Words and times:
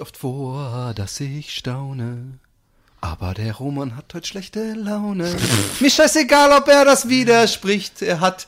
nicht 0.00 0.08
oft 0.08 0.16
vor, 0.16 0.94
dass 0.94 1.20
ich 1.20 1.54
staune. 1.54 2.38
Aber 3.02 3.34
der 3.34 3.54
Roman 3.54 3.96
hat 3.96 4.14
heute 4.14 4.26
schlechte 4.26 4.72
Laune. 4.72 5.36
Mir 5.80 5.90
scheißegal, 5.90 6.52
ob 6.52 6.68
er 6.68 6.86
das 6.86 7.08
widerspricht. 7.08 8.00
Er 8.00 8.20
hat 8.20 8.46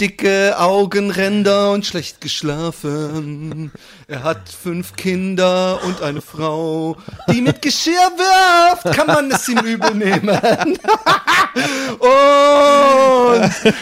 dicke 0.00 0.58
Augenränder 0.58 1.72
und 1.72 1.84
schlecht 1.84 2.22
geschlafen. 2.22 3.70
Er 4.08 4.22
hat 4.22 4.48
fünf 4.48 4.96
Kinder 4.96 5.78
und 5.84 6.00
eine 6.00 6.22
Frau, 6.22 6.96
die 7.30 7.42
mit 7.42 7.60
Geschirr 7.60 7.92
wirft. 8.16 8.96
Kann 8.96 9.06
man 9.06 9.30
es 9.30 9.46
ihm 9.48 9.58
übel 9.58 9.94
nehmen? 9.94 10.28
und 11.98 12.10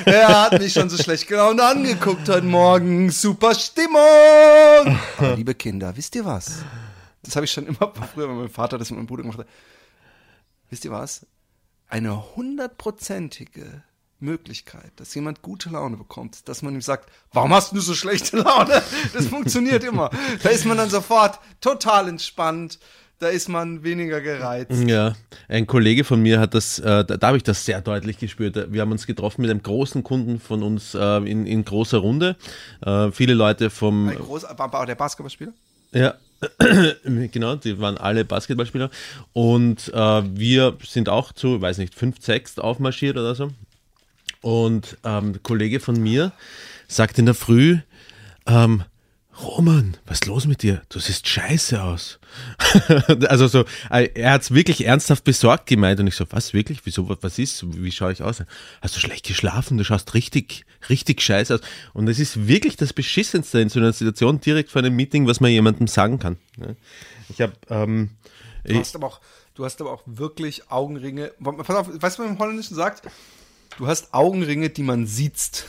er 0.06 0.42
hat 0.42 0.58
mich 0.58 0.72
schon 0.72 0.90
so 0.90 1.00
schlecht 1.00 1.28
gelaunt 1.28 1.60
angeguckt 1.60 2.28
heute 2.28 2.46
Morgen. 2.46 3.10
Super 3.10 3.54
Stimmung. 3.54 4.00
Aber 5.18 5.36
liebe 5.36 5.54
Kinder, 5.54 5.92
wisst 5.96 6.16
ihr 6.16 6.24
was? 6.24 6.64
Das 7.22 7.36
habe 7.36 7.44
ich 7.44 7.52
schon 7.52 7.66
immer 7.66 7.92
früher 8.14 8.26
bei 8.28 8.34
meinem 8.34 8.50
Vater 8.50 8.78
das 8.78 8.90
mit 8.90 8.98
meinem 8.98 9.06
Bruder 9.06 9.22
gemacht. 9.22 9.38
hat. 9.38 9.46
Wisst 10.70 10.84
ihr 10.84 10.90
was? 10.90 11.26
Eine 11.88 12.34
hundertprozentige 12.36 13.82
Möglichkeit, 14.18 14.92
dass 14.96 15.14
jemand 15.14 15.42
gute 15.42 15.68
Laune 15.70 15.96
bekommt, 15.96 16.48
dass 16.48 16.62
man 16.62 16.74
ihm 16.74 16.80
sagt, 16.80 17.10
warum 17.32 17.52
hast 17.52 17.72
du 17.72 17.80
so 17.80 17.94
schlechte 17.94 18.38
Laune? 18.38 18.82
Das 19.12 19.26
funktioniert 19.26 19.84
immer. 19.84 20.10
Da 20.42 20.48
ist 20.50 20.64
man 20.64 20.76
dann 20.76 20.88
sofort 20.90 21.38
total 21.60 22.08
entspannt. 22.08 22.78
Da 23.18 23.28
ist 23.28 23.48
man 23.48 23.84
weniger 23.84 24.20
gereizt. 24.20 24.72
Ja, 24.88 25.14
ein 25.48 25.68
Kollege 25.68 26.02
von 26.02 26.20
mir 26.20 26.40
hat 26.40 26.54
das, 26.54 26.80
äh, 26.80 27.04
da, 27.04 27.16
da 27.16 27.26
habe 27.28 27.36
ich 27.36 27.44
das 27.44 27.64
sehr 27.64 27.80
deutlich 27.80 28.18
gespürt. 28.18 28.72
Wir 28.72 28.80
haben 28.80 28.90
uns 28.90 29.06
getroffen 29.06 29.42
mit 29.42 29.50
einem 29.50 29.62
großen 29.62 30.02
Kunden 30.02 30.40
von 30.40 30.64
uns 30.64 30.94
äh, 30.94 31.16
in, 31.18 31.46
in 31.46 31.64
großer 31.64 31.98
Runde. 31.98 32.36
Äh, 32.80 33.12
viele 33.12 33.34
Leute 33.34 33.70
vom, 33.70 34.08
Ein 34.08 34.18
groß, 34.18 34.42
war 34.56 34.72
war 34.72 34.86
der 34.86 34.96
Basketballspieler? 34.96 35.52
ja, 35.92 36.14
genau, 37.04 37.56
die 37.56 37.78
waren 37.78 37.98
alle 37.98 38.24
Basketballspieler. 38.24 38.90
Und 39.32 39.92
äh, 39.94 40.22
wir 40.38 40.76
sind 40.84 41.08
auch 41.08 41.32
zu, 41.32 41.60
weiß 41.60 41.78
nicht, 41.78 41.94
fünf, 41.94 42.16
sechs 42.20 42.58
aufmarschiert 42.58 43.16
oder 43.16 43.34
so. 43.34 43.50
Und 44.40 44.98
ähm, 45.04 45.32
ein 45.32 45.42
Kollege 45.42 45.80
von 45.80 46.00
mir 46.00 46.32
sagt 46.88 47.18
in 47.18 47.26
der 47.26 47.34
Früh, 47.34 47.78
ähm, 48.46 48.82
Roman, 49.40 49.96
was 50.06 50.18
ist 50.18 50.26
los 50.26 50.46
mit 50.46 50.62
dir? 50.62 50.82
Du 50.88 50.98
siehst 50.98 51.26
scheiße 51.26 51.82
aus. 51.82 52.18
also 53.28 53.46
so, 53.48 53.64
äh, 53.90 54.10
er 54.14 54.32
hat 54.32 54.42
es 54.42 54.52
wirklich 54.52 54.84
ernsthaft 54.84 55.24
besorgt 55.24 55.66
gemeint 55.66 56.00
und 56.00 56.06
ich 56.06 56.16
so, 56.16 56.26
was 56.30 56.52
wirklich? 56.52 56.80
Wieso, 56.84 57.08
was 57.08 57.38
ist? 57.38 57.64
Wie 57.82 57.90
schaue 57.92 58.12
ich 58.12 58.22
aus? 58.22 58.42
Hast 58.82 58.96
du 58.96 59.00
schlecht 59.00 59.26
geschlafen? 59.26 59.78
Du 59.78 59.84
schaust 59.84 60.12
richtig, 60.14 60.66
richtig 60.90 61.22
scheiße 61.22 61.54
aus. 61.54 61.60
Und 61.94 62.08
es 62.08 62.18
ist 62.18 62.46
wirklich 62.46 62.76
das 62.76 62.92
Beschissenste 62.92 63.60
in 63.60 63.70
so 63.70 63.80
einer 63.80 63.92
Situation 63.92 64.40
direkt 64.40 64.70
vor 64.70 64.80
einem 64.80 64.94
Meeting, 64.94 65.26
was 65.26 65.40
man 65.40 65.50
jemandem 65.50 65.86
sagen 65.86 66.18
kann. 66.18 66.36
ne? 66.58 66.76
Ich 67.30 67.40
habe, 67.40 67.54
ähm, 67.70 68.10
Du 68.64 68.78
hast 68.78 68.94
aber 68.94 69.06
auch, 69.06 69.20
du 69.54 69.64
hast 69.64 69.80
aber 69.80 69.92
auch 69.92 70.02
wirklich 70.06 70.70
Augenringe. 70.70 71.32
Pass 71.42 71.76
auf, 71.76 71.88
weißt 71.88 71.96
du, 71.96 72.02
was 72.02 72.18
man 72.18 72.28
im 72.28 72.38
Holländischen 72.38 72.76
sagt? 72.76 73.08
Du 73.78 73.86
hast 73.86 74.12
Augenringe, 74.14 74.70
die 74.70 74.82
man 74.82 75.06
sieht. 75.06 75.64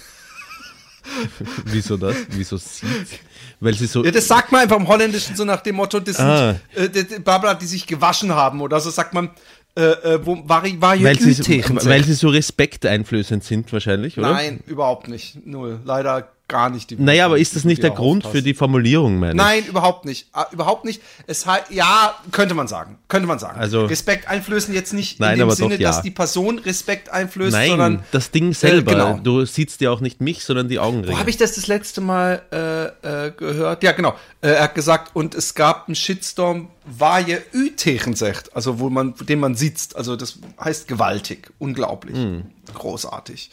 wieso 1.65 1.97
das? 1.97 2.15
Wieso 2.29 2.57
sieht? 2.57 3.19
Weil 3.59 3.73
sie 3.73 3.87
so, 3.87 4.03
Ja, 4.03 4.11
das 4.11 4.27
sagt 4.27 4.51
man 4.51 4.61
einfach 4.61 4.77
im 4.77 4.87
Holländischen 4.87 5.35
so 5.35 5.45
nach 5.45 5.61
dem 5.61 5.75
Motto, 5.75 5.99
das 5.99 6.19
Ah. 6.19 6.55
sind 6.75 6.95
äh, 6.95 7.03
die, 7.03 7.19
Barbara, 7.19 7.53
die 7.53 7.65
sich 7.65 7.85
gewaschen 7.87 8.33
haben 8.33 8.61
oder 8.61 8.79
so 8.79 8.89
sagt 8.89 9.13
man, 9.13 9.29
äh, 9.75 9.81
äh, 9.83 10.25
wo 10.25 10.37
war, 10.47 10.63
war 10.63 11.01
weil, 11.01 11.19
sie, 11.19 11.37
weil 11.85 12.03
sie 12.03 12.13
so 12.13 12.29
respekteinflößend 12.29 13.43
sind 13.43 13.71
wahrscheinlich, 13.73 14.17
oder? 14.17 14.31
Nein, 14.31 14.59
überhaupt 14.67 15.07
nicht. 15.07 15.45
Null. 15.47 15.79
Leider 15.83 16.27
gar 16.53 16.69
nicht. 16.69 16.91
Die 16.91 16.95
Naja, 16.95 17.25
aber 17.25 17.39
ist 17.39 17.55
das 17.55 17.63
nicht 17.65 17.81
der 17.81 17.89
Grund 17.89 18.25
für 18.27 18.41
die 18.43 18.53
Formulierung, 18.53 19.17
meine? 19.19 19.33
Nein, 19.35 19.65
überhaupt 19.65 20.05
nicht. 20.05 20.27
Ah, 20.33 20.45
überhaupt 20.51 20.85
nicht. 20.85 21.01
Es 21.25 21.45
heißt, 21.47 21.71
ja, 21.71 22.13
könnte 22.31 22.53
man 22.53 22.67
sagen. 22.67 22.97
Könnte 23.07 23.27
man 23.27 23.39
sagen. 23.39 23.59
Also- 23.59 23.85
Respekt 23.85 24.27
einflößen 24.27 24.73
jetzt 24.73 24.93
nicht 24.93 25.19
Nein, 25.19 25.33
in 25.39 25.47
dem 25.47 25.51
Sinne, 25.55 25.75
doch, 25.75 25.81
ja. 25.81 25.89
dass 25.89 26.01
die 26.03 26.11
Person 26.11 26.59
Respekt 26.59 27.09
einflößt, 27.09 27.51
Nein, 27.51 27.69
sondern 27.69 28.03
das 28.11 28.29
Ding 28.31 28.53
selber. 28.53 28.91
genau. 28.91 29.19
Du 29.21 29.43
siehst 29.45 29.81
ja 29.81 29.89
auch 29.89 29.99
nicht 29.99 30.21
mich, 30.21 30.43
sondern 30.43 30.69
die 30.69 30.77
Augenringe. 30.79 31.15
Wo 31.15 31.19
habe 31.19 31.29
ich 31.31 31.37
das 31.37 31.55
das 31.55 31.65
letzte 31.67 31.99
Mal 32.01 32.43
äh, 32.51 33.27
äh, 33.27 33.31
gehört? 33.31 33.81
Ja, 33.83 33.91
genau. 33.93 34.11
Äh, 34.41 34.49
er 34.49 34.63
hat 34.63 34.75
gesagt, 34.75 35.15
und 35.15 35.33
es 35.33 35.55
gab 35.55 35.87
einen 35.87 35.95
Shitstorm, 35.95 36.69
war 36.85 37.19
je 37.19 37.37
Ü-Tegen 37.53 38.13
sagt, 38.15 38.55
also 38.55 38.79
wo 38.79 38.89
man, 38.89 39.15
den 39.21 39.39
man 39.39 39.55
sitzt. 39.55 39.95
Also 39.95 40.15
das 40.15 40.37
heißt 40.63 40.87
gewaltig, 40.87 41.49
unglaublich, 41.57 42.15
Hm. 42.15 42.43
großartig. 42.73 43.49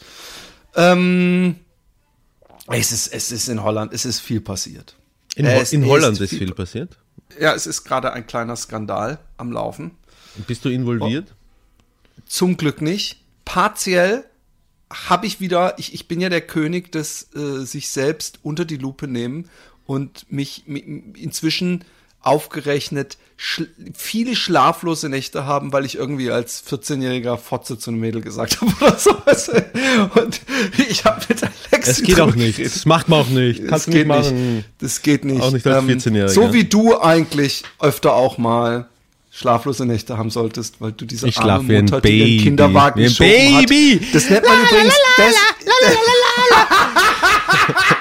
Ähm, 0.75 1.55
es 2.79 2.91
ist, 2.91 3.07
es 3.13 3.31
ist 3.31 3.47
in 3.49 3.63
Holland, 3.63 3.93
es 3.93 4.05
ist 4.05 4.19
viel 4.19 4.41
passiert. 4.41 4.95
in, 5.35 5.45
Ho 5.47 5.61
in 5.71 5.85
Holland 5.85 6.19
ist 6.19 6.29
viel- 6.29 6.39
viel 6.39 6.53
passiert. 6.53 6.97
Ja, 7.39 7.53
es 7.53 7.65
ist 7.65 7.83
gerade 7.83 8.11
ein 8.13 8.27
kleiner 8.27 8.55
Skandal 8.55 9.19
am 9.37 9.51
Laufen. 9.51 9.91
Bist 10.47 10.65
du 10.65 10.69
involviert? 10.69 11.33
Zum 12.25 12.57
Glück 12.57 12.81
nicht. 12.81 13.21
Partiell 13.45 14.25
habe 14.91 15.25
ich 15.27 15.39
wieder, 15.39 15.79
ich, 15.79 15.93
ich 15.93 16.07
bin 16.07 16.19
ja 16.19 16.27
der 16.29 16.41
König 16.41 16.91
des 16.91 17.29
äh, 17.35 17.65
sich 17.65 17.89
selbst 17.89 18.39
unter 18.43 18.65
die 18.65 18.77
Lupe 18.77 19.07
nehmen 19.07 19.49
und 19.85 20.29
mich, 20.31 20.63
mi- 20.67 21.13
inzwischen 21.17 21.85
aufgerechnet 22.19 23.17
schl 23.43 23.67
viele 23.95 24.35
schlaflose 24.35 25.09
Nächte 25.09 25.47
haben, 25.47 25.73
weil 25.73 25.83
ich 25.83 25.95
irgendwie 25.95 26.29
als 26.29 26.63
14-jähriger 26.69 27.37
Fotze 27.37 27.79
zu 27.79 27.89
einem 27.89 27.99
Mädel 27.99 28.21
gesagt 28.21 28.61
habe 28.61 28.71
oder 28.79 28.95
so. 28.99 29.15
weißt 29.25 29.47
du? 29.47 30.21
Und 30.21 30.41
ich 30.89 31.03
habe 31.05 31.21
mit 31.27 31.41
Alex 31.43 31.87
Es 31.87 32.03
geht 32.03 32.19
auch 32.19 32.35
nicht. 32.35 32.57
geredet. 32.57 32.75
Das 32.75 32.85
macht 32.85 33.09
man 33.09 33.21
auch 33.21 33.29
nicht. 33.29 33.63
Das 33.63 33.67
Kannst 33.69 33.87
du 33.87 33.91
geht 33.93 34.07
nicht 34.07 34.31
nicht. 34.31 34.65
Das 34.79 35.01
geht 35.01 35.25
nicht. 35.25 35.37
Ähm, 35.37 35.41
Auch 35.41 35.51
nicht 35.51 35.65
als 35.65 35.85
14-Jähriger. 35.85 36.27
So 36.29 36.53
wie 36.53 36.65
du 36.65 37.01
eigentlich 37.01 37.63
öfter 37.79 38.13
auch 38.13 38.37
mal 38.37 38.85
schlaflose 39.31 39.87
Nächte 39.87 40.19
haben 40.19 40.29
solltest, 40.29 40.75
weil 40.79 40.91
du 40.91 41.05
diese 41.05 41.27
Ich 41.27 41.39
arme 41.39 41.67
wie 41.67 41.81
Mutter, 41.81 41.99
die 42.01 42.09
Baby. 42.09 42.35
den 42.37 42.43
Kinderwagen 42.43 43.01
geschoben 43.01 43.27
Baby. 43.31 44.01
Hat. 44.05 44.13
Das 44.15 44.29
nennt 44.29 44.45
man 44.45 44.53
übrigens 44.69 44.93
das, 45.17 45.33
das 45.65 45.95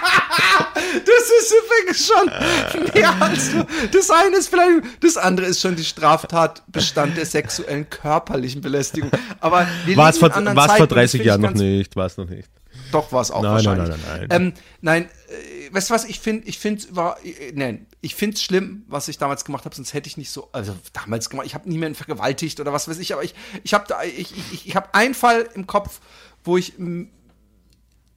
ist 1.40 1.52
übrigens 1.52 2.06
schon 2.06 2.94
mehr 2.94 3.22
als 3.22 3.52
nur. 3.52 3.66
Das 3.92 4.10
eine 4.10 4.36
ist 4.36 4.48
vielleicht, 4.48 5.02
das 5.04 5.16
andere 5.16 5.46
ist 5.46 5.60
schon 5.60 5.76
die 5.76 5.84
Straftatbestand 5.84 7.16
der 7.16 7.26
sexuellen 7.26 7.88
körperlichen 7.88 8.60
Belästigung. 8.60 9.10
Aber 9.40 9.66
War 9.94 10.10
es 10.10 10.18
vor, 10.18 10.30
war's 10.30 10.36
vor 10.54 10.66
Zeiten 10.68 10.82
und 10.82 10.90
das 10.92 10.96
30 10.96 11.10
finde 11.10 11.22
ich 11.22 11.26
Jahren 11.26 11.40
noch 11.42 11.54
nicht? 11.54 11.96
War 11.96 12.06
es 12.06 12.16
noch 12.16 12.28
nicht. 12.28 12.48
doch, 12.92 13.10
war 13.12 13.22
es 13.22 13.30
auch 13.30 13.42
Nein, 13.42 13.52
wahrscheinlich. 13.52 13.88
nein, 13.88 14.00
nein, 14.06 14.26
nein, 14.28 14.42
Ähm, 14.42 14.52
nein, 14.80 15.04
äh, 15.28 15.74
weißt 15.74 15.90
du 15.90 15.94
was, 15.94 16.04
ich 16.04 16.20
finde, 16.20 16.46
ich 16.48 16.58
finde, 16.58 16.84
war, 16.90 17.18
äh, 17.24 17.52
nein, 17.54 17.86
ich 18.00 18.14
finde 18.14 18.34
es 18.34 18.42
schlimm, 18.42 18.84
was 18.88 19.08
ich 19.08 19.18
damals 19.18 19.44
gemacht 19.44 19.64
habe, 19.64 19.74
sonst 19.74 19.92
hätte 19.94 20.08
ich 20.08 20.16
nicht 20.16 20.30
so, 20.30 20.48
also 20.52 20.76
damals 20.92 21.30
gemacht, 21.30 21.46
ich 21.46 21.54
habe 21.54 21.68
niemanden 21.68 21.94
vergewaltigt 21.94 22.58
oder 22.60 22.72
was 22.72 22.88
weiß 22.88 22.98
ich, 22.98 23.12
aber 23.12 23.22
ich, 23.22 23.34
ich 23.62 23.74
habe 23.74 23.84
da, 23.88 24.02
ich, 24.02 24.32
ich, 24.52 24.66
ich 24.66 24.76
habe 24.76 24.94
einen 24.94 25.14
Fall 25.14 25.48
im 25.54 25.66
Kopf, 25.66 26.00
wo 26.44 26.56
ich, 26.56 26.74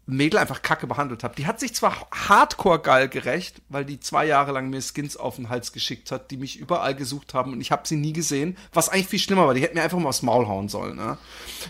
Mädel 0.06 0.38
einfach 0.38 0.62
kacke 0.62 0.86
behandelt 0.86 1.24
habe. 1.24 1.34
Die 1.36 1.48
hat 1.48 1.62
sich 1.62 1.74
zwar 1.74 2.08
hardcore 2.12 2.80
geil 2.80 3.08
gerecht, 3.08 3.62
weil 3.70 3.86
die 3.86 4.02
zwei 4.02 4.26
Jahre 4.26 4.52
lang 4.52 4.70
mir 4.70 4.82
Skins 4.82 5.16
auf 5.16 5.38
den 5.38 5.48
Hals 5.48 5.72
geschickt 5.72 6.12
hat, 6.12 6.30
die 6.30 6.36
mich 6.36 6.60
überall 6.60 6.94
gesucht 6.94 7.34
haben 7.34 7.54
und 7.54 7.62
ich 7.62 7.72
habe 7.72 7.88
sie 7.88 7.96
nie 7.96 8.12
gesehen, 8.12 8.58
was 8.74 8.90
eigentlich 8.90 9.08
viel 9.08 9.20
schlimmer 9.20 9.48
war. 9.48 9.54
Die 9.54 9.62
hätten 9.62 9.76
mir 9.76 9.82
einfach 9.84 9.98
mal 9.98 10.10
aufs 10.10 10.22
Maul 10.22 10.46
hauen 10.48 10.68
sollen. 10.68 10.98
Ne? 10.98 11.18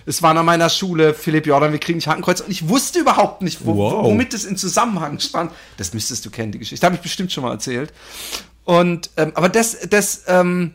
Es 0.08 0.24
waren 0.24 0.36
an 0.38 0.48
meiner 0.48 0.70
Schule, 0.70 1.14
Philipp 1.14 1.46
Jordan, 1.46 1.72
wir 1.74 1.80
kriegen 1.80 1.98
nicht 1.98 2.08
Hakenkreuz 2.08 2.42
und 2.42 2.50
ich 2.50 2.68
wusste 2.70 3.00
überhaupt 3.00 3.44
nicht, 3.44 3.66
wo, 3.66 3.76
Wow. 3.76 4.06
womit 4.06 4.34
es 4.34 4.46
in 4.46 4.58
Zusammenhang 4.58 5.20
stand. 5.20 5.52
Das 5.78 5.94
müsstest 5.94 6.26
du 6.26 6.32
kennen, 6.32 6.52
die 6.52 6.60
Geschichte. 6.60 6.84
Habe 6.86 6.96
ich 6.96 7.02
bestimmt 7.02 7.32
schon 7.32 7.44
mal 7.44 7.52
erzählt. 7.52 7.94
Und, 8.64 9.12
ähm, 9.18 9.32
aber 9.36 9.50
das, 9.50 9.78
das, 9.90 10.24
ähm, 10.26 10.72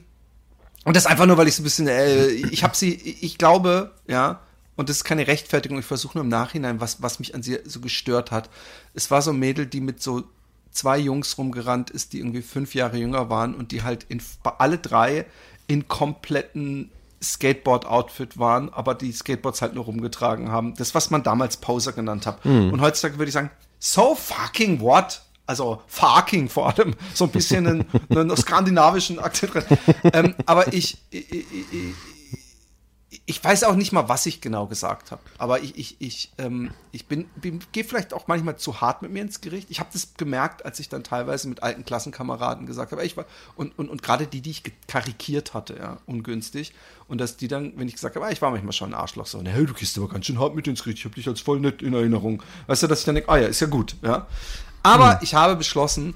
und 0.84 0.94
das 0.96 1.06
einfach 1.06 1.26
nur, 1.26 1.36
weil 1.38 1.48
ich 1.48 1.56
so 1.56 1.62
ein 1.62 1.64
bisschen, 1.64 1.88
äh, 1.88 2.28
ich 2.28 2.62
habe 2.62 2.76
sie, 2.76 2.94
ich 2.94 3.36
glaube, 3.36 3.96
ja, 4.06 4.40
und 4.78 4.88
das 4.88 4.98
ist 4.98 5.04
keine 5.04 5.26
Rechtfertigung, 5.26 5.80
ich 5.80 5.84
versuche 5.84 6.16
nur 6.16 6.24
im 6.24 6.30
Nachhinein, 6.30 6.80
was, 6.80 7.02
was 7.02 7.18
mich 7.18 7.34
an 7.34 7.42
sie 7.42 7.58
so 7.64 7.80
gestört 7.80 8.30
hat. 8.30 8.48
Es 8.94 9.10
war 9.10 9.22
so 9.22 9.32
ein 9.32 9.38
Mädel, 9.38 9.66
die 9.66 9.80
mit 9.80 10.00
so 10.00 10.22
zwei 10.70 10.98
Jungs 10.98 11.36
rumgerannt 11.36 11.90
ist, 11.90 12.12
die 12.12 12.20
irgendwie 12.20 12.42
fünf 12.42 12.76
Jahre 12.76 12.96
jünger 12.96 13.28
waren 13.28 13.56
und 13.56 13.72
die 13.72 13.82
halt 13.82 14.06
in, 14.08 14.22
alle 14.44 14.78
drei 14.78 15.26
in 15.66 15.88
kompletten 15.88 16.92
Skateboard-Outfit 17.20 18.38
waren, 18.38 18.72
aber 18.72 18.94
die 18.94 19.10
Skateboards 19.10 19.62
halt 19.62 19.74
nur 19.74 19.86
rumgetragen 19.86 20.52
haben. 20.52 20.74
Das, 20.76 20.94
was 20.94 21.10
man 21.10 21.24
damals 21.24 21.56
Poser 21.56 21.90
genannt 21.90 22.24
hat. 22.28 22.44
Und 22.44 22.80
heutzutage 22.80 23.18
würde 23.18 23.30
ich 23.30 23.34
sagen, 23.34 23.50
so 23.80 24.14
fucking 24.14 24.80
what? 24.80 25.22
Also 25.44 25.82
fucking 25.88 26.48
vor 26.48 26.68
allem, 26.68 26.94
so 27.14 27.24
ein 27.24 27.30
bisschen 27.30 27.66
einen, 27.66 27.84
einen 28.10 28.36
skandinavischen 28.36 29.18
Akzent 29.18 29.54
drin. 29.54 29.64
Ähm, 30.12 30.34
aber 30.46 30.72
ich, 30.72 30.98
ich, 31.10 31.32
ich, 31.32 31.46
ich 33.24 33.42
weiß 33.42 33.64
auch 33.64 33.74
nicht 33.74 33.92
mal, 33.92 34.08
was 34.10 34.26
ich 34.26 34.42
genau 34.42 34.66
gesagt 34.66 35.10
habe. 35.12 35.22
Aber 35.38 35.62
ich, 35.62 35.78
ich, 35.78 35.96
ich, 35.98 36.30
ähm, 36.36 36.72
ich 36.92 37.06
bin, 37.06 37.24
bin 37.36 37.60
gehe 37.72 37.82
vielleicht 37.82 38.12
auch 38.12 38.28
manchmal 38.28 38.56
zu 38.56 38.82
hart 38.82 39.00
mit 39.00 39.10
mir 39.10 39.22
ins 39.22 39.40
Gericht. 39.40 39.70
Ich 39.70 39.80
habe 39.80 39.88
das 39.92 40.14
gemerkt, 40.18 40.66
als 40.66 40.78
ich 40.78 40.90
dann 40.90 41.04
teilweise 41.04 41.48
mit 41.48 41.62
alten 41.62 41.86
Klassenkameraden 41.86 42.66
gesagt 42.66 42.92
habe, 42.92 43.02
ich 43.06 43.16
war 43.16 43.24
und, 43.56 43.78
und, 43.78 43.88
und 43.88 44.02
gerade 44.02 44.26
die, 44.26 44.42
die 44.42 44.50
ich 44.50 44.62
karikiert 44.88 45.54
hatte, 45.54 45.76
ja, 45.78 45.98
ungünstig. 46.04 46.74
Und 47.06 47.18
dass 47.18 47.38
die 47.38 47.48
dann, 47.48 47.72
wenn 47.76 47.88
ich 47.88 47.94
gesagt 47.94 48.14
habe, 48.14 48.26
ey, 48.26 48.32
ich 48.34 48.42
war 48.42 48.50
manchmal 48.50 48.74
schon 48.74 48.90
ein 48.90 49.00
Arschloch, 49.00 49.26
so, 49.26 49.42
hey, 49.42 49.64
du 49.64 49.72
gehst 49.72 49.96
aber 49.96 50.08
ganz 50.08 50.26
schön 50.26 50.38
hart 50.38 50.54
mit 50.54 50.66
ins 50.66 50.82
Gericht, 50.82 50.98
ich 50.98 51.04
habe 51.06 51.14
dich 51.14 51.28
als 51.28 51.40
voll 51.40 51.60
nett 51.60 51.80
in 51.80 51.94
Erinnerung. 51.94 52.42
Weißt 52.66 52.82
du, 52.82 52.88
dass 52.88 53.00
ich 53.00 53.04
dann 53.06 53.14
denke, 53.14 53.30
ah 53.30 53.38
ja, 53.38 53.46
ist 53.46 53.60
ja 53.60 53.68
gut, 53.68 53.96
ja. 54.02 54.26
Aber 54.82 55.20
ich 55.22 55.34
habe 55.34 55.56
beschlossen, 55.56 56.14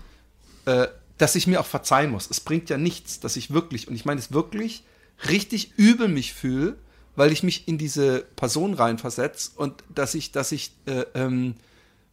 äh, 0.66 0.88
dass 1.16 1.36
ich 1.36 1.46
mir 1.46 1.60
auch 1.60 1.66
verzeihen 1.66 2.10
muss. 2.10 2.28
Es 2.30 2.40
bringt 2.40 2.68
ja 2.68 2.76
nichts, 2.76 3.18
dass 3.18 3.36
ich 3.36 3.50
wirklich, 3.50 3.88
und 3.88 3.94
ich 3.94 4.04
meine 4.04 4.20
es 4.20 4.32
wirklich, 4.32 4.84
richtig 5.28 5.72
übel 5.76 6.08
mich 6.08 6.32
fühle, 6.32 6.76
weil 7.16 7.32
ich 7.32 7.42
mich 7.42 7.68
in 7.68 7.78
diese 7.78 8.20
Person 8.36 8.74
reinversetze 8.74 9.52
und 9.56 9.84
dass 9.94 10.14
ich, 10.14 10.32
dass 10.32 10.52
ich 10.52 10.72
äh, 10.86 11.04
ähm, 11.14 11.54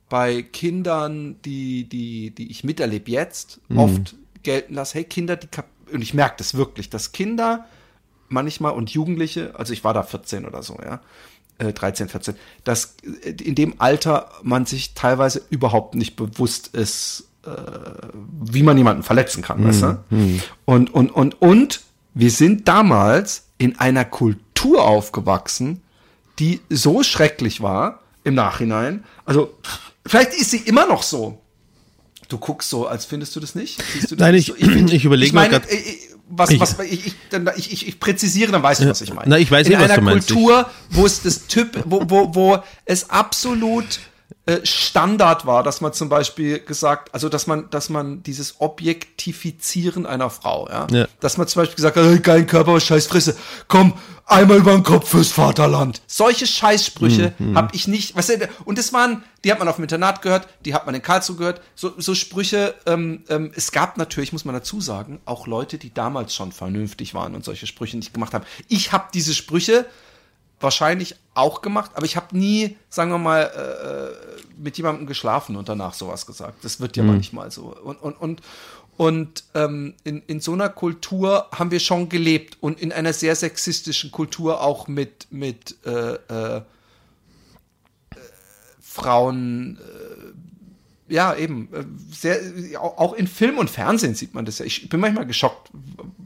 bei 0.09 0.41
Kindern, 0.41 1.37
die, 1.45 1.87
die, 1.87 2.31
die 2.31 2.49
ich 2.51 2.63
miterlebe 2.63 3.11
jetzt, 3.11 3.59
oft 3.75 4.15
gelten 4.43 4.73
lasse, 4.73 4.95
hey, 4.95 5.03
Kinder, 5.03 5.35
die 5.35 5.47
kap 5.47 5.67
und 5.91 6.01
ich 6.01 6.13
merke 6.13 6.35
das 6.37 6.53
wirklich, 6.53 6.89
dass 6.89 7.11
Kinder 7.11 7.65
manchmal 8.27 8.73
und 8.73 8.91
Jugendliche, 8.91 9.53
also 9.57 9.73
ich 9.73 9.83
war 9.83 9.93
da 9.93 10.03
14 10.03 10.45
oder 10.45 10.61
so, 10.61 10.77
ja, 10.83 11.01
äh, 11.57 11.73
13, 11.73 12.09
14, 12.09 12.35
dass 12.63 12.95
äh, 13.23 13.31
in 13.31 13.55
dem 13.55 13.75
Alter 13.79 14.31
man 14.43 14.65
sich 14.65 14.93
teilweise 14.93 15.41
überhaupt 15.49 15.95
nicht 15.95 16.15
bewusst 16.15 16.67
ist, 16.75 17.27
äh, 17.45 17.49
wie 18.41 18.63
man 18.63 18.77
jemanden 18.77 19.03
verletzen 19.03 19.41
kann, 19.41 19.63
weißt 19.63 19.81
du? 19.83 20.03
Und, 20.65 20.93
und, 20.93 21.11
und, 21.11 21.41
und 21.41 21.81
wir 22.19 22.31
sind 22.31 22.67
damals 22.67 23.43
in 23.57 23.79
einer 23.79 24.05
Kultur 24.05 24.83
aufgewachsen, 24.83 25.81
die 26.39 26.61
so 26.69 27.03
schrecklich 27.03 27.61
war 27.61 28.01
im 28.23 28.35
Nachhinein. 28.35 29.03
Also, 29.25 29.53
vielleicht 30.05 30.33
ist 30.33 30.51
sie 30.51 30.57
immer 30.57 30.85
noch 30.85 31.03
so. 31.03 31.41
Du 32.27 32.37
guckst 32.37 32.69
so, 32.69 32.87
als 32.87 33.05
findest 33.05 33.35
du 33.35 33.39
das 33.39 33.55
nicht? 33.55 33.79
Du 33.79 34.15
das 34.15 34.19
Nein, 34.19 34.35
nicht 34.35 34.49
ich- 34.49 34.65
so? 34.65 34.71
find- 34.71 34.93
ich 34.93 35.05
überlege 35.09 35.27
ich 35.27 35.33
mal 35.33 35.49
grad- 35.49 35.67
äh, 35.69 35.75
äh, 35.75 35.97
was, 36.29 36.51
Ich- 36.51 36.59
was, 36.59 36.77
ich, 36.79 37.07
ich, 37.07 37.15
ich, 37.57 37.71
ich, 37.73 37.87
ich 37.87 37.99
präzisiere, 37.99 38.51
dann 38.51 38.61
weißt 38.61 38.81
du, 38.81 38.89
was 38.89 39.01
ich 39.01 39.13
meine. 39.13 39.29
Na, 39.29 39.37
ich 39.39 39.49
weiß 39.49 39.65
In 39.67 39.73
eh, 39.73 39.75
was 39.77 39.83
einer 39.85 39.95
du 39.95 40.01
meinst. 40.01 40.27
Kultur, 40.27 40.69
wo 40.91 41.05
es 41.05 41.23
das 41.23 41.47
Typ, 41.47 41.81
wo, 41.85 42.03
wo, 42.07 42.35
wo 42.35 42.59
es 42.85 43.09
absolut 43.09 43.99
Standard 44.63 45.45
war, 45.45 45.61
dass 45.63 45.79
man 45.81 45.93
zum 45.93 46.09
Beispiel 46.09 46.59
gesagt, 46.59 47.13
also 47.13 47.29
dass 47.29 47.45
man, 47.47 47.69
dass 47.69 47.89
man 47.89 48.23
dieses 48.23 48.59
Objektifizieren 48.59 50.05
einer 50.05 50.29
Frau, 50.29 50.67
ja, 50.69 50.87
Ja. 50.91 51.07
dass 51.19 51.37
man 51.37 51.47
zum 51.47 51.61
Beispiel 51.61 51.75
gesagt 51.75 51.97
hat, 51.97 52.03
hey, 52.05 52.19
geilen 52.19 52.47
Körper, 52.47 52.71
aber 52.71 52.79
scheiß 52.79 53.07
Fresse, 53.07 53.35
komm, 53.67 53.93
einmal 54.25 54.57
über 54.57 54.71
den 54.71 54.83
Kopf 54.83 55.09
fürs 55.09 55.31
Vaterland. 55.31 56.01
Solche 56.07 56.47
Scheißsprüche 56.47 57.33
Mhm, 57.37 57.55
habe 57.57 57.75
ich 57.75 57.87
nicht, 57.87 58.15
weißt 58.15 58.29
du, 58.29 58.49
und 58.65 58.77
das 58.77 58.91
waren, 58.93 59.23
die 59.43 59.51
hat 59.51 59.59
man 59.59 59.67
auf 59.67 59.75
dem 59.75 59.83
Internat 59.83 60.21
gehört, 60.21 60.47
die 60.65 60.73
hat 60.73 60.85
man 60.85 60.95
in 60.95 61.01
Karlsruhe 61.01 61.35
gehört, 61.37 61.61
so, 61.75 61.93
so 61.97 62.15
Sprüche, 62.15 62.75
ähm, 62.85 63.23
ähm, 63.29 63.51
es 63.55 63.71
gab 63.71 63.97
natürlich, 63.97 64.33
muss 64.33 64.45
man 64.45 64.55
dazu 64.55 64.81
sagen, 64.81 65.19
auch 65.25 65.47
Leute, 65.47 65.77
die 65.77 65.93
damals 65.93 66.33
schon 66.33 66.51
vernünftig 66.51 67.13
waren 67.13 67.35
und 67.35 67.45
solche 67.45 67.67
Sprüche 67.67 67.97
nicht 67.97 68.13
gemacht 68.13 68.33
haben. 68.33 68.45
Ich 68.67 68.91
habe 68.91 69.05
diese 69.13 69.33
Sprüche 69.33 69.85
wahrscheinlich 70.59 71.15
auch 71.33 71.61
gemacht, 71.61 71.91
aber 71.93 72.05
ich 72.05 72.15
habe 72.15 72.37
nie, 72.37 72.75
sagen 72.89 73.11
wir 73.11 73.17
mal, 73.17 73.43
äh, 73.43 74.39
mit 74.57 74.77
jemandem 74.77 75.07
geschlafen 75.07 75.55
und 75.55 75.69
danach 75.69 75.93
sowas 75.93 76.25
gesagt. 76.25 76.63
Das 76.63 76.79
wird 76.79 76.97
ja 76.97 77.03
manchmal 77.03 77.49
so. 77.49 77.75
Und, 77.83 78.01
und, 78.01 78.13
und, 78.13 78.41
und 78.97 79.45
ähm, 79.55 79.93
in, 80.03 80.21
in 80.27 80.41
so 80.41 80.51
einer 80.51 80.67
Kultur 80.67 81.47
haben 81.57 81.71
wir 81.71 81.79
schon 81.79 82.09
gelebt 82.09 82.57
und 82.59 82.81
in 82.81 82.91
einer 82.91 83.13
sehr 83.13 83.35
sexistischen 83.35 84.11
Kultur 84.11 84.61
auch 84.61 84.89
mit, 84.89 85.27
mit 85.31 85.77
äh, 85.85 86.15
äh, 86.15 86.57
äh, 86.57 86.61
Frauen, 88.81 89.77
äh, 89.77 90.08
ja, 91.09 91.35
eben, 91.35 91.69
äh, 91.73 91.83
sehr, 92.11 92.39
auch 92.81 93.13
in 93.13 93.27
Film 93.27 93.57
und 93.57 93.69
Fernsehen 93.69 94.15
sieht 94.15 94.33
man 94.33 94.45
das 94.45 94.59
ja. 94.59 94.65
Ich 94.65 94.89
bin 94.89 94.99
manchmal 94.99 95.25
geschockt, 95.25 95.69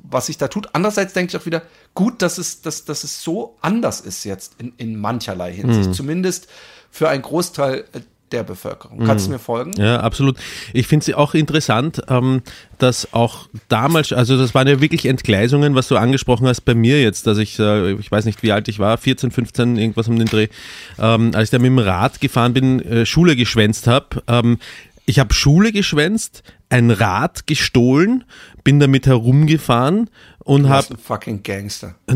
was 0.04 0.28
sich 0.28 0.38
da 0.38 0.48
tut. 0.48 0.70
Andererseits 0.74 1.14
denke 1.14 1.32
ich 1.36 1.42
auch 1.42 1.46
wieder, 1.46 1.64
gut, 1.94 2.22
dass 2.22 2.38
es, 2.38 2.62
dass, 2.62 2.86
dass 2.86 3.04
es 3.04 3.24
so 3.24 3.58
anders 3.62 4.02
ist 4.02 4.24
jetzt 4.24 4.56
in, 4.60 4.74
in 4.78 5.00
mancherlei 5.00 5.54
Hinsicht. 5.54 5.96
Zumindest 5.96 6.48
für 6.92 7.10
einen 7.10 7.24
Großteil 7.24 7.86
äh, 7.94 8.02
der 8.34 8.44
Bevölkerung. 8.44 9.06
Kannst 9.06 9.28
du 9.28 9.32
mir 9.32 9.40
folgen? 9.40 9.72
Ja, 9.78 10.02
absolut. 10.02 10.38
Ich 10.74 10.88
finde 10.88 11.10
es 11.10 11.16
auch 11.16 11.34
interessant, 11.34 12.02
ähm, 12.10 12.42
dass 12.80 13.14
auch 13.14 13.48
damals, 13.70 14.12
also 14.12 14.38
das 14.38 14.54
waren 14.54 14.68
ja 14.68 14.82
wirklich 14.82 15.06
Entgleisungen, 15.06 15.76
was 15.76 15.88
du 15.88 15.96
angesprochen 15.96 16.48
hast 16.48 16.62
bei 16.62 16.76
mir 16.76 17.02
jetzt, 17.02 17.28
dass 17.28 17.38
ich, 17.38 17.60
äh, 17.60 17.94
ich 17.94 18.12
weiß 18.12 18.26
nicht, 18.26 18.44
wie 18.44 18.52
alt 18.52 18.68
ich 18.68 18.80
war, 18.80 18.98
14, 18.98 19.32
15, 19.32 19.78
irgendwas 19.78 20.08
um 20.08 20.18
den 20.18 20.28
Dreh, 20.28 20.48
ähm, 21.00 21.32
als 21.34 21.46
ich 21.46 21.52
da 21.52 21.60
mit 21.60 21.68
dem 21.68 21.80
Rad 21.80 22.20
gefahren 22.20 22.54
bin, 22.54 22.82
äh, 22.82 23.06
Schule 23.06 23.36
geschwänzt 23.36 23.88
habe. 23.88 24.24
Ähm, 24.28 24.58
ich 25.06 25.20
habe 25.20 25.34
Schule 25.34 25.72
geschwänzt, 25.72 26.44
ein 26.70 26.90
Rad 26.90 27.46
gestohlen, 27.46 28.24
bin 28.64 28.80
damit 28.80 29.06
herumgefahren 29.08 30.10
und 30.40 30.70
habe 30.70 30.98
fucking 31.02 31.44
Gangster. 31.44 31.96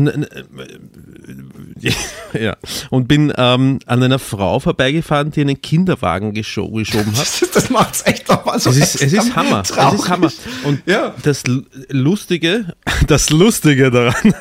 ja, 2.38 2.56
und 2.90 3.08
bin 3.08 3.32
ähm, 3.36 3.78
an 3.86 4.02
einer 4.02 4.18
Frau 4.18 4.60
vorbeigefahren, 4.60 5.30
die 5.30 5.40
einen 5.40 5.60
Kinderwagen 5.60 6.34
gescho 6.34 6.70
geschoben 6.70 7.16
hat. 7.16 7.26
Das, 7.58 7.70
macht's 7.70 8.02
echt 8.06 8.28
nochmal 8.28 8.60
so 8.60 8.70
Es 8.70 8.76
ist, 8.76 9.02
es 9.02 9.12
ist 9.12 9.34
Hammer. 9.34 9.62
Es 9.62 9.68
traurig. 9.68 10.00
ist 10.00 10.08
Hammer. 10.08 10.30
Und 10.64 10.82
Ja. 10.86 11.14
das 11.22 11.42
Lustige, 11.90 12.74
das 13.06 13.30
Lustige 13.30 13.90
daran, 13.90 14.34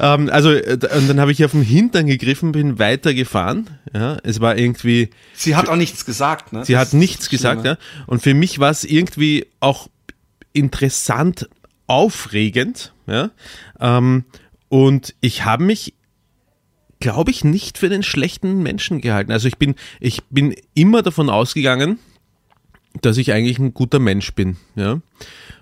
ähm, 0.00 0.30
also 0.30 0.50
äh, 0.50 0.78
und 0.96 1.08
dann 1.08 1.20
habe 1.20 1.32
ich 1.32 1.44
auf 1.44 1.50
den 1.50 1.62
Hintern 1.62 2.06
gegriffen, 2.06 2.52
bin 2.52 2.78
weitergefahren. 2.78 3.68
Ja, 3.92 4.16
es 4.22 4.40
war 4.40 4.56
irgendwie, 4.56 5.10
Sie 5.34 5.56
hat 5.56 5.68
auch 5.68 5.76
nichts 5.76 6.04
gesagt, 6.06 6.52
ne? 6.52 6.64
sie 6.64 6.72
Das 6.72 6.80
hat 6.80 6.94
nichts 6.94 7.28
gesagt, 7.28 7.64
ja. 7.64 7.76
Und 8.06 8.22
für 8.22 8.34
mich 8.34 8.58
war 8.58 8.70
es 8.70 8.84
irgendwie 8.84 9.46
auch 9.60 9.88
interessant, 10.56 11.48
aufregend, 11.86 12.92
ja. 13.06 13.30
Ähm, 13.80 14.24
und 14.68 15.14
ich 15.20 15.44
habe 15.44 15.62
mich 15.64 15.94
glaube 16.98 17.30
ich, 17.30 17.44
nicht 17.44 17.76
für 17.76 17.90
den 17.90 18.02
schlechten 18.02 18.62
Menschen 18.62 19.02
gehalten. 19.02 19.30
Also 19.30 19.48
ich 19.48 19.58
bin, 19.58 19.74
ich 20.00 20.24
bin 20.30 20.54
immer 20.72 21.02
davon 21.02 21.28
ausgegangen, 21.28 21.98
dass 23.02 23.18
ich 23.18 23.32
eigentlich 23.32 23.58
ein 23.58 23.74
guter 23.74 23.98
Mensch 23.98 24.32
bin, 24.32 24.56
ja. 24.76 25.02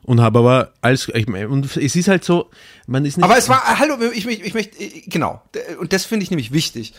Und 0.05 0.21
habe 0.21 0.39
aber 0.39 0.73
als, 0.81 1.11
ich 1.13 1.27
mein, 1.27 1.49
und 1.49 1.77
es 1.77 1.97
ist 1.97 2.07
halt 2.07 2.25
so, 2.25 2.51
man 2.87 3.05
ist 3.05 3.17
nicht. 3.17 3.25
Aber 3.25 3.37
es 3.37 3.49
war, 3.49 3.63
hallo, 3.81 3.97
ich, 4.15 4.25
möchte- 4.27 4.45
ich 4.45 4.55
möchte, 4.55 4.77
genau, 5.09 5.43
und 5.81 5.93
das 5.93 6.05
finde 6.05 6.23
ich 6.23 6.31
nämlich 6.31 6.53
wichtig. 6.53 6.93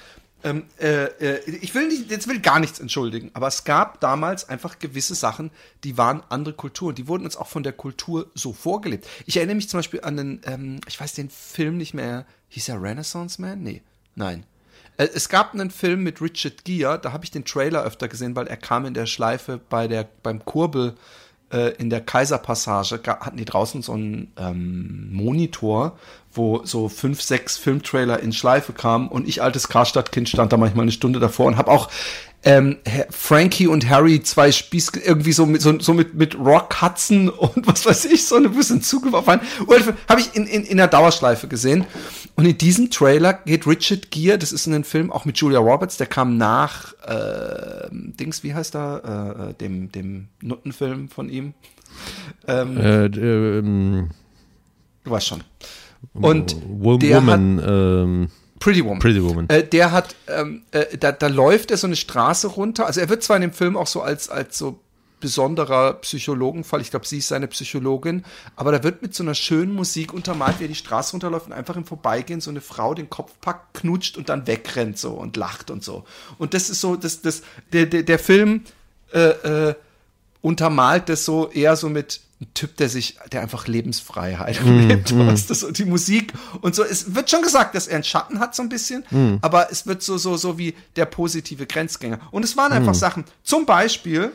Ähm, 0.45 0.65
äh, 0.79 1.05
äh, 1.05 1.49
ich 1.49 1.73
will 1.73 1.87
nicht, 1.87 2.11
jetzt 2.11 2.27
will 2.27 2.39
gar 2.39 2.59
nichts 2.59 2.79
entschuldigen, 2.79 3.31
aber 3.33 3.47
es 3.47 3.63
gab 3.63 3.99
damals 3.99 4.47
einfach 4.47 4.77
gewisse 4.77 5.15
Sachen, 5.15 5.49
die 5.83 5.97
waren 5.97 6.21
andere 6.29 6.53
Kulturen, 6.53 6.93
die 6.93 7.07
wurden 7.07 7.25
uns 7.25 7.35
auch 7.35 7.47
von 7.47 7.63
der 7.63 7.73
Kultur 7.73 8.29
so 8.35 8.53
vorgelebt. 8.53 9.07
Ich 9.25 9.37
erinnere 9.37 9.55
mich 9.55 9.69
zum 9.69 9.79
Beispiel 9.79 10.01
an 10.01 10.17
den, 10.17 10.41
ähm, 10.45 10.81
ich 10.87 10.99
weiß 11.01 11.13
den 11.13 11.31
Film 11.31 11.77
nicht 11.77 11.95
mehr, 11.95 12.27
hieß 12.49 12.69
er 12.69 12.79
Renaissance 12.79 13.41
Man? 13.41 13.63
Nee, 13.63 13.81
nein. 14.13 14.45
Äh, 14.97 15.07
Es 15.15 15.29
gab 15.29 15.55
einen 15.55 15.71
Film 15.71 16.03
mit 16.03 16.21
Richard 16.21 16.63
Gere, 16.63 16.99
da 16.99 17.11
habe 17.11 17.25
ich 17.25 17.31
den 17.31 17.43
Trailer 17.43 17.83
öfter 17.83 18.07
gesehen, 18.07 18.35
weil 18.35 18.45
er 18.45 18.57
kam 18.57 18.85
in 18.85 18.93
der 18.93 19.07
Schleife 19.07 19.59
bei 19.69 19.87
der, 19.87 20.07
beim 20.21 20.45
Kurbel 20.45 20.93
äh, 21.51 21.73
in 21.77 21.89
der 21.89 22.01
Kaiserpassage, 22.01 23.01
hatten 23.05 23.37
die 23.37 23.45
draußen 23.45 23.81
so 23.81 23.93
einen 23.93 24.31
ähm, 24.37 25.09
Monitor, 25.11 25.97
wo 26.31 26.65
so 26.65 26.89
fünf, 26.89 27.21
sechs 27.21 27.57
Filmtrailer 27.57 28.19
in 28.19 28.33
Schleife 28.33 28.73
kamen 28.73 29.07
und 29.07 29.27
ich, 29.27 29.41
altes 29.41 29.67
Karstadtkind, 29.67 30.29
stand 30.29 30.51
da 30.51 30.57
manchmal 30.57 30.83
eine 30.83 30.91
Stunde 30.91 31.19
davor 31.19 31.45
und 31.45 31.57
habe 31.57 31.71
auch 31.71 31.89
ähm, 32.45 32.77
Frankie 33.09 33.67
und 33.67 33.89
Harry, 33.89 34.21
zwei 34.21 34.51
Spieß, 34.51 34.91
irgendwie 35.03 35.33
so 35.33 35.45
mit, 35.45 35.61
so, 35.61 35.77
so 35.79 35.93
mit, 35.93 36.13
mit 36.13 36.35
Rock 36.37 36.81
Hudson 36.81 37.27
und 37.29 37.65
was 37.67 37.85
weiß 37.85 38.05
ich, 38.05 38.25
so 38.25 38.35
ein 38.35 38.51
bisschen 38.53 38.81
zugeworfen. 38.81 39.41
Habe 40.07 40.21
ich 40.21 40.35
in, 40.35 40.45
in, 40.45 40.63
in 40.63 40.77
der 40.77 40.87
Dauerschleife 40.87 41.47
gesehen. 41.47 41.85
Und 42.37 42.45
in 42.45 42.57
diesem 42.57 42.91
Trailer 42.91 43.33
geht 43.33 43.65
Richard 43.65 44.11
Gere, 44.11 44.37
das 44.37 44.51
ist 44.51 44.67
in 44.67 44.73
einem 44.73 44.83
Film 44.83 45.11
auch 45.11 45.25
mit 45.25 45.37
Julia 45.37 45.59
Roberts, 45.59 45.97
der 45.97 46.07
kam 46.07 46.37
nach 46.37 46.93
äh, 47.07 47.87
Dings, 47.91 48.43
wie 48.43 48.53
heißt 48.53 48.75
er, 48.75 49.49
äh, 49.49 49.53
dem, 49.53 49.91
dem 49.91 50.27
Nuttenfilm 50.41 51.07
von 51.09 51.29
ihm. 51.29 51.53
Ähm, 52.47 52.77
Äh, 52.77 53.05
ähm, 53.05 54.09
du 55.05 55.11
weißt 55.11 55.27
schon. 55.27 55.43
Und 56.13 56.57
Wo- 56.67 56.97
der 56.97 57.17
Woman, 57.17 57.61
ähm, 57.65 58.29
Pretty 58.65 58.83
Woman. 58.83 58.97
Pretty 58.97 59.23
Woman. 59.23 59.47
Äh, 59.49 59.63
der 59.63 59.91
hat, 59.91 60.15
ähm, 60.27 60.63
äh, 60.71 60.97
da, 60.97 61.11
da 61.11 61.27
läuft 61.27 61.69
er 61.69 61.77
so 61.77 61.85
eine 61.85 61.95
Straße 61.95 62.47
runter. 62.47 62.87
Also 62.87 62.99
er 62.99 63.09
wird 63.09 63.21
zwar 63.21 63.35
in 63.35 63.43
dem 63.43 63.53
Film 63.53 63.77
auch 63.77 63.85
so 63.85 64.01
als, 64.01 64.27
als 64.27 64.57
so 64.57 64.79
besonderer 65.19 65.93
Psychologenfall, 65.93 66.81
ich 66.81 66.89
glaube, 66.89 67.05
sie 67.05 67.19
ist 67.19 67.27
seine 67.27 67.47
Psychologin, 67.47 68.25
aber 68.55 68.71
da 68.71 68.83
wird 68.83 69.03
mit 69.03 69.13
so 69.13 69.21
einer 69.21 69.35
schönen 69.35 69.71
Musik 69.75 70.13
untermalt, 70.13 70.59
wie 70.59 70.65
er 70.65 70.67
die 70.67 70.73
Straße 70.75 71.11
runterläuft 71.11 71.45
und 71.45 71.53
einfach 71.53 71.75
im 71.75 71.85
Vorbeigehen 71.85 72.41
so 72.41 72.49
eine 72.49 72.59
Frau 72.59 72.95
den 72.95 73.07
Kopf 73.07 73.33
packt, 73.39 73.75
knutscht 73.75 74.17
und 74.17 74.29
dann 74.29 74.47
wegrennt 74.47 74.97
so 74.97 75.11
und 75.11 75.37
lacht 75.37 75.69
und 75.69 75.83
so. 75.83 76.03
Und 76.39 76.55
das 76.55 76.71
ist 76.71 76.81
so, 76.81 76.95
das, 76.95 77.21
das, 77.21 77.43
der, 77.71 77.85
der, 77.85 78.01
der 78.01 78.17
Film 78.17 78.63
äh, 79.13 79.19
äh, 79.69 79.75
untermalt 80.45 81.09
das 81.09 81.25
so 81.25 81.49
eher 81.49 81.75
so 81.75 81.89
mit 81.89 82.21
einem 82.39 82.53
Typ, 82.53 82.77
der 82.77 82.87
sich, 82.87 83.17
der 83.31 83.41
einfach 83.41 83.65
Lebensfreiheit 83.65 84.61
lebt, 84.63 85.17
was 85.17 85.47
das 85.47 85.61
so, 85.61 85.71
die 85.71 85.85
Musik 85.85 86.33
und 86.61 86.75
so. 86.75 86.83
Es 86.83 87.15
wird 87.15 87.31
schon 87.31 87.41
gesagt, 87.41 87.73
dass 87.73 87.87
er 87.87 87.95
einen 87.95 88.03
Schatten 88.03 88.39
hat 88.39 88.53
so 88.53 88.61
ein 88.61 88.69
bisschen, 88.69 89.03
aber 89.41 89.71
es 89.71 89.87
wird 89.87 90.03
so, 90.03 90.19
so, 90.19 90.37
so 90.37 90.59
wie 90.59 90.75
der 90.97 91.05
positive 91.05 91.65
Grenzgänger. 91.65 92.19
Und 92.29 92.45
es 92.45 92.55
waren 92.55 92.71
einfach 92.73 92.93
Sachen, 92.93 93.25
zum 93.43 93.65
Beispiel, 93.65 94.31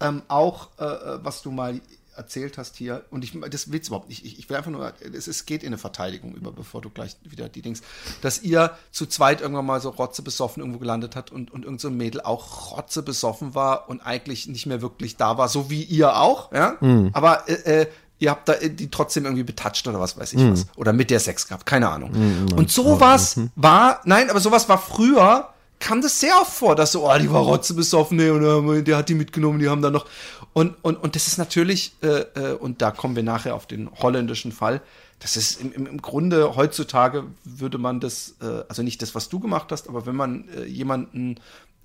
ähm, 0.00 0.20
auch, 0.28 0.68
äh, 0.78 0.84
äh, 0.84 1.18
was 1.22 1.40
du 1.40 1.50
mal 1.50 1.80
erzählt 2.16 2.58
hast 2.58 2.76
hier, 2.76 3.04
und 3.10 3.24
ich, 3.24 3.38
das 3.50 3.70
will's 3.70 3.88
überhaupt 3.88 4.08
nicht, 4.08 4.24
ich, 4.24 4.38
ich 4.38 4.48
will 4.48 4.56
einfach 4.56 4.70
nur, 4.70 4.92
es, 5.14 5.26
es 5.26 5.46
geht 5.46 5.62
in 5.62 5.68
eine 5.68 5.78
Verteidigung 5.78 6.34
über, 6.34 6.52
bevor 6.52 6.80
du 6.80 6.90
gleich 6.90 7.16
wieder 7.22 7.48
die 7.48 7.62
Dings, 7.62 7.82
dass 8.22 8.42
ihr 8.42 8.72
zu 8.90 9.06
zweit 9.06 9.40
irgendwann 9.40 9.66
mal 9.66 9.80
so 9.80 9.90
rotzebesoffen 9.90 10.60
irgendwo 10.62 10.78
gelandet 10.78 11.16
hat 11.16 11.30
und, 11.32 11.52
und 11.52 11.64
irgend 11.64 11.80
so 11.80 11.88
ein 11.88 11.96
Mädel 11.96 12.20
auch 12.20 12.76
rotzebesoffen 12.76 13.54
war 13.54 13.88
und 13.88 14.00
eigentlich 14.00 14.46
nicht 14.46 14.66
mehr 14.66 14.82
wirklich 14.82 15.16
da 15.16 15.38
war, 15.38 15.48
so 15.48 15.70
wie 15.70 15.82
ihr 15.82 16.16
auch, 16.16 16.52
ja, 16.52 16.76
aber 17.12 17.48
äh, 17.48 17.82
äh, 17.82 17.86
ihr 18.18 18.30
habt 18.30 18.48
da 18.48 18.54
äh, 18.54 18.70
die 18.70 18.90
trotzdem 18.90 19.24
irgendwie 19.24 19.44
betatscht 19.44 19.86
oder 19.86 20.00
was 20.00 20.16
weiß 20.18 20.32
ich 20.32 20.40
was, 20.52 20.66
oder 20.76 20.92
mit 20.92 21.10
der 21.10 21.20
Sex 21.20 21.46
gehabt, 21.46 21.66
keine 21.66 21.88
Ahnung. 21.88 22.12
Und 22.56 22.70
sowas 22.70 23.34
war, 23.56 24.00
nein, 24.04 24.30
aber 24.30 24.40
sowas 24.40 24.68
war 24.68 24.78
früher, 24.78 25.50
kam 25.78 26.00
das 26.02 26.20
sehr 26.20 26.34
oft 26.40 26.52
vor, 26.52 26.74
dass 26.74 26.92
so, 26.92 27.08
oh, 27.08 27.18
die 27.18 27.30
war 27.30 27.42
rotzebesoffen, 27.42 28.16
nee, 28.16 28.30
und 28.30 28.76
äh, 28.76 28.82
der 28.82 28.96
hat 28.98 29.08
die 29.08 29.14
mitgenommen, 29.14 29.58
die 29.58 29.68
haben 29.68 29.82
dann 29.82 29.92
noch. 29.92 30.06
Und, 30.52 30.74
und, 30.82 30.96
und 30.96 31.14
das 31.14 31.26
ist 31.26 31.38
natürlich, 31.38 31.94
äh, 32.02 32.20
äh, 32.34 32.52
und 32.54 32.80
da 32.80 32.90
kommen 32.90 33.14
wir 33.14 33.22
nachher 33.22 33.54
auf 33.54 33.66
den 33.66 33.90
holländischen 34.00 34.52
Fall, 34.52 34.80
das 35.18 35.36
ist 35.36 35.60
im, 35.60 35.72
im, 35.72 35.86
im 35.86 36.02
Grunde 36.02 36.56
heutzutage 36.56 37.24
würde 37.44 37.78
man 37.78 38.00
das, 38.00 38.34
äh, 38.42 38.64
also 38.68 38.82
nicht 38.82 39.00
das, 39.00 39.14
was 39.14 39.28
du 39.28 39.40
gemacht 39.40 39.72
hast, 39.72 39.88
aber 39.88 40.06
wenn 40.06 40.16
man 40.16 40.48
äh, 40.50 40.64
jemanden, 40.64 41.36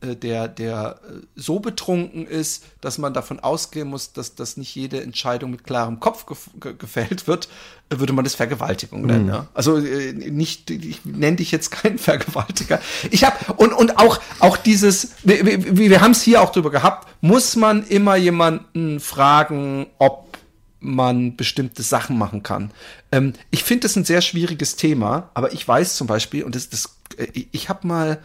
der, 0.01 0.47
der 0.47 0.99
äh, 1.07 1.13
so 1.35 1.59
betrunken 1.59 2.25
ist, 2.25 2.63
dass 2.81 2.97
man 2.97 3.13
davon 3.13 3.39
ausgehen 3.39 3.87
muss, 3.87 4.13
dass, 4.13 4.35
dass 4.35 4.57
nicht 4.57 4.73
jede 4.75 5.01
Entscheidung 5.01 5.51
mit 5.51 5.63
klarem 5.63 5.99
Kopf 5.99 6.25
ge 6.59 6.73
gefällt 6.77 7.27
wird, 7.27 7.49
äh, 7.89 7.99
würde 7.99 8.13
man 8.13 8.23
das 8.23 8.35
Vergewaltigung 8.35 9.05
nennen. 9.05 9.27
Ja? 9.27 9.47
Also 9.53 9.77
äh, 9.77 10.13
nicht, 10.13 10.71
ich 10.71 11.05
nenne 11.05 11.37
dich 11.37 11.51
jetzt 11.51 11.69
keinen 11.69 11.97
Vergewaltiger. 11.99 12.81
Ich 13.11 13.23
habe 13.23 13.53
und 13.53 13.73
und 13.73 13.99
auch 13.99 14.19
auch 14.39 14.57
dieses, 14.57 15.11
wir, 15.23 15.45
wir, 15.45 15.77
wir 15.77 16.01
haben 16.01 16.11
es 16.11 16.21
hier 16.23 16.41
auch 16.41 16.51
drüber 16.51 16.71
gehabt, 16.71 17.07
muss 17.21 17.55
man 17.55 17.85
immer 17.85 18.15
jemanden 18.15 18.99
fragen, 18.99 19.87
ob 19.99 20.31
man 20.79 21.35
bestimmte 21.35 21.83
Sachen 21.83 22.17
machen 22.17 22.41
kann. 22.41 22.71
Ähm, 23.11 23.33
ich 23.51 23.63
finde 23.63 23.83
das 23.83 23.95
ein 23.95 24.05
sehr 24.05 24.21
schwieriges 24.21 24.75
Thema, 24.75 25.29
aber 25.35 25.53
ich 25.53 25.65
weiß 25.67 25.95
zum 25.95 26.07
Beispiel, 26.07 26.43
und 26.43 26.55
das, 26.55 26.69
das 26.69 26.97
äh, 27.17 27.45
ich 27.51 27.69
habe 27.69 27.87
mal 27.87 28.19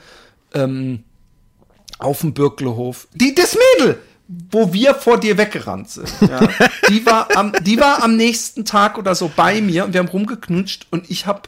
ähm, 0.54 1.04
auf 1.98 2.20
dem 2.20 2.34
Birklehof, 2.34 3.08
die, 3.14 3.34
das 3.34 3.56
Mädel, 3.78 3.98
wo 4.28 4.72
wir 4.72 4.94
vor 4.94 5.18
dir 5.18 5.38
weggerannt 5.38 5.90
sind, 5.90 6.12
ja, 6.20 6.48
die, 6.88 7.06
war 7.06 7.28
am, 7.36 7.52
die 7.62 7.78
war 7.78 8.02
am 8.02 8.16
nächsten 8.16 8.64
Tag 8.64 8.98
oder 8.98 9.14
so 9.14 9.30
bei 9.34 9.60
mir 9.60 9.84
und 9.84 9.92
wir 9.92 10.00
haben 10.00 10.08
rumgeknutscht 10.08 10.86
und 10.90 11.10
ich 11.10 11.26
habe 11.26 11.42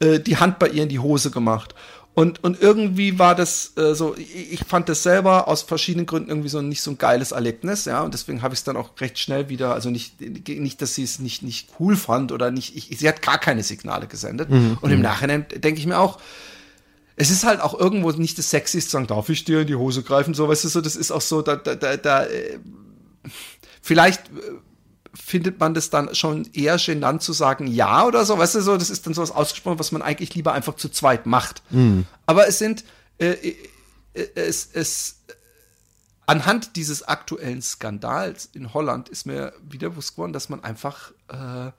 äh, 0.00 0.20
die 0.20 0.36
Hand 0.36 0.58
bei 0.58 0.68
ihr 0.68 0.82
in 0.82 0.88
die 0.88 0.98
Hose 0.98 1.30
gemacht. 1.30 1.74
Und, 2.14 2.42
und 2.42 2.60
irgendwie 2.60 3.20
war 3.20 3.36
das 3.36 3.74
äh, 3.76 3.94
so, 3.94 4.16
ich, 4.16 4.54
ich 4.54 4.64
fand 4.64 4.88
das 4.88 5.04
selber 5.04 5.46
aus 5.46 5.62
verschiedenen 5.62 6.04
Gründen 6.04 6.30
irgendwie 6.30 6.48
so 6.48 6.60
nicht 6.60 6.82
so 6.82 6.90
ein 6.90 6.98
geiles 6.98 7.30
Erlebnis, 7.30 7.84
ja, 7.84 8.02
und 8.02 8.12
deswegen 8.12 8.42
habe 8.42 8.54
ich 8.54 8.60
es 8.60 8.64
dann 8.64 8.76
auch 8.76 8.90
recht 9.00 9.20
schnell 9.20 9.48
wieder, 9.48 9.72
also 9.72 9.88
nicht, 9.88 10.20
nicht 10.20 10.82
dass 10.82 10.96
sie 10.96 11.04
es 11.04 11.20
nicht, 11.20 11.44
nicht 11.44 11.70
cool 11.78 11.94
fand 11.94 12.32
oder 12.32 12.50
nicht, 12.50 12.76
ich, 12.76 12.98
sie 12.98 13.08
hat 13.08 13.22
gar 13.22 13.38
keine 13.38 13.62
Signale 13.62 14.08
gesendet. 14.08 14.50
Und 14.80 14.90
im 14.90 15.00
Nachhinein 15.00 15.46
denke 15.54 15.78
ich 15.78 15.86
mir 15.86 15.98
auch, 15.98 16.18
es 17.20 17.30
ist 17.30 17.44
halt 17.44 17.60
auch 17.60 17.78
irgendwo 17.78 18.12
nicht 18.12 18.38
das 18.38 18.50
Sexyste 18.50 18.88
zu 18.88 18.92
sagen, 18.92 19.08
darf 19.08 19.28
ich 19.28 19.44
dir 19.44 19.62
in 19.62 19.66
die 19.66 19.74
Hose 19.74 20.04
greifen, 20.04 20.34
so, 20.34 20.48
weißt 20.48 20.64
du, 20.64 20.68
so, 20.68 20.80
das 20.80 20.94
ist 20.94 21.10
auch 21.10 21.20
so, 21.20 21.42
da, 21.42 21.56
da, 21.56 21.74
da, 21.74 21.96
da 21.96 22.24
äh, 22.24 22.60
vielleicht 23.82 24.28
äh, 24.28 24.52
findet 25.14 25.58
man 25.58 25.74
das 25.74 25.90
dann 25.90 26.14
schon 26.14 26.48
eher 26.52 26.76
genannt 26.76 27.22
zu 27.22 27.32
sagen 27.32 27.66
ja 27.66 28.06
oder 28.06 28.24
so, 28.24 28.38
weißt 28.38 28.54
du, 28.54 28.60
so, 28.60 28.76
das 28.76 28.88
ist 28.88 29.04
dann 29.04 29.14
so 29.14 29.22
was 29.22 29.32
ausgesprochen, 29.32 29.80
was 29.80 29.90
man 29.90 30.00
eigentlich 30.00 30.32
lieber 30.36 30.52
einfach 30.52 30.76
zu 30.76 30.88
zweit 30.90 31.26
macht. 31.26 31.62
Aber 32.26 32.46
es 32.46 32.58
sind, 32.58 32.84
äh, 33.18 33.30
äh, 33.32 33.56
äh, 34.14 34.28
es, 34.36 34.70
es, 34.72 35.16
anhand 36.26 36.76
dieses 36.76 37.02
aktuellen 37.02 37.62
Skandals 37.62 38.48
in 38.52 38.72
Holland 38.74 39.08
ist 39.08 39.26
mir 39.26 39.54
wieder 39.68 39.90
bewusst 39.90 40.12
geworden, 40.12 40.32
dass 40.32 40.50
man 40.50 40.62
einfach, 40.62 41.12
ach, 41.26 41.72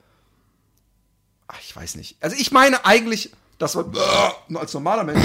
ich 1.61 1.73
weiß 1.75 1.95
nicht. 1.95 2.17
Also 2.19 2.35
ich 2.37 2.51
meine 2.51 2.83
eigentlich, 2.83 3.31
dass 3.59 3.75
man 3.75 3.93
äh, 3.93 4.57
als 4.57 4.73
normaler 4.73 5.03
Mensch 5.03 5.23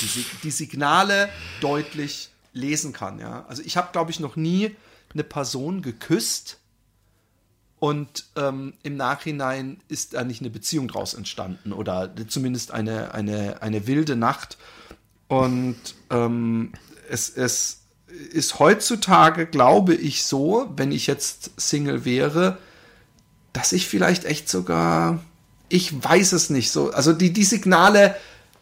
die, 0.00 0.24
die 0.44 0.50
Signale 0.50 1.28
deutlich 1.60 2.30
lesen 2.52 2.92
kann. 2.92 3.18
Ja, 3.18 3.44
also 3.48 3.62
ich 3.64 3.76
habe, 3.76 3.88
glaube 3.92 4.12
ich, 4.12 4.20
noch 4.20 4.36
nie 4.36 4.76
eine 5.12 5.24
Person 5.24 5.82
geküsst 5.82 6.58
und 7.80 8.26
ähm, 8.36 8.74
im 8.82 8.96
Nachhinein 8.96 9.80
ist 9.88 10.14
da 10.14 10.24
nicht 10.24 10.40
eine 10.40 10.50
Beziehung 10.50 10.88
draus 10.88 11.14
entstanden 11.14 11.72
oder 11.72 12.12
zumindest 12.26 12.72
eine, 12.72 13.14
eine, 13.14 13.62
eine 13.62 13.86
wilde 13.86 14.16
Nacht. 14.16 14.58
Und 15.28 15.76
ähm, 16.10 16.72
es, 17.08 17.28
es 17.30 17.82
ist 18.32 18.58
heutzutage, 18.58 19.46
glaube 19.46 19.94
ich, 19.94 20.24
so, 20.24 20.72
wenn 20.76 20.90
ich 20.90 21.06
jetzt 21.06 21.52
Single 21.56 22.04
wäre, 22.04 22.58
dass 23.52 23.72
ich 23.72 23.86
vielleicht 23.86 24.24
echt 24.24 24.48
sogar, 24.48 25.20
ich 25.68 26.02
weiß 26.02 26.32
es 26.32 26.50
nicht 26.50 26.70
so, 26.70 26.90
also 26.90 27.12
die, 27.12 27.32
die 27.32 27.44
Signale 27.44 28.16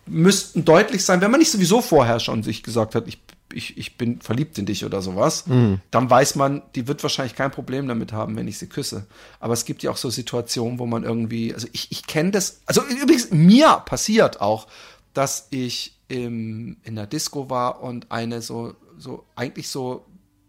müssten 0.07 0.65
deutlich 0.65 1.05
sein, 1.05 1.21
wenn 1.21 1.31
man 1.31 1.41
nicht 1.41 1.51
sowieso 1.51 1.81
vorher 1.81 2.21
schon 2.21 2.43
sich 2.43 2.63
gesagt 2.63 2.95
hat, 2.95 3.09
ich, 3.09 3.19
ich, 3.53 3.77
ich 3.77 3.97
bin 3.97 4.21
verliebt 4.21 4.57
in 4.59 4.67
dich 4.67 4.85
oder 4.85 5.03
sowas, 5.03 5.45
dann 5.91 6.11
weiß 6.11 6.37
man, 6.37 6.63
die 6.75 6.87
wird 6.87 7.03
wahrscheinlich 7.03 7.35
kein 7.35 7.51
Problem 7.51 7.89
damit 7.89 8.13
haben, 8.13 8.37
wenn 8.37 8.49
ich 8.49 8.59
sie 8.59 8.69
küsse. 8.69 9.07
Aber 9.41 9.53
es 9.53 9.65
gibt 9.65 9.83
ja 9.83 9.91
auch 9.91 9.97
so 9.97 10.11
Situationen, 10.11 10.79
wo 10.79 10.87
man 10.87 11.03
irgendwie, 11.03 11.55
also 11.55 11.67
ich, 11.73 11.91
ich 11.91 12.07
kenne 12.07 12.31
das, 12.31 12.61
also 12.67 12.83
übrigens, 12.83 13.31
mir 13.31 13.83
passiert 13.85 14.41
auch, 14.41 14.69
dass 15.13 15.49
ich 15.51 15.97
im, 16.09 16.77
in 16.85 16.95
der 16.95 17.07
Disco 17.07 17.51
war 17.51 17.83
und 17.83 18.13
eine 18.13 18.43
so, 18.43 18.75
so, 18.99 19.25
eigentlich 19.35 19.69
so 19.69 20.05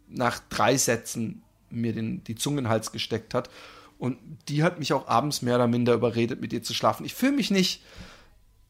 nach 0.07 0.39
drei 0.49 0.77
Sätzen 0.77 1.41
mir 1.69 1.93
den, 1.93 2.23
die 2.23 2.35
Zunge 2.35 2.59
in 2.59 2.65
den 2.65 2.69
Hals 2.69 2.91
gesteckt 2.91 3.33
hat. 3.33 3.49
Und 3.97 4.17
die 4.47 4.63
hat 4.63 4.79
mich 4.79 4.93
auch 4.93 5.07
abends 5.07 5.41
mehr 5.41 5.55
oder 5.55 5.67
minder 5.67 5.93
überredet, 5.93 6.39
mit 6.41 6.53
ihr 6.53 6.63
zu 6.63 6.73
schlafen. 6.73 7.05
Ich 7.05 7.15
fühle 7.15 7.31
mich 7.31 7.51
nicht 7.51 7.83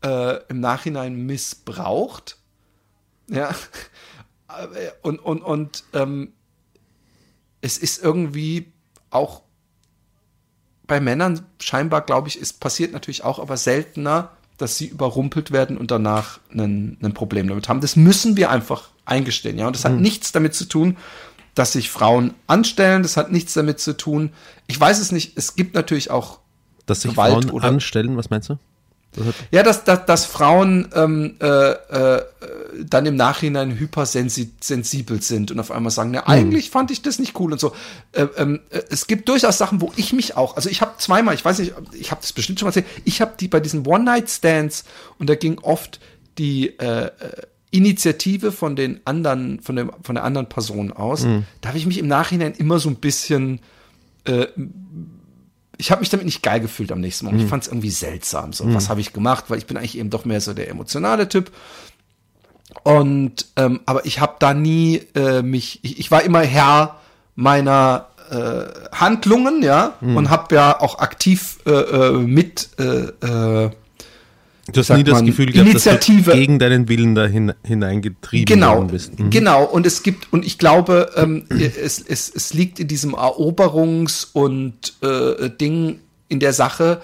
äh, 0.03 0.39
im 0.47 0.59
Nachhinein 0.59 1.25
missbraucht. 1.25 2.37
Ja. 3.29 3.53
Und, 5.01 5.19
und, 5.19 5.41
und 5.41 5.83
ähm, 5.91 6.31
es 7.59 7.77
ist 7.77 8.01
irgendwie 8.01 8.71
auch 9.09 9.41
bei 10.87 11.01
Männern 11.01 11.45
scheinbar, 11.61 12.01
glaube 12.01 12.29
ich, 12.29 12.39
ist 12.39 12.61
passiert 12.61 12.93
natürlich 12.93 13.25
auch, 13.25 13.39
aber 13.39 13.57
seltener, 13.57 14.31
dass 14.57 14.77
sie 14.77 14.87
überrumpelt 14.87 15.51
werden 15.51 15.77
und 15.77 15.91
danach 15.91 16.39
ein, 16.51 16.97
ein 17.03 17.13
Problem 17.13 17.47
damit 17.47 17.69
haben. 17.69 17.81
Das 17.81 17.95
müssen 17.97 18.37
wir 18.37 18.49
einfach 18.49 18.89
eingestehen, 19.05 19.57
ja. 19.59 19.67
Und 19.67 19.75
das 19.75 19.85
hat 19.85 19.93
nichts 19.93 20.31
damit 20.31 20.55
zu 20.55 20.65
tun, 20.65 20.97
dass 21.57 21.71
sich 21.73 21.89
Frauen 21.89 22.33
anstellen. 22.45 23.03
Das 23.03 23.17
hat 23.17 23.31
nichts 23.31 23.53
damit 23.53 23.79
zu 23.79 23.95
tun. 23.97 24.31
Ich 24.67 24.79
weiß 24.79 24.99
es 24.99 25.11
nicht. 25.11 25.37
Es 25.37 25.55
gibt 25.55 25.73
natürlich 25.73 26.11
auch 26.11 26.39
Dass 26.85 27.01
sich 27.01 27.11
Gewalt 27.11 27.33
Frauen 27.45 27.51
oder- 27.51 27.67
anstellen, 27.67 28.17
was 28.17 28.29
meinst 28.29 28.49
du? 28.49 28.57
Das 29.15 29.25
ja, 29.51 29.63
dass, 29.63 29.83
dass, 29.83 30.05
dass 30.05 30.25
Frauen 30.25 30.89
ähm, 30.93 31.37
äh, 31.41 31.71
äh, 31.71 32.21
dann 32.83 33.05
im 33.05 33.15
Nachhinein 33.15 33.79
hypersensibel 33.79 35.21
sind 35.21 35.49
und 35.49 35.59
auf 35.59 35.71
einmal 35.71 35.91
sagen, 35.91 36.11
na, 36.11 36.27
eigentlich 36.27 36.69
fand 36.69 36.91
ich 36.91 37.01
das 37.01 37.17
nicht 37.17 37.39
cool 37.39 37.51
und 37.53 37.59
so. 37.59 37.73
Äh, 38.11 38.27
ähm, 38.37 38.59
äh, 38.69 38.81
es 38.89 39.07
gibt 39.07 39.27
durchaus 39.29 39.57
Sachen, 39.57 39.81
wo 39.81 39.91
ich 39.95 40.13
mich 40.13 40.35
auch, 40.37 40.55
also 40.55 40.69
ich 40.69 40.81
habe 40.81 40.91
zweimal, 40.99 41.33
ich 41.33 41.43
weiß 41.43 41.59
nicht, 41.59 41.73
ich 41.93 42.11
habe 42.11 42.21
das 42.21 42.33
bestimmt 42.33 42.59
schon 42.59 42.67
mal 42.67 42.69
erzählt, 42.71 42.85
ich 43.05 43.21
habe 43.21 43.33
die 43.39 43.47
bei 43.47 43.59
diesen 43.59 43.87
One-Night-Stands 43.87 44.83
und 45.17 45.29
da 45.29 45.35
ging 45.35 45.57
oft 45.59 45.99
die, 46.37 46.77
äh, 46.77 47.05
äh, 47.05 47.11
Initiative 47.71 48.51
von 48.51 48.75
den 48.75 49.01
anderen, 49.05 49.59
von, 49.61 49.75
dem, 49.75 49.91
von 50.01 50.15
der 50.15 50.23
anderen 50.23 50.47
Person 50.49 50.91
aus, 50.93 51.23
Mhm. 51.23 51.43
da 51.61 51.69
habe 51.69 51.77
ich 51.77 51.85
mich 51.85 51.97
im 51.97 52.07
Nachhinein 52.07 52.53
immer 52.53 52.79
so 52.79 52.89
ein 52.89 52.95
bisschen, 52.95 53.59
äh, 54.25 54.47
ich 55.77 55.91
habe 55.91 55.99
mich 55.99 56.09
damit 56.09 56.25
nicht 56.25 56.41
geil 56.41 56.59
gefühlt 56.59 56.91
am 56.91 57.01
nächsten 57.01 57.25
Morgen. 57.25 57.37
Mhm. 57.37 57.43
Ich 57.43 57.49
fand 57.49 57.63
es 57.63 57.69
irgendwie 57.69 57.89
seltsam. 57.91 58.53
So, 58.53 58.73
was 58.73 58.89
habe 58.89 59.01
ich 59.01 59.13
gemacht? 59.13 59.45
Weil 59.49 59.57
ich 59.59 59.65
bin 59.67 59.77
eigentlich 59.77 59.97
eben 59.97 60.09
doch 60.09 60.25
mehr 60.25 60.41
so 60.41 60.53
der 60.53 60.69
emotionale 60.69 61.27
Typ. 61.29 61.51
Und 62.83 63.47
ähm, 63.55 63.81
aber 63.85 64.05
ich 64.05 64.19
habe 64.19 64.35
da 64.39 64.53
nie 64.53 65.01
äh, 65.15 65.41
mich, 65.41 65.79
ich, 65.83 65.99
ich 65.99 66.11
war 66.11 66.23
immer 66.23 66.41
Herr 66.41 66.99
meiner 67.35 68.07
äh, 68.29 68.65
Handlungen, 68.93 69.61
ja, 69.63 69.93
Mhm. 70.01 70.17
und 70.17 70.29
habe 70.29 70.55
ja 70.55 70.79
auch 70.79 70.99
aktiv 70.99 71.59
äh, 71.65 71.71
äh, 71.71 72.11
mit 72.13 72.69
äh, 72.79 72.83
äh, 73.25 73.69
Du 74.71 74.79
hast 74.79 74.89
nie 74.89 75.03
das 75.03 75.15
man, 75.15 75.25
Gefühl 75.25 75.47
gehabt, 75.47 75.69
Initiative- 75.69 76.23
dass 76.23 76.33
du 76.33 76.39
gegen 76.39 76.59
deinen 76.59 76.89
Willen 76.89 77.15
da 77.15 77.25
hin, 77.25 77.53
hineingetrieben 77.63 78.45
genau, 78.45 78.75
worden 78.75 78.87
bist. 78.87 79.17
Mhm. 79.19 79.29
genau. 79.29 79.63
Und 79.63 79.85
es 79.85 80.03
gibt, 80.03 80.31
und 80.33 80.45
ich 80.45 80.57
glaube, 80.57 81.11
ähm, 81.15 81.45
es, 81.49 81.99
es, 81.99 82.29
es 82.29 82.53
liegt 82.53 82.79
in 82.79 82.87
diesem 82.87 83.15
Eroberungs- 83.15 84.27
und 84.33 84.93
äh, 85.01 85.49
Ding 85.49 85.99
in 86.27 86.39
der 86.39 86.53
Sache, 86.53 87.01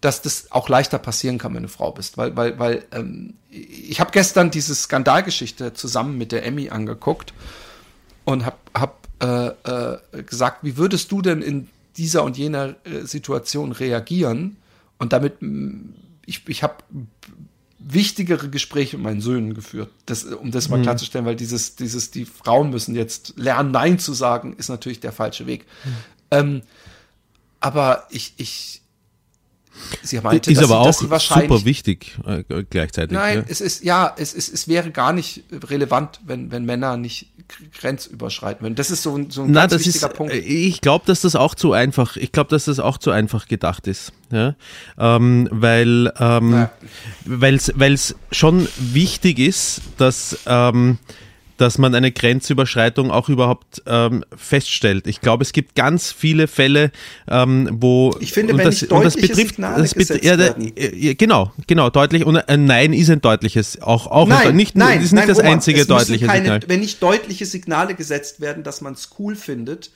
dass 0.00 0.22
das 0.22 0.50
auch 0.50 0.68
leichter 0.68 0.98
passieren 0.98 1.38
kann, 1.38 1.54
wenn 1.54 1.62
du 1.62 1.68
Frau 1.68 1.92
bist. 1.92 2.18
Weil, 2.18 2.36
weil, 2.36 2.58
weil 2.58 2.84
ähm, 2.92 3.34
ich 3.50 4.00
habe 4.00 4.10
gestern 4.10 4.50
diese 4.50 4.74
Skandalgeschichte 4.74 5.74
zusammen 5.74 6.18
mit 6.18 6.32
der 6.32 6.44
Emmy 6.44 6.70
angeguckt 6.70 7.32
und 8.24 8.44
habe 8.44 8.56
hab, 8.74 9.06
äh, 9.22 9.46
äh, 9.46 10.22
gesagt, 10.24 10.58
wie 10.62 10.76
würdest 10.76 11.12
du 11.12 11.22
denn 11.22 11.42
in 11.42 11.68
dieser 11.96 12.24
und 12.24 12.36
jener 12.36 12.74
äh, 12.84 13.04
Situation 13.04 13.72
reagieren? 13.72 14.56
Und 14.98 15.12
damit, 15.12 15.34
ich, 16.26 16.48
ich 16.48 16.62
habe 16.62 16.76
wichtigere 17.78 18.48
Gespräche 18.48 18.96
mit 18.96 19.04
meinen 19.04 19.20
Söhnen 19.20 19.54
geführt, 19.54 19.90
das, 20.06 20.24
um 20.24 20.50
das 20.50 20.68
mal 20.68 20.80
klarzustellen, 20.82 21.26
weil 21.26 21.36
dieses, 21.36 21.74
dieses, 21.74 22.10
die 22.10 22.24
Frauen 22.24 22.70
müssen 22.70 22.94
jetzt 22.94 23.34
lernen, 23.36 23.72
Nein 23.72 23.98
zu 23.98 24.12
sagen, 24.12 24.54
ist 24.54 24.68
natürlich 24.68 25.00
der 25.00 25.12
falsche 25.12 25.46
Weg. 25.46 25.66
Ähm, 26.30 26.62
aber 27.60 28.06
ich, 28.10 28.34
ich, 28.36 28.81
sie 30.02 30.20
meinte, 30.20 30.50
ist 30.50 30.60
dass 30.60 30.70
aber 30.70 30.92
sie, 30.92 31.06
auch 31.06 31.18
super 31.40 31.64
wichtig 31.64 32.18
äh, 32.26 32.44
gleichzeitig. 32.68 33.12
Nein, 33.12 33.38
ja. 33.38 33.44
es 33.48 33.60
ist, 33.60 33.84
ja, 33.84 34.14
es 34.16 34.34
ist, 34.34 34.52
es 34.52 34.68
wäre 34.68 34.90
gar 34.90 35.12
nicht 35.12 35.44
relevant, 35.52 36.20
wenn, 36.24 36.50
wenn 36.50 36.64
Männer 36.64 36.96
nicht 36.96 37.28
grenzüberschreiten 37.78 38.62
würden. 38.62 38.74
Das 38.74 38.90
ist 38.90 39.02
so 39.02 39.16
ein, 39.16 39.30
so 39.30 39.42
ein 39.42 39.50
Na, 39.50 39.62
ganz 39.62 39.72
das 39.72 39.86
wichtiger 39.86 40.10
ist, 40.10 40.16
Punkt. 40.16 40.32
äh, 40.32 40.38
ich 40.38 40.80
glaube, 40.80 41.04
dass 41.06 41.20
das 41.22 41.36
auch 41.36 41.54
zu 41.54 41.72
einfach, 41.72 42.16
ich 42.16 42.32
glaube, 42.32 42.50
dass 42.50 42.64
das 42.64 42.78
auch 42.78 42.98
zu 42.98 43.10
einfach 43.10 43.46
gedacht 43.46 43.86
ist, 43.86 44.12
ja, 44.30 44.54
ähm, 44.98 45.48
weil, 45.50 46.12
ähm, 46.18 46.52
Ja. 46.52 46.70
weil's, 47.24 47.72
weil's 47.76 48.14
schon 48.30 48.68
wichtig 48.78 49.38
ist, 49.38 49.82
dass, 49.98 50.38
ähm, 50.46 50.98
dass 51.62 51.78
man 51.78 51.94
eine 51.94 52.10
Grenzüberschreitung 52.10 53.12
auch 53.12 53.28
überhaupt 53.28 53.82
ähm, 53.86 54.24
feststellt. 54.36 55.06
Ich 55.06 55.20
glaube, 55.20 55.42
es 55.44 55.52
gibt 55.52 55.76
ganz 55.76 56.10
viele 56.10 56.48
Fälle, 56.48 56.90
ähm, 57.28 57.68
wo 57.72 58.14
Ich 58.18 58.32
finde, 58.32 58.52
und 58.54 58.58
wenn 58.58 58.68
nicht 58.68 58.90
deutliche 58.90 59.34
Signale 59.34 59.82
das 59.82 59.94
bet- 59.94 60.24
ja, 60.24 60.34
äh, 60.34 61.14
genau, 61.14 61.52
genau, 61.68 61.88
deutlich 61.88 62.26
und 62.26 62.36
ein 62.36 62.64
Nein 62.64 62.92
ist 62.92 63.10
ein 63.10 63.20
deutliches, 63.20 63.80
auch 63.80 64.08
auch 64.08 64.26
nein, 64.26 64.48
ein, 64.48 64.56
nicht, 64.56 64.76
nein, 64.76 64.98
ist 64.98 65.12
nicht 65.12 65.20
nein, 65.20 65.28
das 65.28 65.38
Roman, 65.38 65.52
einzige 65.52 65.86
deutliche 65.86 66.26
keine, 66.26 66.40
Signal. 66.40 66.60
Wenn 66.66 66.80
nicht 66.80 67.00
deutliche 67.00 67.46
Signale 67.46 67.94
gesetzt 67.94 68.40
werden, 68.40 68.64
dass 68.64 68.80
man 68.80 68.94
es 68.94 69.10
cool 69.20 69.36
findet, 69.36 69.92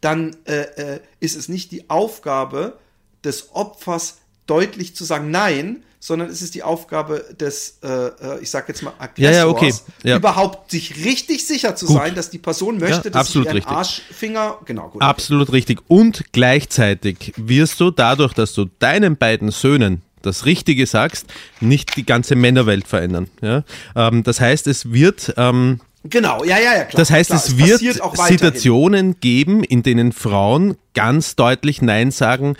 dann 0.00 0.36
äh, 0.46 0.62
äh, 0.62 1.00
ist 1.20 1.36
es 1.36 1.48
nicht 1.48 1.70
die 1.70 1.88
Aufgabe 1.88 2.78
des 3.24 3.54
Opfers, 3.54 4.18
deutlich 4.48 4.96
zu 4.96 5.04
sagen 5.04 5.30
Nein, 5.30 5.82
sondern 6.00 6.28
es 6.28 6.42
ist 6.42 6.54
die 6.54 6.62
Aufgabe 6.62 7.24
des, 7.38 7.78
äh, 7.82 7.88
äh, 7.88 8.40
ich 8.40 8.50
sag 8.50 8.68
jetzt 8.68 8.82
mal, 8.82 8.92
Aggressors, 8.98 9.18
Ja, 9.18 9.30
ja, 9.32 9.48
okay. 9.48 9.74
Ja. 10.04 10.16
überhaupt 10.16 10.70
sich 10.70 11.04
richtig 11.04 11.46
sicher 11.46 11.74
zu 11.74 11.86
Gut. 11.86 11.96
sein, 11.96 12.14
dass 12.14 12.30
die 12.30 12.38
Person 12.38 12.78
möchte, 12.78 13.10
dass 13.10 13.26
absolut 13.26 13.48
richtig. 13.48 13.66
Arschfinger, 13.66 14.58
genau, 14.64 14.88
gut. 14.88 15.02
Absolut 15.02 15.52
richtig. 15.52 15.80
Und 15.88 16.24
gleichzeitig 16.32 17.32
wirst 17.36 17.80
du 17.80 17.90
dadurch, 17.90 18.32
dass 18.32 18.52
du 18.54 18.66
deinen 18.78 19.16
beiden 19.16 19.50
Söhnen 19.50 20.02
das 20.22 20.46
Richtige 20.46 20.86
sagst, 20.86 21.26
nicht 21.60 21.96
die 21.96 22.04
ganze 22.06 22.36
Männerwelt 22.36 22.86
verändern. 22.86 23.28
Ja? 23.40 23.64
Ähm, 23.96 24.22
das 24.22 24.40
heißt, 24.40 24.66
es 24.66 24.92
wird, 24.92 25.34
ähm, 25.36 25.80
Genau, 26.04 26.44
ja, 26.44 26.58
ja, 26.58 26.74
ja, 26.76 26.84
klar. 26.84 26.90
das 26.94 27.10
heißt, 27.10 27.30
klar, 27.30 27.42
es 27.44 27.58
wird 27.58 28.00
auch 28.00 28.12
weiterhin. 28.12 28.38
Situationen 28.38 29.20
geben, 29.20 29.64
in 29.64 29.82
denen 29.82 30.12
Frauen 30.12 30.76
ganz 30.94 31.34
deutlich 31.34 31.82
Nein 31.82 32.12
sagen 32.12 32.54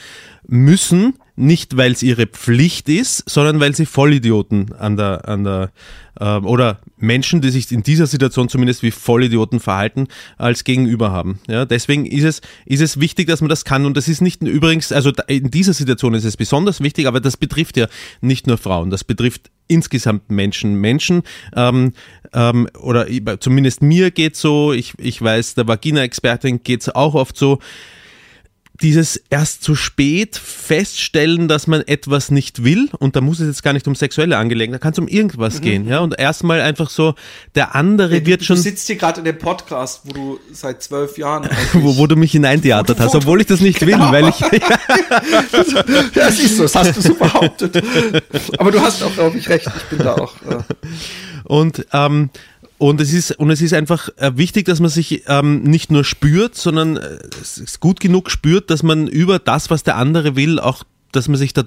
müssen, 0.46 1.14
nicht 1.38 1.76
weil 1.76 1.92
es 1.92 2.02
ihre 2.02 2.26
Pflicht 2.26 2.88
ist, 2.88 3.28
sondern 3.28 3.60
weil 3.60 3.74
sie 3.74 3.86
Vollidioten 3.86 4.74
an 4.78 4.96
der, 4.96 5.28
an 5.28 5.44
der 5.44 5.70
ähm, 6.20 6.44
oder 6.46 6.80
Menschen, 6.96 7.40
die 7.40 7.50
sich 7.50 7.70
in 7.70 7.82
dieser 7.82 8.06
Situation 8.06 8.48
zumindest 8.48 8.82
wie 8.82 8.90
Vollidioten 8.90 9.60
verhalten, 9.60 10.08
als 10.36 10.64
Gegenüber 10.64 11.12
haben. 11.12 11.38
Ja, 11.46 11.64
deswegen 11.64 12.06
ist 12.06 12.24
es, 12.24 12.40
ist 12.66 12.80
es 12.80 13.00
wichtig, 13.00 13.28
dass 13.28 13.40
man 13.40 13.48
das 13.48 13.64
kann. 13.64 13.86
Und 13.86 13.96
das 13.96 14.08
ist 14.08 14.20
nicht 14.20 14.42
übrigens, 14.42 14.90
also 14.90 15.12
in 15.28 15.50
dieser 15.50 15.74
Situation 15.74 16.14
ist 16.14 16.24
es 16.24 16.36
besonders 16.36 16.80
wichtig, 16.82 17.06
aber 17.06 17.20
das 17.20 17.36
betrifft 17.36 17.76
ja 17.76 17.86
nicht 18.20 18.46
nur 18.46 18.58
Frauen, 18.58 18.90
das 18.90 19.04
betrifft 19.04 19.50
insgesamt 19.68 20.30
Menschen. 20.30 20.74
Menschen, 20.80 21.22
ähm, 21.54 21.92
ähm, 22.32 22.68
oder 22.80 23.06
zumindest 23.38 23.82
mir 23.82 24.10
geht's 24.10 24.40
so, 24.40 24.72
ich, 24.72 24.94
ich 24.98 25.22
weiß, 25.22 25.54
der 25.54 25.68
Vagina-Expertin 25.68 26.62
geht's 26.62 26.88
auch 26.88 27.14
oft 27.14 27.36
so, 27.36 27.60
dieses 28.80 29.20
erst 29.30 29.64
zu 29.64 29.74
spät 29.74 30.36
feststellen, 30.36 31.48
dass 31.48 31.66
man 31.66 31.82
etwas 31.86 32.30
nicht 32.30 32.62
will, 32.64 32.88
und 32.98 33.16
da 33.16 33.20
muss 33.20 33.40
es 33.40 33.46
jetzt 33.48 33.62
gar 33.62 33.72
nicht 33.72 33.88
um 33.88 33.94
sexuelle 33.94 34.36
Angelegenheiten, 34.36 34.80
da 34.80 34.82
kann 34.82 34.92
es 34.92 34.98
um 34.98 35.08
irgendwas 35.08 35.60
gehen, 35.60 35.88
ja, 35.88 35.98
und 36.00 36.18
erstmal 36.18 36.60
einfach 36.60 36.88
so, 36.90 37.14
der 37.54 37.74
andere 37.74 38.24
wird 38.26 38.42
Du 38.42 38.44
schon, 38.44 38.56
sitzt 38.56 38.86
hier 38.86 38.96
gerade 38.96 39.18
in 39.20 39.24
dem 39.24 39.38
Podcast, 39.38 40.02
wo 40.04 40.12
du 40.12 40.40
seit 40.52 40.82
zwölf 40.82 41.18
Jahren. 41.18 41.48
wo, 41.74 41.96
wo 41.96 42.06
du 42.06 42.16
mich 42.16 42.32
hineintheatert 42.32 43.00
hast, 43.00 43.14
obwohl 43.14 43.40
ich 43.40 43.46
das 43.48 43.60
nicht 43.60 43.80
will, 43.80 43.88
Genau. 43.94 44.12
weil 44.12 44.28
ich, 44.28 44.38
ja, 46.14 46.30
siehst 46.30 46.58
du, 46.58 46.62
das 46.62 46.74
hast 46.76 46.96
du 46.96 47.00
so 47.00 47.14
behauptet. 47.14 47.82
Aber 48.58 48.70
du 48.70 48.80
hast 48.80 49.02
auch, 49.02 49.12
glaube 49.14 49.38
ich, 49.38 49.48
recht. 49.48 49.66
Ich 49.76 49.84
bin 49.84 49.98
da 49.98 50.14
auch. 50.14 50.34
Äh, 50.42 50.62
Und, 51.44 51.86
ähm, 51.92 52.30
und 52.78 53.00
es 53.00 53.12
ist, 53.12 53.32
und 53.32 53.50
es 53.50 53.60
ist 53.60 53.74
einfach 53.74 54.08
äh, 54.16 54.36
wichtig, 54.36 54.66
dass 54.66 54.80
man 54.80 54.88
sich 54.88 55.24
ähm, 55.26 55.62
nicht 55.64 55.90
nur 55.90 56.04
spürt, 56.04 56.54
sondern 56.54 56.96
äh, 56.96 57.18
es 57.40 57.80
gut 57.80 58.00
genug 58.00 58.30
spürt, 58.30 58.70
dass 58.70 58.82
man 58.82 59.08
über 59.08 59.38
das, 59.38 59.68
was 59.68 59.82
der 59.82 59.96
andere 59.96 60.36
will, 60.36 60.60
auch, 60.60 60.84
dass 61.12 61.28
man 61.28 61.36
sich 61.36 61.52
da 61.52 61.64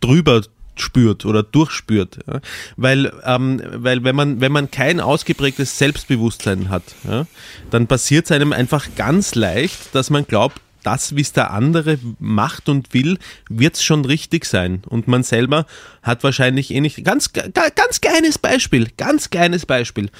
drüber 0.00 0.42
spürt 0.74 1.24
oder 1.24 1.42
durchspürt. 1.42 2.18
Ja? 2.26 2.40
Weil, 2.76 3.12
ähm, 3.24 3.62
weil 3.72 4.02
wenn 4.04 4.16
man, 4.16 4.40
wenn 4.40 4.52
man 4.52 4.70
kein 4.70 5.00
ausgeprägtes 5.00 5.78
Selbstbewusstsein 5.78 6.70
hat, 6.70 6.82
ja, 7.08 7.26
dann 7.70 7.86
passiert 7.86 8.24
es 8.24 8.32
einem 8.32 8.52
einfach 8.52 8.88
ganz 8.96 9.34
leicht, 9.34 9.94
dass 9.94 10.10
man 10.10 10.26
glaubt, 10.26 10.60
das, 10.82 11.16
wie 11.16 11.20
es 11.20 11.32
der 11.32 11.50
andere 11.52 11.98
macht 12.18 12.68
und 12.68 12.92
will, 12.94 13.18
wird 13.48 13.74
es 13.76 13.82
schon 13.84 14.04
richtig 14.04 14.44
sein. 14.44 14.82
Und 14.88 15.08
man 15.08 15.22
selber 15.22 15.66
hat 16.02 16.24
wahrscheinlich 16.24 16.70
eh 16.72 16.80
nicht. 16.80 17.04
Ganz, 17.04 17.32
ga- 17.32 17.48
ganz 17.74 18.00
kleines 18.00 18.38
Beispiel, 18.38 18.88
ganz 18.96 19.30
kleines 19.30 19.66
Beispiel. 19.66 20.10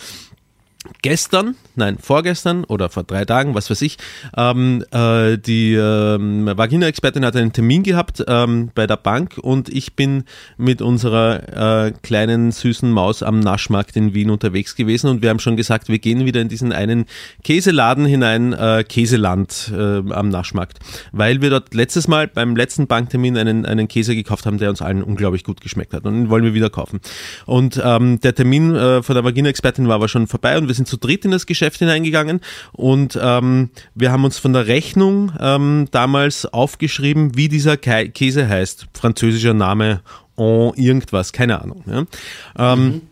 Gestern, 1.01 1.55
nein, 1.77 1.97
vorgestern 2.01 2.64
oder 2.64 2.88
vor 2.88 3.05
drei 3.05 3.25
Tagen, 3.25 3.55
was 3.55 3.71
weiß 3.71 3.83
ich, 3.83 3.99
ähm, 4.37 4.85
äh, 4.90 5.38
die 5.38 5.75
ähm, 5.75 6.47
Vagina-Expertin 6.47 7.25
hat 7.25 7.37
einen 7.37 7.53
Termin 7.53 7.85
gehabt 7.85 8.25
ähm, 8.27 8.73
bei 8.75 8.88
der 8.88 8.97
Bank 8.97 9.38
und 9.40 9.68
ich 9.68 9.95
bin 9.95 10.25
mit 10.57 10.83
unserer 10.83 11.87
äh, 11.87 11.92
kleinen 12.03 12.51
süßen 12.51 12.90
Maus 12.90 13.23
am 13.23 13.38
Naschmarkt 13.38 13.95
in 13.97 14.12
Wien 14.12 14.29
unterwegs 14.29 14.75
gewesen 14.75 15.09
und 15.09 15.23
wir 15.23 15.31
haben 15.31 15.38
schon 15.38 15.57
gesagt, 15.57 15.88
wir 15.88 16.01
gehen 16.01 16.27
wieder 16.27 16.40
in 16.40 16.49
diesen 16.49 16.73
einen 16.73 17.05
Käseladen 17.45 18.05
hinein, 18.05 18.53
äh, 18.53 18.83
Käseland 18.83 19.71
äh, 19.73 19.99
am 20.12 20.31
Naschmarkt, 20.31 20.81
weil 21.12 21.42
wir 21.42 21.51
dort 21.51 21.75
letztes 21.75 22.09
Mal 22.09 22.27
beim 22.27 22.57
letzten 22.57 22.88
Banktermin 22.88 23.38
einen, 23.38 23.66
einen 23.66 23.87
Käse 23.87 24.16
gekauft 24.16 24.47
haben, 24.47 24.59
der 24.59 24.71
uns 24.71 24.83
allen 24.83 25.05
unglaublich 25.05 25.45
gut 25.45 25.61
geschmeckt 25.61 25.95
hat 25.95 26.07
und 26.07 26.14
den 26.14 26.29
wollen 26.29 26.42
wir 26.42 26.55
wieder 26.55 26.71
kaufen. 26.71 26.99
Und 27.47 27.81
ähm, 27.85 28.18
der 28.21 28.35
Termin 28.35 28.75
äh, 28.75 29.05
von 29.05 29.14
der 29.14 29.23
Vagina-Expertin 29.23 29.87
war 29.87 29.95
aber 29.95 30.09
schon 30.09 30.27
vorbei 30.27 30.59
und 30.59 30.72
wir 30.72 30.72
sind 30.75 30.89
zu 30.89 30.97
dritt 30.97 31.25
in 31.25 31.31
das 31.31 31.47
Geschäft 31.47 31.79
hineingegangen 31.79 32.41
und 32.73 33.19
ähm, 33.21 33.71
wir 33.95 34.13
haben 34.13 34.25
uns 34.25 34.39
von 34.39 34.53
der 34.53 34.67
Rechnung 34.67 35.33
ähm, 35.41 35.89
damals 35.91 36.47
aufgeschrieben, 36.47 37.37
wie 37.37 37.49
dieser 37.49 37.77
Käse 37.77 38.49
heißt. 38.49 38.87
Französischer 38.95 39.55
Name, 39.55 40.03
en 40.37 40.73
irgendwas, 40.77 41.33
keine 41.33 41.61
Ahnung. 41.61 41.85
Ja. 41.87 42.73
Ähm, 42.73 43.03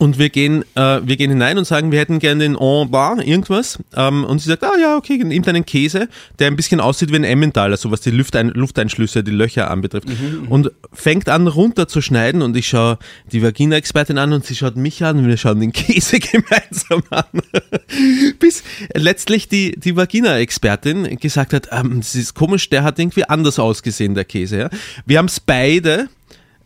und 0.00 0.18
wir 0.18 0.30
gehen, 0.30 0.64
äh, 0.76 1.00
wir 1.04 1.18
gehen 1.18 1.30
hinein 1.30 1.58
und 1.58 1.66
sagen, 1.66 1.92
wir 1.92 1.98
hätten 1.98 2.20
gerne 2.20 2.42
den 2.42 2.56
En 2.56 2.90
Bar, 2.90 3.22
irgendwas. 3.22 3.78
Ähm, 3.94 4.24
und 4.24 4.38
sie 4.38 4.48
sagt, 4.48 4.64
ah 4.64 4.72
ja, 4.80 4.96
okay, 4.96 5.18
nimmt 5.18 5.46
einen 5.46 5.66
Käse, 5.66 6.08
der 6.38 6.46
ein 6.46 6.56
bisschen 6.56 6.80
aussieht 6.80 7.12
wie 7.12 7.16
ein 7.16 7.24
Emmentaler, 7.24 7.76
so 7.76 7.90
was 7.90 8.00
die 8.00 8.10
Luftein 8.10 8.48
Lufteinschlüsse, 8.48 9.22
die 9.22 9.30
Löcher 9.30 9.70
anbetrifft. 9.70 10.08
Und 10.48 10.72
fängt 10.94 11.28
an 11.28 11.46
runter 11.48 11.86
zu 11.86 12.00
schneiden 12.00 12.40
und 12.40 12.56
ich 12.56 12.66
schaue 12.66 12.98
die 13.30 13.42
Vagina-Expertin 13.42 14.16
an 14.16 14.32
und 14.32 14.46
sie 14.46 14.56
schaut 14.56 14.76
mich 14.76 15.04
an 15.04 15.18
und 15.18 15.28
wir 15.28 15.36
schauen 15.36 15.60
den 15.60 15.72
Käse 15.72 16.18
gemeinsam 16.18 17.02
an. 17.10 17.42
Bis 18.38 18.62
letztlich 18.94 19.48
die, 19.48 19.78
die 19.78 19.96
Vagina-Expertin 19.96 21.18
gesagt 21.18 21.52
hat, 21.52 21.68
ähm, 21.72 21.98
das 21.98 22.14
ist 22.14 22.32
komisch, 22.32 22.70
der 22.70 22.84
hat 22.84 22.98
irgendwie 22.98 23.24
anders 23.24 23.58
ausgesehen, 23.58 24.14
der 24.14 24.24
Käse. 24.24 24.58
Ja? 24.60 24.70
Wir 25.04 25.18
haben 25.18 25.26
es 25.26 25.40
beide 25.40 26.08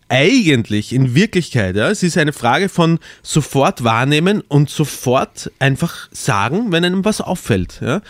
eigentlich 0.08 0.92
in 0.92 1.14
Wirklichkeit, 1.14 1.76
ja, 1.76 1.90
es 1.90 2.02
ist 2.02 2.16
eine 2.18 2.32
Frage 2.32 2.68
von 2.68 2.98
sofort 3.22 3.84
wahrnehmen 3.84 4.42
und 4.48 4.70
sofort 4.70 5.50
einfach 5.58 6.08
sagen, 6.12 6.72
wenn 6.72 6.84
einem 6.84 7.04
was 7.04 7.20
auffällt. 7.20 7.80
Ja. 7.80 8.02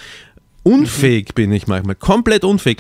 Unfähig 0.63 1.35
bin 1.35 1.53
ich 1.53 1.67
manchmal, 1.67 1.95
komplett 1.95 2.45
unfähig. 2.45 2.79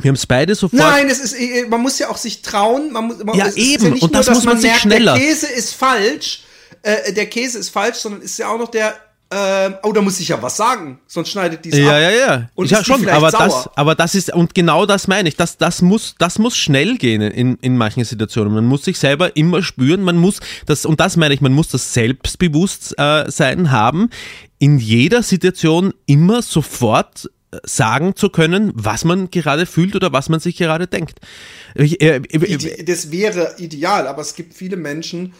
Wir 0.00 0.08
haben 0.08 0.16
es 0.16 0.26
beide 0.26 0.54
sofort. 0.54 0.82
Nein, 0.82 1.08
es 1.08 1.20
ist, 1.20 1.34
äh, 1.34 1.66
man 1.68 1.80
muss 1.80 1.98
ja 1.98 2.08
auch 2.08 2.16
sich 2.16 2.42
trauen. 2.42 2.92
Man 2.92 3.06
muss, 3.06 3.22
man, 3.22 3.36
Ja, 3.36 3.46
eben. 3.54 3.84
Ja 3.84 3.90
nicht 3.90 4.02
Und 4.02 4.12
nur, 4.12 4.18
das 4.18 4.26
dass 4.26 4.36
muss 4.38 4.44
man 4.44 4.56
sich 4.56 4.66
merkt, 4.70 4.80
schneller- 4.82 5.14
Der 5.16 5.22
Käse 5.24 5.46
ist 5.46 5.74
falsch. 5.74 6.42
Äh, 6.82 7.12
der 7.12 7.26
Käse 7.26 7.58
ist 7.58 7.68
falsch, 7.70 7.98
sondern 7.98 8.22
ist 8.22 8.38
ja 8.38 8.48
auch 8.48 8.58
noch 8.58 8.70
der. 8.70 8.94
Äh, 9.34 9.72
oh, 9.82 9.90
da 9.92 10.00
muss 10.00 10.20
ich 10.20 10.28
ja 10.28 10.40
was 10.40 10.56
sagen, 10.56 11.00
sonst 11.08 11.30
schneidet 11.30 11.64
die 11.64 11.70
es 11.70 11.78
Ja, 11.78 11.96
ab. 11.96 12.02
ja, 12.02 12.10
ja. 12.10 12.50
Und 12.54 12.70
ja, 12.70 12.84
schon, 12.84 13.08
aber 13.08 13.32
sauer? 13.32 13.46
das, 13.46 13.70
aber 13.76 13.94
das 13.96 14.14
ist, 14.14 14.32
und 14.32 14.54
genau 14.54 14.86
das 14.86 15.08
meine 15.08 15.28
ich, 15.28 15.34
das, 15.34 15.58
das 15.58 15.82
muss, 15.82 16.14
das 16.18 16.38
muss 16.38 16.56
schnell 16.56 16.98
gehen 16.98 17.20
in, 17.20 17.56
in 17.56 17.76
manchen 17.76 18.04
Situationen. 18.04 18.54
Man 18.54 18.64
muss 18.64 18.84
sich 18.84 18.96
selber 18.96 19.36
immer 19.36 19.60
spüren, 19.64 20.02
man 20.02 20.18
muss 20.18 20.38
das, 20.66 20.86
und 20.86 21.00
das 21.00 21.16
meine 21.16 21.34
ich, 21.34 21.40
man 21.40 21.52
muss 21.52 21.66
das 21.66 21.92
Selbstbewusstsein 21.94 23.72
haben, 23.72 24.10
in 24.60 24.78
jeder 24.78 25.24
Situation 25.24 25.94
immer 26.06 26.40
sofort 26.40 27.28
äh, 27.50 27.58
sagen 27.64 28.14
zu 28.14 28.28
können, 28.28 28.70
was 28.76 29.04
man 29.04 29.32
gerade 29.32 29.66
fühlt 29.66 29.96
oder 29.96 30.12
was 30.12 30.28
man 30.28 30.38
sich 30.38 30.56
gerade 30.58 30.86
denkt. 30.86 31.18
Ich, 31.74 32.00
äh, 32.00 32.20
äh, 32.30 32.84
das 32.84 33.10
wäre 33.10 33.56
ideal, 33.58 34.06
aber 34.06 34.22
es 34.22 34.36
gibt 34.36 34.54
viele 34.54 34.76
Menschen, 34.76 35.32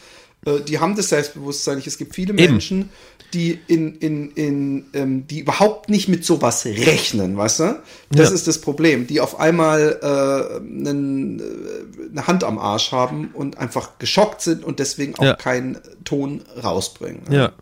äh, 0.46 0.60
die 0.60 0.78
haben 0.78 0.96
das 0.96 1.08
Selbstbewusstsein 1.08 1.76
nicht. 1.76 1.86
Es 1.86 1.98
gibt 1.98 2.14
viele 2.14 2.32
Eben. 2.34 2.52
Menschen, 2.52 2.90
die 3.32 3.58
in, 3.66 3.96
in, 3.96 4.30
in 4.32 4.84
ähm, 4.94 5.26
die 5.26 5.40
überhaupt 5.40 5.88
nicht 5.88 6.08
mit 6.08 6.24
sowas 6.24 6.64
rechnen, 6.66 7.36
weißt 7.36 7.60
du? 7.60 7.82
Das 8.10 8.28
Ja. 8.28 8.34
ist 8.34 8.46
das 8.46 8.60
Problem, 8.60 9.06
die 9.08 9.20
auf 9.20 9.40
einmal 9.40 9.98
äh, 10.00 10.56
einen, 10.88 11.40
äh, 11.40 12.10
eine 12.12 12.26
Hand 12.28 12.44
am 12.44 12.58
Arsch 12.58 12.92
haben 12.92 13.30
und 13.34 13.58
einfach 13.58 13.98
geschockt 13.98 14.40
sind 14.40 14.62
und 14.64 14.78
deswegen 14.78 15.16
auch 15.16 15.24
Ja. 15.24 15.34
keinen 15.34 15.78
Ton 16.04 16.42
rausbringen. 16.62 17.22
ja. 17.30 17.52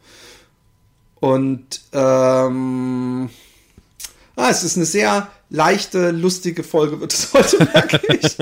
Und 1.21 1.81
ähm, 1.93 3.31
ah, 4.37 4.51
es 4.51 4.65
ist 4.65 4.77
eine 4.77 4.87
sehr 4.87 5.29
leichte, 5.51 6.11
lustige 6.11 6.65
Folge, 6.65 7.01
wird 7.01 7.13
es 7.15 7.33
heute, 7.33 7.59
merke 7.73 8.01
ich. 8.13 8.37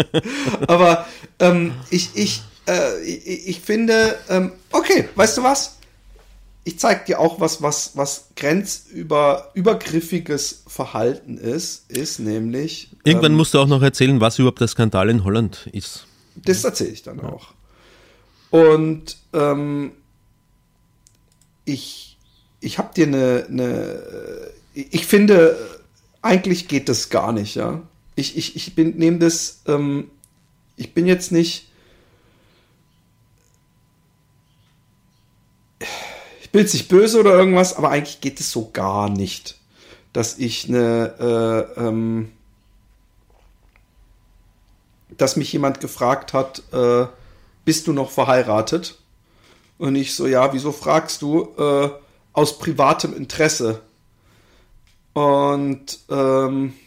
Aber 0.66 1.06
ähm, 1.40 1.72
ich, 1.90 2.10
ich, 2.14 2.42
äh, 2.68 3.02
ich, 3.02 3.48
ich 3.48 3.60
finde, 3.60 4.18
ähm, 4.28 4.52
okay, 4.72 5.08
weißt 5.14 5.38
du 5.38 5.42
was? 5.42 5.76
Ich 6.64 6.78
zeig 6.78 7.06
dir 7.06 7.18
auch 7.18 7.40
was, 7.40 7.62
was, 7.62 7.96
was 7.96 8.28
grenzüber, 8.36 9.50
übergriffiges 9.54 10.62
Verhalten 10.66 11.38
ist, 11.38 11.90
ist 11.90 12.18
nämlich. 12.18 12.90
Irgendwann 13.04 13.32
ähm, 13.32 13.38
musst 13.38 13.54
du 13.54 13.58
auch 13.58 13.66
noch 13.66 13.82
erzählen, 13.82 14.20
was 14.20 14.38
überhaupt 14.38 14.60
der 14.60 14.68
Skandal 14.68 15.08
in 15.08 15.24
Holland 15.24 15.68
ist. 15.72 16.06
das 16.36 16.62
erzähle 16.64 16.90
ich 16.90 17.02
dann 17.02 17.20
auch. 17.20 17.54
Und 18.50 19.16
ähm, 19.32 19.92
ich, 21.64 22.18
ich 22.60 22.78
habe 22.78 22.92
dir 22.94 23.06
eine, 23.06 23.46
eine, 23.48 24.52
äh, 24.74 24.80
ich 24.90 25.06
finde, 25.06 25.56
eigentlich 26.20 26.68
geht 26.68 26.88
das 26.88 27.08
gar 27.08 27.32
nicht, 27.32 27.54
ja. 27.54 27.80
Ich, 28.16 28.36
ich, 28.36 28.56
ich 28.56 28.74
bin, 28.74 28.96
nehme 28.98 29.18
das, 29.18 29.62
ähm, 29.66 30.10
ich 30.76 30.92
bin 30.92 31.06
jetzt 31.06 31.32
nicht, 31.32 31.69
ich 36.50 36.52
bin 36.52 36.62
jetzt 36.62 36.74
nicht 36.74 36.88
böse 36.88 37.20
oder 37.20 37.32
irgendwas, 37.34 37.76
aber 37.76 37.90
eigentlich 37.90 38.20
geht 38.20 38.40
es 38.40 38.50
so 38.50 38.70
gar 38.72 39.08
nicht, 39.08 39.56
dass 40.12 40.36
ich 40.36 40.68
eine, 40.68 41.70
äh, 41.76 41.80
ähm, 41.80 42.32
dass 45.16 45.36
mich 45.36 45.52
jemand 45.52 45.78
gefragt 45.78 46.32
hat, 46.32 46.64
äh, 46.72 47.06
bist 47.64 47.86
du 47.86 47.92
noch 47.92 48.10
verheiratet? 48.10 48.98
Und 49.78 49.94
ich 49.94 50.16
so, 50.16 50.26
ja, 50.26 50.52
wieso 50.52 50.72
fragst 50.72 51.22
du? 51.22 51.54
Äh, 51.56 51.90
aus 52.32 52.58
privatem 52.58 53.16
Interesse. 53.16 53.82
Und, 55.12 56.00
ähm, 56.10 56.74
äh, 56.74 56.79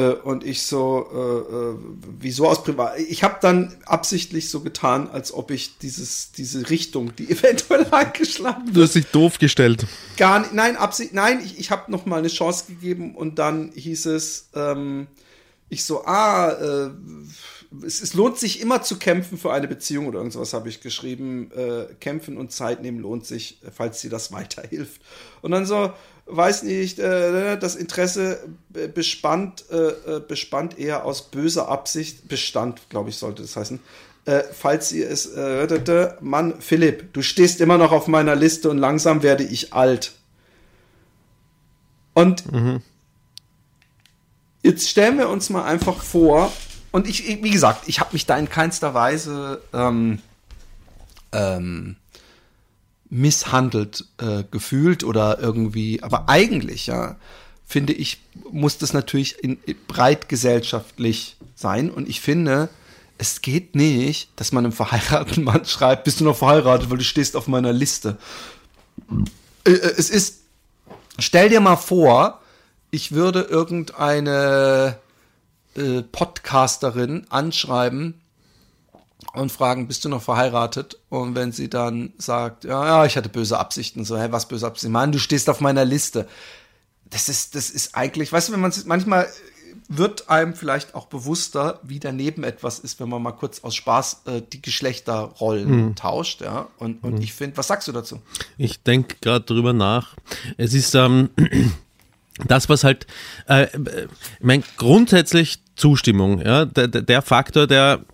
und 0.00 0.44
ich 0.44 0.62
so, 0.62 1.06
äh, 1.12 1.54
äh, 1.54 1.74
wieso 2.18 2.48
aus 2.48 2.64
privat? 2.64 2.98
Ich 2.98 3.22
habe 3.22 3.36
dann 3.42 3.76
absichtlich 3.84 4.48
so 4.48 4.60
getan, 4.60 5.10
als 5.10 5.34
ob 5.34 5.50
ich 5.50 5.78
dieses, 5.78 6.32
diese 6.32 6.70
Richtung, 6.70 7.14
die 7.16 7.30
eventuell 7.30 7.86
eingeschlagen 7.90 8.66
wird, 8.68 8.76
Du 8.76 8.82
hast 8.82 8.94
dich 8.94 9.06
doof 9.08 9.38
gestellt. 9.38 9.86
Gar 10.16 10.40
nicht, 10.40 10.54
nein, 10.54 10.76
Absicht, 10.76 11.12
nein, 11.12 11.40
ich, 11.44 11.58
ich 11.58 11.70
habe 11.70 11.90
noch 11.90 12.06
mal 12.06 12.18
eine 12.18 12.28
Chance 12.28 12.64
gegeben 12.68 13.14
und 13.14 13.38
dann 13.38 13.72
hieß 13.74 14.06
es, 14.06 14.48
ähm, 14.54 15.08
ich 15.68 15.84
so, 15.84 16.04
ah, 16.04 16.50
äh, 16.50 16.90
es, 17.84 18.02
es 18.02 18.14
lohnt 18.14 18.38
sich 18.38 18.60
immer 18.60 18.82
zu 18.82 18.98
kämpfen 18.98 19.38
für 19.38 19.52
eine 19.52 19.68
Beziehung 19.68 20.06
oder 20.06 20.18
irgendwas 20.18 20.52
habe 20.52 20.68
ich 20.68 20.80
geschrieben. 20.80 21.50
Äh, 21.52 21.94
kämpfen 22.00 22.36
und 22.36 22.52
Zeit 22.52 22.82
nehmen 22.82 22.98
lohnt 22.98 23.26
sich, 23.26 23.58
falls 23.74 24.00
dir 24.00 24.10
das 24.10 24.32
weiterhilft. 24.32 25.00
Und 25.40 25.52
dann 25.52 25.66
so, 25.66 25.92
weiß 26.26 26.62
nicht, 26.62 26.98
äh, 26.98 27.56
das 27.58 27.74
Interesse 27.76 28.38
be- 28.70 28.88
bespannt, 28.88 29.64
äh, 29.70 30.16
äh, 30.16 30.20
bespannt 30.26 30.78
eher 30.78 31.04
aus 31.04 31.30
böser 31.30 31.68
Absicht, 31.68 32.28
Bestand, 32.28 32.88
glaube 32.88 33.10
ich, 33.10 33.16
sollte 33.16 33.42
das 33.42 33.56
heißen. 33.56 33.80
Äh, 34.24 34.42
falls 34.52 34.92
ihr 34.92 35.10
es 35.10 35.26
äh, 35.26 35.40
rettete, 35.40 36.16
Mann, 36.20 36.60
Philipp, 36.60 37.12
du 37.12 37.22
stehst 37.22 37.60
immer 37.60 37.76
noch 37.76 37.90
auf 37.92 38.06
meiner 38.06 38.36
Liste 38.36 38.70
und 38.70 38.78
langsam 38.78 39.22
werde 39.22 39.42
ich 39.44 39.72
alt. 39.72 40.12
Und 42.14 42.44
jetzt 44.62 44.88
stellen 44.88 45.18
wir 45.18 45.28
uns 45.28 45.50
mal 45.50 45.64
einfach 45.64 46.02
vor, 46.02 46.52
und 46.92 47.08
ich, 47.08 47.28
ich- 47.28 47.42
wie 47.42 47.50
gesagt, 47.50 47.88
ich 47.88 48.00
habe 48.00 48.10
mich 48.12 48.26
da 48.26 48.36
in 48.38 48.48
keinster 48.48 48.94
Weise 48.94 49.60
ähm, 49.72 50.20
ähm, 51.32 51.96
misshandelt 53.12 54.06
äh, 54.16 54.42
gefühlt 54.50 55.04
oder 55.04 55.38
irgendwie, 55.38 56.02
aber 56.02 56.30
eigentlich, 56.30 56.86
ja, 56.86 57.16
finde 57.66 57.92
ich, 57.92 58.22
muss 58.50 58.78
das 58.78 58.94
natürlich 58.94 59.38
in, 59.44 59.58
breit 59.86 60.30
gesellschaftlich 60.30 61.36
sein. 61.54 61.90
Und 61.90 62.08
ich 62.08 62.22
finde, 62.22 62.70
es 63.18 63.42
geht 63.42 63.74
nicht, 63.74 64.30
dass 64.36 64.52
man 64.52 64.64
einem 64.64 64.72
verheirateten 64.72 65.44
Mann 65.44 65.66
schreibt, 65.66 66.04
bist 66.04 66.20
du 66.20 66.24
noch 66.24 66.38
verheiratet, 66.38 66.88
weil 66.88 66.96
du 66.96 67.04
stehst 67.04 67.36
auf 67.36 67.48
meiner 67.48 67.74
Liste. 67.74 68.16
Äh, 69.64 69.72
äh, 69.72 69.94
es 69.98 70.08
ist, 70.08 70.40
stell 71.18 71.50
dir 71.50 71.60
mal 71.60 71.76
vor, 71.76 72.40
ich 72.90 73.12
würde 73.12 73.42
irgendeine 73.42 74.96
äh, 75.76 76.00
Podcasterin 76.00 77.26
anschreiben 77.28 78.21
und 79.34 79.50
fragen, 79.50 79.88
bist 79.88 80.04
du 80.04 80.08
noch 80.08 80.22
verheiratet? 80.22 80.98
Und 81.08 81.34
wenn 81.34 81.52
sie 81.52 81.70
dann 81.70 82.12
sagt, 82.18 82.64
ja, 82.64 82.84
ja, 82.84 83.06
ich 83.06 83.16
hatte 83.16 83.28
böse 83.28 83.58
Absichten, 83.58 84.04
so, 84.04 84.18
hä, 84.18 84.28
was 84.30 84.48
böse 84.48 84.66
Absichten? 84.66 84.92
Mann, 84.92 85.12
du 85.12 85.18
stehst 85.18 85.48
auf 85.48 85.60
meiner 85.60 85.84
Liste. 85.84 86.28
Das 87.10 87.28
ist, 87.28 87.54
das 87.54 87.70
ist 87.70 87.94
eigentlich, 87.94 88.32
weißt 88.32 88.48
du, 88.48 88.52
wenn 88.52 88.60
man 88.60 88.72
manchmal 88.86 89.28
wird 89.88 90.30
einem 90.30 90.54
vielleicht 90.54 90.94
auch 90.94 91.06
bewusster, 91.06 91.80
wie 91.82 91.98
daneben 91.98 92.44
etwas 92.44 92.78
ist, 92.78 93.00
wenn 93.00 93.08
man 93.08 93.22
mal 93.22 93.32
kurz 93.32 93.60
aus 93.62 93.74
Spaß 93.74 94.22
äh, 94.26 94.42
die 94.52 94.62
Geschlechterrollen 94.62 95.94
tauscht, 95.96 96.40
ja. 96.40 96.68
Und, 96.78 97.02
und 97.02 97.22
ich 97.22 97.32
finde, 97.32 97.56
was 97.56 97.68
sagst 97.68 97.88
du 97.88 97.92
dazu? 97.92 98.20
Ich 98.56 98.82
denke 98.82 99.16
gerade 99.20 99.44
drüber 99.44 99.72
nach. 99.72 100.16
Es 100.56 100.72
ist 100.72 100.94
ähm, 100.94 101.30
das, 102.46 102.68
was 102.68 102.84
halt, 102.84 103.06
äh, 103.48 103.64
äh, 103.64 104.06
ich 104.38 104.44
mein, 104.44 104.64
grundsätzlich 104.76 105.60
Zustimmung, 105.74 106.40
ja, 106.40 106.64
der 106.64 106.88
der 106.88 107.22
Faktor, 107.22 107.66
der 107.66 108.04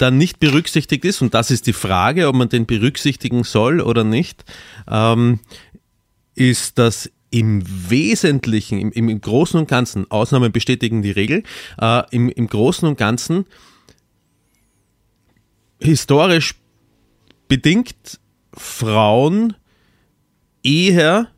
da 0.00 0.10
nicht 0.10 0.40
berücksichtigt 0.40 1.04
ist, 1.04 1.22
und 1.22 1.34
das 1.34 1.50
ist 1.50 1.66
die 1.66 1.72
Frage, 1.72 2.28
ob 2.28 2.34
man 2.34 2.48
den 2.48 2.66
berücksichtigen 2.66 3.44
soll 3.44 3.80
oder 3.80 4.04
nicht, 4.04 4.44
ähm, 4.88 5.40
ist, 6.34 6.78
dass 6.78 7.10
im 7.30 7.62
Wesentlichen, 7.90 8.78
im, 8.78 8.92
im, 8.92 9.08
im 9.08 9.20
Großen 9.20 9.58
und 9.58 9.68
Ganzen, 9.68 10.10
Ausnahmen 10.10 10.52
bestätigen 10.52 11.02
die 11.02 11.10
Regel, 11.10 11.42
äh, 11.80 12.02
im, 12.10 12.28
im 12.28 12.46
Großen 12.46 12.88
und 12.88 12.98
Ganzen 12.98 13.46
historisch 15.80 16.54
bedingt 17.48 18.20
Frauen 18.54 19.54
eher 20.62 21.28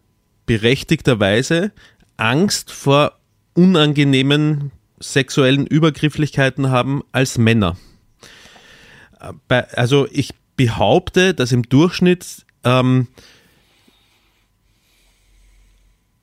berechtigterweise 0.47 1.73
Angst 2.17 2.71
vor 2.71 3.19
unangenehmen 3.55 4.73
sexuellen 4.99 5.67
Übergrifflichkeiten 5.67 6.71
haben 6.71 7.03
als 7.13 7.39
Männer. 7.39 7.77
Bei, 9.49 9.69
also 9.75 10.07
ich 10.11 10.35
behaupte, 10.57 11.35
dass 11.35 11.53
im 11.53 11.63
Durchschnitt 11.63 12.45
ähm, 12.65 13.09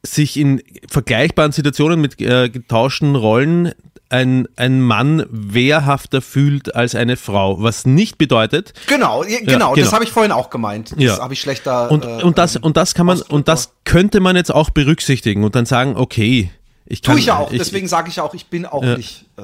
sich 0.03 0.37
in 0.37 0.61
vergleichbaren 0.87 1.51
Situationen 1.51 1.99
mit 1.99 2.19
äh, 2.21 2.49
getauschten 2.49 3.15
Rollen 3.15 3.73
ein, 4.11 4.47
ein 4.55 4.81
Mann 4.81 5.25
wehrhafter 5.29 6.21
fühlt 6.21 6.73
als 6.73 6.95
eine 6.95 7.15
Frau, 7.15 7.61
was 7.61 7.85
nicht 7.85 8.17
bedeutet, 8.17 8.73
Genau, 8.87 9.23
ja, 9.23 9.39
genau, 9.41 9.75
das 9.75 9.83
genau. 9.85 9.91
habe 9.91 10.03
ich 10.03 10.11
vorhin 10.11 10.31
auch 10.31 10.49
gemeint. 10.49 10.93
Das 10.93 11.03
Ja. 11.03 11.19
habe 11.19 11.33
ich 11.33 11.41
schlechter. 11.41 11.91
Und, 11.91 12.05
äh, 12.05 12.23
und, 12.23 12.37
das, 12.39 12.55
und 12.55 12.75
das 12.75 12.95
kann 12.95 13.05
man, 13.05 13.17
Ausdruck 13.17 13.33
und 13.33 13.47
das 13.47 13.73
könnte 13.83 14.19
man 14.19 14.35
jetzt 14.35 14.51
auch 14.53 14.71
berücksichtigen 14.71 15.43
und 15.43 15.53
dann 15.55 15.65
sagen, 15.67 15.95
okay, 15.95 16.49
ich 16.85 17.01
kann. 17.03 17.13
Tue 17.13 17.19
ich 17.19 17.27
ja 17.27 17.37
auch, 17.37 17.51
ich, 17.51 17.59
deswegen 17.59 17.87
sage 17.87 18.09
ich 18.09 18.15
ja 18.15 18.23
auch, 18.23 18.33
ich 18.33 18.47
bin 18.47 18.65
auch 18.65 18.83
Ja. 18.83 18.97
nicht. 18.97 19.25
Äh, 19.37 19.41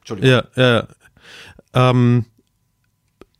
Entschuldigung. 0.00 0.42
Ja, 0.56 0.62
ja. 0.62 0.88
Ähm, 1.90 2.26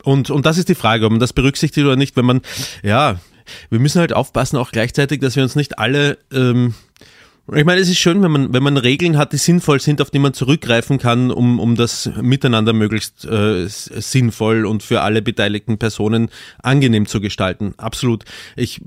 und, 0.09 0.31
und 0.31 0.47
das 0.47 0.57
ist 0.57 0.71
die 0.71 0.75
Frage, 0.75 1.05
ob 1.05 1.11
man 1.11 1.21
das 1.21 1.35
berücksichtigt 1.35 1.85
oder 1.85 1.97
nicht, 1.97 2.17
wenn 2.17 2.25
man, 2.25 2.41
ja, 2.83 3.21
wir 3.69 3.79
müssen 3.79 4.01
halt 4.01 4.15
aufpassen 4.15 4.57
auch 4.57 4.71
gleichzeitig, 4.71 5.21
dass 5.21 5.37
wir 5.37 5.43
uns 5.43 5.55
nicht 5.55 5.79
alle, 5.79 6.17
ähm, 6.33 6.73
ich 7.55 7.65
meine, 7.67 7.79
es 7.79 7.91
ist 7.91 7.99
schön, 7.99 8.23
wenn 8.23 8.31
man, 8.31 8.55
wenn 8.55 8.63
man 8.63 8.79
Regeln 8.79 9.19
hat, 9.19 9.35
die 9.35 9.37
sinnvoll 9.37 9.81
sind, 9.81 10.01
auf 10.01 10.11
die 10.11 10.19
man 10.19 10.33
zurückgreifen 10.33 10.97
kann, 10.97 11.31
um, 11.31 11.61
um 11.61 11.77
das 11.77 12.11
Miteinander 12.23 12.73
möglichst 12.73 13.27
äh, 13.27 13.67
sinnvoll 13.69 14.65
und 14.65 14.83
für 14.83 15.03
alle 15.03 15.21
beteiligten 15.21 15.77
Personen 15.77 16.31
angenehm 16.63 17.05
zu 17.05 17.21
gestalten. 17.21 17.75
Absolut. 17.77 18.25
Ich, 18.57 18.81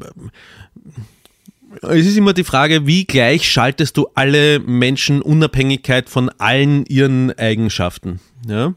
es 1.83 2.07
ist 2.07 2.17
immer 2.17 2.33
die 2.33 2.43
Frage, 2.43 2.87
wie 2.87 3.05
gleich 3.05 3.47
schaltest 3.47 3.95
du 3.95 4.07
alle 4.15 4.59
Menschen 4.59 5.21
Unabhängigkeit 5.21 6.09
von 6.09 6.29
allen 6.39 6.83
ihren 6.87 7.31
Eigenschaften? 7.37 8.19
Ja? 8.47 8.73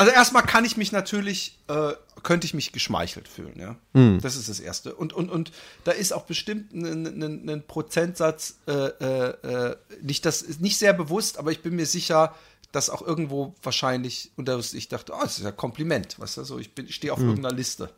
Also 0.00 0.12
erstmal 0.12 0.42
kann 0.44 0.64
ich 0.64 0.78
mich 0.78 0.92
natürlich, 0.92 1.58
äh, 1.68 1.92
könnte 2.22 2.46
ich 2.46 2.54
mich 2.54 2.72
geschmeichelt 2.72 3.28
fühlen, 3.28 3.58
ja. 3.60 3.76
Hm. 3.92 4.18
Das 4.22 4.34
ist 4.34 4.48
das 4.48 4.58
Erste. 4.58 4.94
Und, 4.94 5.12
und, 5.12 5.28
und 5.30 5.52
da 5.84 5.92
ist 5.92 6.12
auch 6.12 6.22
bestimmt 6.24 6.72
ein, 6.72 7.48
ein, 7.50 7.62
Prozentsatz, 7.66 8.54
äh, 8.66 8.72
äh, 8.72 9.76
nicht, 10.00 10.24
das 10.24 10.40
ist 10.40 10.62
nicht 10.62 10.78
sehr 10.78 10.94
bewusst, 10.94 11.38
aber 11.38 11.52
ich 11.52 11.60
bin 11.60 11.76
mir 11.76 11.84
sicher, 11.84 12.34
dass 12.72 12.88
auch 12.88 13.02
irgendwo 13.02 13.54
wahrscheinlich, 13.62 14.30
und 14.36 14.48
das, 14.48 14.72
ich 14.72 14.88
dachte, 14.88 15.12
oh, 15.14 15.20
das 15.22 15.36
ist 15.38 15.44
ja 15.44 15.52
Kompliment, 15.52 16.18
weißt 16.18 16.38
du, 16.38 16.44
so, 16.44 16.58
ich, 16.58 16.72
bin- 16.74 16.86
ich 16.86 16.94
stehe 16.94 17.12
auf 17.12 17.18
Hm. 17.18 17.28
irgendeiner 17.28 17.54
Liste. 17.54 17.90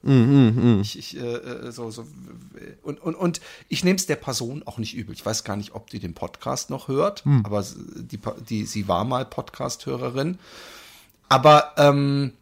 Ich, 0.83 0.99
ich, 0.99 1.17
äh, 1.17 1.21
äh, 1.21 1.71
so, 1.71 1.91
so, 1.93 2.05
und, 2.83 3.01
und, 3.01 3.15
und 3.15 3.41
ich 3.69 3.85
nehme 3.85 3.97
es 3.97 4.07
der 4.07 4.17
Person 4.17 4.65
auch 4.67 4.79
nicht 4.79 4.95
übel. 4.95 5.15
Ich 5.15 5.25
weiß 5.25 5.45
gar 5.45 5.55
nicht, 5.57 5.73
ob 5.75 5.89
die 5.91 6.01
den 6.01 6.15
Podcast 6.15 6.69
noch 6.71 6.89
hört, 6.89 7.23
aber 7.45 7.65
die, 7.95 8.19
die, 8.49 8.67
sie 8.67 8.89
war 8.89 9.05
mal 9.05 9.25
Podcast-Hörerin. 9.25 10.39
Aber 11.33 11.73
ähm, 11.79 12.35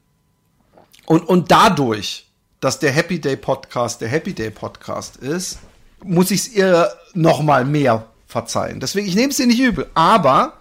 und, 1.06 1.22
und 1.28 1.52
dadurch, 1.52 2.26
dass 2.58 2.80
der 2.80 2.90
Happy 2.90 3.20
Day 3.20 3.36
Podcast 3.36 4.00
der 4.00 4.08
Happy 4.08 4.34
Day 4.34 4.50
Podcast 4.50 5.16
ist, 5.16 5.60
muss 6.02 6.32
ich 6.32 6.40
es 6.40 6.48
ihr 6.48 6.92
noch 7.14 7.40
mal 7.40 7.64
mehr 7.64 8.08
verzeihen. 8.26 8.80
Deswegen, 8.80 9.06
ich 9.06 9.14
nehme 9.14 9.30
es 9.30 9.38
ihr 9.38 9.46
nicht 9.46 9.60
übel. 9.60 9.88
Aber 9.94 10.54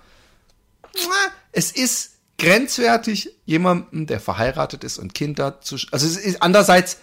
es 1.52 1.72
ist 1.72 2.18
grenzwertig, 2.38 3.32
jemandem, 3.46 4.06
der 4.06 4.20
verheiratet 4.20 4.84
ist 4.84 5.00
und 5.00 5.16
Kinder 5.16 5.60
zu. 5.62 5.78
Also 5.90 6.06
es 6.06 6.16
ist 6.16 6.44
andererseits, 6.44 6.98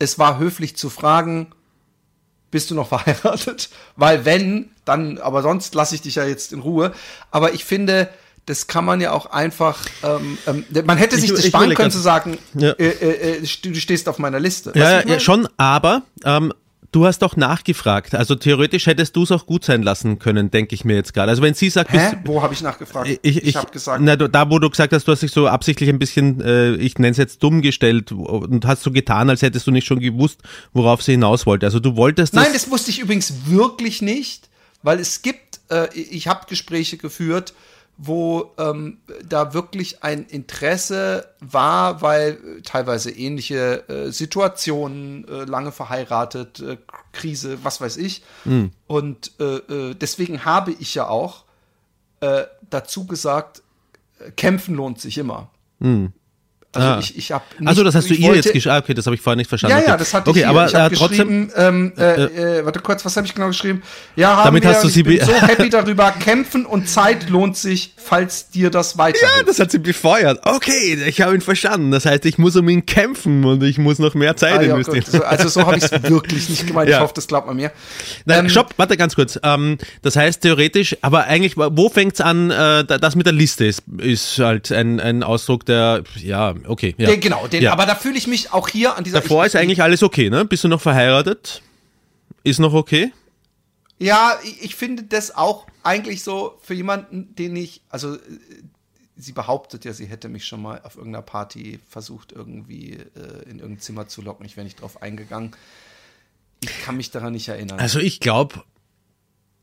es 0.00 0.18
war 0.18 0.40
höflich 0.40 0.76
zu 0.76 0.90
fragen, 0.90 1.52
bist 2.50 2.72
du 2.72 2.74
noch 2.74 2.88
verheiratet? 2.88 3.70
Weil 3.94 4.24
wenn, 4.24 4.72
dann, 4.84 5.18
aber 5.18 5.42
sonst 5.42 5.76
lasse 5.76 5.94
ich 5.94 6.02
dich 6.02 6.16
ja 6.16 6.24
jetzt 6.24 6.52
in 6.52 6.58
Ruhe. 6.58 6.92
Aber 7.30 7.54
ich 7.54 7.64
finde, 7.64 8.08
das 8.46 8.66
kann 8.66 8.84
man 8.84 9.00
ja 9.00 9.12
auch 9.12 9.26
einfach, 9.26 9.84
ähm, 10.02 10.36
ähm, 10.46 10.64
man 10.84 10.98
hätte 10.98 11.16
sich 11.16 11.26
Ich- 11.26 11.30
das 11.30 11.40
ich 11.40 11.46
sparen 11.48 11.74
können 11.74 11.90
zu 11.90 11.98
sagen, 12.00 12.38
Ja. 12.54 12.70
äh, 12.72 12.88
äh, 12.88 13.36
äh, 13.38 13.46
du 13.62 13.74
stehst 13.76 14.08
auf 14.08 14.18
meiner 14.18 14.40
Liste. 14.40 14.72
Ja, 14.74 15.00
ja, 15.00 15.16
ich 15.16 15.22
schon, 15.22 15.48
aber 15.56 16.02
ähm, 16.24 16.52
du 16.90 17.06
hast 17.06 17.22
auch 17.24 17.36
nachgefragt. 17.36 18.14
Also 18.16 18.34
theoretisch 18.34 18.86
hättest 18.86 19.14
du 19.16 19.22
es 19.22 19.30
auch 19.30 19.46
gut 19.46 19.64
sein 19.64 19.82
lassen 19.84 20.18
können, 20.18 20.50
denke 20.50 20.74
ich 20.74 20.84
mir 20.84 20.94
jetzt 20.96 21.14
gerade. 21.14 21.30
Also 21.30 21.40
wenn 21.40 21.54
sie 21.54 21.70
sagt, 21.70 21.92
Hä? 21.92 22.16
Wo 22.24 22.42
habe 22.42 22.52
ich 22.52 22.60
nachgefragt? 22.62 23.08
ich, 23.22 23.42
ich, 23.44 23.56
habe 23.56 23.70
gesagt, 23.70 24.02
na, 24.02 24.16
da 24.16 24.50
wo 24.50 24.58
du 24.58 24.68
gesagt 24.68 24.92
hast, 24.92 25.06
du 25.06 25.12
hast 25.12 25.22
dich 25.22 25.30
so 25.30 25.46
absichtlich 25.46 25.88
ein 25.88 25.98
bisschen, 26.00 26.40
äh, 26.40 26.74
ich 26.74 26.98
nenne 26.98 27.12
es 27.12 27.18
jetzt 27.18 27.42
dumm 27.44 27.62
gestellt 27.62 28.10
und 28.12 28.66
hast 28.66 28.82
so 28.82 28.90
getan, 28.90 29.30
als 29.30 29.42
hättest 29.42 29.68
du 29.68 29.70
nicht 29.70 29.86
schon 29.86 30.00
gewusst, 30.00 30.40
worauf 30.72 31.00
sie 31.00 31.12
hinaus 31.12 31.46
wollte. 31.46 31.64
Also 31.64 31.78
du 31.78 31.94
wolltest 31.96 32.34
das. 32.34 32.42
Nein, 32.42 32.52
das 32.52 32.68
wusste 32.70 32.90
ich 32.90 32.98
übrigens 32.98 33.32
wirklich 33.46 34.02
nicht, 34.02 34.48
weil 34.82 34.98
es 34.98 35.22
gibt, 35.22 35.60
äh, 35.70 35.88
ich 35.94 36.26
habe 36.26 36.46
Gespräche 36.48 36.96
geführt, 36.98 37.54
wo 38.04 38.52
ähm, 38.58 38.98
da 39.24 39.54
wirklich 39.54 40.02
ein 40.02 40.24
Interesse 40.24 41.28
war, 41.38 42.02
weil 42.02 42.60
teilweise 42.64 43.12
ähnliche 43.12 43.88
äh, 43.88 44.10
Situationen, 44.10 45.26
äh, 45.28 45.44
lange 45.44 45.70
verheiratet, 45.70 46.58
äh, 46.60 46.78
Krise, 47.12 47.58
was 47.62 47.80
weiß 47.80 47.98
ich. 47.98 48.24
Und 48.88 49.32
äh, 49.38 49.44
äh, 49.44 49.94
deswegen 49.94 50.44
habe 50.44 50.72
ich 50.72 50.96
ja 50.96 51.06
auch 51.06 51.44
äh, 52.20 52.42
dazu 52.68 53.06
gesagt, 53.06 53.62
äh, 54.18 54.32
kämpfen 54.32 54.74
lohnt 54.74 55.00
sich 55.00 55.16
immer. 55.16 55.50
Also 56.74 56.88
Ah. 56.88 56.98
ich, 57.00 57.18
ich 57.18 57.32
habe 57.32 57.44
also 57.66 57.84
das 57.84 57.94
hast 57.94 58.08
du 58.08 58.14
ihr 58.14 58.22
wollte- 58.28 58.36
jetzt 58.36 58.52
geschrieben. 58.54 58.76
Okay, 58.78 58.94
das 58.94 59.04
habe 59.04 59.14
ich 59.14 59.20
vorher 59.20 59.36
nicht 59.36 59.48
verstanden. 59.48 59.76
ja, 59.76 59.82
okay. 59.82 59.90
ja, 59.90 59.96
das 59.98 60.14
hatte 60.14 60.30
okay, 60.30 60.38
ich 60.40 60.44
hier. 60.46 60.50
aber 60.50 60.66
ich 60.66 60.74
habe 60.74 60.94
äh, 60.94 60.96
trotzdem. 60.98 61.48
geschrieben, 61.48 61.52
ähm, 61.56 61.92
äh, 61.98 62.58
äh, 62.60 62.64
warte 62.64 62.80
kurz, 62.80 63.04
was 63.04 63.14
habe 63.16 63.26
ich 63.26 63.34
genau 63.34 63.48
geschrieben? 63.48 63.82
Ja, 64.16 64.36
haben 64.38 64.44
Damit 64.46 64.62
wir, 64.62 64.70
hast 64.70 64.82
du 64.84 64.88
sie 64.88 65.02
bin 65.02 65.20
so 65.22 65.32
happy 65.34 65.68
darüber. 65.70 66.12
Kämpfen 66.12 66.64
und 66.64 66.88
Zeit 66.88 67.28
lohnt 67.28 67.58
sich, 67.58 67.92
falls 67.98 68.48
dir 68.48 68.70
das 68.70 68.96
weiterhilft. 68.96 69.36
Ja, 69.38 69.42
das 69.44 69.58
hat 69.60 69.70
sie 69.70 69.78
befeuert. 69.80 70.40
Okay, 70.46 70.98
ich 71.06 71.20
habe 71.20 71.34
ihn 71.34 71.42
verstanden. 71.42 71.90
Das 71.90 72.06
heißt, 72.06 72.24
ich 72.24 72.38
muss 72.38 72.56
um 72.56 72.66
ihn 72.70 72.86
kämpfen 72.86 73.44
und 73.44 73.62
ich 73.62 73.76
muss 73.76 73.98
noch 73.98 74.14
mehr 74.14 74.36
Zeit 74.36 74.58
Ah, 74.58 74.62
ja, 74.62 74.70
investieren. 74.72 75.04
gut. 75.04 75.12
so, 75.12 75.22
also 75.24 75.48
so 75.48 75.66
habe 75.66 75.76
ich 75.76 75.84
es 75.84 75.92
wirklich 76.04 76.48
nicht 76.48 76.66
gemeint. 76.66 76.88
Ja. 76.88 76.96
Ich 76.96 77.02
hoffe, 77.02 77.12
das 77.14 77.26
glaubt 77.26 77.46
man 77.46 77.56
mir. 77.56 77.70
Nein, 78.24 78.46
Ähm, 78.46 78.48
stopp, 78.48 78.72
warte 78.78 78.96
ganz 78.96 79.14
kurz. 79.14 79.38
Ähm, 79.42 79.76
das 80.00 80.16
heißt 80.16 80.40
theoretisch, 80.40 80.96
aber 81.02 81.24
eigentlich, 81.24 81.56
wo 81.58 81.90
fängt's 81.90 82.22
an? 82.22 82.50
Äh, 82.50 82.84
da- 82.86 82.96
das 82.98 83.14
mit 83.14 83.26
der 83.26 83.34
Liste 83.34 83.66
ist, 83.66 83.82
ist 83.98 84.38
halt 84.38 84.72
ein, 84.72 85.00
ein 85.00 85.22
Ausdruck 85.22 85.66
der, 85.66 86.02
ja, 86.16 86.54
okay. 86.66 86.94
Ja. 86.98 87.10
Den, 87.10 87.20
genau, 87.20 87.46
den, 87.46 87.62
ja. 87.62 87.72
aber 87.72 87.86
da 87.86 87.94
fühle 87.94 88.16
ich 88.16 88.26
mich 88.26 88.52
auch 88.52 88.68
hier 88.68 88.96
an 88.96 89.04
dieser 89.04 89.20
Davor 89.20 89.44
ich, 89.44 89.48
ist 89.48 89.56
eigentlich 89.56 89.82
alles 89.82 90.02
okay, 90.02 90.30
ne? 90.30 90.44
Bist 90.44 90.64
du 90.64 90.68
noch 90.68 90.80
verheiratet? 90.80 91.62
Ist 92.44 92.58
noch 92.58 92.74
okay? 92.74 93.12
Ja, 93.98 94.38
ich, 94.42 94.62
ich 94.62 94.74
finde 94.74 95.04
das 95.04 95.34
auch 95.34 95.66
eigentlich 95.82 96.22
so 96.22 96.58
für 96.60 96.74
jemanden, 96.74 97.34
den 97.34 97.54
ich, 97.56 97.82
also 97.88 98.16
äh, 98.16 98.18
sie 99.16 99.32
behauptet 99.32 99.84
ja, 99.84 99.92
sie 99.92 100.06
hätte 100.06 100.28
mich 100.28 100.44
schon 100.46 100.62
mal 100.62 100.80
auf 100.82 100.96
irgendeiner 100.96 101.22
Party 101.22 101.78
versucht, 101.88 102.32
irgendwie 102.32 102.94
äh, 102.94 103.48
in 103.48 103.58
irgendein 103.58 103.80
Zimmer 103.80 104.08
zu 104.08 104.22
locken. 104.22 104.44
Ich 104.46 104.56
wäre 104.56 104.64
nicht 104.64 104.80
drauf 104.80 105.02
eingegangen. 105.02 105.52
Ich 106.60 106.82
kann 106.82 106.96
mich 106.96 107.10
daran 107.10 107.32
nicht 107.32 107.48
erinnern. 107.48 107.78
Also 107.78 107.98
ich 107.98 108.20
glaube, 108.20 108.62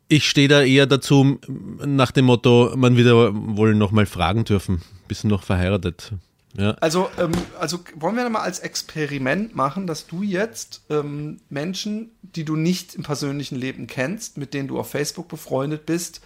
ich 0.07 0.27
stehe 0.27 0.47
da 0.47 0.63
eher 0.63 0.87
dazu 0.87 1.39
nach 1.47 2.11
dem 2.11 2.25
Motto, 2.25 2.73
man 2.75 2.97
wieder 2.97 3.33
wohl 3.33 3.75
noch 3.75 3.91
mal 3.91 4.05
fragen 4.05 4.43
dürfen. 4.43 4.81
Bist 5.07 5.23
du 5.23 5.27
noch 5.27 5.43
verheiratet? 5.43 6.13
Ja. 6.53 6.71
Also, 6.79 7.09
ähm, 7.19 7.31
also 7.59 7.79
wollen 7.95 8.15
wir 8.15 8.27
mal 8.29 8.41
als 8.41 8.59
Experiment 8.59 9.55
machen, 9.55 9.85
dass 9.85 10.07
du 10.07 10.23
jetzt 10.23 10.81
ähm, 10.89 11.39
Menschen, 11.49 12.11
die 12.21 12.43
du 12.43 12.55
nicht 12.55 12.95
im 12.95 13.03
persönlichen 13.03 13.55
Leben 13.55 13.87
kennst, 13.87 14.37
mit 14.37 14.53
denen 14.53 14.67
du 14.67 14.79
auf 14.79 14.89
Facebook 14.89 15.27
befreundet 15.27 15.85
bist, 15.85 16.21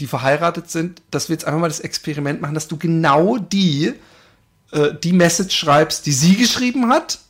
die 0.00 0.06
verheiratet 0.06 0.70
sind, 0.70 1.02
dass 1.10 1.28
wir 1.28 1.34
jetzt 1.34 1.44
einfach 1.44 1.60
mal 1.60 1.68
das 1.68 1.80
Experiment 1.80 2.40
machen, 2.40 2.54
dass 2.54 2.68
du 2.68 2.78
genau 2.78 3.36
die, 3.36 3.92
äh, 4.72 4.94
die 5.02 5.12
Message 5.12 5.56
schreibst, 5.56 6.06
die 6.06 6.12
sie 6.12 6.36
geschrieben 6.36 6.88
hat. 6.88 7.20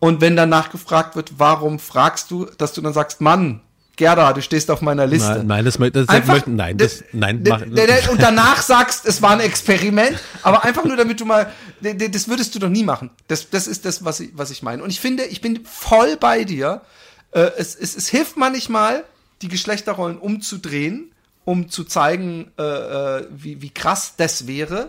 Und 0.00 0.20
wenn 0.20 0.34
danach 0.34 0.70
gefragt 0.70 1.14
wird, 1.14 1.34
warum 1.38 1.78
fragst 1.78 2.30
du, 2.30 2.46
dass 2.46 2.72
du 2.72 2.80
dann 2.80 2.94
sagst, 2.94 3.20
Mann, 3.20 3.60
Gerda, 4.00 4.32
du 4.32 4.40
stehst 4.42 4.70
auf 4.70 4.80
meiner 4.80 5.06
Liste. 5.06 5.28
Nein, 5.28 5.46
nein, 5.46 5.64
das, 5.66 5.78
mö- 5.78 5.90
das 5.90 6.08
Einfach, 6.08 6.32
möchten, 6.34 6.56
nein, 6.56 6.76
das, 6.78 7.04
nein, 7.12 7.42
mach, 7.46 7.60
und 8.08 8.20
danach 8.22 8.62
sagst, 8.62 9.04
es 9.06 9.20
war 9.20 9.30
ein 9.32 9.40
Experiment, 9.40 10.18
aber 10.42 10.64
einfach 10.64 10.84
nur, 10.84 10.96
damit 10.96 11.20
du 11.20 11.26
mal, 11.26 11.52
das 11.82 12.26
würdest 12.28 12.54
du 12.54 12.58
doch 12.58 12.70
nie 12.70 12.82
machen. 12.82 13.10
Das, 13.28 13.50
das 13.50 13.66
ist 13.66 13.84
das, 13.84 14.04
was 14.04 14.20
ich, 14.20 14.30
was 14.32 14.50
ich 14.50 14.62
meine. 14.62 14.82
Und 14.82 14.88
ich 14.90 15.00
finde, 15.00 15.24
ich 15.24 15.40
bin 15.42 15.60
voll 15.64 16.16
bei 16.16 16.44
dir. 16.44 16.80
Äh, 17.32 17.50
es, 17.58 17.74
es, 17.76 17.94
es 17.94 18.08
hilft 18.08 18.36
manchmal, 18.38 19.04
die 19.42 19.48
Geschlechterrollen 19.48 20.18
umzudrehen, 20.18 21.12
um 21.44 21.68
zu 21.68 21.84
zeigen, 21.84 22.50
äh, 22.58 22.62
äh, 22.62 23.26
wie, 23.30 23.60
wie 23.62 23.70
krass 23.70 24.14
das 24.16 24.46
wäre. 24.46 24.88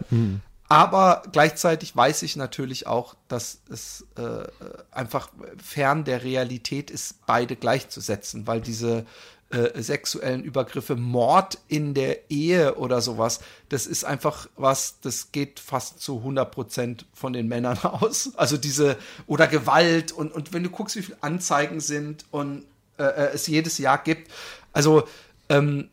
Aber 0.71 1.23
gleichzeitig 1.29 1.97
weiß 1.97 2.21
ich 2.21 2.37
natürlich 2.37 2.87
auch, 2.87 3.15
dass 3.27 3.59
es 3.69 4.05
äh, 4.15 4.47
einfach 4.89 5.27
fern 5.61 6.05
der 6.05 6.23
Realität 6.23 6.89
ist, 6.89 7.25
beide 7.25 7.57
gleichzusetzen, 7.57 8.47
weil 8.47 8.61
diese 8.61 9.05
äh, 9.49 9.81
sexuellen 9.81 10.45
Übergriffe, 10.45 10.95
Mord 10.95 11.57
in 11.67 11.93
der 11.93 12.31
Ehe 12.31 12.75
oder 12.75 13.01
sowas, 13.01 13.41
das 13.67 13.85
ist 13.85 14.05
einfach 14.05 14.47
was, 14.55 15.01
das 15.01 15.33
geht 15.33 15.59
fast 15.59 15.99
zu 15.99 16.19
100 16.19 16.49
Prozent 16.49 17.05
von 17.13 17.33
den 17.33 17.49
Männern 17.49 17.77
aus. 17.83 18.31
Also 18.37 18.55
diese, 18.55 18.95
oder 19.27 19.47
Gewalt 19.47 20.13
und, 20.13 20.31
und 20.31 20.53
wenn 20.53 20.63
du 20.63 20.69
guckst, 20.69 20.95
wie 20.95 21.01
viele 21.01 21.21
Anzeigen 21.21 21.81
sind 21.81 22.23
und 22.31 22.63
äh, 22.97 23.03
äh, 23.03 23.31
es 23.33 23.45
jedes 23.45 23.77
Jahr 23.77 24.01
gibt, 24.01 24.31
also 24.71 25.03
ähm, 25.49 25.89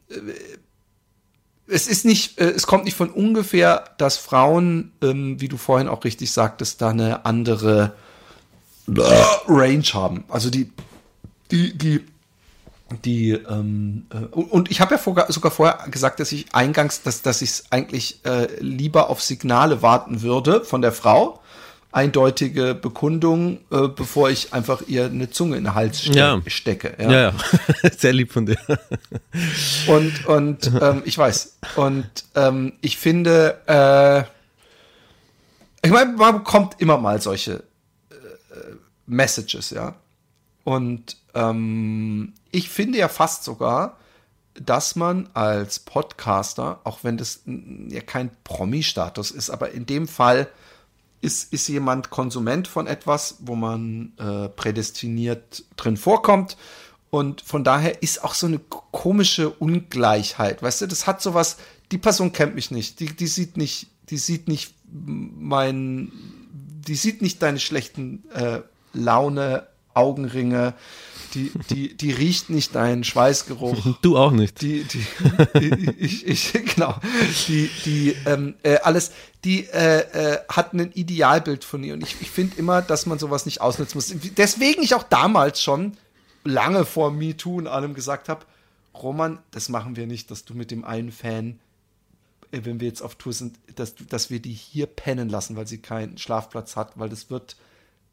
es 1.68 1.86
ist 1.86 2.04
nicht, 2.04 2.38
äh, 2.40 2.50
es 2.50 2.66
kommt 2.66 2.84
nicht 2.84 2.96
von 2.96 3.10
ungefähr, 3.10 3.84
dass 3.98 4.16
Frauen, 4.16 4.92
ähm, 5.02 5.40
wie 5.40 5.48
du 5.48 5.56
vorhin 5.56 5.88
auch 5.88 6.04
richtig 6.04 6.32
sagtest, 6.32 6.80
da 6.80 6.90
eine 6.90 7.24
andere 7.26 7.92
äh, 8.88 9.24
Range 9.46 9.84
haben. 9.92 10.24
Also 10.28 10.50
die, 10.50 10.72
die, 11.50 11.76
die, 11.76 12.04
die, 13.04 13.32
ähm, 13.32 14.06
äh, 14.10 14.34
und 14.34 14.70
ich 14.70 14.80
habe 14.80 14.94
ja 14.94 15.00
vorga- 15.00 15.30
sogar 15.30 15.52
vorher 15.52 15.88
gesagt, 15.90 16.20
dass 16.20 16.32
ich 16.32 16.54
eingangs, 16.54 17.02
dass, 17.02 17.22
dass 17.22 17.42
ich 17.42 17.64
eigentlich 17.70 18.20
äh, 18.24 18.48
lieber 18.60 19.10
auf 19.10 19.22
Signale 19.22 19.82
warten 19.82 20.22
würde 20.22 20.64
von 20.64 20.80
der 20.80 20.92
Frau. 20.92 21.40
Eindeutige 21.90 22.74
Bekundung, 22.74 23.60
äh, 23.70 23.88
bevor 23.88 24.28
ich 24.28 24.52
einfach 24.52 24.82
ihr 24.86 25.06
eine 25.06 25.30
Zunge 25.30 25.56
in 25.56 25.64
den 25.64 25.74
Hals 25.74 26.02
ste 26.02 26.18
Ja. 26.18 26.40
stecke. 26.46 26.94
ja, 26.98 27.10
ja. 27.10 27.32
sehr 27.98 28.12
lieb 28.12 28.30
von 28.30 28.44
dir. 28.46 28.58
Und, 29.86 30.26
und 30.26 30.70
ähm, 30.80 31.02
ich 31.06 31.16
weiß. 31.16 31.56
Und 31.76 32.06
ähm, 32.34 32.74
ich 32.82 32.98
finde, 32.98 33.58
äh, 33.66 35.86
ich 35.86 35.90
meine, 35.92 36.12
man 36.12 36.38
bekommt 36.38 36.74
immer 36.78 36.98
mal 36.98 37.20
solche 37.22 37.62
äh, 38.10 38.14
Messages, 39.06 39.70
ja. 39.70 39.94
Und 40.64 41.16
ähm, 41.34 42.34
ich 42.50 42.68
finde 42.68 42.98
ja 42.98 43.08
fast 43.08 43.44
sogar, 43.44 43.96
dass 44.60 44.94
man 44.96 45.28
als 45.34 45.78
Podcaster, 45.78 46.80
auch 46.84 46.98
wenn 47.02 47.16
das 47.16 47.40
ja 47.88 48.00
kein 48.02 48.30
Promi-Status 48.44 49.30
ist, 49.30 49.48
aber 49.50 49.70
in 49.70 49.86
dem 49.86 50.06
Fall 50.08 50.48
ist, 51.20 51.52
ist 51.52 51.68
jemand 51.68 52.10
Konsument 52.10 52.68
von 52.68 52.86
etwas, 52.86 53.38
wo 53.40 53.54
man 53.54 54.12
äh, 54.18 54.48
prädestiniert 54.48 55.64
drin 55.76 55.96
vorkommt. 55.96 56.56
Und 57.10 57.40
von 57.40 57.64
daher 57.64 58.02
ist 58.02 58.22
auch 58.22 58.34
so 58.34 58.46
eine 58.46 58.58
komische 58.58 59.50
Ungleichheit. 59.50 60.62
Weißt 60.62 60.82
du, 60.82 60.86
das 60.86 61.06
hat 61.06 61.22
sowas, 61.22 61.56
die 61.90 61.98
Person 61.98 62.32
kennt 62.32 62.54
mich 62.54 62.70
nicht, 62.70 63.00
die, 63.00 63.06
die 63.06 63.26
sieht 63.26 63.56
nicht, 63.56 63.88
die 64.10 64.18
sieht 64.18 64.46
nicht 64.48 64.74
mein, 64.90 66.12
die 66.86 66.94
sieht 66.94 67.22
nicht 67.22 67.42
deine 67.42 67.58
schlechten 67.58 68.28
äh, 68.30 68.60
Laune, 68.92 69.66
Augenringe, 69.98 70.74
die, 71.34 71.52
die, 71.70 71.96
die 71.96 72.12
riecht 72.12 72.48
nicht 72.48 72.74
deinen 72.74 73.04
Schweißgeruch. 73.04 73.98
Du 74.02 74.16
auch 74.16 74.30
nicht. 74.30 74.62
Die, 74.62 74.84
die, 74.84 75.94
ich, 75.98 76.26
ich, 76.26 76.52
genau, 76.52 76.94
die, 77.48 77.68
die, 77.84 78.16
ähm, 78.26 78.54
äh, 78.62 78.76
alles, 78.78 79.12
die 79.44 79.66
äh, 79.66 79.98
äh, 79.98 80.38
hat 80.48 80.72
ein 80.72 80.92
Idealbild 80.92 81.64
von 81.64 81.82
ihr 81.84 81.94
und 81.94 82.02
ich, 82.02 82.16
ich 82.20 82.30
finde 82.30 82.56
immer, 82.58 82.80
dass 82.80 83.06
man 83.06 83.18
sowas 83.18 83.44
nicht 83.44 83.60
ausnutzen 83.60 83.98
muss. 83.98 84.14
Deswegen 84.36 84.82
ich 84.82 84.94
auch 84.94 85.02
damals 85.02 85.62
schon, 85.62 85.96
lange 86.44 86.84
vor 86.84 87.10
MeToo 87.10 87.58
und 87.58 87.66
allem 87.66 87.94
gesagt 87.94 88.28
habe, 88.28 88.46
Roman, 88.94 89.38
das 89.50 89.68
machen 89.68 89.96
wir 89.96 90.06
nicht, 90.06 90.30
dass 90.30 90.44
du 90.44 90.54
mit 90.54 90.70
dem 90.70 90.84
einen 90.84 91.12
Fan, 91.12 91.58
äh, 92.50 92.60
wenn 92.64 92.80
wir 92.80 92.88
jetzt 92.88 93.02
auf 93.02 93.16
Tour 93.16 93.32
sind, 93.32 93.58
dass, 93.76 93.94
dass 93.94 94.30
wir 94.30 94.40
die 94.40 94.52
hier 94.52 94.86
pennen 94.86 95.28
lassen, 95.28 95.56
weil 95.56 95.66
sie 95.66 95.78
keinen 95.78 96.18
Schlafplatz 96.18 96.76
hat, 96.76 96.98
weil 96.98 97.08
das 97.08 97.30
wird 97.30 97.56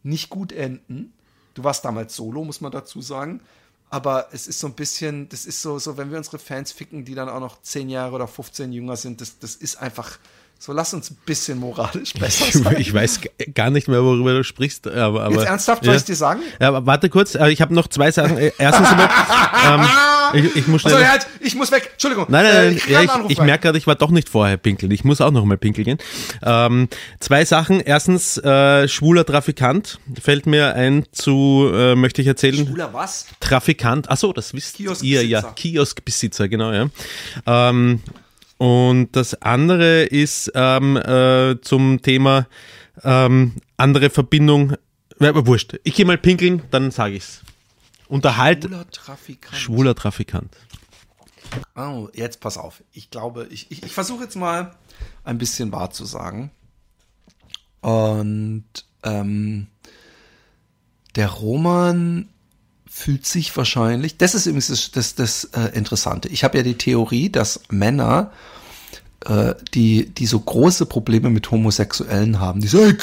nicht 0.04 0.30
gut 0.30 0.52
enden. 0.52 1.14
Du 1.56 1.64
warst 1.64 1.84
damals 1.84 2.16
solo, 2.16 2.44
muss 2.44 2.62
man 2.62 2.72
dazu 2.72 3.02
sagen. 3.02 3.42
Aber 3.90 4.28
es 4.32 4.48
ist 4.48 4.60
so 4.60 4.68
ein 4.68 4.74
bisschen, 4.74 5.30
das 5.30 5.46
ist 5.46 5.62
so, 5.62 5.80
so, 5.80 5.98
wenn 5.98 6.12
wir 6.12 6.18
unsere 6.18 6.38
Fans 6.38 6.72
ficken, 6.72 7.06
die 7.06 7.16
dann 7.16 7.30
auch 7.30 7.40
noch 7.40 7.62
10 7.62 7.90
Jahre 7.90 8.14
oder 8.14 8.28
15 8.28 8.72
jünger 8.72 8.98
sind, 8.98 9.22
das, 9.22 9.40
das 9.40 9.56
ist 9.56 9.78
einfach 9.78 10.20
so, 10.58 10.74
lass 10.74 10.94
uns 10.94 11.12
ein 11.12 11.18
bisschen 11.26 11.60
moralisch 11.60 12.14
besser 12.20 12.46
sein. 12.58 12.78
Ich 12.80 12.94
weiß 12.94 13.22
gar 13.54 13.70
nicht 13.70 13.88
mehr, 13.88 14.04
worüber 14.04 14.34
du 14.34 14.44
sprichst. 14.44 14.88
Aber, 14.88 15.24
aber, 15.24 15.36
Jetzt 15.36 15.46
ernsthaft, 15.46 15.84
soll 15.84 15.94
ja. 15.94 16.00
ich 16.00 16.06
dir 16.06 16.16
sagen? 16.16 16.42
Ja, 16.60 16.70
aber 16.70 16.86
warte 16.86 17.10
kurz, 17.10 17.36
äh, 17.36 17.50
ich 17.50 17.62
habe 17.62 17.74
noch 17.74 17.88
zwei 17.88 18.12
Sachen. 18.12 18.38
Äh, 18.38 18.52
Erstens 18.58 18.88
einmal, 18.88 19.10
ähm, 19.66 19.88
ich, 20.34 20.56
ich 20.56 20.68
muss 20.68 20.86
Also, 20.86 20.98
schnell. 20.98 21.10
halt, 21.10 21.28
ich 21.40 21.56
muss 21.56 21.72
weg. 21.72 21.90
Entschuldigung. 21.94 22.26
Nein, 22.30 22.44
nein, 22.44 22.56
Äh, 22.56 22.66
nein, 22.72 22.78
krieg 22.78 22.92
ja, 22.92 23.02
ich, 23.04 23.32
ich 23.32 23.40
merke 23.40 23.64
gerade, 23.64 23.78
ich 23.78 23.88
war 23.88 23.96
doch 23.96 24.10
nicht 24.12 24.30
vorher 24.30 24.58
pinkeln. 24.58 24.92
Ich 24.92 25.04
muss 25.04 25.22
auch 25.22 25.32
noch 25.32 25.46
mal 25.46 25.58
pinkeln 25.58 25.86
gehen. 25.86 25.98
Ähm, 26.44 26.88
zwei 27.20 27.46
Sachen. 27.46 27.80
Erstens, 27.82 28.38
äh, 28.38 28.88
schwuler 28.88 29.26
Trafikant 29.26 30.00
fällt 30.22 30.46
mir 30.46 30.76
ein 30.76 31.06
zu, 31.12 31.70
äh, 31.74 31.96
möchte 31.96 32.22
ich 32.22 32.28
erzählen. 32.28 32.66
Schwuler 32.68 32.94
was? 32.94 33.28
Trafikant, 33.40 34.10
ach 34.10 34.18
so, 34.18 34.34
das 34.34 34.54
wisst 34.54 34.80
ihr 34.80 34.88
Kioskbesitzer. 34.88 35.24
ja, 35.24 35.42
Kioskbesitzer, 35.56 36.48
genau, 36.48 36.72
ja. 36.72 36.88
Ähm, 37.46 38.02
und 38.58 39.10
das 39.16 39.42
andere 39.42 40.04
ist 40.04 40.52
ähm, 40.56 40.96
äh, 40.98 41.60
zum 41.62 42.02
Thema 42.02 42.48
ähm, 43.04 43.54
andere 43.78 44.10
Verbindung. 44.10 44.74
Wurscht. 45.20 45.76
Ich 45.84 45.96
gehe 45.96 46.06
mal 46.06 46.18
pinkeln, 46.18 46.62
dann 46.72 46.92
sage 46.92 47.16
ich's. 47.16 47.42
Unterhalt 48.08 48.64
Schwuler 48.64 48.90
Trafikant. 48.90 49.56
schwuler 49.56 49.96
Trafikant. 49.96 50.56
Oh, 51.76 52.10
jetzt 52.14 52.40
pass 52.40 52.58
auf. 52.58 52.84
Ich 52.92 53.10
glaube, 53.10 53.48
ich, 53.50 53.72
ich, 53.72 53.84
ich 53.84 53.92
versuche 53.92 54.24
jetzt 54.24 54.36
mal 54.36 54.76
ein 55.24 55.38
bisschen 55.38 55.72
wahr 55.72 55.92
zu 55.92 56.06
sagen. 56.06 56.52
Und 57.82 58.66
ähm, 59.04 59.68
der 61.16 61.30
Roman 61.30 62.30
fühlt 62.88 63.26
sich 63.26 63.56
wahrscheinlich, 63.56 64.18
das 64.18 64.36
ist 64.36 64.46
übrigens 64.46 64.68
das, 64.68 64.92
das, 64.92 65.16
das 65.16 65.44
äh, 65.54 65.78
Interessante. 65.78 66.30
Ich 66.30 66.44
habe 66.44 66.58
ja 66.58 66.64
die 66.64 66.78
Theorie, 66.78 67.30
dass 67.30 67.62
Männer, 67.70 68.32
die, 69.74 70.06
die 70.10 70.26
so 70.26 70.40
große 70.40 70.86
Probleme 70.86 71.30
mit 71.30 71.50
Homosexuellen 71.50 72.40
haben, 72.40 72.62
die 72.62 72.68
"Hey, 72.68 72.96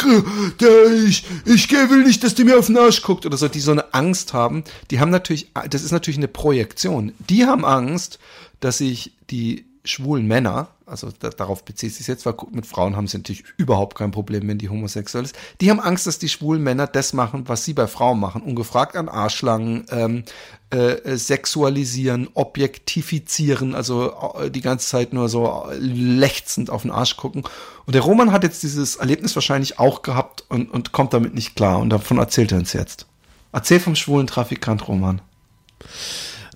der, 0.61 0.93
ich, 1.07 1.25
ich 1.47 1.71
will 1.71 2.05
nicht, 2.05 2.23
dass 2.23 2.35
die 2.35 2.45
mir 2.45 2.59
auf 2.59 2.67
den 2.67 2.77
Arsch 2.79 3.03
guckt 3.03 3.27
oder 3.27 3.37
so, 3.37 3.49
die 3.49 3.61
so 3.61 3.73
eine 3.73 3.93
Angst 3.93 4.33
haben, 4.33 4.63
die 4.91 5.01
haben 5.01 5.11
natürlich, 5.11 5.49
das 5.71 5.83
ist 5.83 5.93
natürlich 5.93 6.19
eine 6.19 6.29
Projektion. 6.29 7.13
Die 7.29 7.47
haben 7.47 7.65
Angst, 7.65 8.19
dass 8.61 8.79
sich 8.79 9.13
die 9.31 9.65
schwulen 9.85 10.27
Männer, 10.27 10.69
also 10.87 11.11
da, 11.19 11.31
darauf 11.31 11.65
bezieht 11.65 11.95
sich 11.95 12.07
jetzt, 12.07 12.25
weil 12.25 12.35
mit 12.53 12.67
Frauen 12.67 12.95
haben 12.95 13.09
sie 13.09 13.17
natürlich 13.17 13.43
überhaupt 13.57 13.97
kein 13.97 14.13
Problem, 14.13 14.47
wenn 14.47 14.59
die 14.59 14.69
homosexuell 14.69 15.25
ist. 15.25 15.35
Die 15.61 15.71
haben 15.71 15.81
Angst, 15.81 16.07
dass 16.07 16.19
die 16.21 16.29
schwulen 16.29 16.63
Männer 16.63 16.87
das 16.87 17.13
machen, 17.13 17.49
was 17.49 17.65
sie 17.65 17.73
bei 17.73 17.89
Frauen 17.89 18.21
machen, 18.21 18.43
ungefragt 18.43 18.97
an 18.97 19.09
Arschlangen, 19.09 19.87
ähm, 19.91 20.25
äh, 20.71 21.17
sexualisieren, 21.17 22.29
objektifizieren, 22.35 23.75
also 23.75 24.15
äh, 24.39 24.51
die 24.51 24.61
ganze 24.61 24.87
Zeit 24.87 25.13
nur 25.13 25.29
so 25.29 25.67
lechzend 25.79 26.71
auf 26.71 26.83
den 26.83 26.93
Arsch 26.93 27.17
gucken. 27.17 27.43
Und 27.85 27.95
der 27.95 28.03
Roman 28.03 28.31
hat 28.31 28.45
jetzt 28.45 28.63
dieses 28.63 28.97
Erlebnis 28.97 29.35
wahrscheinlich 29.35 29.81
auch 29.81 30.03
gehabt 30.03 30.45
und, 30.49 30.71
und 30.71 30.93
kommt 30.93 31.13
damit 31.13 31.35
nicht 31.35 31.57
klar. 31.57 31.81
Und 31.81 31.91
davon 31.91 32.19
erzählt 32.19 32.53
er 32.53 32.59
uns 32.59 32.73
jetzt. 32.73 33.07
Erzähl 33.51 33.81
vom 33.81 33.97
schwulen 33.97 34.27
Trafikant 34.29 34.87
Roman. 34.87 35.21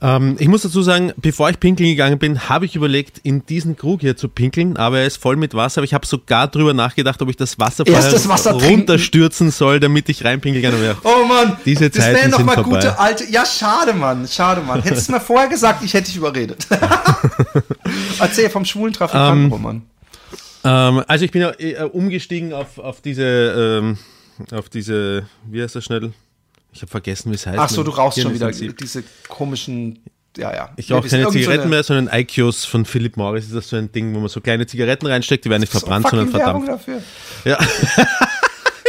Ähm, 0.02 0.36
ich 0.38 0.48
muss 0.48 0.62
dazu 0.62 0.82
sagen, 0.82 1.12
bevor 1.16 1.48
ich 1.48 1.58
pinkeln 1.58 1.88
gegangen 1.88 2.18
bin, 2.18 2.48
habe 2.48 2.66
ich 2.66 2.76
überlegt, 2.76 3.18
in 3.22 3.46
diesen 3.46 3.76
Krug 3.76 4.02
hier 4.02 4.16
zu 4.16 4.28
pinkeln, 4.28 4.76
aber 4.76 5.00
er 5.00 5.06
ist 5.06 5.16
voll 5.16 5.36
mit 5.36 5.54
Wasser. 5.54 5.78
Aber 5.80 5.84
ich 5.84 5.94
habe 5.94 6.06
sogar 6.06 6.48
drüber 6.48 6.74
nachgedacht, 6.74 7.20
ob 7.22 7.30
ich 7.30 7.36
das 7.36 7.58
Wasser 7.58 7.86
vorher 7.86 8.10
das 8.10 8.28
Wasser 8.28 8.50
trinken. 8.58 8.80
runterstürzen 8.80 9.50
soll, 9.50 9.80
damit 9.80 10.08
ich 10.08 10.24
reinpinkeln 10.24 10.62
kann. 10.62 10.96
Oh 11.02 11.24
Mann, 11.26 11.56
Diese 11.64 11.88
das 11.88 12.04
Zeiten 12.04 12.16
wären 12.16 12.30
doch 12.30 12.38
sind 12.38 12.46
mal 12.46 12.54
vorbei. 12.54 12.70
gute 12.70 12.98
alte. 12.98 13.24
Ja, 13.30 13.46
schade, 13.46 13.94
Mann, 13.94 14.28
schade, 14.28 14.60
Mann. 14.60 14.82
Hättest 14.82 15.08
du 15.08 15.12
mir 15.12 15.20
vorher 15.20 15.48
gesagt, 15.48 15.82
ich 15.82 15.94
hätte 15.94 16.06
dich 16.06 16.16
überredet. 16.16 16.66
Erzähl 18.18 18.50
vom 18.50 18.64
schwulen 18.64 18.94
Ähm, 19.12 19.52
Roman. 19.52 19.82
Ähm, 20.64 21.02
also 21.06 21.24
ich 21.24 21.30
bin 21.30 21.42
ja 21.42 21.52
äh, 21.58 21.84
umgestiegen 21.84 22.52
auf, 22.52 22.78
auf 22.78 23.00
diese, 23.00 23.22
ähm, 23.24 23.98
auf 24.52 24.68
diese, 24.68 25.26
wie 25.48 25.62
heißt 25.62 25.76
das 25.76 25.84
schnell? 25.84 26.12
Ich 26.76 26.82
habe 26.82 26.90
vergessen, 26.90 27.30
wie 27.30 27.36
es 27.36 27.46
heißt. 27.46 27.58
Ach 27.58 27.68
so, 27.70 27.82
du 27.82 27.90
rauchst 27.90 28.20
schon 28.20 28.34
wieder 28.34 28.48
Hirnsensib- 28.48 28.76
diese 28.78 29.02
komischen. 29.28 29.98
Ja, 30.36 30.54
ja. 30.54 30.68
Ich 30.76 30.92
rauche 30.92 31.08
keine 31.08 31.24
so 31.24 31.30
Zigaretten 31.30 31.62
eine- 31.62 31.70
mehr, 31.70 31.82
sondern 31.82 32.10
IQs 32.14 32.66
von 32.66 32.84
Philip 32.84 33.16
Morris 33.16 33.46
ist 33.46 33.54
das 33.54 33.70
so 33.70 33.76
ein 33.76 33.90
Ding, 33.90 34.14
wo 34.14 34.18
man 34.20 34.28
so 34.28 34.42
kleine 34.42 34.66
Zigaretten 34.66 35.06
reinsteckt, 35.06 35.46
die 35.46 35.50
werden 35.50 35.62
nicht 35.62 35.72
So 35.72 35.78
verbrannt, 35.78 36.06
sondern 36.10 36.28
fucking 36.28 36.46
Werbung 36.46 36.64
verdampft. 36.66 36.88
dafür. 36.88 37.02
Ja. 37.50 37.58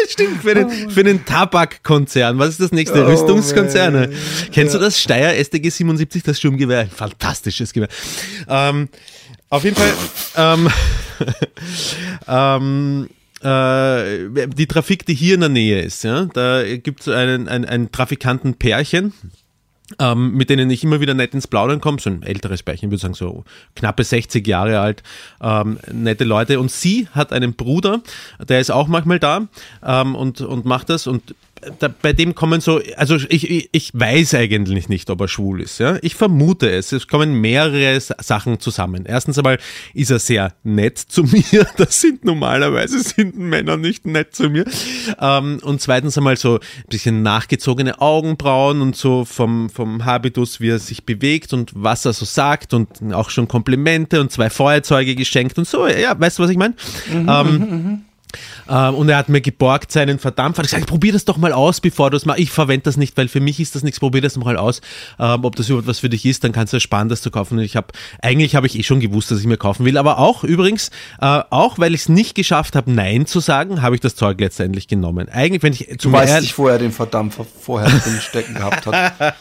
Stimmt, 0.10 0.42
für 0.42 0.54
den, 0.56 0.90
für 0.90 1.04
den 1.04 1.26
Tabakkonzern. 1.26 2.38
Was 2.40 2.50
ist 2.50 2.60
das 2.62 2.72
nächste? 2.72 3.04
Oh, 3.06 3.08
Rüstungskonzerne. 3.10 4.10
Kennst 4.52 4.74
du 4.76 4.80
das? 4.80 5.00
Steyr 5.02 5.34
STG 5.44 5.70
77, 5.70 6.24
das 6.24 6.38
Sturmgewehr. 6.40 6.80
Ein 6.82 6.90
fantastisches 6.90 7.74
Gewehr. 7.74 7.90
Ähm, 8.48 8.90
auf 9.50 9.64
jeden 9.64 9.76
Fall, 9.78 9.94
ähm, 10.36 10.70
ähm, 12.28 13.10
äh, 13.42 14.48
die 14.48 14.68
Trafik, 14.68 15.06
die 15.06 15.14
hier 15.14 15.36
in 15.36 15.42
der 15.42 15.50
Nähe 15.50 15.82
ist, 15.82 16.04
ja, 16.04 16.26
da 16.26 16.64
gibt 16.78 17.02
es 17.02 17.08
einen, 17.08 17.48
ein, 17.48 17.66
ein 17.66 17.92
Trafikantenpärchen, 17.92 19.14
ähm, 20.00 20.34
mit 20.34 20.50
denen 20.50 20.70
ich 20.70 20.84
immer 20.84 21.00
wieder 21.00 21.14
nett 21.14 21.34
ins 21.34 21.48
Plaudern 21.48 21.80
komme, 21.80 22.00
so 22.00 22.10
ein 22.10 22.24
älteres 22.24 22.64
Pärchen, 22.64 22.90
würde 22.90 23.02
sagen 23.02 23.14
so 23.14 23.46
knappe 23.76 24.04
60 24.04 24.46
Jahre 24.46 24.80
alt, 24.80 25.04
ähm, 25.42 25.80
nette 25.92 26.24
Leute. 26.24 26.60
Und 26.60 26.72
sie 26.72 27.08
hat 27.12 27.32
einen 27.32 27.54
Bruder, 27.54 28.02
der 28.48 28.60
ist 28.60 28.72
auch 28.72 28.88
manchmal 28.88 29.20
da 29.20 29.48
ähm, 29.86 30.16
und, 30.16 30.42
und 30.42 30.66
macht 30.66 30.90
das 30.90 31.08
und 31.08 31.36
da, 31.80 31.88
bei 31.88 32.14
dem 32.14 32.36
kommen 32.36 32.62
so, 32.62 32.82
also 32.96 33.16
ich, 33.16 33.50
ich, 33.50 33.70
ich 33.72 33.92
weiß 33.94 34.34
eigentlich 34.36 34.90
nicht, 34.90 35.10
ob 35.10 35.22
er 35.22 35.28
schwul 35.28 35.62
ist. 35.62 35.80
Ja? 35.80 35.98
Ich 36.02 36.16
vermute 36.16 36.70
es. 36.70 36.92
Es 36.92 37.08
kommen 37.08 37.40
mehrere 37.42 38.00
Sachen 38.00 38.60
zusammen. 38.60 39.06
Erstens 39.06 39.38
einmal 39.38 39.60
ist 39.94 40.12
er 40.12 40.20
sehr 40.20 40.54
nett 40.64 40.98
zu 40.98 41.24
mir. 41.52 41.68
Das 41.78 42.02
sind 42.02 42.26
normalerweise 42.26 43.00
sind 43.02 43.38
Männer 43.38 43.78
nicht 43.78 44.06
nett 44.06 44.36
zu 44.36 44.50
mir. 44.50 44.66
Ähm, 45.20 45.60
und 45.64 45.82
zweitens 45.82 46.18
einmal 46.18 46.38
so 46.38 46.56
ein 46.56 46.90
bisschen 46.90 47.22
nachgezogene 47.24 48.02
Augenbrauen 48.02 48.82
und 48.82 48.96
so 48.96 49.26
vom, 49.26 49.70
vom 49.70 50.06
Habitus, 50.06 50.60
wie 50.60 50.70
er 50.70 50.80
sich 50.80 51.06
bewegt 51.06 51.54
und 51.54 51.72
was 51.76 52.06
er 52.06 52.14
so 52.14 52.26
sagt 52.26 52.74
und 52.74 53.14
auch 53.14 53.30
schon 53.30 53.48
Komplimente 53.48 54.22
und 54.22 54.32
zwei 54.32 54.50
Feuerzeuge 54.50 55.16
geschenkt 55.16 55.58
und 55.58 55.68
so. 55.68 55.88
Ja, 55.88 56.20
weißt 56.20 56.40
du, 56.40 56.44
was 56.44 56.50
ich 56.50 56.58
meine? 56.58 56.76
ähm, 57.12 58.04
ähm, 58.70 58.96
und 58.96 59.10
er 59.10 59.18
hat 59.18 59.30
mir 59.30 59.42
geborgt 59.42 59.92
seinen 59.92 60.20
Verdampfer. 60.20 60.62
Er 60.62 60.64
hat 60.64 60.72
gesagt, 60.72 60.88
probier 60.88 61.14
das 61.14 61.26
doch 61.26 61.38
mal 61.38 61.54
aus, 61.54 61.82
bevor 61.82 62.10
du 62.10 62.18
es 62.18 62.26
machst. 62.26 62.40
Ich 62.40 62.52
verwende 62.52 62.84
das 62.84 62.98
nicht, 62.98 63.18
weil 63.18 63.28
für 63.28 63.40
mich 63.40 63.60
ist 63.60 63.76
das 63.76 63.84
nichts. 63.84 64.00
Probier 64.00 64.22
das 64.22 64.38
mal 64.38 64.58
aus. 64.58 64.82
Ähm, 65.20 65.44
ob 65.44 65.56
das 65.56 65.70
überhaupt 65.70 65.88
was 65.88 66.00
für 66.00 66.10
dich 66.10 66.26
ist, 66.26 66.44
dann 66.44 66.52
kannst 66.52 66.74
du 66.74 66.78
es 66.78 66.84
sparen, 66.84 67.10
das 67.10 67.22
zu 67.22 67.32
kaufen. 67.32 67.58
Und 67.58 67.64
ich 67.64 67.76
habe, 67.76 67.88
eigentlich 68.22 68.56
habe 68.56 68.68
ich 68.68 68.78
eh 68.78 68.84
schon 68.84 69.00
gewusst, 69.00 69.32
dass 69.32 69.40
ich 69.40 69.46
mir 69.46 69.58
kaufen 69.58 69.86
will. 69.86 69.98
Aber 69.98 70.20
auch 70.20 70.44
übrigens, 70.44 70.90
äh, 71.22 71.42
auch 71.50 71.80
weil 71.80 71.94
ich 71.94 72.02
es 72.02 72.10
nicht 72.10 72.36
geschafft 72.36 72.76
habe, 72.76 72.92
Nein 72.92 73.26
zu 73.26 73.40
sagen, 73.40 73.82
habe 73.82 73.96
ich 73.96 74.02
das 74.02 74.16
Zeug 74.16 74.40
letztendlich 74.40 74.88
genommen. 74.88 75.30
Eigentlich, 75.30 75.64
wenn 75.64 75.74
ich 75.74 75.88
Du 75.88 75.98
zu 75.98 76.12
weißt 76.12 76.34
mir 76.34 76.42
nicht, 76.42 76.58
wo 76.58 76.68
er 76.68 76.78
den 76.78 76.92
Verdampfer 76.92 77.46
vorher 77.46 77.90
drin 77.90 78.20
stecken 78.22 78.56
gehabt 78.56 78.86
hat. 78.86 79.36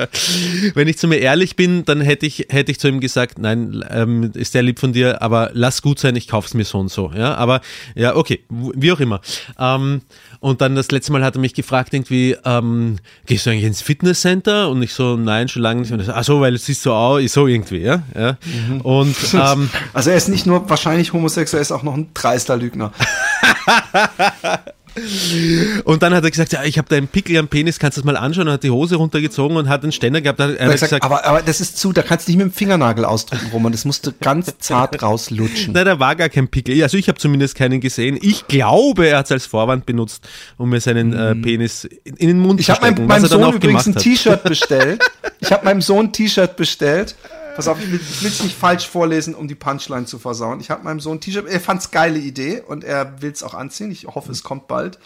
wenn 0.74 0.88
ich 0.88 0.98
zu 0.98 1.08
mir 1.08 1.18
ehrlich 1.18 1.56
bin, 1.56 1.84
dann 1.84 2.00
hätte 2.00 2.26
ich, 2.26 2.46
hätte 2.50 2.72
ich 2.72 2.80
zu 2.80 2.88
ihm 2.88 3.00
gesagt, 3.00 3.38
nein, 3.38 3.84
ähm, 3.90 4.32
ist 4.34 4.52
sehr 4.52 4.62
lieb 4.62 4.78
von 4.78 4.92
dir, 4.92 5.22
aber 5.22 5.50
lass 5.52 5.82
gut 5.82 5.98
sein, 5.98 6.16
ich 6.16 6.28
kauf's 6.28 6.54
mir 6.54 6.64
so 6.64 6.78
und 6.78 6.90
so. 6.90 7.12
Ja, 7.14 7.34
aber 7.34 7.60
ja, 7.94 8.16
okay, 8.16 8.44
wie 8.74 8.92
auch 8.92 9.00
immer. 9.00 9.20
Ähm, 9.58 10.02
und 10.40 10.60
dann 10.60 10.76
das 10.76 10.90
letzte 10.90 11.12
Mal 11.12 11.24
hat 11.24 11.36
er 11.36 11.40
mich 11.40 11.54
gefragt, 11.54 11.94
irgendwie, 11.94 12.36
ähm, 12.44 12.96
gehst 13.26 13.46
du 13.46 13.50
eigentlich 13.50 13.64
ins 13.64 13.82
Fitnesscenter? 13.82 14.68
Und 14.70 14.82
ich 14.82 14.94
so, 14.94 15.16
nein, 15.16 15.48
schon 15.48 15.62
lange 15.62 15.82
nicht. 15.82 15.92
Und 15.92 16.00
er 16.00 16.04
so, 16.04 16.12
ach 16.12 16.24
so, 16.24 16.40
weil 16.40 16.54
es 16.54 16.66
siehst 16.66 16.82
so 16.82 16.92
aus, 16.92 17.32
so 17.32 17.46
irgendwie, 17.46 17.78
ja. 17.78 18.02
ja. 18.14 18.36
Und 18.82 19.16
ähm, 19.34 19.70
Also 19.92 20.10
er 20.10 20.16
ist 20.16 20.28
nicht 20.28 20.46
nur 20.46 20.68
wahrscheinlich 20.68 21.12
homosexuell, 21.12 21.60
er 21.60 21.62
ist 21.62 21.72
auch 21.72 21.82
noch 21.82 21.94
ein 21.94 22.08
dreister 22.14 22.56
Lügner. 22.56 22.92
Und 25.84 26.02
dann 26.02 26.14
hat 26.14 26.24
er 26.24 26.30
gesagt, 26.30 26.52
ja, 26.52 26.64
ich 26.64 26.78
habe 26.78 26.88
da 26.88 26.96
einen 26.96 27.08
Pickel 27.08 27.36
am 27.36 27.48
Penis, 27.48 27.78
kannst 27.78 27.96
du 27.96 28.00
das 28.00 28.06
mal 28.06 28.16
anschauen? 28.16 28.48
Und 28.48 28.54
hat 28.54 28.62
die 28.62 28.70
Hose 28.70 28.96
runtergezogen 28.96 29.56
und 29.56 29.68
hat 29.68 29.82
einen 29.82 29.92
Ständer 29.92 30.20
gehabt. 30.20 30.40
Da 30.40 30.48
hat 30.48 30.56
Er 30.56 30.70
gesagt, 30.70 30.90
gesagt, 30.90 31.04
aber, 31.04 31.24
aber 31.24 31.42
das 31.42 31.60
ist 31.60 31.78
zu, 31.78 31.92
da 31.92 32.02
kannst 32.02 32.26
du 32.26 32.32
nicht 32.32 32.38
mit 32.38 32.46
dem 32.48 32.52
Fingernagel 32.52 33.04
ausdrücken, 33.04 33.48
Roman. 33.52 33.72
Das 33.72 33.84
musst 33.84 34.06
du 34.06 34.12
ganz 34.20 34.52
zart 34.58 35.02
rauslutschen. 35.02 35.72
nein, 35.72 35.84
da 35.84 36.00
war 36.00 36.16
gar 36.16 36.28
kein 36.28 36.48
Pickel. 36.48 36.82
Also 36.82 36.96
ich 36.96 37.08
habe 37.08 37.18
zumindest 37.18 37.54
keinen 37.54 37.80
gesehen. 37.80 38.18
Ich 38.20 38.46
glaube, 38.46 39.08
er 39.08 39.18
hat 39.18 39.26
es 39.26 39.32
als 39.32 39.46
Vorwand 39.46 39.86
benutzt, 39.86 40.26
um 40.56 40.70
mir 40.70 40.80
seinen 40.80 41.12
äh, 41.12 41.34
Penis 41.34 41.84
in 42.04 42.24
in 42.24 42.28
den 42.28 42.38
Mund. 42.40 42.60
Ich 42.60 42.66
zu 42.66 42.72
habe 42.72 42.82
meinem, 42.82 42.94
stecken, 42.94 43.06
meinem 43.08 43.22
was 43.22 43.30
er 43.30 43.36
dann 43.38 43.46
Sohn 43.46 43.56
übrigens 43.56 43.86
ein. 43.86 43.96
T-Shirt 43.96 44.44
bestellt. 44.44 45.02
Ich 45.40 45.52
habe 45.52 45.64
meinem 45.64 45.82
Sohn 45.82 46.06
ein 46.06 46.12
T-Shirt 46.12 46.56
bestellt. 46.56 47.14
Pass 47.54 47.68
auf, 47.68 47.80
ich 47.80 47.90
will 47.90 48.00
es 48.00 48.42
nicht 48.42 48.56
falsch 48.56 48.88
vorlesen, 48.88 49.34
um 49.34 49.46
die 49.46 49.54
Punchline 49.54 50.06
zu 50.06 50.18
versauen. 50.18 50.60
Ich 50.60 50.70
habe 50.70 50.82
meinem 50.82 51.00
Sohn 51.00 51.18
ein 51.18 51.20
T-Shirt, 51.20 51.46
er 51.46 51.60
fand's 51.60 51.90
geile 51.90 52.18
Idee 52.18 52.60
und 52.66 52.82
er 52.82 53.22
will 53.22 53.30
es 53.30 53.42
auch 53.42 53.54
anziehen. 53.54 53.90
Ich 53.90 54.06
hoffe, 54.06 54.32
es 54.32 54.42
kommt 54.42 54.66
bald. 54.66 54.98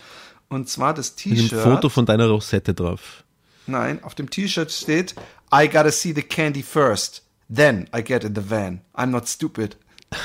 Und 0.49 0.68
zwar 0.68 0.94
das 0.94 1.11
Mit 1.11 1.36
T-Shirt. 1.36 1.61
Foto 1.61 1.88
von 1.90 2.07
deiner 2.07 2.26
Rosette 2.26 2.72
drauf. 2.72 3.24
Nein, 3.66 4.03
auf 4.03 4.14
dem 4.14 4.30
T-Shirt 4.30 4.72
steht, 4.72 5.14
I 5.53 5.68
gotta 5.68 5.90
see 5.90 6.14
the 6.14 6.22
candy 6.22 6.62
first. 6.62 7.22
Then 7.55 7.88
I 7.94 8.03
get 8.03 8.24
in 8.24 8.34
the 8.34 8.49
van. 8.49 8.80
I'm 8.94 9.07
not 9.07 9.28
stupid. 9.28 9.76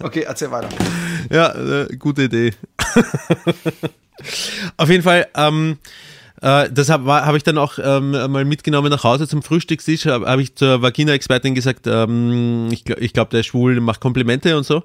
Okay, 0.00 0.22
erzähl 0.22 0.50
weiter. 0.50 0.68
Ja, 1.30 1.54
äh, 1.54 1.96
gute 1.96 2.24
Idee. 2.24 2.54
Auf 4.76 4.88
jeden 4.88 5.04
Fall, 5.04 5.28
ähm, 5.36 5.78
äh, 6.42 6.70
das 6.70 6.90
habe 6.90 7.10
hab 7.10 7.34
ich 7.34 7.44
dann 7.44 7.56
auch 7.56 7.78
ähm, 7.82 8.10
mal 8.10 8.44
mitgenommen 8.44 8.90
nach 8.90 9.04
Hause 9.04 9.26
zum 9.26 9.42
Frühstückstisch. 9.42 10.06
Habe 10.06 10.26
hab 10.26 10.40
ich 10.40 10.54
zur 10.54 10.82
Vagina-Expertin 10.82 11.54
gesagt, 11.54 11.86
ähm, 11.86 12.68
ich, 12.70 12.88
ich 12.88 13.12
glaube, 13.12 13.30
der 13.30 13.40
ist 13.40 13.46
schwul, 13.46 13.80
macht 13.80 14.00
Komplimente 14.00 14.56
und 14.56 14.64
so. 14.64 14.82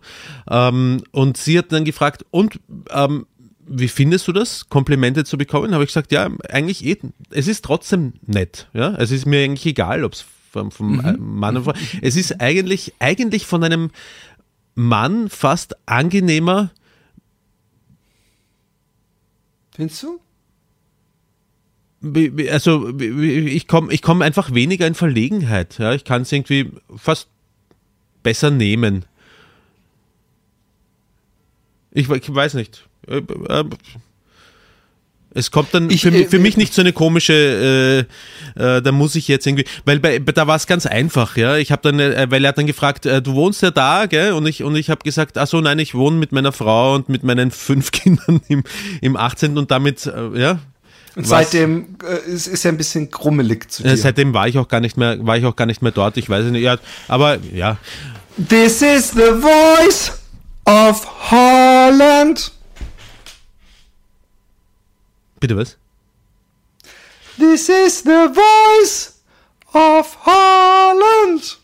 Ähm, 0.50 1.04
und 1.12 1.38
sie 1.38 1.58
hat 1.58 1.72
dann 1.72 1.84
gefragt, 1.84 2.26
und 2.32 2.60
ähm, 2.92 3.26
wie 3.68 3.88
findest 3.88 4.28
du 4.28 4.32
das, 4.32 4.70
Komplimente 4.70 5.26
zu 5.26 5.38
bekommen? 5.38 5.74
Habe 5.74 5.84
ich 5.84 5.90
gesagt, 5.90 6.12
ja, 6.12 6.30
eigentlich 6.50 6.86
eh, 6.86 6.98
es 7.32 7.48
ist 7.48 7.66
trotzdem 7.66 8.14
nett. 8.26 8.70
Ja, 8.74 8.96
es 8.96 9.12
ist 9.12 9.26
mir 9.26 9.44
eigentlich 9.44 9.66
egal, 9.66 10.04
ob 10.04 10.14
es 10.14 10.26
vom, 10.52 10.72
vom 10.72 11.04
äh, 11.04 11.14
Mann 11.18 11.58
oder 11.58 11.74
Frau. 11.74 11.80
Es 12.02 12.16
ist 12.16 12.40
eigentlich, 12.40 12.94
eigentlich 13.00 13.46
von 13.46 13.64
einem 13.64 13.90
Mann 14.76 15.28
fast 15.28 15.76
angenehmer, 15.86 16.72
Findest 19.78 20.02
du? 20.02 20.20
Also 22.52 22.98
ich 23.00 23.68
komme 23.68 23.94
ich 23.94 24.02
komm 24.02 24.22
einfach 24.22 24.54
weniger 24.54 24.88
in 24.88 24.96
Verlegenheit. 24.96 25.78
Ja? 25.80 25.94
Ich 25.94 26.04
kann 26.04 26.24
es 26.24 26.32
irgendwie 26.32 26.72
fast 26.96 27.28
besser 28.24 28.52
nehmen. 28.52 29.06
Ich, 31.92 32.10
ich 32.10 32.34
weiß 32.34 32.54
nicht. 32.56 32.88
Äh, 33.08 33.18
äh, 33.50 33.64
Es 35.34 35.52
kommt 35.52 35.74
dann 35.74 35.90
Ich, 35.90 36.02
für, 36.02 36.10
äh, 36.10 36.26
für 36.26 36.40
mich 36.40 36.58
nicht 36.58 36.74
so 36.74 36.82
eine 36.82 36.94
komische, 36.94 38.06
äh, 38.56 38.78
äh, 38.78 38.82
da 38.82 38.92
muss 38.92 39.16
ich 39.16 39.28
jetzt 39.28 39.46
irgendwie, 39.46 39.66
weil 39.86 40.00
bei, 40.00 40.20
da 40.20 40.48
war 40.48 40.56
es 40.56 40.68
ganz 40.68 40.86
einfach, 40.86 41.38
ja. 41.38 41.58
Ich 41.58 41.72
habe 41.72 41.82
dann, 41.84 42.00
äh, 42.00 42.28
weil 42.30 42.44
er 42.44 42.50
hat 42.50 42.58
dann 42.58 42.68
gefragt, 42.68 43.06
äh, 43.06 43.22
du 43.22 43.34
wohnst 43.34 43.62
ja 43.62 43.72
da, 43.72 44.06
gell? 44.08 44.34
Und 44.34 44.48
ich 44.48 44.64
und 44.64 44.76
ich 44.76 44.90
habe 44.90 45.04
gesagt, 45.04 45.38
ach 45.38 45.48
so, 45.48 45.62
nein, 45.62 45.80
ich 45.80 45.96
wohne 45.96 46.18
mit 46.18 46.32
meiner 46.32 46.52
Frau 46.52 46.96
und 46.96 47.10
mit 47.10 47.24
meinen 47.24 47.52
fünf 47.52 47.92
Kindern 47.92 48.42
im, 48.48 48.64
im 49.02 49.16
18. 49.16 49.58
und 49.58 49.72
damit, 49.72 50.06
äh, 50.06 50.40
ja. 50.40 50.60
Und 51.18 51.24
Was- 51.24 51.30
seitdem 51.52 51.98
äh, 52.04 52.30
ist, 52.32 52.46
ist 52.48 52.64
er 52.64 52.72
ein 52.72 52.78
bisschen 52.78 53.10
grummelig 53.12 53.70
zu 53.72 53.82
dir. 53.84 53.90
Äh, 53.90 53.98
seitdem 53.98 54.34
war 54.34 54.48
ich 54.48 54.58
auch 54.58 54.68
gar 54.68 54.80
nicht 54.80 54.96
mehr, 54.98 55.18
war 55.26 55.36
ich 55.36 55.46
auch 55.46 55.56
gar 55.56 55.66
nicht 55.66 55.82
mehr 55.82 55.92
dort. 55.92 56.16
Ich 56.18 56.30
weiß 56.30 56.46
es 56.46 56.52
nicht. 56.52 56.62
Ja, 56.62 56.78
aber 57.08 57.38
ja, 57.54 57.78
This 58.38 58.84
is 58.84 59.10
the 59.12 59.32
voice 59.42 60.12
of 60.66 61.32
Holland. 61.32 62.52
bitte 65.40 65.58
was? 65.58 65.76
This 67.38 67.68
is 67.70 68.04
the 68.04 68.30
voice 68.34 69.20
of 69.74 70.18
Holland. 70.26 71.58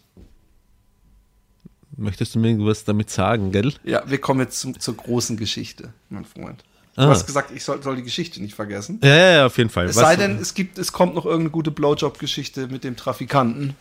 Möchtest 1.96 2.34
du 2.36 2.40
mir 2.40 2.50
irgendwas 2.50 2.84
damit 2.86 3.10
sagen, 3.12 3.52
gell? 3.52 3.74
Ja, 3.84 4.02
wir 4.08 4.18
kommen 4.20 4.40
jetzt 4.42 4.60
zum, 4.60 4.80
zur 4.80 4.98
großen 4.98 5.38
Geschichte, 5.38 5.94
mein 6.10 6.26
Freund. 6.26 6.64
Du 6.96 7.02
Ah. 7.02 7.08
hast 7.08 7.26
gesagt, 7.26 7.50
ich 7.52 7.64
soll, 7.64 7.82
soll 7.82 7.96
die 7.96 8.04
Geschichte 8.04 8.42
nicht 8.42 8.54
vergessen. 8.56 9.00
Ja, 9.04 9.16
ja, 9.16 9.32
ja 9.38 9.46
auf 9.48 9.58
jeden 9.58 9.70
Fall. 9.72 9.86
Es 9.86 9.96
Was- 9.96 10.04
sei 10.04 10.16
denn, 10.16 10.38
es 10.40 10.54
gibt, 10.54 10.78
es 10.78 10.92
kommt 10.92 11.16
noch 11.16 11.26
irgendeine 11.26 11.50
gute 11.50 11.72
Blowjob-Geschichte 11.72 12.68
mit 12.68 12.84
dem 12.84 12.96
Trafikanten. 12.96 13.76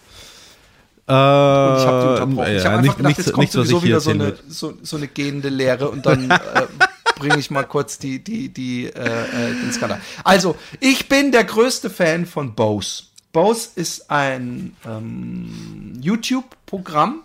äh, 1.08 1.12
Und 1.12 1.76
ich 1.78 1.86
habe 1.86 2.10
unterbrochen. 2.12 2.46
ja, 2.52 2.56
ich 2.58 2.64
habe 2.64 2.76
einfach 2.78 2.82
nicht, 2.84 2.96
gedacht, 2.96 3.18
jetzt 3.18 3.32
kommt 3.32 3.38
nicht, 3.44 3.56
was 3.56 3.68
sowieso 3.68 3.82
wieder 3.84 4.00
so 4.00 4.10
eine, 4.10 4.34
so, 4.48 4.74
so 4.82 4.96
eine 4.96 5.08
gehende 5.08 5.48
Lehre 5.50 5.90
und 5.90 6.06
dann 6.06 6.30
äh, 6.30 6.38
bringe 7.18 7.38
ich 7.38 7.50
mal 7.50 7.64
kurz 7.64 7.98
die, 7.98 8.22
die, 8.24 8.48
die, 8.48 8.86
äh, 8.86 8.90
äh, 8.90 9.54
den 9.62 9.72
Skandal. 9.72 10.00
Also, 10.24 10.56
ich 10.80 11.08
bin 11.08 11.32
der 11.32 11.44
größte 11.44 11.90
Fan 11.90 12.24
von 12.24 12.54
Bose. 12.54 13.04
Bose 13.32 13.68
ist 13.76 14.10
ein 14.10 14.74
ähm, 14.86 15.98
YouTube-Programm 16.00 17.20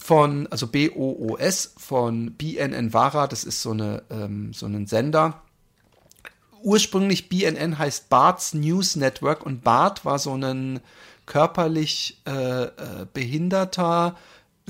von, 0.00 0.46
also 0.48 0.66
B-O-O-S, 0.66 1.74
von 1.76 2.32
BNN 2.32 2.92
Vara, 2.92 3.26
das 3.26 3.44
ist 3.44 3.62
so, 3.62 3.72
eine, 3.72 4.02
ähm, 4.10 4.52
so 4.52 4.66
ein 4.66 4.86
Sender. 4.86 5.42
Ursprünglich 6.62 7.28
BNN 7.28 7.78
heißt 7.78 8.08
Bart's 8.08 8.54
News 8.54 8.96
Network 8.96 9.44
und 9.44 9.62
Bart 9.62 10.04
war 10.04 10.18
so 10.18 10.34
ein 10.34 10.80
körperlich 11.26 12.20
äh, 12.26 12.64
äh, 12.64 13.06
behinderter 13.12 14.16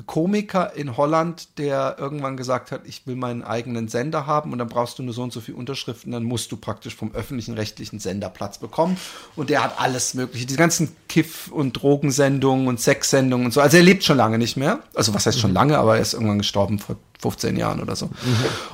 Komiker 0.05 0.73
in 0.75 0.97
Holland, 0.97 1.57
der 1.57 1.97
irgendwann 1.99 2.37
gesagt 2.37 2.71
hat, 2.71 2.81
ich 2.85 3.05
will 3.07 3.15
meinen 3.15 3.43
eigenen 3.43 3.87
Sender 3.87 4.27
haben 4.27 4.51
und 4.51 4.59
dann 4.59 4.67
brauchst 4.67 4.99
du 4.99 5.03
nur 5.03 5.13
so 5.13 5.23
und 5.23 5.33
so 5.33 5.41
viele 5.41 5.57
Unterschriften, 5.57 6.11
dann 6.11 6.23
musst 6.23 6.51
du 6.51 6.57
praktisch 6.57 6.95
vom 6.95 7.13
öffentlichen 7.13 7.53
rechtlichen 7.53 7.99
Sender 7.99 8.29
Platz 8.29 8.57
bekommen. 8.57 8.97
Und 9.35 9.49
der 9.49 9.63
hat 9.63 9.79
alles 9.79 10.13
mögliche, 10.13 10.45
die 10.45 10.55
ganzen 10.55 10.95
Kiff- 11.09 11.49
und 11.49 11.73
Drogensendungen 11.73 12.67
und 12.67 12.79
Sexsendungen 12.79 13.45
und 13.45 13.51
so, 13.51 13.61
also 13.61 13.77
er 13.77 13.83
lebt 13.83 14.03
schon 14.03 14.17
lange 14.17 14.37
nicht 14.37 14.57
mehr, 14.57 14.79
also 14.95 15.13
was 15.13 15.25
heißt 15.25 15.39
schon 15.39 15.53
lange, 15.53 15.77
aber 15.77 15.95
er 15.95 16.01
ist 16.01 16.13
irgendwann 16.13 16.39
gestorben 16.39 16.79
vor 16.79 16.95
15 17.21 17.55
Jahren 17.55 17.81
oder 17.81 17.95
so. 17.95 18.09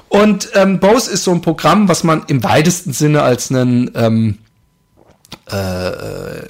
Und 0.10 0.50
ähm, 0.54 0.80
Bose 0.80 1.12
ist 1.12 1.24
so 1.24 1.32
ein 1.32 1.42
Programm, 1.42 1.90
was 1.90 2.04
man 2.04 2.24
im 2.28 2.44
weitesten 2.44 2.94
Sinne 2.94 3.22
als 3.22 3.52
einen 3.52 3.92
ähm, 3.96 4.38
äh, 5.48 6.42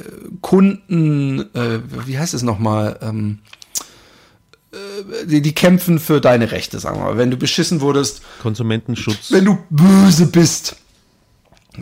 Kunden, 0.41 1.39
äh, 1.55 1.79
wie 2.05 2.17
heißt 2.17 2.33
es 2.33 2.43
nochmal, 2.43 2.99
ähm, 3.01 3.39
äh, 3.39 3.56
die, 5.25 5.41
die 5.41 5.53
kämpfen 5.53 5.99
für 5.99 6.21
deine 6.21 6.51
Rechte, 6.51 6.79
sagen 6.79 6.99
wir 6.99 7.05
mal. 7.05 7.17
Wenn 7.17 7.31
du 7.31 7.37
beschissen 7.37 7.81
wurdest, 7.81 8.21
Konsumentenschutz. 8.41 9.31
wenn 9.31 9.45
du 9.45 9.57
böse 9.69 10.27
bist, 10.27 10.75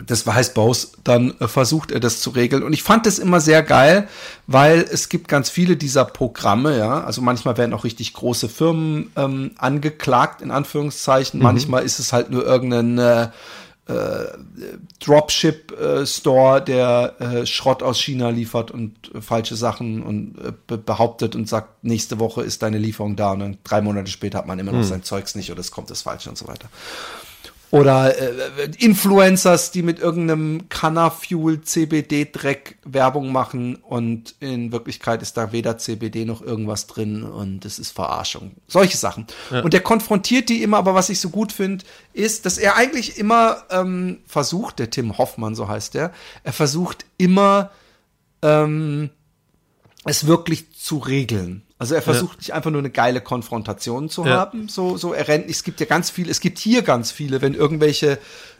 das 0.04 0.26
heißt 0.26 0.54
Bose, 0.54 0.88
dann 1.04 1.34
äh, 1.40 1.48
versucht 1.48 1.90
er 1.90 2.00
das 2.00 2.20
zu 2.20 2.30
regeln. 2.30 2.62
Und 2.62 2.72
ich 2.72 2.82
fand 2.82 3.06
das 3.06 3.18
immer 3.18 3.40
sehr 3.40 3.62
geil, 3.62 4.08
weil 4.46 4.84
es 4.90 5.08
gibt 5.08 5.28
ganz 5.28 5.48
viele 5.48 5.76
dieser 5.76 6.04
Programme, 6.04 6.76
ja. 6.78 7.02
Also 7.02 7.22
manchmal 7.22 7.56
werden 7.56 7.72
auch 7.72 7.84
richtig 7.84 8.12
große 8.12 8.48
Firmen 8.48 9.10
ähm, 9.16 9.52
angeklagt, 9.56 10.42
in 10.42 10.50
Anführungszeichen. 10.50 11.40
Manchmal 11.40 11.84
ist 11.84 11.98
es 11.98 12.12
halt 12.12 12.30
nur 12.30 12.44
irgendein 12.44 12.98
äh, 12.98 13.28
Dropship-Store, 15.00 16.60
der 16.62 17.14
äh, 17.20 17.46
Schrott 17.46 17.82
aus 17.84 18.00
China 18.00 18.30
liefert 18.30 18.72
und 18.72 19.14
äh, 19.14 19.20
falsche 19.20 19.54
Sachen 19.54 20.02
und 20.02 20.38
äh, 20.38 20.52
be 20.66 20.76
behauptet 20.76 21.36
und 21.36 21.48
sagt, 21.48 21.84
nächste 21.84 22.18
Woche 22.18 22.42
ist 22.42 22.62
deine 22.62 22.78
Lieferung 22.78 23.14
da 23.14 23.32
und 23.32 23.40
dann 23.40 23.58
drei 23.62 23.80
Monate 23.80 24.10
später 24.10 24.38
hat 24.38 24.46
man 24.46 24.58
immer 24.58 24.72
noch 24.72 24.82
sein 24.82 25.04
Zeugs 25.04 25.36
nicht 25.36 25.52
oder 25.52 25.60
es 25.60 25.70
kommt 25.70 25.90
das 25.90 26.02
Falsche 26.02 26.28
und 26.28 26.36
so 26.36 26.48
weiter. 26.48 26.68
Oder 27.70 28.16
äh, 28.16 28.70
Influencers, 28.78 29.72
die 29.72 29.82
mit 29.82 29.98
irgendeinem 29.98 30.68
Cannafuel 30.68 31.62
CBD-Dreck 31.62 32.78
Werbung 32.84 33.32
machen 33.32 33.76
und 33.76 34.36
in 34.40 34.70
Wirklichkeit 34.70 35.20
ist 35.20 35.36
da 35.36 35.52
weder 35.52 35.76
CBD 35.76 36.24
noch 36.24 36.42
irgendwas 36.42 36.86
drin 36.86 37.24
und 37.24 37.64
es 37.64 37.78
ist 37.78 37.90
Verarschung. 37.90 38.52
Solche 38.68 38.96
Sachen. 38.96 39.26
Und 39.50 39.72
der 39.72 39.80
konfrontiert 39.80 40.48
die 40.48 40.62
immer, 40.62 40.76
aber 40.76 40.94
was 40.94 41.08
ich 41.08 41.20
so 41.20 41.30
gut 41.30 41.52
finde, 41.52 41.84
ist, 42.12 42.46
dass 42.46 42.58
er 42.58 42.76
eigentlich 42.76 43.18
immer 43.18 43.64
ähm, 43.70 44.18
versucht, 44.26 44.78
der 44.78 44.90
Tim 44.90 45.18
Hoffmann, 45.18 45.54
so 45.54 45.68
heißt 45.68 45.94
der, 45.94 46.12
er 46.44 46.52
versucht 46.52 47.04
immer 47.18 47.70
ähm, 48.42 49.10
es 50.04 50.26
wirklich 50.26 50.72
zu 50.72 50.98
regeln. 50.98 51.65
Also 51.78 51.94
er 51.94 52.00
versucht 52.00 52.38
nicht 52.38 52.54
einfach 52.54 52.70
nur 52.70 52.78
eine 52.80 52.90
geile 52.90 53.20
Konfrontation 53.20 54.08
zu 54.08 54.24
Ja. 54.24 54.38
haben. 54.38 54.68
So, 54.68 54.96
so 54.96 55.12
er 55.12 55.28
rennt. 55.28 55.50
Es 55.50 55.62
gibt 55.62 55.78
ja 55.80 55.86
ganz 55.86 56.08
viele. 56.10 56.30
Es 56.30 56.40
gibt 56.40 56.58
hier 56.58 56.82
ganz 56.82 57.10
viele, 57.10 57.42
wenn 57.42 57.52
irgendwelche 57.52 58.18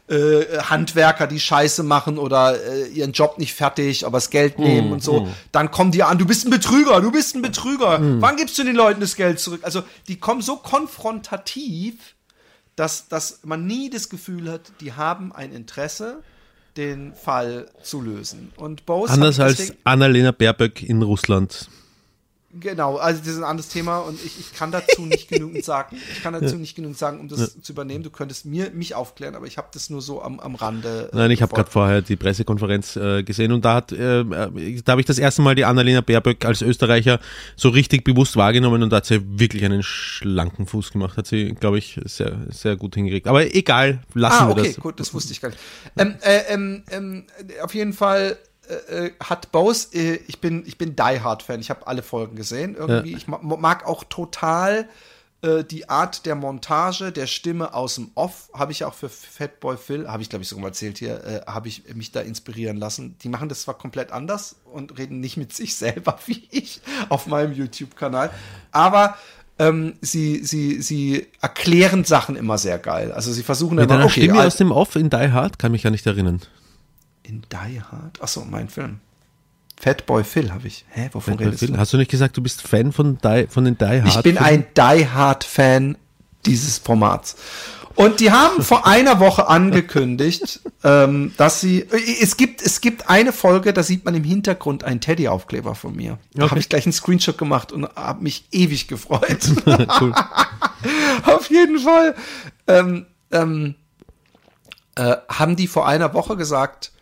äh, 0.09 0.59
Handwerker 0.59 1.27
die 1.27 1.41
Scheiße 1.41 1.83
machen 1.83 2.19
oder 2.19 2.62
äh, 2.62 2.89
ihren 2.89 3.12
Job 3.12 3.39
nicht 3.39 3.55
fertig, 3.55 4.05
aber 4.05 4.19
das 4.19 4.31
Geld 4.31 4.59
nehmen 4.59 4.93
und 4.93 5.03
so, 5.03 5.29
dann 5.51 5.71
kommen 5.71 5.93
die 5.93 6.03
an. 6.03 6.19
Du 6.19 6.27
bist 6.27 6.47
ein 6.47 6.51
Betrüger. 6.51 7.01
Du 7.01 7.11
bist 7.11 7.35
ein 7.35 7.43
Betrüger. 7.43 7.99
Wann 8.21 8.37
gibst 8.37 8.59
du 8.59 8.64
den 8.64 8.77
Leuten 8.77 9.01
das 9.01 9.17
Geld 9.17 9.41
zurück? 9.41 9.61
Also 9.64 9.83
die 10.09 10.17
kommen 10.21 10.43
so 10.43 10.57
konfrontativ 10.57 12.17
dass, 12.77 13.09
dass 13.09 13.41
man 13.45 13.67
nie 13.67 13.91
das 13.91 14.09
Gefühl 14.09 14.51
hat, 14.53 14.73
die 14.81 14.93
haben 14.93 15.33
ein 15.33 15.53
Interesse, 15.53 16.23
den 16.77 17.14
Fall 17.14 17.71
zu 17.83 18.03
lösen. 18.03 18.53
Und 18.57 18.85
Bose 18.85 19.14
Anders 19.14 19.41
als 19.41 19.73
Annalena 19.85 20.31
Baerbock 20.31 20.83
in 20.83 21.03
Russland. 21.03 21.69
Genau, 22.61 22.97
also 22.97 23.21
das 23.21 23.29
ist 23.29 23.39
ein 23.39 23.45
anderes 23.45 23.69
Thema 23.69 23.99
und 23.99 24.19
ich, 24.25 24.39
ich 24.41 24.53
kann 24.55 24.71
dazu 24.73 25.03
nicht 25.07 25.29
genügend 25.29 25.65
sagen. 25.65 25.97
Ich 26.13 26.23
kann 26.23 26.33
dazu 26.33 26.57
nicht 26.57 26.75
genügend 26.75 26.99
sagen, 26.99 27.21
um 27.21 27.29
das 27.29 27.61
zu 27.61 27.73
übernehmen. 27.73 28.03
Du 28.05 28.11
könntest 28.11 28.47
mir 28.47 28.71
mich 28.71 28.95
aufklären, 28.95 29.35
aber 29.35 29.47
ich 29.47 29.59
habe 29.59 29.69
das 29.73 29.91
nur 29.91 30.03
so 30.03 30.23
am, 30.23 30.41
am 30.41 30.55
Rande. 30.55 31.11
äh, 31.13 31.17
Nein, 31.17 31.31
ich 31.31 31.43
habe 31.43 31.55
gerade 31.55 31.71
vorher 31.71 32.03
die 32.03 32.17
Pressekonferenz 32.17 32.97
äh, 32.97 33.23
gesehen 33.23 33.53
und 33.53 33.65
da 33.65 33.75
hat, 33.75 33.93
äh, 33.93 34.21
äh, 34.21 34.81
da 34.85 34.93
habe 34.93 35.01
ich 35.01 35.07
das 35.07 35.19
erste 35.19 35.43
Mal 35.43 35.55
die 35.55 35.65
Annalena 35.65 36.01
Baerbock 36.01 36.45
als 36.45 36.63
Österreicher 36.63 37.21
so 37.57 37.69
richtig 37.69 38.05
bewusst 38.05 38.37
wahrgenommen 38.37 38.83
und 38.83 38.91
da 38.91 38.97
hat 38.97 39.07
sie 39.07 39.21
wirklich 39.39 39.65
einen 39.65 39.83
schlanken 39.83 40.67
Fuß 40.67 40.93
gemacht, 40.93 41.17
hat 41.17 41.27
sie, 41.27 41.55
glaube 41.55 41.79
ich, 41.79 42.01
sehr, 42.05 42.47
sehr 42.51 42.77
gut 42.77 42.95
hingekriegt. 42.95 43.27
Aber 43.27 43.55
egal, 43.55 44.01
lassen 44.15 44.37
Ah, 44.45 44.49
wir 44.49 44.53
okay, 44.59 44.69
das. 44.69 44.77
gut, 44.81 45.01
das 45.01 45.13
wusste 45.15 45.33
ich 45.33 45.41
gar 45.41 45.49
nicht. 45.51 45.61
Ähm, 45.97 46.15
äh, 46.23 46.41
ähm, 46.49 46.83
ähm, 46.91 47.25
auf 47.63 47.75
jeden 47.75 47.93
Fall 47.93 48.37
äh, 48.69 49.07
äh, 49.07 49.12
hat 49.21 49.53
Bose, 49.53 49.89
äh, 49.95 50.21
ich 50.27 50.41
bin, 50.41 50.64
ich 50.67 50.79
bin 50.79 50.97
Die 50.97 51.21
Hard 51.21 51.43
Fan, 51.43 51.61
ich 51.61 51.71
habe 51.71 51.87
alle 51.87 52.03
Folgen 52.03 52.37
gesehen. 52.37 52.75
Irgendwie, 52.75 53.14
ich 53.14 53.29
ma 53.29 53.39
mag 53.43 53.87
auch 53.87 54.05
total 54.05 54.89
äh, 55.43 55.64
die 55.64 55.89
Art 55.89 56.27
der 56.27 56.35
Montage, 56.35 57.12
der 57.12 57.27
Stimme 57.27 57.75
aus 57.75 57.97
dem 57.97 58.11
Off, 58.14 58.49
habe 58.55 58.73
ich 58.73 58.85
auch 58.85 58.95
für 58.95 59.09
Fatboy 59.09 59.77
Phil, 59.77 60.09
habe 60.09 60.23
ich 60.23 60.31
glaube 60.31 60.43
ich 60.43 60.49
sogar 60.49 60.62
mal 60.62 60.69
erzählt 60.69 60.99
hier, 60.99 61.25
äh, 61.25 61.41
habe 61.47 61.69
ich 61.69 61.95
mich 61.95 62.11
da 62.11 62.21
inspirieren 62.21 62.77
lassen. 62.77 63.17
Die 63.23 63.29
machen 63.29 63.49
das 63.49 63.62
zwar 63.62 63.75
komplett 63.75 64.12
anders 64.12 64.57
und 64.64 64.99
reden 64.99 65.21
nicht 65.21 65.37
mit 65.37 65.53
sich 65.55 65.77
selber 65.77 66.19
wie 66.27 66.49
ich 66.51 66.81
auf 67.09 67.27
meinem 67.27 67.53
YouTube-Kanal, 67.53 68.31
aber 68.73 69.17
ähm, 69.59 69.95
sie, 70.01 70.45
sie, 70.45 70.83
sie 70.83 71.27
erklären 71.41 72.05
Sachen 72.05 72.37
immer 72.37 72.59
sehr 72.59 72.79
geil. 72.79 73.12
Also 73.12 73.33
sie 73.33 73.43
versuchen 73.43 73.77
Mit 73.77 73.85
immer, 73.85 73.95
einer 73.95 74.05
okay, 74.05 74.25
Stimme 74.25 74.45
aus 74.45 74.57
dem 74.57 74.71
Off 74.71 74.97
in 74.97 75.09
Die 75.09 75.17
Hard 75.17 75.59
kann 75.59 75.73
mich 75.73 75.83
gar 75.83 75.91
nicht 75.91 76.07
erinnern. 76.07 76.41
In 77.27 77.43
Die 77.53 77.81
Hard? 77.83 78.20
Achso, 78.22 78.45
mein 78.45 78.68
Film. 78.68 79.01
Fatboy 79.79 80.24
Phil 80.24 80.53
habe 80.53 80.66
ich. 80.68 80.85
Hä, 80.91 81.11
wovon 81.12 81.35
redest 81.35 81.62
du? 81.68 81.77
Hast 81.77 81.93
du 81.93 81.99
nicht 81.99 82.11
gesagt, 82.11 82.37
du 82.37 82.43
bist 82.43 82.62
Fan 82.62 82.93
von, 82.93 83.18
Die, 83.22 83.47
von 83.49 83.64
den 83.64 83.77
Die 83.77 83.85
Hard? 84.03 84.07
Ich 84.07 84.22
bin 84.22 84.39
ein 84.39 84.64
Die 84.77 85.07
Hard 85.09 85.45
Fan 85.45 85.99
dieses 86.47 86.79
Formats. 86.79 87.37
Und 87.95 88.20
die 88.20 88.31
haben 88.31 88.62
vor 88.62 88.87
einer 88.87 89.20
Woche 89.20 89.49
angekündigt, 89.49 90.61
ähm, 90.85 91.33
dass 91.37 91.61
sie. 91.61 91.87
Es 92.22 92.37
gibt, 92.37 92.62
es 92.62 92.81
gibt 92.81 93.09
eine 93.11 93.33
Folge, 93.33 93.72
da 93.72 93.83
sieht 93.83 94.05
man 94.05 94.14
im 94.14 94.24
Hintergrund 94.24 94.85
einen 94.85 95.01
Teddy-Aufkleber 95.01 95.74
von 95.74 95.95
mir. 95.97 96.18
Da 96.35 96.45
Okay. 96.45 96.51
habe 96.51 96.61
ich 96.61 96.68
gleich 96.68 96.87
einen 96.87 96.93
Screenshot 96.93 97.37
gemacht 97.39 97.72
und 97.72 97.85
habe 97.97 98.22
mich 98.22 98.47
ewig 98.53 98.87
gefreut. 98.89 99.51
cool. 100.01 100.12
Auf 101.24 101.51
jeden 101.51 101.79
Fall. 101.81 102.14
Ähm, 102.66 103.07
ähm, 103.31 103.74
äh, 104.95 105.16
haben 105.29 105.57
die 105.57 105.66
vor 105.66 105.87
einer 105.87 106.14
Woche 106.14 106.37
gesagt, 106.37 106.93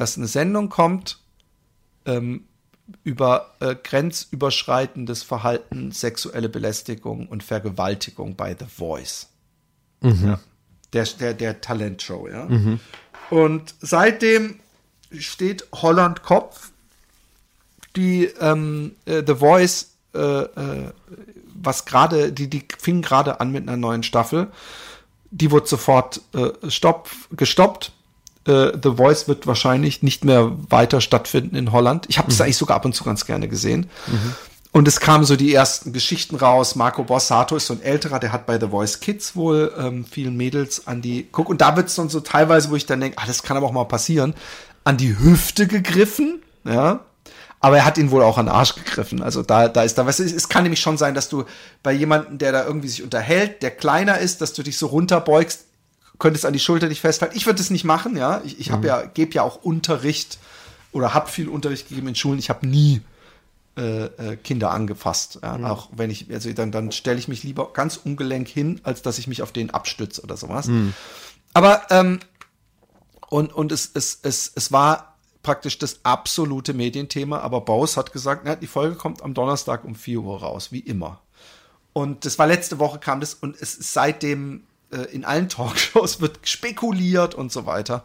dass 0.00 0.16
eine 0.16 0.26
Sendung 0.26 0.70
kommt 0.70 1.18
ähm, 2.06 2.44
über 3.04 3.54
äh, 3.60 3.74
grenzüberschreitendes 3.74 5.22
Verhalten, 5.22 5.92
sexuelle 5.92 6.48
Belästigung 6.48 7.28
und 7.28 7.42
Vergewaltigung 7.44 8.34
bei 8.34 8.56
The 8.58 8.64
Voice. 8.64 9.28
Ja. 10.02 10.40
Der, 10.94 11.04
der, 11.04 11.34
der 11.34 11.60
Talentshow, 11.60 12.26
ja. 12.26 12.48
Und 13.28 13.74
seitdem 13.80 14.58
steht 15.12 15.68
Holland 15.72 16.22
Kopf, 16.22 16.70
die 17.94 18.24
ähm, 18.40 18.96
äh, 19.04 19.22
The 19.26 19.34
Voice, 19.34 19.96
äh, 20.14 20.18
äh, 20.18 20.92
was 21.54 21.84
gerade, 21.84 22.32
die, 22.32 22.48
die 22.48 22.66
fing 22.78 23.02
gerade 23.02 23.38
an 23.40 23.52
mit 23.52 23.68
einer 23.68 23.76
neuen 23.76 24.02
Staffel. 24.02 24.50
Die 25.30 25.50
wurde 25.50 25.66
sofort 25.66 26.22
äh, 26.32 26.70
stopp, 26.70 27.10
gestoppt. 27.32 27.92
Äh, 28.46 28.72
The 28.82 28.96
Voice 28.96 29.28
wird 29.28 29.46
wahrscheinlich 29.46 30.02
nicht 30.02 30.24
mehr 30.24 30.52
weiter 30.68 31.00
stattfinden 31.00 31.56
in 31.56 31.72
Holland. 31.72 32.06
Ich 32.08 32.18
habe 32.18 32.28
das 32.28 32.40
eigentlich 32.40 32.56
sogar 32.56 32.76
ab 32.76 32.84
und 32.84 32.94
zu 32.94 33.04
ganz 33.04 33.26
gerne 33.26 33.48
gesehen. 33.48 33.90
Und 34.72 34.86
es 34.86 35.00
kamen 35.00 35.24
so 35.24 35.34
die 35.34 35.52
ersten 35.52 35.92
Geschichten 35.92 36.36
raus. 36.36 36.76
Marco 36.76 37.02
Borsato 37.02 37.56
ist 37.56 37.66
so 37.66 37.74
ein 37.74 37.82
älterer, 37.82 38.20
der 38.20 38.32
hat 38.32 38.46
bei 38.46 38.58
The 38.58 38.68
Voice 38.68 39.00
Kids 39.00 39.34
wohl 39.34 39.72
ähm, 39.76 40.04
vielen 40.08 40.36
Mädels 40.36 40.86
an 40.86 41.02
die, 41.02 41.26
guck, 41.30 41.48
und 41.48 41.60
da 41.60 41.76
wird 41.76 41.88
es 41.88 41.96
dann 41.96 42.08
so 42.08 42.20
teilweise, 42.20 42.70
wo 42.70 42.76
ich 42.76 42.86
dann 42.86 43.00
denke, 43.00 43.18
ah, 43.18 43.26
das 43.26 43.42
kann 43.42 43.56
aber 43.56 43.66
auch 43.66 43.72
mal 43.72 43.84
passieren, 43.84 44.34
an 44.84 44.96
die 44.96 45.18
Hüfte 45.18 45.66
gegriffen, 45.66 46.42
ja. 46.64 47.00
Aber 47.62 47.76
er 47.76 47.84
hat 47.84 47.98
ihn 47.98 48.10
wohl 48.10 48.22
auch 48.22 48.38
an 48.38 48.46
den 48.46 48.54
Arsch 48.54 48.74
gegriffen. 48.74 49.22
Also 49.22 49.42
da, 49.42 49.68
da 49.68 49.82
ist 49.82 49.98
da, 49.98 50.04
du, 50.04 50.08
es, 50.08 50.18
es 50.20 50.48
kann 50.48 50.62
nämlich 50.62 50.80
schon 50.80 50.96
sein, 50.96 51.14
dass 51.14 51.28
du 51.28 51.44
bei 51.82 51.92
jemandem, 51.92 52.38
der 52.38 52.52
da 52.52 52.64
irgendwie 52.64 52.88
sich 52.88 53.02
unterhält, 53.02 53.62
der 53.62 53.70
kleiner 53.70 54.18
ist, 54.18 54.40
dass 54.40 54.54
du 54.54 54.62
dich 54.62 54.78
so 54.78 54.86
runterbeugst, 54.86 55.66
könntest 56.20 56.46
an 56.46 56.52
die 56.52 56.60
Schulter 56.60 56.88
dich 56.88 57.00
festhalten. 57.00 57.36
Ich 57.36 57.46
würde 57.46 57.60
es 57.60 57.70
nicht 57.70 57.84
machen, 57.84 58.16
ja. 58.16 58.40
Ich, 58.44 58.60
ich 58.60 58.70
habe 58.70 58.86
ja, 58.86 59.02
gebe 59.02 59.34
ja 59.34 59.42
auch 59.42 59.56
Unterricht 59.56 60.38
oder 60.92 61.14
habe 61.14 61.28
viel 61.28 61.48
Unterricht 61.48 61.88
gegeben 61.88 62.08
in 62.08 62.14
Schulen. 62.14 62.38
Ich 62.38 62.50
habe 62.50 62.66
nie 62.66 63.00
äh, 63.76 64.04
äh, 64.04 64.36
Kinder 64.36 64.70
angefasst. 64.70 65.40
Ja? 65.42 65.56
Auch 65.70 65.88
wenn 65.92 66.10
ich, 66.10 66.30
also 66.32 66.52
dann, 66.52 66.70
dann 66.70 66.92
stelle 66.92 67.18
ich 67.18 67.26
mich 67.26 67.42
lieber 67.42 67.72
ganz 67.72 67.96
ungelenk 67.96 68.46
hin, 68.46 68.80
als 68.84 69.02
dass 69.02 69.18
ich 69.18 69.26
mich 69.26 69.42
auf 69.42 69.52
den 69.52 69.70
abstütze 69.70 70.22
oder 70.22 70.36
sowas. 70.36 70.68
Aber 71.54 71.82
ähm, 71.90 72.20
und, 73.28 73.52
und 73.52 73.72
es, 73.72 73.90
es, 73.94 74.20
es, 74.22 74.52
es 74.54 74.72
war 74.72 75.16
praktisch 75.42 75.78
das 75.78 76.00
absolute 76.02 76.74
Medienthema, 76.74 77.38
aber 77.38 77.62
Baus 77.62 77.96
hat 77.96 78.12
gesagt, 78.12 78.42
na, 78.44 78.56
die 78.56 78.66
Folge 78.66 78.96
kommt 78.96 79.22
am 79.22 79.34
Donnerstag 79.34 79.84
um 79.84 79.94
4 79.94 80.20
Uhr 80.20 80.40
raus, 80.40 80.72
wie 80.72 80.80
immer. 80.80 81.20
Und 81.92 82.24
das 82.24 82.38
war 82.38 82.46
letzte 82.46 82.78
Woche 82.78 82.98
kam 82.98 83.20
das 83.20 83.34
und 83.34 83.56
es 83.60 83.74
ist 83.74 83.92
seitdem 83.92 84.64
in 85.12 85.24
allen 85.24 85.48
Talkshows 85.48 86.20
wird 86.20 86.40
spekuliert 86.42 87.34
und 87.34 87.52
so 87.52 87.66
weiter. 87.66 88.04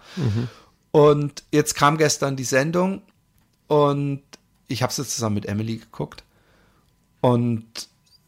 Und 0.92 1.44
jetzt 1.52 1.76
kam 1.76 1.98
gestern 1.98 2.36
die 2.36 2.44
Sendung 2.44 3.02
und 3.68 4.22
ich 4.68 4.84
habe 4.84 4.94
jetzt 4.96 5.14
zusammen 5.14 5.36
mit 5.36 5.46
Emily 5.46 5.78
geguckt. 5.78 6.24
Und 7.22 7.66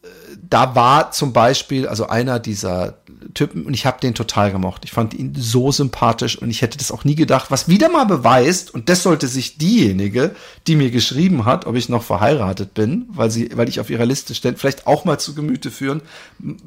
äh, 0.02 0.08
da 0.48 0.74
war 0.74 1.12
zum 1.12 1.32
Beispiel, 1.32 1.88
also 1.88 2.08
einer 2.08 2.38
dieser 2.40 2.98
Typen, 3.34 3.66
und 3.66 3.74
ich 3.74 3.86
habe 3.86 4.00
den 4.00 4.14
total 4.14 4.52
gemocht. 4.52 4.82
Ich 4.84 4.92
fand 4.92 5.14
ihn 5.14 5.34
so 5.36 5.72
sympathisch 5.72 6.40
und 6.40 6.50
ich 6.50 6.62
hätte 6.62 6.78
das 6.78 6.90
auch 6.90 7.04
nie 7.04 7.14
gedacht, 7.14 7.50
was 7.50 7.68
wieder 7.68 7.88
mal 7.88 8.04
beweist, 8.04 8.72
und 8.72 8.88
das 8.88 9.02
sollte 9.02 9.28
sich 9.28 9.58
diejenige, 9.58 10.34
die 10.66 10.76
mir 10.76 10.90
geschrieben 10.90 11.44
hat, 11.44 11.66
ob 11.66 11.76
ich 11.76 11.88
noch 11.88 12.02
verheiratet 12.02 12.74
bin, 12.74 13.06
weil 13.10 13.30
sie, 13.30 13.50
weil 13.54 13.68
ich 13.68 13.80
auf 13.80 13.90
ihrer 13.90 14.06
Liste 14.06 14.34
steht, 14.34 14.58
vielleicht 14.58 14.86
auch 14.86 15.04
mal 15.04 15.18
zu 15.18 15.34
Gemüte 15.34 15.70
führen. 15.70 16.02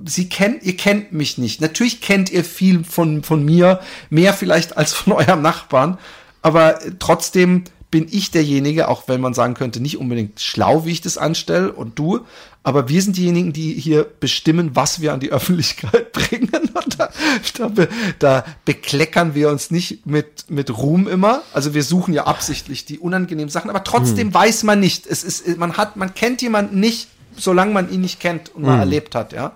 Sie 0.05 0.29
kennt, 0.29 0.63
ihr 0.63 0.77
kennt 0.77 1.13
mich 1.13 1.37
nicht. 1.37 1.61
Natürlich 1.61 2.01
kennt 2.01 2.31
ihr 2.31 2.43
viel 2.43 2.83
von, 2.83 3.23
von 3.23 3.43
mir, 3.43 3.79
mehr 4.09 4.33
vielleicht 4.33 4.77
als 4.77 4.93
von 4.93 5.13
eurem 5.13 5.41
Nachbarn, 5.41 5.97
aber 6.41 6.79
trotzdem 6.99 7.63
bin 7.91 8.07
ich 8.09 8.31
derjenige, 8.31 8.87
auch 8.87 9.07
wenn 9.07 9.19
man 9.19 9.33
sagen 9.33 9.53
könnte, 9.53 9.81
nicht 9.81 9.97
unbedingt 9.97 10.39
schlau, 10.39 10.85
wie 10.85 10.91
ich 10.91 11.01
das 11.01 11.17
anstelle 11.17 11.73
und 11.73 11.99
du, 11.99 12.21
aber 12.63 12.89
wir 12.89 13.01
sind 13.01 13.17
diejenigen, 13.17 13.53
die 13.53 13.73
hier 13.73 14.05
bestimmen, 14.19 14.75
was 14.75 15.01
wir 15.01 15.13
an 15.13 15.19
die 15.19 15.31
Öffentlichkeit 15.31 16.11
bringen. 16.13 16.51
Und 16.51 16.99
da, 16.99 17.09
da, 17.57 17.67
be, 17.67 17.89
da 18.19 18.45
bekleckern 18.65 19.33
wir 19.33 19.49
uns 19.49 19.71
nicht 19.71 20.05
mit, 20.05 20.45
mit 20.49 20.77
Ruhm 20.77 21.07
immer. 21.07 21.41
Also 21.53 21.73
wir 21.73 21.83
suchen 21.83 22.13
ja 22.13 22.25
absichtlich 22.25 22.85
die 22.85 22.99
unangenehmen 22.99 23.49
Sachen, 23.49 23.69
aber 23.69 23.83
trotzdem 23.83 24.31
weiß 24.33 24.63
man 24.63 24.79
nicht. 24.79 25.07
Es 25.07 25.23
ist, 25.23 25.57
man 25.57 25.77
hat, 25.77 25.95
man 25.97 26.13
kennt 26.13 26.41
jemanden 26.43 26.79
nicht, 26.79 27.07
solange 27.35 27.73
man 27.73 27.91
ihn 27.91 28.01
nicht 28.01 28.19
kennt 28.19 28.53
und 28.53 28.63
mal 28.63 28.77
erlebt 28.79 29.15
hat, 29.15 29.33
ja. 29.33 29.53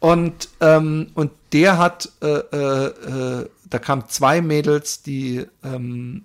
Und, 0.00 0.48
ähm, 0.60 1.10
und 1.14 1.30
der 1.54 1.78
hat, 1.78 2.10
äh, 2.20 2.26
äh, 2.26 2.86
äh, 2.86 3.48
da 3.70 3.78
kamen 3.78 4.04
zwei 4.08 4.42
Mädels, 4.42 5.02
die 5.02 5.46
ähm, 5.64 6.24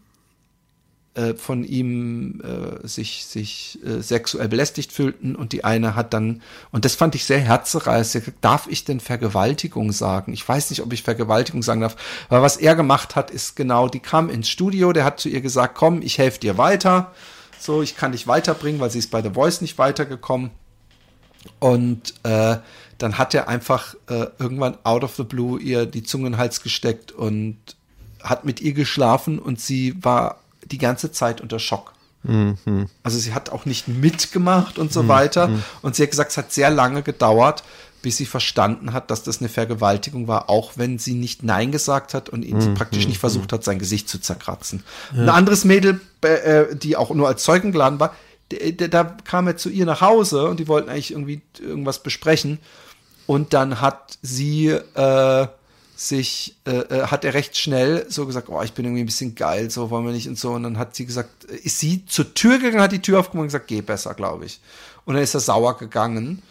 äh, 1.16 1.34
von 1.34 1.64
ihm 1.64 2.42
äh, 2.42 2.88
sich, 2.88 3.26
sich 3.26 3.80
äh, 3.86 4.02
sexuell 4.02 4.48
belästigt 4.48 4.92
fühlten 4.92 5.36
und 5.36 5.54
die 5.54 5.64
eine 5.64 5.96
hat 5.96 6.14
dann, 6.14 6.42
und 6.72 6.86
das 6.86 6.96
fand 6.96 7.16
ich 7.16 7.26
sehr 7.26 7.40
herzzerreißend, 7.40 8.26
gesagt, 8.26 8.46
darf 8.46 8.68
ich 8.68 8.86
denn 8.86 9.00
Vergewaltigung 9.00 9.92
sagen? 9.92 10.34
Ich 10.34 10.48
weiß 10.48 10.70
nicht, 10.70 10.82
ob 10.82 10.94
ich 10.94 11.04
Vergewaltigung 11.04 11.64
sagen 11.64 11.82
darf, 11.82 11.96
aber 12.30 12.42
was 12.42 12.58
er 12.58 12.76
gemacht 12.76 13.16
hat, 13.16 13.32
ist 13.32 13.56
genau, 13.56 13.88
die 13.88 14.00
kam 14.00 14.30
ins 14.30 14.50
Studio, 14.50 14.94
der 14.94 15.04
hat 15.04 15.20
zu 15.20 15.30
ihr 15.30 15.42
gesagt, 15.42 15.76
komm, 15.76 16.02
ich 16.02 16.18
helfe 16.18 16.40
dir 16.40 16.58
weiter, 16.58 17.12
so, 17.60 17.82
ich 17.82 17.98
kann 17.98 18.14
dich 18.14 18.28
weiterbringen, 18.28 18.80
weil 18.80 18.90
sie 18.90 19.00
ist 19.00 19.12
bei 19.12 19.22
The 19.22 19.32
Voice 19.32 19.62
nicht 19.62 19.78
weitergekommen. 19.78 20.52
Und 21.60 22.14
äh, 22.24 22.58
dann 22.98 23.18
hat 23.18 23.34
er 23.34 23.48
einfach 23.48 23.96
äh, 24.10 24.28
irgendwann 24.40 24.78
out 24.84 25.04
of 25.04 25.16
the 25.16 25.24
blue 25.24 25.60
ihr 25.60 25.86
die 25.86 26.04
Zunge 26.04 26.28
in 26.28 26.34
den 26.34 26.40
Hals 26.40 26.62
gesteckt 26.62 27.12
und 27.12 27.58
hat 28.22 28.46
mit 28.46 28.62
ihr 28.62 28.74
geschlafen 28.74 29.40
und 29.40 29.60
sie 29.60 29.96
war 30.04 30.40
die 30.72 30.78
ganze 30.78 31.12
Zeit 31.12 31.42
unter 31.42 31.60
Schock. 31.60 31.94
Also 33.04 33.18
sie 33.18 33.34
hat 33.34 33.50
auch 33.50 33.66
nicht 33.66 33.88
mitgemacht 33.88 34.78
und 34.78 34.92
so 34.92 35.08
weiter. 35.08 35.50
Und 35.82 35.96
sie 35.96 36.04
hat 36.04 36.12
gesagt, 36.12 36.32
es 36.32 36.38
hat 36.38 36.52
sehr 36.52 36.70
lange 36.70 37.02
gedauert, 37.02 37.64
bis 38.02 38.18
sie 38.18 38.26
verstanden 38.26 38.94
hat, 38.94 39.12
dass 39.12 39.24
das 39.24 39.40
eine 39.40 39.50
Vergewaltigung 39.50 40.28
war, 40.28 40.50
auch 40.50 40.74
wenn 40.76 41.00
sie 41.00 41.14
nicht 41.14 41.44
Nein 41.44 41.72
gesagt 41.72 42.14
hat 42.14 42.30
und 42.30 42.44
ihn 42.44 42.74
praktisch 42.74 43.08
nicht 43.08 43.20
versucht 43.20 43.52
hat, 43.54 43.64
sein 43.64 43.80
Gesicht 43.80 44.08
zu 44.10 44.20
zerkratzen. 44.20 44.84
Ein 45.14 45.30
anderes 45.30 45.66
Mädel, 45.66 46.00
äh, 46.22 46.76
die 46.76 46.96
auch 46.96 47.14
nur 47.14 47.28
als 47.28 47.44
Zeugen 47.44 47.72
geladen 47.72 48.00
war, 48.00 48.14
da 48.50 49.04
kam 49.04 49.48
er 49.48 49.58
zu 49.58 49.70
ihr 49.70 49.86
nach 49.86 50.02
Hause 50.02 50.48
und 50.48 50.60
die 50.60 50.68
wollten 50.68 50.90
eigentlich 50.90 51.12
irgendwie 51.12 51.42
irgendwas 51.60 52.02
besprechen. 52.02 52.60
Und 53.28 53.54
dann 53.54 53.80
hat 53.80 54.18
sie 54.24 54.70
äh, 54.70 55.48
sich, 56.00 56.56
äh, 56.66 56.78
äh, 56.78 57.08
hat 57.08 57.26
er 57.26 57.34
recht 57.34 57.58
schnell 57.58 58.06
so 58.08 58.26
gesagt, 58.26 58.48
oh, 58.48 58.62
ich 58.62 58.72
bin 58.72 58.86
irgendwie 58.86 59.04
ein 59.04 59.08
bisschen 59.08 59.36
geil, 59.36 59.70
so 59.70 59.90
wollen 59.90 60.06
wir 60.06 60.14
nicht 60.14 60.30
und 60.30 60.40
so. 60.40 60.52
Und 60.52 60.64
dann 60.64 60.78
hat 60.78 60.96
sie 60.96 61.06
gesagt, 61.06 61.44
ist 61.44 61.80
sie 61.80 62.06
zur 62.06 62.34
Tür 62.34 62.58
gegangen, 62.58 62.82
hat 62.82 62.94
die 62.94 63.02
Tür 63.02 63.20
aufgemacht 63.20 63.42
und 63.42 63.48
gesagt, 63.48 63.68
geh 63.68 63.82
besser, 63.82 64.14
glaube 64.14 64.46
ich. 64.46 64.62
Und 65.04 65.16
dann 65.16 65.24
ist 65.24 65.34
er 65.34 65.42
sauer 65.42 65.78
gegangen. 65.78 66.42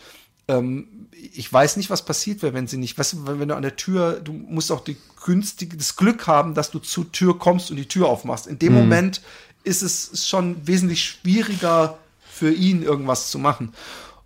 Ähm, 0.48 0.86
ich 1.32 1.50
weiß 1.50 1.78
nicht, 1.78 1.88
was 1.88 2.04
passiert 2.04 2.42
wäre, 2.42 2.52
wenn 2.52 2.66
sie 2.66 2.76
nicht, 2.76 2.98
weißt 2.98 3.14
du, 3.14 3.26
wenn, 3.26 3.40
wenn 3.40 3.48
du 3.48 3.56
an 3.56 3.62
der 3.62 3.76
Tür, 3.76 4.20
du 4.20 4.34
musst 4.34 4.70
auch 4.70 4.84
die 4.84 4.98
günstige, 5.24 5.78
das 5.78 5.96
Glück 5.96 6.26
haben, 6.26 6.52
dass 6.52 6.70
du 6.70 6.78
zur 6.78 7.10
Tür 7.10 7.38
kommst 7.38 7.70
und 7.70 7.78
die 7.78 7.88
Tür 7.88 8.08
aufmachst. 8.08 8.48
In 8.48 8.58
dem 8.58 8.74
Moment 8.74 9.22
ist 9.64 9.80
es 9.80 10.28
schon 10.28 10.66
wesentlich 10.66 11.02
schwieriger 11.02 11.96
für 12.30 12.52
ihn, 12.52 12.82
irgendwas 12.82 13.30
zu 13.30 13.38
machen. 13.38 13.72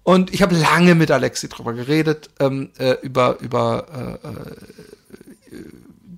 Und 0.05 0.35
ich 0.35 0.43
habe 0.43 0.57
lange 0.57 0.95
mit 0.95 1.11
Alexi 1.11 1.49
drüber 1.49 1.73
geredet, 1.75 2.31
ähm, 2.41 2.71
äh, 2.79 2.97
über, 3.03 3.39
über 3.41 4.19
äh, 4.25 4.29
äh, 4.29 5.65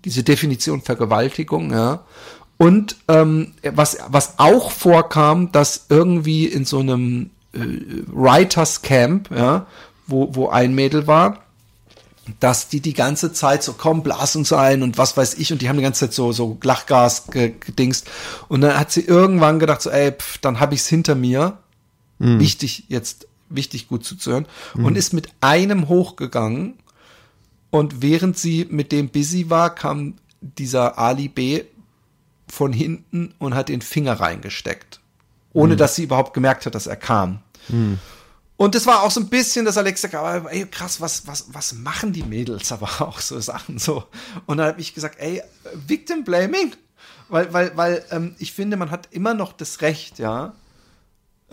diese 0.04 0.22
Definition 0.22 0.80
Vergewaltigung, 0.82 1.70
ja. 1.70 2.04
Und 2.56 2.96
ähm, 3.08 3.52
was, 3.62 3.98
was 4.08 4.38
auch 4.38 4.70
vorkam, 4.70 5.50
dass 5.52 5.86
irgendwie 5.88 6.46
in 6.46 6.64
so 6.64 6.78
einem 6.78 7.30
äh, 7.52 7.58
Writers 8.06 8.82
Camp, 8.82 9.30
ja, 9.30 9.66
wo, 10.06 10.34
wo 10.34 10.48
ein 10.48 10.74
Mädel 10.74 11.06
war, 11.06 11.40
dass 12.40 12.68
die 12.68 12.80
die 12.80 12.94
ganze 12.94 13.32
Zeit 13.32 13.62
so, 13.62 13.74
komm, 13.74 14.02
blas 14.02 14.34
uns 14.36 14.52
ein 14.52 14.82
und 14.82 14.96
was 14.96 15.16
weiß 15.16 15.34
ich, 15.34 15.52
und 15.52 15.60
die 15.60 15.68
haben 15.68 15.76
die 15.76 15.82
ganze 15.82 16.06
Zeit 16.06 16.14
so, 16.14 16.32
so 16.32 16.56
Lachgas 16.62 17.26
ge- 17.26 17.54
gedingst. 17.60 18.08
Und 18.48 18.62
dann 18.62 18.78
hat 18.78 18.92
sie 18.92 19.02
irgendwann 19.02 19.58
gedacht, 19.58 19.82
so, 19.82 19.90
ey, 19.90 20.12
pf, 20.12 20.38
dann 20.38 20.58
habe 20.60 20.74
ich's 20.74 20.86
hinter 20.88 21.14
mir. 21.16 21.58
Wichtig, 22.38 22.84
jetzt, 22.88 23.26
wichtig 23.54 23.88
gut 23.88 24.04
zuzuhören. 24.04 24.46
Und 24.84 24.96
ist 24.96 25.12
mit 25.12 25.28
einem 25.40 25.88
hochgegangen. 25.88 26.74
Und 27.70 28.02
während 28.02 28.38
sie 28.38 28.66
mit 28.70 28.92
dem 28.92 29.08
busy 29.08 29.50
war, 29.50 29.74
kam 29.74 30.14
dieser 30.40 30.98
Ali 30.98 31.28
B 31.28 31.64
von 32.48 32.72
hinten 32.72 33.34
und 33.38 33.54
hat 33.54 33.68
den 33.68 33.82
Finger 33.82 34.20
reingesteckt. 34.20 35.00
Ohne 35.52 35.76
dass 35.76 35.94
sie 35.94 36.04
überhaupt 36.04 36.34
gemerkt 36.34 36.66
hat, 36.66 36.74
dass 36.74 36.86
er 36.86 36.96
kam. 36.96 37.40
Und 38.56 38.74
das 38.74 38.86
war 38.86 39.02
auch 39.02 39.10
so 39.10 39.20
ein 39.20 39.28
bisschen, 39.28 39.64
dass 39.64 39.76
Alexa 39.76 40.08
gesagt 40.08 40.24
hat, 40.24 40.52
ey, 40.52 40.66
krass, 40.66 41.00
was, 41.00 41.26
was, 41.26 41.46
was 41.52 41.72
machen 41.72 42.12
die 42.12 42.22
Mädels 42.22 42.70
aber 42.70 42.88
auch 43.00 43.20
so 43.20 43.40
Sachen 43.40 43.78
so. 43.78 44.04
Und 44.46 44.58
dann 44.58 44.68
habe 44.68 44.80
ich 44.80 44.94
gesagt, 44.94 45.18
ey, 45.18 45.42
Victim 45.74 46.24
Blaming. 46.24 46.74
Weil, 47.28 47.52
weil, 47.52 47.76
weil 47.76 48.04
ähm, 48.10 48.36
ich 48.38 48.52
finde, 48.52 48.76
man 48.76 48.90
hat 48.90 49.08
immer 49.10 49.34
noch 49.34 49.52
das 49.52 49.80
Recht, 49.80 50.18
ja, 50.18 50.54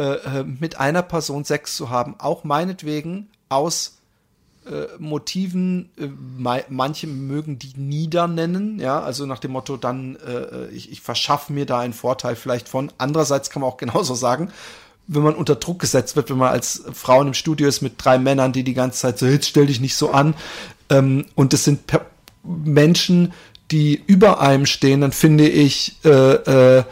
äh, 0.02 0.40
äh, 0.40 0.44
mit 0.44 0.80
einer 0.80 1.04
Person 1.04 1.46
Sex 1.46 1.76
zu 1.76 1.92
haben, 1.92 2.16
auch 2.18 2.44
meinetwegen 2.44 3.28
aus 3.50 4.00
äh, 4.66 4.88
Motiven, 4.98 5.92
äh, 5.96 6.08
manche 6.70 7.06
mögen 7.06 7.60
die 7.60 7.74
nieder 7.76 8.28
nennen, 8.28 8.80
ja, 8.80 9.00
also 9.00 9.28
nach 9.28 9.38
dem 9.38 9.52
Motto, 9.52 9.78
dann 9.78 10.16
äh, 10.16 10.70
ich, 10.70 10.92
ich 10.92 11.02
verschaffe 11.02 11.54
mir 11.54 11.68
da 11.68 11.82
einen 11.82 11.94
Vorteil 11.94 12.36
vielleicht 12.36 12.68
von. 12.68 12.92
Andererseits 12.98 13.52
kann 13.52 13.62
man 13.62 13.70
auch 13.70 13.78
genauso 13.86 14.16
sagen, 14.16 14.52
wenn 15.06 15.22
man 15.22 15.36
unter 15.36 15.54
Druck 15.54 15.78
gesetzt 15.78 16.16
wird, 16.16 16.32
wenn 16.32 16.38
man 16.38 16.50
als 16.50 16.84
Frau 16.94 17.18
in 17.18 17.28
einem 17.28 17.34
Studio 17.36 17.68
ist 17.68 17.82
mit 17.82 18.04
drei 18.04 18.18
Männern, 18.18 18.54
die 18.54 18.64
die 18.64 18.74
ganze 18.74 19.02
Zeit 19.02 19.20
so, 19.20 19.28
jetzt 19.28 19.50
stell 19.50 19.68
dich 19.68 19.82
nicht 19.82 19.96
so 19.96 20.10
an, 20.10 20.34
ähm, 20.90 21.28
und 21.36 21.54
es 21.54 21.64
sind 21.64 21.82
Menschen, 22.44 23.34
die 23.70 24.02
über 24.08 24.42
einem 24.42 24.66
stehen, 24.66 25.02
dann 25.02 25.12
finde 25.12 25.48
ich, 25.48 25.98
äh, 26.06 26.80
äh, 26.80 26.84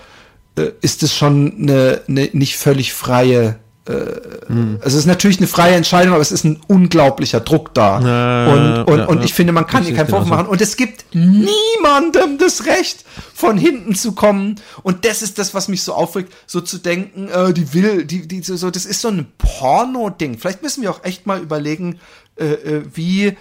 äh, 0.59 0.71
ist 0.81 1.03
es 1.03 1.15
schon 1.15 1.53
eine, 1.59 2.01
eine 2.07 2.29
nicht 2.33 2.57
völlig 2.57 2.93
freie 2.93 3.59
also 3.89 4.85
es 4.85 4.93
ist 4.93 5.05
natürlich 5.07 5.39
eine 5.39 5.47
freie 5.47 5.73
Entscheidung, 5.73 6.13
aber 6.13 6.21
es 6.21 6.31
ist 6.31 6.43
ein 6.43 6.61
unglaublicher 6.67 7.39
Druck 7.39 7.73
da. 7.73 7.99
Ja, 7.99 8.53
und 8.53 8.83
und, 8.83 8.99
ja, 8.99 9.05
und 9.05 9.25
ich 9.25 9.33
finde, 9.33 9.51
man 9.51 9.65
kann 9.65 9.83
hier 9.83 9.95
keinen 9.95 10.09
Vorwurf 10.09 10.25
genauso. 10.25 10.43
machen. 10.43 10.51
Und 10.51 10.61
es 10.61 10.77
gibt 10.77 11.05
niemandem 11.15 12.37
das 12.37 12.67
Recht, 12.67 13.03
von 13.33 13.57
hinten 13.57 13.95
zu 13.95 14.11
kommen. 14.11 14.55
Und 14.83 15.05
das 15.05 15.23
ist 15.23 15.39
das, 15.39 15.55
was 15.55 15.69
mich 15.69 15.81
so 15.81 15.93
aufregt, 15.93 16.31
so 16.45 16.61
zu 16.61 16.77
denken, 16.77 17.29
äh, 17.29 17.51
die 17.51 17.73
will, 17.73 18.05
die, 18.05 18.27
die, 18.27 18.43
so, 18.43 18.57
so, 18.57 18.69
das 18.69 18.85
ist 18.85 19.01
so 19.01 19.07
ein 19.07 19.25
Porno-Ding. 19.39 20.37
Vielleicht 20.37 20.61
müssen 20.61 20.83
wir 20.83 20.91
auch 20.91 21.03
echt 21.03 21.25
mal 21.25 21.39
überlegen, 21.39 21.99
äh, 22.35 22.45
äh, 22.45 22.83
wie 22.93 23.37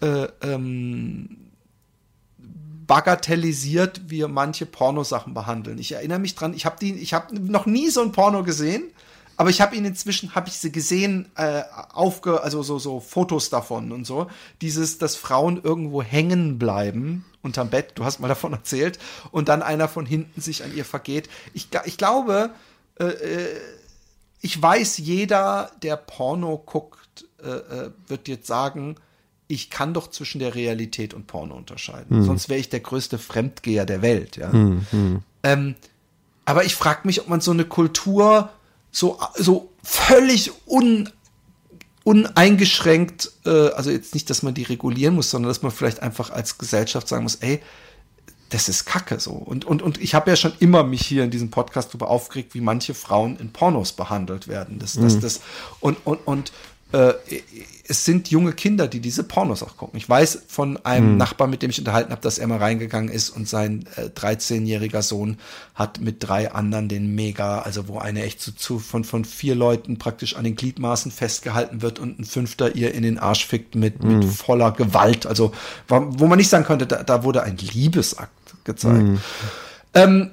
äh, 0.00 0.28
ähm, 0.42 1.36
bagatellisiert 2.90 4.10
wir 4.10 4.26
manche 4.26 4.66
Pornosachen 4.66 5.32
behandeln. 5.32 5.78
Ich 5.78 5.92
erinnere 5.92 6.18
mich 6.18 6.34
dran, 6.34 6.54
ich 6.54 6.66
habe 6.66 6.74
die, 6.80 6.92
ich 6.94 7.14
habe 7.14 7.38
noch 7.38 7.64
nie 7.64 7.88
so 7.88 8.02
ein 8.02 8.10
Porno 8.10 8.42
gesehen, 8.42 8.82
aber 9.36 9.48
ich 9.48 9.60
habe 9.60 9.76
ihn 9.76 9.84
inzwischen, 9.84 10.34
habe 10.34 10.48
ich 10.48 10.54
sie 10.54 10.72
gesehen, 10.72 11.30
äh, 11.36 11.62
aufge, 11.92 12.42
also 12.42 12.64
so 12.64 12.80
so 12.80 12.98
Fotos 12.98 13.48
davon 13.48 13.92
und 13.92 14.08
so. 14.08 14.26
Dieses, 14.60 14.98
dass 14.98 15.14
Frauen 15.14 15.62
irgendwo 15.62 16.02
hängen 16.02 16.58
bleiben 16.58 17.24
unterm 17.42 17.70
Bett. 17.70 17.92
Du 17.94 18.04
hast 18.04 18.18
mal 18.18 18.26
davon 18.26 18.52
erzählt 18.54 18.98
und 19.30 19.48
dann 19.48 19.62
einer 19.62 19.86
von 19.86 20.04
hinten 20.04 20.40
sich 20.40 20.64
an 20.64 20.74
ihr 20.74 20.84
vergeht. 20.84 21.30
Ich, 21.54 21.68
ich 21.84 21.96
glaube, 21.96 22.50
äh, 22.98 23.04
äh, 23.04 23.60
ich 24.40 24.60
weiß, 24.60 24.98
jeder, 24.98 25.70
der 25.84 25.94
Porno 25.96 26.58
guckt, 26.58 27.24
äh, 27.40 27.50
äh, 27.50 27.90
wird 28.08 28.26
jetzt 28.26 28.48
sagen, 28.48 28.96
ich 29.50 29.68
kann 29.68 29.92
doch 29.94 30.08
zwischen 30.10 30.38
der 30.38 30.54
Realität 30.54 31.12
und 31.12 31.26
Porno 31.26 31.54
unterscheiden. 31.54 32.24
Sonst 32.24 32.48
wäre 32.48 32.60
ich 32.60 32.68
der 32.68 32.80
größte 32.80 33.18
Fremdgeher 33.18 33.84
der 33.84 34.00
Welt. 34.02 34.36
Ja. 34.36 34.52
Ähm, 35.42 35.74
aber 36.44 36.64
ich 36.64 36.74
frage 36.74 37.00
mich, 37.04 37.20
ob 37.20 37.28
man 37.28 37.40
so 37.40 37.50
eine 37.50 37.64
Kultur 37.64 38.50
so, 38.92 39.18
so 39.36 39.70
völlig 39.82 40.52
un, 40.66 41.08
uneingeschränkt, 42.04 43.32
äh, 43.44 43.68
also 43.70 43.90
jetzt 43.90 44.14
nicht, 44.14 44.30
dass 44.30 44.42
man 44.42 44.54
die 44.54 44.62
regulieren 44.62 45.14
muss, 45.14 45.30
sondern 45.30 45.48
dass 45.48 45.62
man 45.62 45.72
vielleicht 45.72 46.02
einfach 46.02 46.30
als 46.30 46.58
Gesellschaft 46.58 47.08
sagen 47.08 47.22
muss, 47.22 47.36
ey, 47.36 47.60
das 48.50 48.68
ist 48.68 48.84
Kacke 48.84 49.20
so. 49.20 49.30
Und, 49.30 49.64
und, 49.64 49.80
und 49.80 50.00
ich 50.00 50.14
habe 50.14 50.30
ja 50.30 50.36
schon 50.36 50.52
immer 50.58 50.82
mich 50.82 51.06
hier 51.06 51.22
in 51.22 51.30
diesem 51.30 51.50
Podcast 51.50 51.90
darüber 51.90 52.10
aufgeregt, 52.10 52.54
wie 52.54 52.60
manche 52.60 52.94
Frauen 52.94 53.36
in 53.36 53.52
Pornos 53.52 53.92
behandelt 53.92 54.48
werden. 54.48 54.80
Das, 54.80 54.94
das, 54.94 55.20
das, 55.20 55.40
und 55.78 55.98
und, 56.04 56.26
und 56.26 56.52
äh, 56.92 57.14
es 57.90 58.04
sind 58.04 58.30
junge 58.30 58.52
Kinder, 58.52 58.86
die 58.86 59.00
diese 59.00 59.24
Pornos 59.24 59.64
auch 59.64 59.76
gucken. 59.76 59.98
Ich 59.98 60.08
weiß 60.08 60.42
von 60.46 60.78
einem 60.84 61.16
Nachbarn, 61.16 61.50
mit 61.50 61.60
dem 61.62 61.70
ich 61.70 61.78
unterhalten 61.80 62.12
habe, 62.12 62.22
dass 62.22 62.38
er 62.38 62.46
mal 62.46 62.58
reingegangen 62.58 63.10
ist 63.10 63.30
und 63.30 63.48
sein 63.48 63.84
äh, 63.96 64.02
13-jähriger 64.02 65.02
Sohn 65.02 65.38
hat 65.74 66.00
mit 66.00 66.16
drei 66.20 66.52
anderen 66.52 66.88
den 66.88 67.16
Mega, 67.16 67.60
also 67.60 67.88
wo 67.88 67.98
eine 67.98 68.22
echt 68.22 68.40
zu, 68.40 68.54
zu 68.54 68.78
von, 68.78 69.02
von 69.02 69.24
vier 69.24 69.56
Leuten 69.56 69.98
praktisch 69.98 70.36
an 70.36 70.44
den 70.44 70.54
Gliedmaßen 70.54 71.10
festgehalten 71.10 71.82
wird 71.82 71.98
und 71.98 72.20
ein 72.20 72.24
Fünfter 72.24 72.76
ihr 72.76 72.94
in 72.94 73.02
den 73.02 73.18
Arsch 73.18 73.44
fickt 73.44 73.74
mit, 73.74 74.04
mit 74.04 74.24
voller 74.24 74.70
Gewalt. 74.70 75.26
Also 75.26 75.52
wo 75.88 76.26
man 76.28 76.38
nicht 76.38 76.48
sagen 76.48 76.64
könnte, 76.64 76.86
da, 76.86 77.02
da 77.02 77.24
wurde 77.24 77.42
ein 77.42 77.56
Liebesakt 77.56 78.30
gezeigt. 78.62 79.18
Ähm, 79.94 80.30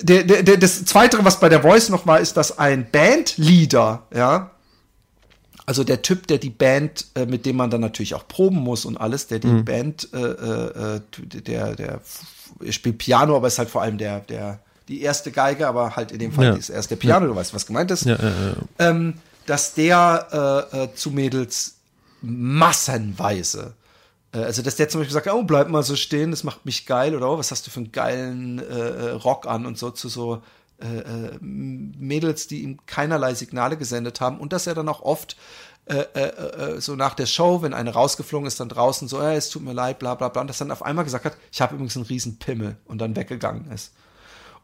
der, 0.00 0.22
der, 0.22 0.42
der, 0.44 0.56
das 0.56 0.84
Zweite, 0.84 1.18
was 1.24 1.40
bei 1.40 1.48
der 1.48 1.62
Voice 1.62 1.88
noch 1.88 2.06
war, 2.06 2.20
ist, 2.20 2.36
dass 2.36 2.58
ein 2.58 2.86
Bandleader, 2.90 4.04
ja, 4.14 4.50
also 5.68 5.84
der 5.84 6.00
Typ, 6.00 6.26
der 6.28 6.38
die 6.38 6.48
Band, 6.48 7.04
äh, 7.14 7.26
mit 7.26 7.44
dem 7.44 7.56
man 7.56 7.68
dann 7.68 7.82
natürlich 7.82 8.14
auch 8.14 8.26
proben 8.26 8.56
muss 8.56 8.86
und 8.86 8.96
alles, 8.96 9.26
der 9.26 9.38
die 9.38 9.62
Band, 9.62 10.08
äh, 10.14 10.16
äh, 10.96 11.00
der, 11.18 11.76
der 11.76 12.00
spielt 12.70 12.96
Piano, 12.96 13.36
aber 13.36 13.48
ist 13.48 13.58
halt 13.58 13.68
vor 13.68 13.82
allem 13.82 13.98
der, 13.98 14.20
der, 14.20 14.60
die 14.88 15.02
erste 15.02 15.30
Geige, 15.30 15.68
aber 15.68 15.94
halt 15.94 16.10
in 16.10 16.20
dem 16.20 16.32
Fall 16.32 16.46
Ja. 16.46 16.56
das 16.56 16.70
erste 16.70 16.96
Piano, 16.96 17.26
du 17.26 17.36
weißt, 17.36 17.52
was 17.52 17.66
gemeint 17.66 17.90
ist 17.90 18.06
Ja, 18.06 18.16
ja, 18.16 18.28
ja. 18.30 18.54
ähm, 18.78 19.14
dass 19.44 19.74
der 19.74 20.64
äh, 20.72 20.84
äh, 20.84 20.94
zu 20.94 21.10
Mädels 21.10 21.74
massenweise, 22.22 23.74
äh, 24.32 24.38
also 24.38 24.62
dass 24.62 24.76
der 24.76 24.88
zum 24.88 25.02
Beispiel 25.02 25.12
sagt, 25.12 25.28
oh, 25.28 25.42
bleib 25.42 25.68
mal 25.68 25.82
so 25.82 25.96
stehen, 25.96 26.30
das 26.30 26.44
macht 26.44 26.64
mich 26.64 26.86
geil, 26.86 27.14
oder 27.14 27.30
oh, 27.30 27.36
was 27.38 27.50
hast 27.50 27.66
du 27.66 27.70
für 27.70 27.80
einen 27.80 27.92
geilen 27.92 28.58
äh, 28.58 29.10
Rock 29.10 29.46
an 29.46 29.66
und 29.66 29.76
so 29.76 29.90
zu 29.90 30.08
so 30.08 30.42
äh, 30.80 30.98
äh, 30.98 31.38
Mädels, 31.40 32.46
die 32.46 32.62
ihm 32.62 32.78
keinerlei 32.86 33.34
Signale 33.34 33.76
gesendet 33.76 34.20
haben 34.20 34.38
und 34.38 34.52
dass 34.52 34.66
er 34.66 34.74
dann 34.74 34.88
auch 34.88 35.02
oft 35.02 35.36
äh, 35.86 36.06
äh, 36.14 36.76
äh, 36.76 36.80
so 36.82 36.96
nach 36.96 37.14
der 37.14 37.24
Show, 37.24 37.62
wenn 37.62 37.72
eine 37.72 37.94
rausgeflogen 37.94 38.46
ist, 38.46 38.60
dann 38.60 38.68
draußen 38.68 39.08
so, 39.08 39.22
äh, 39.22 39.36
es 39.36 39.48
tut 39.48 39.62
mir 39.62 39.72
leid, 39.72 39.98
bla 39.98 40.14
bla 40.14 40.28
bla, 40.28 40.42
und 40.42 40.48
dass 40.48 40.58
dann 40.58 40.70
auf 40.70 40.82
einmal 40.82 41.04
gesagt 41.04 41.24
hat, 41.24 41.36
ich 41.50 41.62
habe 41.62 41.74
übrigens 41.74 41.96
einen 41.96 42.04
riesen 42.04 42.38
Pimmel 42.38 42.76
und 42.84 42.98
dann 42.98 43.16
weggegangen 43.16 43.70
ist. 43.72 43.94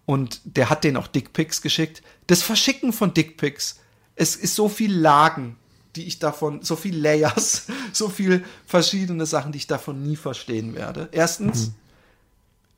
Und 0.04 0.42
der 0.44 0.68
hat 0.68 0.84
denen 0.84 0.98
auch 0.98 1.06
Dickpics 1.06 1.62
geschickt. 1.62 2.02
Das 2.26 2.42
Verschicken 2.42 2.92
von 2.92 3.14
Dickpics, 3.14 3.80
es 4.16 4.36
ist 4.36 4.54
so 4.54 4.68
viel 4.68 4.94
Lagen, 4.94 5.56
die 5.96 6.06
ich 6.06 6.18
davon, 6.18 6.62
so 6.62 6.76
viel 6.76 6.96
Layers, 6.96 7.68
so 7.92 8.10
viel 8.10 8.44
verschiedene 8.66 9.24
Sachen, 9.24 9.52
die 9.52 9.58
ich 9.58 9.66
davon 9.66 10.02
nie 10.02 10.16
verstehen 10.16 10.74
werde. 10.74 11.08
Erstens, 11.10 11.72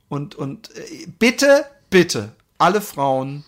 und, 0.08 0.36
und 0.36 0.70
äh, 0.76 1.08
bitte, 1.18 1.64
bitte, 1.90 2.32
alle 2.58 2.80
Frauen, 2.80 3.44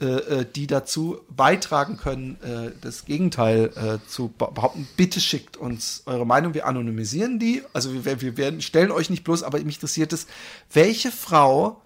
äh, 0.00 0.06
äh, 0.06 0.46
die 0.54 0.66
dazu 0.66 1.20
beitragen 1.28 1.98
können, 1.98 2.38
äh, 2.42 2.72
das 2.80 3.04
Gegenteil 3.04 3.70
äh, 3.76 4.08
zu 4.08 4.28
be- 4.28 4.50
behaupten, 4.52 4.88
bitte 4.96 5.20
schickt 5.20 5.58
uns 5.58 6.02
eure 6.06 6.24
Meinung. 6.24 6.54
Wir 6.54 6.66
anonymisieren 6.66 7.38
die. 7.38 7.62
Also 7.74 7.92
wir, 8.04 8.20
wir 8.22 8.36
werden, 8.38 8.62
stellen 8.62 8.90
euch 8.92 9.10
nicht 9.10 9.24
bloß, 9.24 9.42
aber 9.42 9.58
mich 9.58 9.76
interessiert 9.76 10.12
es, 10.14 10.26
welche 10.72 11.12
Frau 11.12 11.82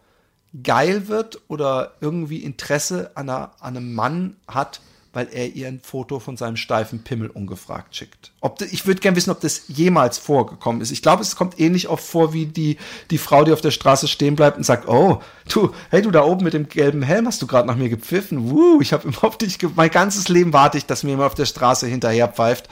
geil 0.63 1.09
wird 1.09 1.41
oder 1.49 1.95
irgendwie 2.01 2.39
Interesse 2.45 3.11
an, 3.17 3.29
einer, 3.29 3.51
an 3.59 3.77
einem 3.77 3.95
Mann 3.95 4.37
hat, 4.47 4.81
weil 5.15 5.29
er 5.33 5.55
ihr 5.55 5.69
ein 5.69 5.81
Foto 5.83 6.19
von 6.19 6.37
seinem 6.37 6.57
steifen 6.57 7.03
Pimmel 7.03 7.31
ungefragt 7.31 7.97
schickt. 7.97 8.33
Ob 8.41 8.61
ich 8.61 8.87
würde 8.87 9.01
gerne 9.01 9.17
wissen, 9.17 9.31
ob 9.31 9.41
das 9.41 9.63
jemals 9.69 10.19
vorgekommen 10.19 10.83
ist. 10.83 10.91
Ich 10.91 11.01
glaube, 11.01 11.23
es 11.23 11.37
kommt 11.37 11.59
ähnlich 11.59 11.89
oft 11.89 12.05
vor 12.05 12.33
wie 12.33 12.47
die, 12.47 12.77
die 13.11 13.19
Frau, 13.19 13.45
die 13.45 13.53
auf 13.53 13.61
der 13.61 13.71
Straße 13.71 14.09
stehen 14.09 14.37
bleibt 14.37 14.57
und 14.57 14.65
sagt, 14.65 14.89
oh, 14.89 15.23
du, 15.49 15.73
hey, 15.91 16.03
du 16.03 16.11
da 16.11 16.25
oben 16.25 16.45
mit 16.45 16.53
dem 16.53 16.69
gelben 16.69 17.03
Helm, 17.03 17.27
hast 17.27 17.41
du 17.41 17.47
gerade 17.47 17.67
nach 17.67 17.77
mir 17.77 17.89
gepfiffen? 17.89 18.51
Wuh, 18.51 18.81
ich 18.81 18.93
habe 18.93 19.09
immer 19.09 19.25
auf 19.25 19.39
dich, 19.39 19.59
mein 19.75 19.91
ganzes 19.91 20.29
Leben 20.29 20.53
warte 20.53 20.77
ich, 20.77 20.87
dass 20.87 21.03
mir 21.03 21.11
jemand 21.11 21.29
auf 21.29 21.35
der 21.35 21.47
Straße 21.47 21.87
hinterher 21.87 22.29
pfeift. 22.29 22.69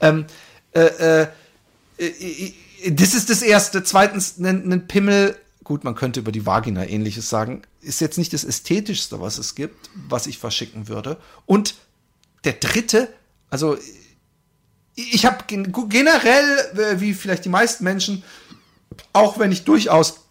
Ähm, 0.00 0.26
äh, 0.72 0.80
äh, 0.80 1.26
äh, 1.98 2.52
das 2.92 3.14
ist 3.14 3.28
das 3.28 3.42
Erste. 3.42 3.82
Zweitens, 3.84 4.38
ein 4.38 4.86
Pimmel, 4.88 5.36
gut, 5.70 5.84
man 5.84 5.94
könnte 5.94 6.18
über 6.18 6.32
die 6.32 6.46
Vagina 6.46 6.84
ähnliches 6.84 7.30
sagen, 7.30 7.62
ist 7.80 8.00
jetzt 8.00 8.18
nicht 8.18 8.32
das 8.32 8.42
Ästhetischste, 8.42 9.20
was 9.20 9.38
es 9.38 9.54
gibt, 9.54 9.88
was 10.08 10.26
ich 10.26 10.36
verschicken 10.36 10.88
würde. 10.88 11.16
Und 11.46 11.76
der 12.42 12.54
Dritte, 12.54 13.08
also 13.50 13.78
ich 14.96 15.24
habe 15.24 15.44
generell, 15.46 16.58
äh, 16.76 17.00
wie 17.00 17.14
vielleicht 17.14 17.44
die 17.44 17.50
meisten 17.50 17.84
Menschen, 17.84 18.24
auch 19.12 19.38
wenn 19.38 19.52
ich 19.52 19.62
durchaus 19.62 20.24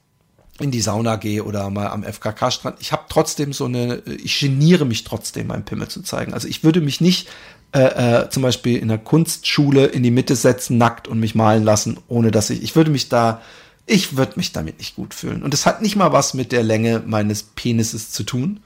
in 0.59 0.71
die 0.71 0.81
Sauna 0.81 1.15
gehe 1.15 1.45
oder 1.45 1.69
mal 1.69 1.87
am 1.87 2.03
FKK-Strand, 2.03 2.81
ich 2.81 2.91
habe 2.91 3.05
trotzdem 3.07 3.53
so 3.53 3.63
eine, 3.63 3.99
ich 4.05 4.41
geniere 4.41 4.83
mich 4.83 5.05
trotzdem, 5.05 5.47
meinen 5.47 5.63
Pimmel 5.63 5.87
zu 5.87 6.01
zeigen. 6.01 6.33
Also 6.33 6.49
ich 6.49 6.65
würde 6.65 6.81
mich 6.81 6.99
nicht 6.99 7.29
äh, 7.71 8.23
äh, 8.23 8.29
zum 8.29 8.43
Beispiel 8.43 8.75
in 8.75 8.89
der 8.89 8.97
Kunstschule 8.97 9.85
in 9.85 10.03
die 10.03 10.11
Mitte 10.11 10.35
setzen, 10.35 10.77
nackt 10.77 11.07
und 11.07 11.21
mich 11.21 11.33
malen 11.33 11.63
lassen, 11.63 11.97
ohne 12.09 12.29
dass 12.29 12.49
ich, 12.49 12.61
ich 12.61 12.75
würde 12.75 12.91
mich 12.91 13.07
da, 13.07 13.41
ich 13.89 14.15
würde 14.15 14.33
mich 14.35 14.51
damit 14.51 14.77
nicht 14.77 14.95
gut 14.95 15.13
fühlen. 15.13 15.41
Und 15.41 15.53
es 15.53 15.65
hat 15.65 15.81
nicht 15.81 15.95
mal 15.95 16.13
was 16.13 16.33
mit 16.33 16.51
der 16.51 16.63
Länge 16.63 17.01
meines 17.05 17.41
Penises 17.43 18.11
zu 18.11 18.23
tun. 18.23 18.61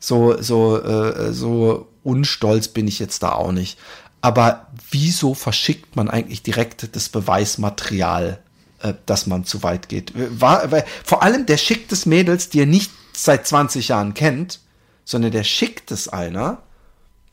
So, 0.00 0.40
so, 0.42 0.82
äh, 0.82 1.32
so 1.32 1.88
unstolz 2.02 2.68
bin 2.68 2.88
ich 2.88 2.98
jetzt 2.98 3.22
da 3.22 3.32
auch 3.32 3.52
nicht. 3.52 3.78
Aber 4.22 4.66
wieso 4.90 5.34
verschickt 5.34 5.94
man 5.94 6.10
eigentlich 6.10 6.42
direkt 6.42 6.94
das 6.96 7.08
Beweismaterial, 7.08 8.42
äh, 8.80 8.94
dass 9.06 9.26
man 9.26 9.44
zu 9.44 9.62
weit 9.62 9.88
geht? 9.88 10.12
War, 10.40 10.70
weil, 10.72 10.84
vor 11.04 11.22
allem 11.22 11.46
der 11.46 11.56
schickt 11.56 11.92
es 11.92 12.04
Mädels, 12.04 12.48
die 12.48 12.60
er 12.60 12.66
nicht 12.66 12.90
seit 13.12 13.46
20 13.46 13.88
Jahren 13.88 14.14
kennt, 14.14 14.60
sondern 15.04 15.30
der 15.30 15.44
schickt 15.44 15.92
es 15.92 16.08
einer, 16.08 16.62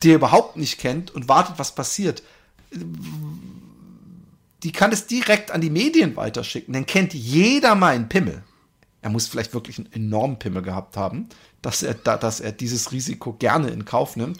die 0.03 0.11
er 0.11 0.15
überhaupt 0.15 0.55
nicht 0.55 0.78
kennt 0.78 1.09
und 1.11 1.28
wartet, 1.28 1.57
was 1.57 1.74
passiert. 1.74 2.22
Die 4.64 4.72
kann 4.72 4.91
es 4.91 5.05
direkt 5.05 5.51
an 5.51 5.62
die 5.62 5.70
Medien 5.70 6.16
weiterschicken. 6.16 6.74
Dann 6.74 6.86
kennt 6.86 7.14
jeder 7.14 7.76
meinen 7.76 8.10
Pimmel. 8.10 8.43
Er 9.01 9.10
muss 9.10 9.28
vielleicht 9.28 9.53
wirklich 9.53 9.78
einen 9.78 9.91
enormen 9.93 10.39
Pimmel 10.39 10.64
gehabt 10.64 10.97
haben, 10.97 11.28
dass 11.62 11.84
er, 11.84 11.93
dass 11.93 12.39
er 12.39 12.51
dieses 12.51 12.91
Risiko 12.91 13.34
gerne 13.34 13.70
in 13.70 13.86
Kauf 13.86 14.16
nimmt. 14.16 14.39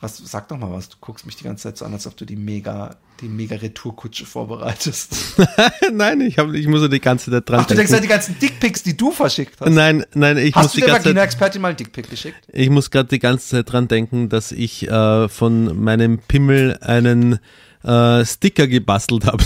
Was, 0.00 0.16
sag 0.16 0.48
doch 0.48 0.56
mal 0.56 0.72
was, 0.72 0.88
du 0.88 0.96
guckst 0.98 1.26
mich 1.26 1.36
die 1.36 1.44
ganze 1.44 1.64
Zeit 1.64 1.76
so 1.76 1.84
an, 1.84 1.92
als 1.92 2.06
ob 2.06 2.16
du 2.16 2.24
die 2.24 2.36
mega, 2.36 2.96
die 3.20 3.28
mega 3.28 3.56
Retourkutsche 3.56 4.24
vorbereitest. 4.24 5.36
nein, 5.92 6.22
ich, 6.22 6.38
hab, 6.38 6.54
ich 6.54 6.66
muss 6.68 6.88
die 6.88 7.00
ganze 7.00 7.30
Zeit 7.30 7.46
dran 7.46 7.60
Ach, 7.60 7.66
du 7.66 7.74
denkst 7.74 7.92
an 7.92 8.00
die 8.00 8.08
ganzen 8.08 8.38
Dickpics, 8.38 8.82
die 8.82 8.96
du 8.96 9.10
verschickt 9.10 9.60
hast. 9.60 9.68
Nein, 9.70 10.06
nein, 10.14 10.38
ich 10.38 10.54
hast 10.54 10.62
muss 10.64 10.72
du 10.72 10.76
die 10.76 10.80
der 10.80 10.88
ganze 10.88 11.02
Zeit, 11.02 11.10
Vagina-Expertin 11.10 11.60
mal 11.60 11.68
einen 11.68 11.76
Dickpic 11.76 12.08
geschickt? 12.08 12.38
ich 12.50 12.70
muss 12.70 12.90
gerade 12.90 13.10
die 13.10 13.18
ganze 13.18 13.48
Zeit 13.48 13.70
dran 13.70 13.88
denken, 13.88 14.30
dass 14.30 14.52
ich 14.52 14.88
äh, 14.88 15.28
von 15.28 15.78
meinem 15.78 16.18
Pimmel 16.18 16.78
einen 16.80 17.38
äh, 17.82 18.24
Sticker 18.24 18.66
gebastelt 18.66 19.24
habe, 19.26 19.44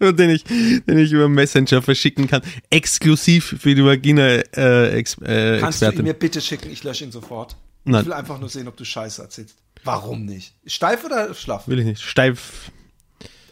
den 0.12 0.30
ich, 0.30 0.44
den 0.44 0.98
ich 0.98 1.12
über 1.12 1.28
Messenger 1.28 1.82
verschicken 1.82 2.26
kann, 2.28 2.42
exklusiv 2.70 3.56
für 3.60 3.74
die 3.74 3.84
Vagina 3.84 4.26
äh, 4.56 4.90
Ex, 4.98 5.16
äh, 5.22 5.58
Kannst 5.60 5.82
du 5.82 5.90
ihn 5.90 6.02
mir 6.02 6.14
bitte 6.14 6.40
schicken? 6.40 6.70
Ich 6.70 6.84
lösche 6.84 7.04
ihn 7.04 7.12
sofort. 7.12 7.56
Nein. 7.84 8.02
Ich 8.02 8.06
will 8.06 8.12
einfach 8.12 8.38
nur 8.38 8.48
sehen, 8.48 8.68
ob 8.68 8.76
du 8.76 8.84
Scheiße 8.84 9.22
erzählst. 9.22 9.56
Warum 9.84 10.24
nicht? 10.24 10.54
Steif 10.66 11.04
oder 11.04 11.34
schlaff? 11.34 11.68
Will 11.68 11.78
ich 11.78 11.86
nicht. 11.86 12.02
Steif. 12.02 12.70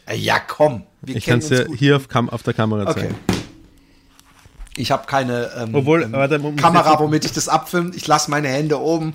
Äh, 0.05 0.17
Ja, 0.17 0.39
komm. 0.39 0.83
Wir 1.01 1.15
Ich 1.15 1.25
kann 1.25 1.39
es 1.39 1.49
ja 1.49 1.63
gut. 1.63 1.77
hier 1.79 1.95
auf, 1.97 2.07
auf 2.13 2.43
der 2.43 2.53
Kamera 2.53 2.89
Okay. 2.89 3.01
zeigen. 3.01 3.15
Ich 4.75 4.91
habe 4.91 5.07
keine 5.07 5.49
ähm, 5.57 5.73
Obwohl, 5.73 6.03
ähm, 6.03 6.11
warte, 6.11 6.39
Kamera, 6.55 6.99
womit 6.99 7.25
ich 7.25 7.31
das 7.33 7.47
abfilme. 7.49 7.93
Ich 7.95 8.05
lasse 8.05 8.29
meine 8.29 8.47
Hände 8.47 8.79
oben. 8.79 9.13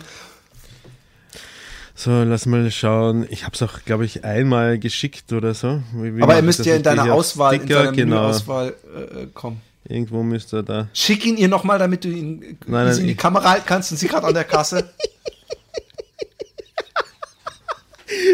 So, 1.94 2.22
lass 2.24 2.46
mal 2.46 2.70
schauen. 2.70 3.26
Ich 3.30 3.44
habe 3.44 3.54
es 3.54 3.62
auch, 3.62 3.84
glaube 3.84 4.04
ich, 4.04 4.24
einmal 4.24 4.78
geschickt 4.78 5.32
oder 5.32 5.54
so. 5.54 5.82
Wie, 5.94 6.16
wie 6.16 6.22
Aber 6.22 6.32
er 6.34 6.38
ich 6.40 6.44
müsste 6.44 6.64
ja 6.64 6.72
in 6.74 6.78
Ich 6.80 6.84
deiner 6.84 7.12
Auswahl, 7.12 7.54
in 7.54 7.60
Sticker, 7.60 7.80
deiner 7.84 7.92
genau. 7.92 8.16
Menüauswahl 8.22 8.74
äh, 8.96 9.22
äh, 9.22 9.26
kommen. 9.34 9.60
Irgendwo 9.88 10.22
müsste 10.22 10.58
er 10.58 10.62
da. 10.62 10.88
Schick 10.94 11.26
ihn 11.26 11.36
ihr 11.36 11.48
nochmal, 11.48 11.78
damit 11.78 12.04
du 12.04 12.08
ihn 12.08 12.42
äh, 12.42 12.46
Nein, 12.66 12.86
nein, 12.86 12.98
in 12.98 13.04
die 13.04 13.12
ich- 13.12 13.18
Kamera 13.18 13.50
halten 13.50 13.64
kannst 13.66 13.90
und 13.92 13.98
sie 13.98 14.08
gerade 14.08 14.26
an 14.26 14.34
der 14.34 14.44
Kasse. 14.44 14.90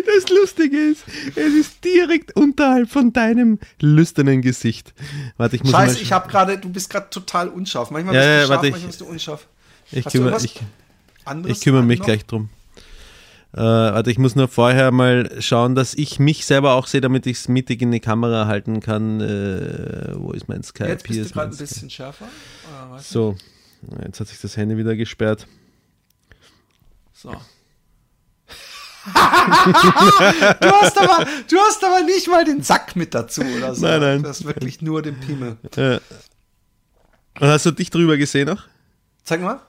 Das 0.07 0.29
Lustige 0.29 0.77
ist, 0.77 1.05
es 1.37 1.55
ist 1.55 1.85
direkt 1.85 2.35
unterhalb 2.35 2.91
von 2.91 3.13
deinem 3.13 3.61
lüsternen 3.81 4.43
Gesicht. 4.43 4.93
Warte, 5.37 5.55
ich 5.55 5.63
muss 5.63 5.71
Scheiße, 5.71 5.95
mal 5.95 6.03
ich 6.03 6.13
habe 6.13 6.29
gerade, 6.29 6.59
du 6.59 6.69
bist 6.69 6.91
gerade 6.91 7.09
total 7.11 7.49
unscharf. 7.49 7.91
Manchmal 7.93 8.17
Ja, 8.17 8.21
bist 8.21 8.27
du 8.29 8.33
ja, 8.33 8.39
scharf, 8.41 8.51
warte, 8.51 8.67
ich- 8.67 8.73
manchmal 8.73 8.89
bist 8.89 9.01
du 9.01 9.05
unscharf. 9.07 9.47
ich 9.93 10.05
Hast 10.05 10.13
kümmere, 10.13 10.37
ich, 10.45 10.61
ich 11.47 11.61
kümmere 11.61 11.83
mich 11.85 12.01
noch? 12.01 12.07
gleich 12.07 12.27
drum. 12.27 12.49
Äh, 13.55 13.61
warte, 13.61 14.11
ich 14.11 14.19
muss 14.19 14.37
nur 14.37 14.47
vorher 14.49 14.91
mal 14.91 15.41
schauen, 15.41 15.75
dass 15.75 15.95
ich 15.95 16.19
mich 16.19 16.45
selber 16.45 16.75
auch 16.75 16.87
sehe, 16.87 17.01
damit 17.01 17.27
ich 17.27 17.39
es 17.39 17.49
mittig 17.49 17.81
in 17.81 17.91
die 17.91 18.01
Kamera 18.01 18.47
halten 18.47 18.81
kann. 18.81 19.21
Äh, 19.21 20.13
wo 20.17 20.33
ist 20.33 20.49
mein 20.49 20.63
Skype? 20.63 20.89
Jetzt 20.89 21.07
Hier 21.07 21.17
bist 21.17 21.27
ist 21.27 21.31
du 21.31 21.35
gerade 21.39 21.51
ein 21.51 21.55
Skype. 21.55 21.67
bisschen 21.69 21.91
schärfer. 21.91 22.29
So, 22.99 23.37
jetzt 24.05 24.21
hat 24.21 24.29
sich 24.29 24.39
das 24.41 24.57
Handy 24.57 24.77
wieder 24.77 24.97
gesperrt. 24.97 25.47
So. 27.15 27.31
du, 29.09 29.13
hast 29.15 30.99
aber, 30.99 31.27
du 31.49 31.57
hast 31.57 31.83
aber 31.83 32.03
nicht 32.05 32.29
mal 32.29 32.45
den 32.45 32.63
Sack 32.63 32.95
mit 32.97 33.15
dazu 33.15 33.41
oder 33.41 33.75
so. 33.75 33.87
Nein, 33.87 34.01
nein. 34.01 34.23
Du 34.23 34.29
hast 34.29 34.45
wirklich 34.45 34.83
nur 34.83 35.01
den 35.01 35.19
Piemel. 35.19 35.57
Äh, 35.77 36.01
und 37.41 37.49
hast 37.49 37.65
du 37.65 37.71
dich 37.71 37.89
drüber 37.89 38.19
gesehen 38.19 38.49
noch? 38.49 38.65
Zeig 39.25 39.41
mal. 39.41 39.61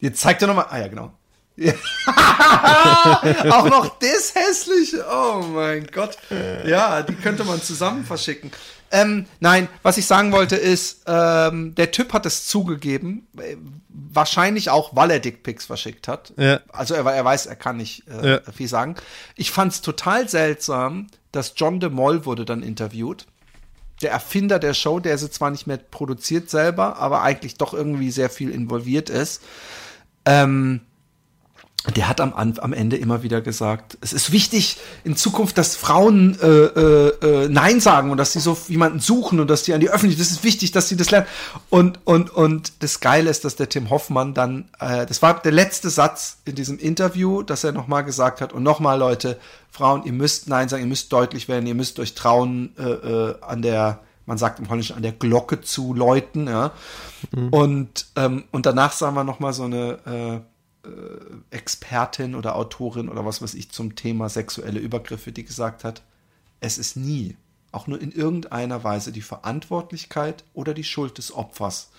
Jetzt 0.00 0.20
zeig 0.20 0.38
dir 0.38 0.46
nochmal. 0.46 0.66
Ah 0.70 0.78
ja, 0.78 0.88
genau. 0.88 1.12
Auch 3.50 3.68
noch 3.68 3.98
das 3.98 4.34
hässliche. 4.34 5.04
Oh 5.10 5.42
mein 5.42 5.86
Gott. 5.92 6.18
Ja, 6.66 7.02
die 7.02 7.14
könnte 7.14 7.44
man 7.44 7.62
zusammen 7.62 8.04
verschicken. 8.04 8.50
Ähm, 8.92 9.26
nein, 9.40 9.66
was 9.82 9.98
ich 9.98 10.06
sagen 10.06 10.30
wollte 10.30 10.54
ist, 10.56 11.02
ähm, 11.08 11.74
der 11.74 11.90
Typ 11.90 12.12
hat 12.12 12.24
es 12.24 12.46
zugegeben, 12.46 13.26
äh, 13.36 13.56
wahrscheinlich 13.88 14.70
auch, 14.70 14.94
weil 14.94 15.10
er 15.10 15.18
Dickpics 15.18 15.66
verschickt 15.66 16.06
hat. 16.06 16.32
Ja. 16.36 16.60
Also 16.68 16.94
er, 16.94 17.04
er 17.04 17.24
weiß, 17.24 17.46
er 17.46 17.56
kann 17.56 17.78
nicht 17.78 18.04
äh, 18.08 18.34
Ja. 18.34 18.40
viel 18.54 18.68
sagen. 18.68 18.94
Ich 19.34 19.50
fand 19.50 19.72
es 19.72 19.80
total 19.80 20.28
seltsam, 20.28 21.08
dass 21.32 21.54
John 21.56 21.80
de 21.80 21.90
Moll 21.90 22.24
wurde 22.26 22.44
dann 22.44 22.62
interviewt. 22.62 23.26
Der 24.02 24.12
Erfinder 24.12 24.58
der 24.60 24.74
Show, 24.74 25.00
der 25.00 25.18
sie 25.18 25.30
zwar 25.30 25.50
nicht 25.50 25.66
mehr 25.66 25.78
produziert 25.78 26.48
selber, 26.48 26.96
aber 26.98 27.22
eigentlich 27.22 27.56
doch 27.56 27.74
irgendwie 27.74 28.12
sehr 28.12 28.30
viel 28.30 28.50
involviert 28.50 29.10
ist. 29.10 29.42
Ähm, 30.26 30.82
der 31.94 32.08
hat 32.08 32.20
am, 32.20 32.32
am 32.34 32.72
Ende 32.72 32.96
immer 32.96 33.22
wieder 33.22 33.40
gesagt, 33.40 33.96
es 34.00 34.12
ist 34.12 34.32
wichtig 34.32 34.78
in 35.04 35.16
Zukunft, 35.16 35.56
dass 35.56 35.76
Frauen 35.76 36.36
äh, 36.40 36.46
äh, 36.46 37.44
äh, 37.44 37.48
Nein 37.48 37.80
sagen 37.80 38.10
und 38.10 38.16
dass 38.16 38.32
sie 38.32 38.40
so 38.40 38.56
jemanden 38.68 38.98
suchen 38.98 39.38
und 39.38 39.48
dass 39.48 39.62
die 39.62 39.72
an 39.72 39.80
die 39.80 39.88
Öffentlichkeit, 39.88 40.26
das 40.26 40.32
ist 40.32 40.44
wichtig, 40.44 40.72
dass 40.72 40.88
sie 40.88 40.96
das 40.96 41.10
lernen. 41.10 41.26
Und, 41.70 42.00
und, 42.04 42.30
und 42.30 42.82
das 42.82 43.00
Geile 43.00 43.30
ist, 43.30 43.44
dass 43.44 43.54
der 43.56 43.68
Tim 43.68 43.90
Hoffmann 43.90 44.34
dann, 44.34 44.68
äh, 44.80 45.06
das 45.06 45.22
war 45.22 45.40
der 45.40 45.52
letzte 45.52 45.90
Satz 45.90 46.38
in 46.44 46.56
diesem 46.56 46.78
Interview, 46.78 47.42
dass 47.42 47.62
er 47.62 47.72
nochmal 47.72 48.04
gesagt 48.04 48.40
hat, 48.40 48.52
und 48.52 48.62
nochmal 48.62 48.98
Leute, 48.98 49.38
Frauen, 49.70 50.04
ihr 50.04 50.12
müsst 50.12 50.48
Nein 50.48 50.68
sagen, 50.68 50.82
ihr 50.82 50.88
müsst 50.88 51.12
deutlich 51.12 51.46
werden, 51.46 51.66
ihr 51.66 51.74
müsst 51.74 52.00
euch 52.00 52.14
trauen, 52.14 52.74
äh, 52.78 52.82
äh, 52.82 53.34
an 53.42 53.62
der, 53.62 54.00
man 54.24 54.38
sagt 54.38 54.58
im 54.58 54.68
Holländischen, 54.68 54.96
an 54.96 55.02
der 55.02 55.12
Glocke 55.12 55.60
zu 55.60 55.94
läuten, 55.94 56.48
ja. 56.48 56.72
Und, 57.50 58.06
ähm, 58.16 58.44
und 58.50 58.66
danach 58.66 58.92
sagen 58.92 59.14
wir 59.14 59.24
nochmal 59.24 59.52
so 59.52 59.64
eine, 59.64 59.98
äh, 60.06 60.55
Expertin 61.50 62.34
oder 62.34 62.56
Autorin 62.56 63.08
oder 63.08 63.24
was 63.24 63.42
weiß 63.42 63.54
ich 63.54 63.70
zum 63.70 63.96
Thema 63.96 64.28
sexuelle 64.28 64.80
Übergriffe, 64.80 65.32
die 65.32 65.44
gesagt 65.44 65.84
hat, 65.84 66.02
es 66.60 66.78
ist 66.78 66.96
nie, 66.96 67.36
auch 67.72 67.86
nur 67.86 68.00
in 68.00 68.12
irgendeiner 68.12 68.84
Weise 68.84 69.12
die 69.12 69.22
Verantwortlichkeit 69.22 70.44
oder 70.54 70.74
die 70.74 70.84
Schuld 70.84 71.18
des 71.18 71.32
Opfers. 71.32 71.90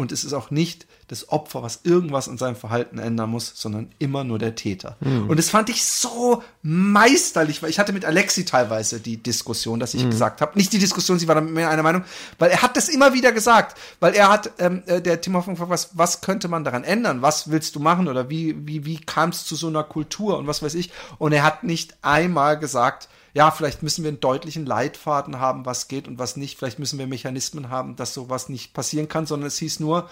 Und 0.00 0.12
es 0.12 0.24
ist 0.24 0.32
auch 0.32 0.50
nicht 0.50 0.86
das 1.08 1.28
Opfer, 1.28 1.62
was 1.62 1.80
irgendwas 1.84 2.28
an 2.28 2.38
seinem 2.38 2.56
Verhalten 2.56 2.98
ändern 2.98 3.30
muss, 3.30 3.52
sondern 3.54 3.90
immer 3.98 4.24
nur 4.24 4.38
der 4.38 4.54
Täter. 4.54 4.96
Und 5.28 5.38
das 5.38 5.50
fand 5.50 5.68
ich 5.68 5.84
so 5.84 6.42
meisterlich, 6.62 7.62
weil 7.62 7.70
ich 7.70 7.78
hatte 7.78 7.92
mit 7.92 8.04
Alexi 8.04 8.44
teilweise 8.44 9.00
die 9.00 9.16
Diskussion, 9.16 9.80
dass 9.80 9.94
ich 9.94 10.08
gesagt 10.08 10.40
habe, 10.40 10.56
nicht 10.56 10.72
die 10.72 10.78
Diskussion, 10.78 11.18
sie 11.18 11.28
war 11.28 11.34
da 11.34 11.40
mit 11.40 11.54
mir 11.54 11.68
einer 11.68 11.82
Meinung, 11.82 12.04
weil 12.38 12.50
er 12.50 12.62
hat 12.62 12.76
das 12.76 12.88
immer 12.88 13.12
wieder 13.12 13.32
gesagt, 13.32 13.76
weil 13.98 14.14
er 14.14 14.28
hat, 14.28 14.52
ähm, 14.58 14.82
äh, 14.86 15.00
der 15.00 15.20
Tim 15.20 15.36
Hoffmann 15.36 15.56
gefragt, 15.56 15.70
was, 15.70 15.90
was 15.94 16.20
könnte 16.20 16.48
man 16.48 16.64
daran 16.64 16.84
ändern, 16.84 17.22
was 17.22 17.50
willst 17.50 17.74
du 17.74 17.80
machen? 17.80 18.08
Oder 18.08 18.30
wie, 18.30 18.66
wie, 18.66 18.84
wie 18.84 18.98
kam 18.98 19.30
es 19.30 19.44
zu 19.44 19.56
so 19.56 19.68
einer 19.68 19.84
Kultur? 19.84 20.38
Und 20.38 20.46
was 20.46 20.62
weiß 20.62 20.74
ich. 20.74 20.90
Und 21.18 21.32
er 21.32 21.42
hat 21.42 21.64
nicht 21.64 21.96
einmal 22.02 22.58
gesagt, 22.58 23.08
ja, 23.34 23.50
vielleicht 23.50 23.82
müssen 23.82 24.04
wir 24.04 24.08
einen 24.08 24.20
deutlichen 24.20 24.66
Leitfaden 24.66 25.38
haben, 25.38 25.66
was 25.66 25.88
geht 25.88 26.08
und 26.08 26.18
was 26.18 26.36
nicht. 26.36 26.58
Vielleicht 26.58 26.78
müssen 26.78 26.98
wir 26.98 27.06
Mechanismen 27.06 27.70
haben, 27.70 27.96
dass 27.96 28.14
sowas 28.14 28.48
nicht 28.48 28.74
passieren 28.74 29.08
kann, 29.08 29.26
sondern 29.26 29.46
es 29.46 29.58
hieß 29.58 29.80
nur, 29.80 30.08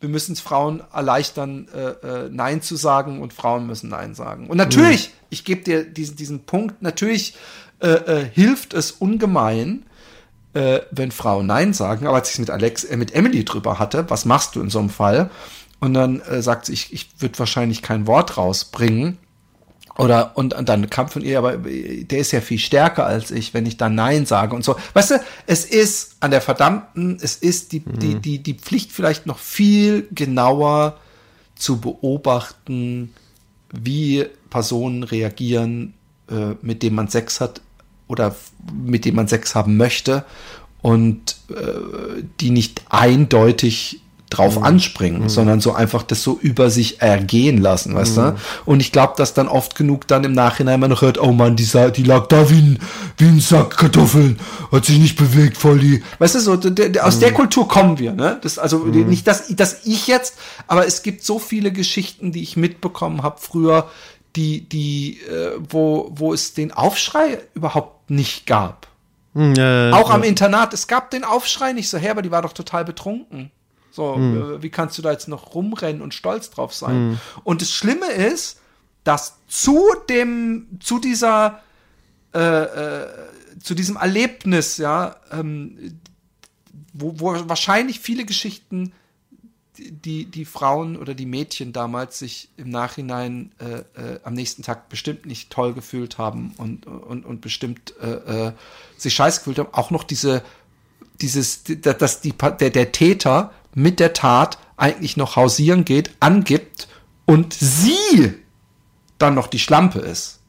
wir 0.00 0.08
müssen 0.08 0.32
es 0.32 0.40
Frauen 0.40 0.82
erleichtern, 0.92 1.68
äh, 1.74 2.24
äh, 2.24 2.30
Nein 2.30 2.62
zu 2.62 2.76
sagen 2.76 3.20
und 3.20 3.32
Frauen 3.32 3.66
müssen 3.66 3.90
Nein 3.90 4.14
sagen. 4.14 4.48
Und 4.48 4.56
natürlich, 4.56 5.12
ich 5.28 5.44
gebe 5.44 5.62
dir 5.62 5.84
diesen, 5.84 6.16
diesen 6.16 6.44
Punkt, 6.44 6.80
natürlich 6.80 7.34
äh, 7.80 7.88
äh, 7.88 8.30
hilft 8.32 8.72
es 8.72 8.92
ungemein, 8.92 9.84
äh, 10.54 10.80
wenn 10.90 11.10
Frauen 11.10 11.46
Nein 11.46 11.74
sagen. 11.74 12.06
Aber 12.06 12.16
als 12.16 12.32
ich 12.32 12.38
mit 12.38 12.50
Alex, 12.50 12.84
äh, 12.84 12.96
mit 12.96 13.14
Emily 13.14 13.44
drüber 13.44 13.78
hatte, 13.78 14.08
was 14.08 14.24
machst 14.24 14.56
du 14.56 14.62
in 14.62 14.70
so 14.70 14.78
einem 14.78 14.90
Fall? 14.90 15.30
Und 15.80 15.94
dann 15.94 16.20
äh, 16.20 16.42
sagt 16.42 16.66
sie, 16.66 16.72
ich, 16.72 16.92
ich 16.92 17.10
würde 17.18 17.38
wahrscheinlich 17.38 17.82
kein 17.82 18.06
Wort 18.06 18.36
rausbringen. 18.36 19.18
Oder 19.98 20.36
und, 20.36 20.54
und 20.54 20.68
dann 20.68 20.88
kam 20.88 21.08
von 21.08 21.22
ihr, 21.22 21.38
aber 21.38 21.56
der 21.56 22.18
ist 22.18 22.32
ja 22.32 22.40
viel 22.40 22.58
stärker 22.58 23.06
als 23.06 23.30
ich, 23.30 23.52
wenn 23.54 23.66
ich 23.66 23.76
dann 23.76 23.94
Nein 23.94 24.24
sage 24.24 24.54
und 24.54 24.64
so. 24.64 24.76
Weißt 24.94 25.10
du, 25.10 25.14
es 25.46 25.64
ist 25.64 26.16
an 26.20 26.30
der 26.30 26.40
verdammten, 26.40 27.18
es 27.20 27.36
ist 27.36 27.72
die, 27.72 27.80
die, 27.80 28.14
die, 28.14 28.38
die 28.42 28.54
Pflicht 28.54 28.92
vielleicht 28.92 29.26
noch 29.26 29.38
viel 29.38 30.06
genauer 30.12 30.96
zu 31.54 31.80
beobachten, 31.80 33.12
wie 33.72 34.26
Personen 34.48 35.02
reagieren, 35.02 35.94
äh, 36.30 36.54
mit 36.62 36.82
denen 36.82 36.96
man 36.96 37.08
Sex 37.08 37.40
hat 37.40 37.60
oder 38.08 38.34
mit 38.72 39.04
denen 39.04 39.16
man 39.16 39.28
Sex 39.28 39.54
haben 39.54 39.76
möchte 39.76 40.24
und 40.82 41.36
äh, 41.50 42.22
die 42.40 42.50
nicht 42.50 42.82
eindeutig 42.88 44.00
drauf 44.30 44.62
anspringen, 44.62 45.28
sondern 45.28 45.60
so 45.60 45.72
einfach 45.74 46.02
das 46.04 46.22
so 46.22 46.38
über 46.40 46.70
sich 46.70 47.02
ergehen 47.02 47.58
lassen, 47.60 47.94
weißt 47.94 48.16
du? 48.16 48.36
Und 48.64 48.80
ich 48.80 48.92
glaube, 48.92 49.14
dass 49.16 49.34
dann 49.34 49.48
oft 49.48 49.74
genug 49.74 50.06
dann 50.06 50.22
im 50.24 50.32
Nachhinein 50.32 50.80
man 50.80 50.90
noch 50.90 51.02
hört, 51.02 51.18
oh 51.20 51.32
Mann, 51.32 51.56
die, 51.56 51.64
sa- 51.64 51.90
die 51.90 52.04
lag 52.04 52.26
da 52.28 52.48
wie 52.48 52.58
ein, 52.60 52.78
wie 53.18 53.26
ein 53.26 53.40
Sack 53.40 53.76
Kartoffeln, 53.76 54.38
hat 54.70 54.84
sich 54.84 54.98
nicht 54.98 55.16
bewegt, 55.16 55.56
voll 55.56 55.80
die, 55.80 56.02
weißt 56.18 56.36
du, 56.36 56.40
so, 56.40 56.56
der, 56.56 56.88
der, 56.90 57.06
aus 57.06 57.18
der 57.18 57.32
Kultur 57.32 57.66
kommen 57.68 57.98
wir, 57.98 58.12
ne? 58.12 58.38
Das, 58.42 58.58
also 58.58 58.78
nicht, 58.78 59.26
dass, 59.26 59.48
dass 59.48 59.84
ich 59.84 60.06
jetzt, 60.06 60.36
aber 60.66 60.86
es 60.86 61.02
gibt 61.02 61.24
so 61.24 61.38
viele 61.38 61.72
Geschichten, 61.72 62.32
die 62.32 62.42
ich 62.42 62.56
mitbekommen 62.56 63.22
habe 63.22 63.36
früher, 63.40 63.88
die, 64.36 64.60
die, 64.68 65.18
äh, 65.28 65.58
wo, 65.68 66.12
wo 66.14 66.32
es 66.32 66.54
den 66.54 66.72
Aufschrei 66.72 67.38
überhaupt 67.54 68.10
nicht 68.10 68.46
gab. 68.46 68.86
Hm, 69.34 69.54
ja, 69.54 69.88
ja, 69.90 69.96
Auch 69.96 70.08
ja. 70.10 70.14
am 70.14 70.22
Internat, 70.22 70.72
es 70.72 70.86
gab 70.86 71.10
den 71.10 71.24
Aufschrei 71.24 71.72
nicht 71.72 71.88
so 71.88 71.98
her, 71.98 72.12
aber 72.12 72.22
die 72.22 72.30
war 72.30 72.42
doch 72.42 72.52
total 72.52 72.84
betrunken. 72.84 73.50
So, 73.90 74.14
äh, 74.16 74.62
wie 74.62 74.70
kannst 74.70 74.96
du 74.98 75.02
da 75.02 75.10
jetzt 75.12 75.28
noch 75.28 75.54
rumrennen 75.54 76.00
und 76.02 76.14
stolz 76.14 76.50
drauf 76.50 76.72
sein? 76.74 77.20
Und 77.44 77.60
das 77.62 77.72
Schlimme 77.72 78.06
ist, 78.10 78.58
dass 79.04 79.34
zu 79.48 79.80
dem, 80.08 80.66
zu 80.80 80.98
dieser, 80.98 81.60
äh, 82.34 82.38
äh, 82.38 83.06
zu 83.62 83.74
diesem 83.74 83.96
Erlebnis, 83.96 84.76
ja, 84.76 85.16
ähm, 85.32 85.98
wo, 86.92 87.18
wo 87.18 87.48
wahrscheinlich 87.48 88.00
viele 88.00 88.24
Geschichten, 88.24 88.92
die- 89.78 90.26
die, 90.26 90.44
Frauen 90.44 90.96
oder 90.96 91.14
die 91.14 91.24
Mädchen 91.26 91.72
damals 91.72 92.18
sich 92.18 92.50
im 92.58 92.68
Nachhinein 92.68 93.52
äh, 93.58 93.78
äh, 94.14 94.20
am 94.24 94.34
nächsten 94.34 94.62
Tag 94.62 94.88
bestimmt 94.90 95.24
nicht 95.24 95.50
toll 95.50 95.72
gefühlt 95.72 96.18
haben 96.18 96.52
und, 96.58 96.86
und, 96.86 97.24
und 97.24 97.40
bestimmt 97.40 97.94
äh, 98.02 98.48
äh, 98.48 98.52
sich 98.98 99.14
scheiße 99.14 99.40
gefühlt 99.40 99.58
haben, 99.58 99.72
auch 99.72 99.90
noch 99.90 100.04
diese, 100.04 100.42
dieses, 101.22 101.62
die- 101.64 101.80
dass 101.80 102.20
die, 102.20 102.32
der, 102.32 102.70
der 102.70 102.92
Täter 102.92 103.52
mit 103.74 104.00
der 104.00 104.12
Tat 104.12 104.58
eigentlich 104.76 105.16
noch 105.16 105.36
hausieren 105.36 105.84
geht, 105.84 106.10
angibt 106.20 106.88
und 107.26 107.52
sie 107.52 108.34
dann 109.18 109.34
noch 109.34 109.46
die 109.46 109.58
Schlampe 109.58 110.00
ist. 110.00 110.40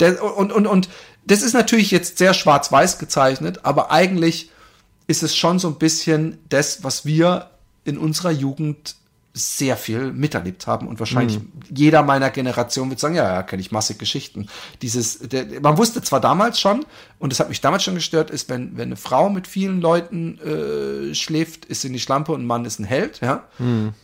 Der, 0.00 0.22
und, 0.22 0.52
und, 0.52 0.66
und 0.66 0.88
das 1.26 1.42
ist 1.42 1.54
natürlich 1.54 1.90
jetzt 1.90 2.18
sehr 2.18 2.34
schwarz-weiß 2.34 2.98
gezeichnet, 2.98 3.64
aber 3.64 3.90
eigentlich 3.90 4.50
ist 5.06 5.22
es 5.22 5.36
schon 5.36 5.58
so 5.58 5.68
ein 5.68 5.78
bisschen 5.78 6.38
das, 6.48 6.84
was 6.84 7.04
wir 7.04 7.50
in 7.84 7.98
unserer 7.98 8.30
Jugend 8.30 8.96
sehr 9.34 9.76
viel 9.76 10.12
miterlebt 10.12 10.66
haben 10.66 10.88
und 10.88 10.98
wahrscheinlich 10.98 11.38
jeder 11.72 12.02
meiner 12.02 12.30
Generation 12.30 12.90
wird 12.90 12.98
sagen, 12.98 13.14
ja, 13.14 13.32
ja, 13.32 13.42
kenne 13.42 13.60
ich 13.60 13.70
massig 13.70 13.98
Geschichten. 13.98 14.48
Dieses, 14.82 15.18
der, 15.20 15.60
man 15.60 15.78
wusste 15.78 16.02
zwar 16.02 16.20
damals 16.20 16.58
schon, 16.58 16.84
und 17.18 17.32
das 17.32 17.38
hat 17.38 17.48
mich 17.48 17.60
damals 17.60 17.84
schon 17.84 17.94
gestört, 17.94 18.30
ist, 18.30 18.48
wenn, 18.48 18.76
wenn 18.76 18.88
eine 18.88 18.96
Frau 18.96 19.28
mit 19.28 19.46
vielen 19.46 19.80
Leuten 19.80 20.38
äh, 20.40 21.14
schläft, 21.14 21.66
ist 21.66 21.82
sie 21.82 21.92
die 21.92 22.00
Schlampe 22.00 22.32
und 22.32 22.42
ein 22.42 22.46
Mann 22.46 22.64
ist 22.64 22.80
ein 22.80 22.84
Held, 22.84 23.20
ja. 23.20 23.44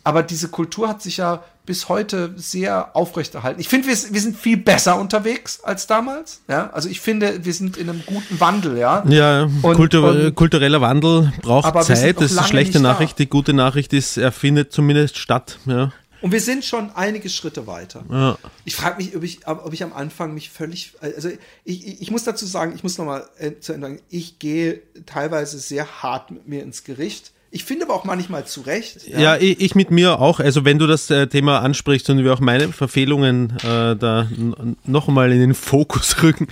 Aber 0.05 0.23
diese 0.23 0.49
Kultur 0.49 0.89
hat 0.89 1.03
sich 1.03 1.17
ja 1.17 1.43
bis 1.67 1.89
heute 1.89 2.35
sehr 2.37 2.95
aufrechterhalten. 2.95 3.61
Ich 3.61 3.69
finde, 3.69 3.89
wir, 3.89 3.97
wir 4.13 4.21
sind 4.21 4.37
viel 4.37 4.57
besser 4.59 4.99
unterwegs 5.01 5.61
als 5.63 5.87
damals, 5.87 6.41
ja. 6.49 6.71
Also 6.73 6.89
ich 6.89 7.01
finde, 7.01 7.45
wir 7.45 7.55
sind 7.55 7.77
in 7.77 7.89
einem 7.89 8.03
guten 8.05 8.39
Wandel, 8.41 8.77
ja. 8.79 9.03
Ja, 9.09 9.45
Und- 9.63 9.63
Kultur, 9.75 10.11
und- 10.11 10.35
kultureller 10.35 10.81
Wandel 10.81 11.33
braucht 11.43 11.67
Zeit. 11.85 12.17
Das 12.19 12.25
ist 12.31 12.35
lange 12.37 12.49
schlechte 12.49 12.79
nicht 12.79 12.85
da. 12.85 12.93
Nachricht. 12.93 13.19
Die 13.19 13.29
gute 13.29 13.53
Nachricht 13.55 13.93
ist, 13.93 14.17
er 14.19 14.33
findet 14.33 14.73
zumindest 14.73 15.17
statt. 15.19 15.59
Ja. 15.67 15.93
Und 16.21 16.33
wir 16.33 16.41
sind 16.41 16.65
schon 16.65 16.91
einige 16.95 17.29
Schritte 17.29 17.67
weiter. 17.67 18.03
Ja. 18.11 18.39
Ich 18.65 18.77
frage 18.77 18.97
mich, 19.03 19.15
ob 19.15 19.23
ich, 19.23 19.47
ob 19.47 19.73
ich 19.75 19.83
am 19.83 19.93
Anfang 19.93 20.33
mich 20.33 20.49
völlig, 20.51 20.95
also 21.01 21.29
ich, 21.65 21.87
ich, 21.87 22.03
ich 22.03 22.11
muss 22.11 22.25
dazu 22.25 22.47
sagen, 22.47 22.73
ich 22.75 22.83
muss 22.83 22.97
nochmal 22.97 23.27
äh, 23.39 23.53
zu 23.61 23.75
Ende 23.75 23.89
sagen, 23.89 24.01
ich 24.09 24.39
gehe 24.39 24.81
teilweise 25.05 25.59
sehr 25.59 26.03
hart 26.03 26.31
mit 26.31 26.49
mir 26.49 26.63
ins 26.63 26.85
Gericht. 26.85 27.33
Ich 27.55 27.65
finde 27.65 27.85
aber 27.85 27.95
auch 27.95 28.05
manchmal 28.05 28.47
zu 28.47 28.63
Recht. 28.63 29.07
Ja, 29.07 29.37
ich, 29.37 29.61
ich 29.61 29.75
mit 29.77 29.93
mir 29.93 30.19
auch. 30.21 30.41
Also 30.41 30.65
wenn 30.65 30.79
du 30.81 30.89
das 30.89 31.09
äh, 31.11 31.29
Thema 31.29 31.61
ansprichst 31.61 32.11
und 32.11 32.25
wir 32.25 32.33
auch 32.35 32.41
meine 32.41 32.73
Verfehlungen 32.73 33.51
äh, 33.59 33.95
da 33.95 34.29
n- 34.37 34.77
noch 34.85 35.07
einmal 35.07 35.31
in 35.31 35.39
den 35.39 35.55
Fokus 35.55 36.17
rücken. 36.25 36.49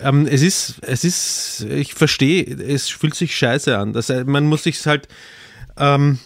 Ähm, 0.00 0.26
es 0.26 0.40
ist, 0.40 0.76
es 0.80 1.04
ist, 1.04 1.66
ich 1.70 1.92
verstehe, 1.92 2.42
es 2.44 2.88
fühlt 2.88 3.14
sich 3.14 3.36
scheiße 3.36 3.76
an. 3.76 3.92
Das, 3.92 4.08
äh, 4.08 4.24
man 4.24 4.46
muss 4.46 4.62
sich 4.62 4.84
halt, 4.86 5.08
ähm, 5.76 6.18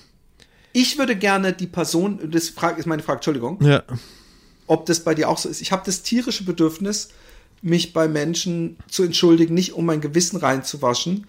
Ich 0.72 0.96
würde 0.96 1.16
gerne 1.16 1.52
die 1.52 1.66
Person, 1.66 2.20
das 2.30 2.50
ist 2.50 2.86
meine 2.86 3.02
Frage, 3.02 3.16
Entschuldigung, 3.18 3.58
ja, 3.60 3.82
ob 4.68 4.86
das 4.86 5.00
bei 5.00 5.16
dir 5.16 5.28
auch 5.28 5.38
so 5.38 5.48
ist. 5.48 5.60
Ich 5.60 5.72
habe 5.72 5.82
das 5.84 6.02
tierische 6.02 6.44
Bedürfnis, 6.44 7.08
mich 7.62 7.92
bei 7.92 8.06
Menschen 8.06 8.76
zu 8.88 9.02
entschuldigen, 9.02 9.54
nicht 9.54 9.72
um 9.72 9.84
mein 9.86 10.00
Gewissen 10.00 10.36
reinzuwaschen, 10.36 11.26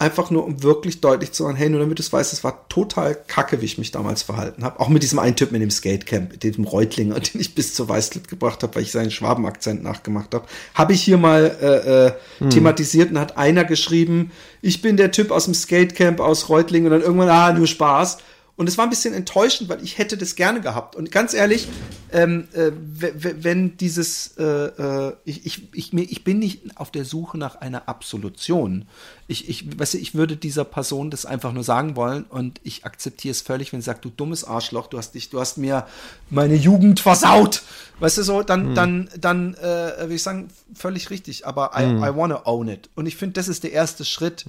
einfach 0.00 0.30
nur 0.30 0.46
um 0.46 0.62
wirklich 0.62 1.02
deutlich 1.02 1.32
zu 1.32 1.44
sagen, 1.44 1.56
hey, 1.56 1.68
nur 1.68 1.80
damit 1.80 1.98
du 1.98 2.02
es 2.02 2.12
weißt, 2.12 2.32
es 2.32 2.42
war 2.42 2.66
total 2.68 3.14
kacke, 3.14 3.60
wie 3.60 3.66
ich 3.66 3.76
mich 3.76 3.90
damals 3.90 4.22
verhalten 4.22 4.64
habe. 4.64 4.80
Auch 4.80 4.88
mit 4.88 5.02
diesem 5.02 5.18
einen 5.18 5.36
Typen 5.36 5.54
in 5.56 5.60
dem 5.60 5.70
Skatecamp, 5.70 6.40
diesem 6.40 6.64
Reutlinger, 6.64 7.20
den 7.20 7.40
ich 7.40 7.54
bis 7.54 7.74
zur 7.74 7.88
Weißglut 7.88 8.26
gebracht 8.26 8.62
habe, 8.62 8.74
weil 8.74 8.82
ich 8.82 8.92
seinen 8.92 9.10
Schwabenakzent 9.10 9.82
nachgemacht 9.82 10.34
habe. 10.34 10.46
Habe 10.74 10.94
ich 10.94 11.02
hier 11.02 11.18
mal 11.18 11.54
äh, 11.60 12.46
äh, 12.46 12.48
thematisiert 12.48 13.10
und 13.10 13.18
hat 13.18 13.36
einer 13.36 13.64
geschrieben, 13.64 14.32
ich 14.62 14.80
bin 14.80 14.96
der 14.96 15.10
Typ 15.10 15.30
aus 15.30 15.44
dem 15.44 15.54
Skatecamp 15.54 16.20
aus 16.20 16.48
Reutlingen 16.48 16.90
und 16.90 16.98
dann 16.98 17.06
irgendwann, 17.06 17.28
ah, 17.28 17.52
nur 17.52 17.66
Spaß. 17.66 18.18
Und 18.60 18.68
es 18.68 18.76
war 18.76 18.84
ein 18.84 18.90
bisschen 18.90 19.14
enttäuschend, 19.14 19.70
weil 19.70 19.82
ich 19.82 19.96
hätte 19.96 20.18
das 20.18 20.34
gerne 20.34 20.60
gehabt. 20.60 20.94
Und 20.94 21.10
ganz 21.10 21.32
ehrlich, 21.32 21.66
ähm, 22.12 22.46
äh, 22.52 22.70
wenn 22.74 23.78
dieses, 23.78 24.36
äh, 24.36 24.44
äh, 24.44 25.16
ich, 25.24 25.46
ich, 25.46 25.74
ich, 25.74 25.94
ich 25.94 26.24
bin 26.24 26.40
nicht 26.40 26.76
auf 26.76 26.90
der 26.90 27.06
Suche 27.06 27.38
nach 27.38 27.54
einer 27.54 27.88
Absolution. 27.88 28.86
Ich, 29.28 29.48
ich, 29.48 29.78
weißt 29.78 29.94
du, 29.94 29.98
ich 29.98 30.14
würde 30.14 30.36
dieser 30.36 30.64
Person 30.64 31.10
das 31.10 31.24
einfach 31.24 31.54
nur 31.54 31.64
sagen 31.64 31.96
wollen 31.96 32.24
und 32.24 32.60
ich 32.62 32.84
akzeptiere 32.84 33.30
es 33.30 33.40
völlig, 33.40 33.72
wenn 33.72 33.80
sie 33.80 33.86
sagt, 33.86 34.04
du 34.04 34.10
dummes 34.10 34.44
Arschloch, 34.44 34.88
du 34.88 34.98
hast 34.98 35.14
dich, 35.14 35.30
du 35.30 35.40
hast 35.40 35.56
mir 35.56 35.86
meine 36.28 36.54
Jugend 36.54 37.00
versaut. 37.00 37.62
Weißt 37.98 38.18
du 38.18 38.22
so, 38.22 38.42
dann, 38.42 38.74
dann, 38.74 39.08
dann 39.18 39.54
äh, 39.54 39.62
würde 39.62 40.16
ich 40.16 40.22
sagen, 40.22 40.48
völlig 40.74 41.08
richtig. 41.08 41.46
Aber 41.46 41.70
I, 41.74 41.84
I 41.84 42.14
wanna 42.14 42.42
own 42.44 42.68
it. 42.68 42.90
Und 42.94 43.06
ich 43.06 43.16
finde, 43.16 43.32
das 43.32 43.48
ist 43.48 43.64
der 43.64 43.72
erste 43.72 44.04
Schritt. 44.04 44.44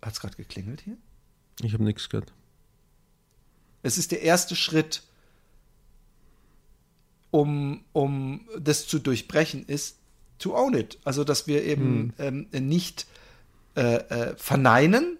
Hat's 0.00 0.20
gerade 0.20 0.36
geklingelt 0.36 0.82
hier? 0.82 0.96
ich 1.60 1.74
habe 1.74 1.82
nichts 1.82 2.08
gehört. 2.08 2.32
Es 3.82 3.98
ist 3.98 4.12
der 4.12 4.22
erste 4.22 4.56
Schritt, 4.56 5.02
um, 7.30 7.84
um 7.92 8.48
das 8.58 8.86
zu 8.86 8.98
durchbrechen, 8.98 9.64
ist 9.66 9.96
to 10.38 10.56
own 10.56 10.74
it. 10.74 10.98
Also, 11.04 11.24
dass 11.24 11.46
wir 11.46 11.64
eben 11.64 12.12
ähm, 12.18 12.46
nicht 12.52 13.06
äh, 13.74 13.94
äh, 13.94 14.36
verneinen 14.36 15.18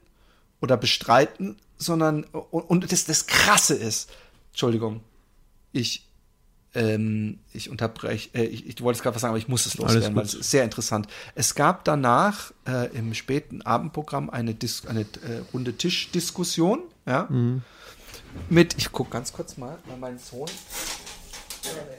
oder 0.60 0.76
bestreiten, 0.76 1.56
sondern 1.78 2.24
und, 2.24 2.62
und 2.62 2.92
das, 2.92 3.04
das 3.06 3.26
Krasse 3.26 3.74
ist, 3.74 4.10
Entschuldigung, 4.50 5.00
ich 5.72 6.06
ähm, 6.74 7.38
ich 7.52 7.70
unterbreche, 7.70 8.30
äh, 8.34 8.44
ich, 8.44 8.66
ich 8.66 8.80
wollte 8.82 8.98
es 8.98 9.02
gerade 9.02 9.14
was 9.14 9.22
sagen, 9.22 9.32
aber 9.32 9.38
ich 9.38 9.48
muss 9.48 9.66
es 9.66 9.76
loswerden, 9.76 10.14
weil 10.16 10.24
es 10.24 10.34
ist 10.34 10.50
sehr 10.50 10.64
interessant. 10.64 11.06
Es 11.34 11.54
gab 11.54 11.84
danach 11.84 12.52
äh, 12.66 12.88
im 12.96 13.12
späten 13.14 13.62
Abendprogramm 13.62 14.30
eine, 14.30 14.54
Dis 14.54 14.86
eine 14.86 15.00
äh, 15.00 15.42
runde 15.52 15.74
Tischdiskussion, 15.76 16.80
ja, 17.06 17.28
mit, 18.48 18.76
ich 18.78 18.92
gucke 18.92 19.10
ganz 19.10 19.32
kurz 19.32 19.56
mal, 19.56 19.78
weil 19.86 19.96
mein 19.96 20.18
Sohn, 20.18 20.48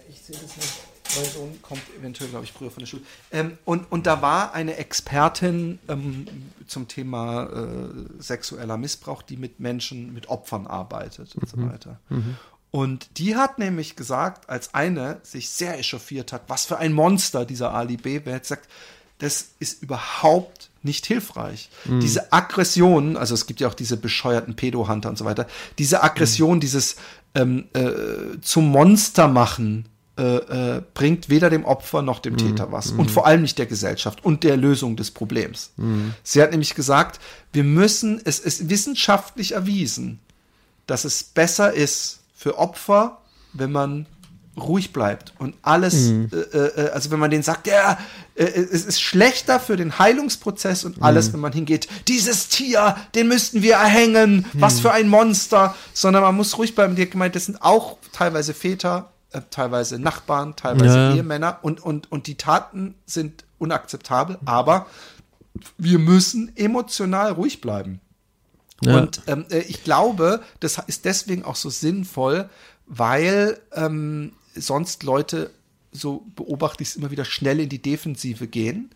ich 0.09 0.21
sehe 0.21 0.35
das 0.35 0.57
nicht, 0.57 0.83
mein 1.15 1.25
Sohn 1.25 1.61
kommt 1.61 1.81
eventuell, 1.97 2.29
glaube 2.29 2.45
ich, 2.45 2.53
früher 2.53 2.71
von 2.71 2.81
der 2.81 2.87
Schule. 2.87 3.03
Ähm, 3.31 3.57
und, 3.65 3.91
und 3.91 4.07
da 4.07 4.21
war 4.21 4.53
eine 4.53 4.77
Expertin 4.77 5.79
ähm, 5.87 6.25
zum 6.67 6.87
Thema 6.87 7.45
äh, 7.45 8.21
sexueller 8.21 8.77
Missbrauch, 8.77 9.21
die 9.21 9.37
mit 9.37 9.59
Menschen, 9.59 10.13
mit 10.13 10.29
Opfern 10.29 10.67
arbeitet 10.67 11.35
und 11.35 11.47
so 11.47 11.57
weiter. 11.57 11.99
Und 12.71 13.19
die 13.19 13.35
hat 13.35 13.59
nämlich 13.59 13.95
gesagt, 13.95 14.49
als 14.49 14.73
eine 14.73 15.19
sich 15.21 15.49
sehr 15.49 15.77
echauffiert 15.77 16.33
hat, 16.33 16.43
was 16.47 16.65
für 16.65 16.79
ein 16.79 16.91
Monster 16.91 17.45
dieser 17.45 17.71
Ali 17.71 17.97
B. 17.97 18.21
Wer 18.23 18.37
jetzt 18.37 18.47
sagt, 18.47 18.67
das 19.19 19.51
ist 19.59 19.81
überhaupt 19.81 20.69
nicht 20.81 21.05
hilfreich. 21.05 21.69
Diese 22.01 22.33
Aggression, 22.33 23.15
also 23.15 23.33
es 23.33 23.45
gibt 23.45 23.61
ja 23.61 23.67
auch 23.69 23.73
diese 23.73 23.95
bescheuerten 23.95 24.55
Pedo-Hunter 24.55 25.09
und 25.09 25.17
so 25.17 25.25
weiter, 25.25 25.47
diese 25.77 26.03
Aggression, 26.03 26.59
dieses 26.59 26.97
ähm, 27.35 27.65
äh, 27.73 28.39
zum 28.41 28.69
Monster 28.69 29.27
machen, 29.27 29.85
äh, 30.15 30.35
äh, 30.75 30.81
bringt 30.93 31.29
weder 31.29 31.49
dem 31.49 31.65
Opfer 31.65 32.03
noch 32.03 32.19
dem 32.19 32.37
Täter 32.37 32.71
was. 32.71 32.91
Und 32.91 33.09
vor 33.09 33.25
allem 33.25 33.41
nicht 33.41 33.57
der 33.57 33.65
Gesellschaft 33.65 34.23
und 34.23 34.43
der 34.43 34.57
Lösung 34.57 34.95
des 34.95 35.09
Problems. 35.09 35.71
Sie 36.21 36.41
hat 36.41 36.51
nämlich 36.51 36.75
gesagt, 36.75 37.19
wir 37.51 37.63
müssen, 37.63 38.21
es 38.23 38.39
ist 38.39 38.69
wissenschaftlich 38.69 39.53
erwiesen, 39.53 40.19
dass 40.85 41.05
es 41.05 41.23
besser 41.23 41.73
ist 41.73 42.19
für 42.35 42.59
Opfer, 42.59 43.21
wenn 43.53 43.71
man 43.71 44.05
ruhig 44.55 44.93
bleibt 44.93 45.33
und 45.39 45.55
alles, 45.63 46.11
äh, 46.11 46.35
äh, 46.35 46.89
also 46.91 47.09
wenn 47.11 47.19
man 47.19 47.31
denen 47.31 47.43
sagt, 47.43 47.65
ja, 47.67 47.97
äh, 48.35 48.43
es 48.43 48.85
ist 48.85 49.01
schlechter 49.01 49.59
für 49.59 49.77
den 49.77 49.97
Heilungsprozess 49.97 50.85
und 50.85 51.01
alles, 51.01 51.33
wenn 51.33 51.39
man 51.39 51.53
hingeht, 51.53 51.87
dieses 52.07 52.49
Tier, 52.49 52.95
den 53.15 53.27
müssten 53.27 53.63
wir 53.63 53.75
erhängen, 53.75 54.45
was 54.53 54.79
für 54.79 54.91
ein 54.91 55.09
Monster, 55.09 55.75
sondern 55.93 56.21
man 56.21 56.35
muss 56.35 56.57
ruhig 56.57 56.75
bleiben. 56.75 56.95
Die 56.95 57.01
hat 57.01 57.11
gemeint, 57.11 57.35
das 57.35 57.45
sind 57.45 57.61
auch 57.63 57.97
teilweise 58.11 58.53
Väter, 58.53 59.11
äh, 59.31 59.41
teilweise 59.49 59.97
Nachbarn, 59.97 60.55
teilweise 60.55 60.97
Ja. 60.97 61.15
Ehemänner 61.15 61.59
und, 61.63 61.83
und, 61.83 62.11
und 62.11 62.27
die 62.27 62.35
Taten 62.35 62.95
sind 63.05 63.45
unakzeptabel, 63.57 64.37
aber 64.45 64.85
wir 65.77 65.99
müssen 65.99 66.55
emotional 66.55 67.31
ruhig 67.31 67.59
bleiben. 67.61 68.01
Ja. 68.83 68.97
Und 68.97 69.21
ähm, 69.27 69.45
äh, 69.49 69.59
ich 69.59 69.83
glaube, 69.83 70.41
das 70.59 70.77
ist 70.87 71.05
deswegen 71.05 71.43
auch 71.43 71.55
so 71.55 71.69
sinnvoll, 71.69 72.49
weil 72.85 73.59
ähm, 73.73 74.33
sonst 74.55 75.03
Leute, 75.03 75.51
so 75.91 76.25
beobachte 76.35 76.83
ich 76.83 76.89
es 76.89 76.95
immer 76.95 77.11
wieder, 77.11 77.25
schnell 77.25 77.59
in 77.59 77.69
die 77.69 77.81
Defensive 77.81 78.47
gehen. 78.47 78.89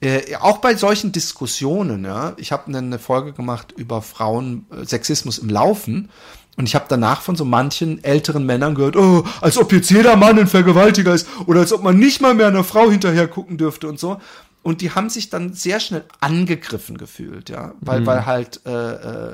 Äh, 0.00 0.36
auch 0.36 0.58
bei 0.58 0.74
solchen 0.74 1.12
Diskussionen, 1.12 2.04
ja. 2.04 2.34
Ich 2.36 2.52
habe 2.52 2.74
eine 2.74 2.98
Folge 2.98 3.32
gemacht 3.32 3.72
über 3.76 4.02
Frauen, 4.02 4.66
äh, 4.70 4.84
Sexismus 4.84 5.38
im 5.38 5.48
Laufen. 5.48 6.10
Und 6.56 6.66
ich 6.66 6.74
habe 6.74 6.86
danach 6.88 7.20
von 7.20 7.36
so 7.36 7.44
manchen 7.44 8.02
älteren 8.02 8.46
Männern 8.46 8.74
gehört, 8.74 8.96
oh, 8.96 9.24
als 9.42 9.58
ob 9.58 9.72
jetzt 9.72 9.90
jeder 9.90 10.16
Mann 10.16 10.38
ein 10.38 10.46
Vergewaltiger 10.46 11.14
ist 11.14 11.28
oder 11.46 11.60
als 11.60 11.72
ob 11.72 11.82
man 11.82 11.98
nicht 11.98 12.22
mal 12.22 12.34
mehr 12.34 12.46
einer 12.46 12.64
Frau 12.64 12.90
hinterher 12.90 13.28
gucken 13.28 13.58
dürfte 13.58 13.88
und 13.88 14.00
so. 14.00 14.18
Und 14.62 14.80
die 14.80 14.90
haben 14.90 15.10
sich 15.10 15.30
dann 15.30 15.52
sehr 15.52 15.78
schnell 15.78 16.04
angegriffen 16.18 16.98
gefühlt, 16.98 17.50
ja, 17.50 17.74
weil, 17.80 18.04
weil 18.04 18.26
halt 18.26 18.62
äh, 18.66 18.70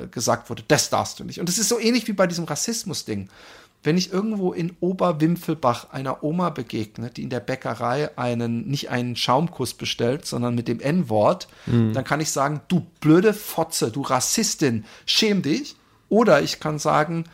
äh, 0.03 0.07
gesagt 0.07 0.49
wurde, 0.49 0.63
das 0.67 0.91
darfst 0.91 1.19
du 1.19 1.23
nicht. 1.23 1.39
Und 1.39 1.49
es 1.49 1.57
ist 1.57 1.69
so 1.69 1.79
ähnlich 1.79 2.07
wie 2.07 2.13
bei 2.13 2.27
diesem 2.27 2.43
Rassismus-Ding. 2.43 3.29
Wenn 3.83 3.97
ich 3.97 4.11
irgendwo 4.11 4.53
in 4.53 4.75
Oberwimpfelbach 4.79 5.91
einer 5.91 6.23
Oma 6.23 6.49
begegne, 6.49 7.09
die 7.09 7.23
in 7.23 7.29
der 7.29 7.41
Bäckerei 7.41 8.17
einen, 8.17 8.67
nicht 8.67 8.89
einen 8.89 9.15
Schaumkuss 9.15 9.73
bestellt, 9.73 10.25
sondern 10.25 10.55
mit 10.55 10.67
dem 10.67 10.79
N-Wort, 10.79 11.47
dann 11.93 12.03
kann 12.05 12.21
ich 12.21 12.31
sagen, 12.31 12.61
du 12.69 12.85
blöde 13.01 13.33
Fotze, 13.33 13.91
du 13.91 14.01
Rassistin, 14.01 14.85
schäm 15.05 15.41
dich. 15.41 15.75
Oder 16.07 16.41
ich 16.41 16.59
kann 16.59 16.79
sagen, 16.79 17.25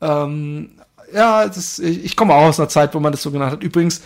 ähm, 0.00 0.70
ja, 1.12 1.46
das, 1.46 1.78
ich, 1.78 2.04
ich 2.04 2.16
komme 2.16 2.34
auch 2.34 2.42
aus 2.42 2.60
einer 2.60 2.68
Zeit, 2.68 2.94
wo 2.94 3.00
man 3.00 3.12
das 3.12 3.22
so 3.22 3.30
genannt 3.30 3.52
hat. 3.52 3.62
Übrigens, 3.62 4.02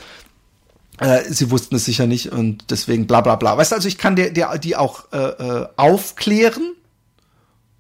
äh, 0.99 1.23
sie 1.25 1.51
wussten 1.51 1.75
es 1.77 1.85
sicher 1.85 2.07
nicht 2.07 2.31
und 2.31 2.71
deswegen 2.71 3.07
bla 3.07 3.23
bla 3.23 3.37
bla. 3.37 3.57
Weißt 3.57 3.73
du, 3.73 3.77
also 3.77 3.89
ich 3.89 3.99
kann 3.99 4.17
der, 4.17 4.31
der, 4.31 4.59
die 4.59 4.77
auch 4.77 5.13
äh, 5.13 5.19
äh, 5.19 5.69
aufklären 5.77 6.75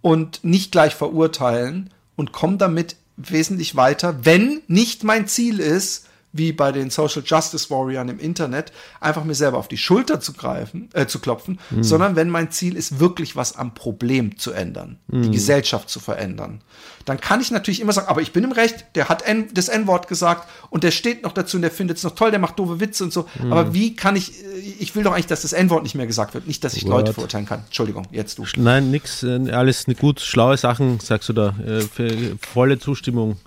und 0.00 0.42
nicht 0.42 0.72
gleich 0.72 0.94
verurteilen 0.94 1.90
und 2.16 2.32
komme 2.32 2.56
damit 2.56 2.96
wesentlich 3.28 3.76
weiter, 3.76 4.24
wenn 4.24 4.62
nicht 4.68 5.04
mein 5.04 5.26
Ziel 5.26 5.60
ist, 5.60 6.06
wie 6.32 6.52
bei 6.52 6.70
den 6.72 6.90
Social 6.90 7.22
Justice 7.24 7.70
Warriors 7.70 8.08
im 8.08 8.18
Internet, 8.18 8.72
einfach 9.00 9.24
mir 9.24 9.34
selber 9.34 9.58
auf 9.58 9.68
die 9.68 9.76
Schulter 9.76 10.20
zu 10.20 10.32
greifen, 10.32 10.88
äh, 10.92 11.06
zu 11.06 11.18
klopfen, 11.18 11.58
sondern 11.80 12.14
wenn 12.16 12.30
mein 12.30 12.50
Ziel 12.50 12.76
ist, 12.76 13.00
wirklich 13.00 13.34
was 13.36 13.56
am 13.56 13.74
Problem 13.74 14.38
zu 14.38 14.52
ändern, 14.52 14.98
die 15.08 15.30
Gesellschaft 15.30 15.88
zu 15.90 15.98
verändern. 16.00 16.60
Dann 17.04 17.18
kann 17.20 17.40
ich 17.40 17.50
natürlich 17.50 17.80
immer 17.80 17.92
sagen, 17.92 18.08
aber 18.08 18.20
ich 18.22 18.32
bin 18.32 18.44
im 18.44 18.52
Recht, 18.52 18.84
der 18.94 19.08
hat 19.08 19.22
N, 19.22 19.48
das 19.54 19.68
N-Wort 19.68 20.06
gesagt 20.06 20.48
und 20.68 20.84
der 20.84 20.90
steht 20.90 21.22
noch 21.22 21.32
dazu 21.32 21.56
und 21.56 21.62
der 21.62 21.70
findet 21.70 21.96
es 21.96 22.04
noch 22.04 22.14
toll, 22.14 22.30
der 22.30 22.38
macht 22.38 22.58
doofe 22.58 22.78
Witze 22.78 23.02
und 23.04 23.12
so. 23.12 23.26
Aber 23.50 23.72
wie 23.74 23.96
kann 23.96 24.16
ich, 24.16 24.44
äh, 24.44 24.58
ich 24.78 24.94
will 24.94 25.02
doch 25.02 25.12
eigentlich, 25.12 25.26
dass 25.26 25.42
das 25.42 25.52
N-Wort 25.52 25.82
nicht 25.82 25.94
mehr 25.94 26.06
gesagt 26.06 26.34
wird, 26.34 26.46
nicht, 26.46 26.62
dass 26.62 26.74
ich 26.74 26.82
Leute 26.84 27.08
Wort. 27.08 27.14
verurteilen 27.14 27.46
kann. 27.46 27.62
Entschuldigung, 27.66 28.06
jetzt 28.12 28.38
du. 28.38 28.44
Nein, 28.56 28.90
nix, 28.90 29.22
äh, 29.22 29.50
alles 29.50 29.86
ne- 29.88 29.94
gut, 29.94 30.20
schlaue 30.20 30.56
Sachen, 30.56 31.00
sagst 31.00 31.28
du 31.28 31.32
da. 31.32 31.54
Äh, 31.66 31.80
für 31.80 32.36
volle 32.52 32.78
Zustimmung. 32.78 33.38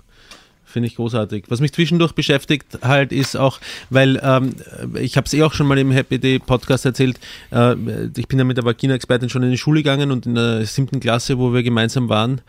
Finde 0.74 0.88
ich 0.88 0.96
großartig. 0.96 1.44
Was 1.50 1.60
mich 1.60 1.72
zwischendurch 1.72 2.14
beschäftigt 2.14 2.80
halt 2.82 3.12
ist 3.12 3.36
auch, 3.36 3.60
weil 3.90 4.20
ähm, 4.24 4.56
ich 5.00 5.16
habe 5.16 5.24
es 5.24 5.32
eh 5.32 5.44
auch 5.44 5.52
schon 5.52 5.68
mal 5.68 5.78
im 5.78 5.92
Happy 5.92 6.18
Day 6.18 6.40
Podcast 6.40 6.84
erzählt, 6.84 7.20
äh, 7.52 7.76
ich 8.16 8.26
bin 8.26 8.40
ja 8.40 8.44
mit 8.44 8.56
der 8.56 8.64
Vagina-Expertin 8.64 9.28
schon 9.28 9.44
in 9.44 9.52
die 9.52 9.56
Schule 9.56 9.84
gegangen 9.84 10.10
und 10.10 10.26
in 10.26 10.34
der 10.34 10.66
siebten 10.66 10.98
Klasse, 10.98 11.38
wo 11.38 11.52
wir 11.52 11.62
gemeinsam 11.62 12.08
waren, 12.08 12.40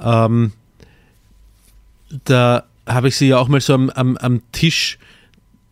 ähm, 0.00 0.52
da 2.26 2.62
habe 2.86 3.08
ich 3.08 3.16
sie 3.16 3.26
ja 3.26 3.38
auch 3.38 3.48
mal 3.48 3.60
so 3.60 3.74
am, 3.74 3.90
am, 3.90 4.16
am 4.18 4.40
Tisch 4.52 5.00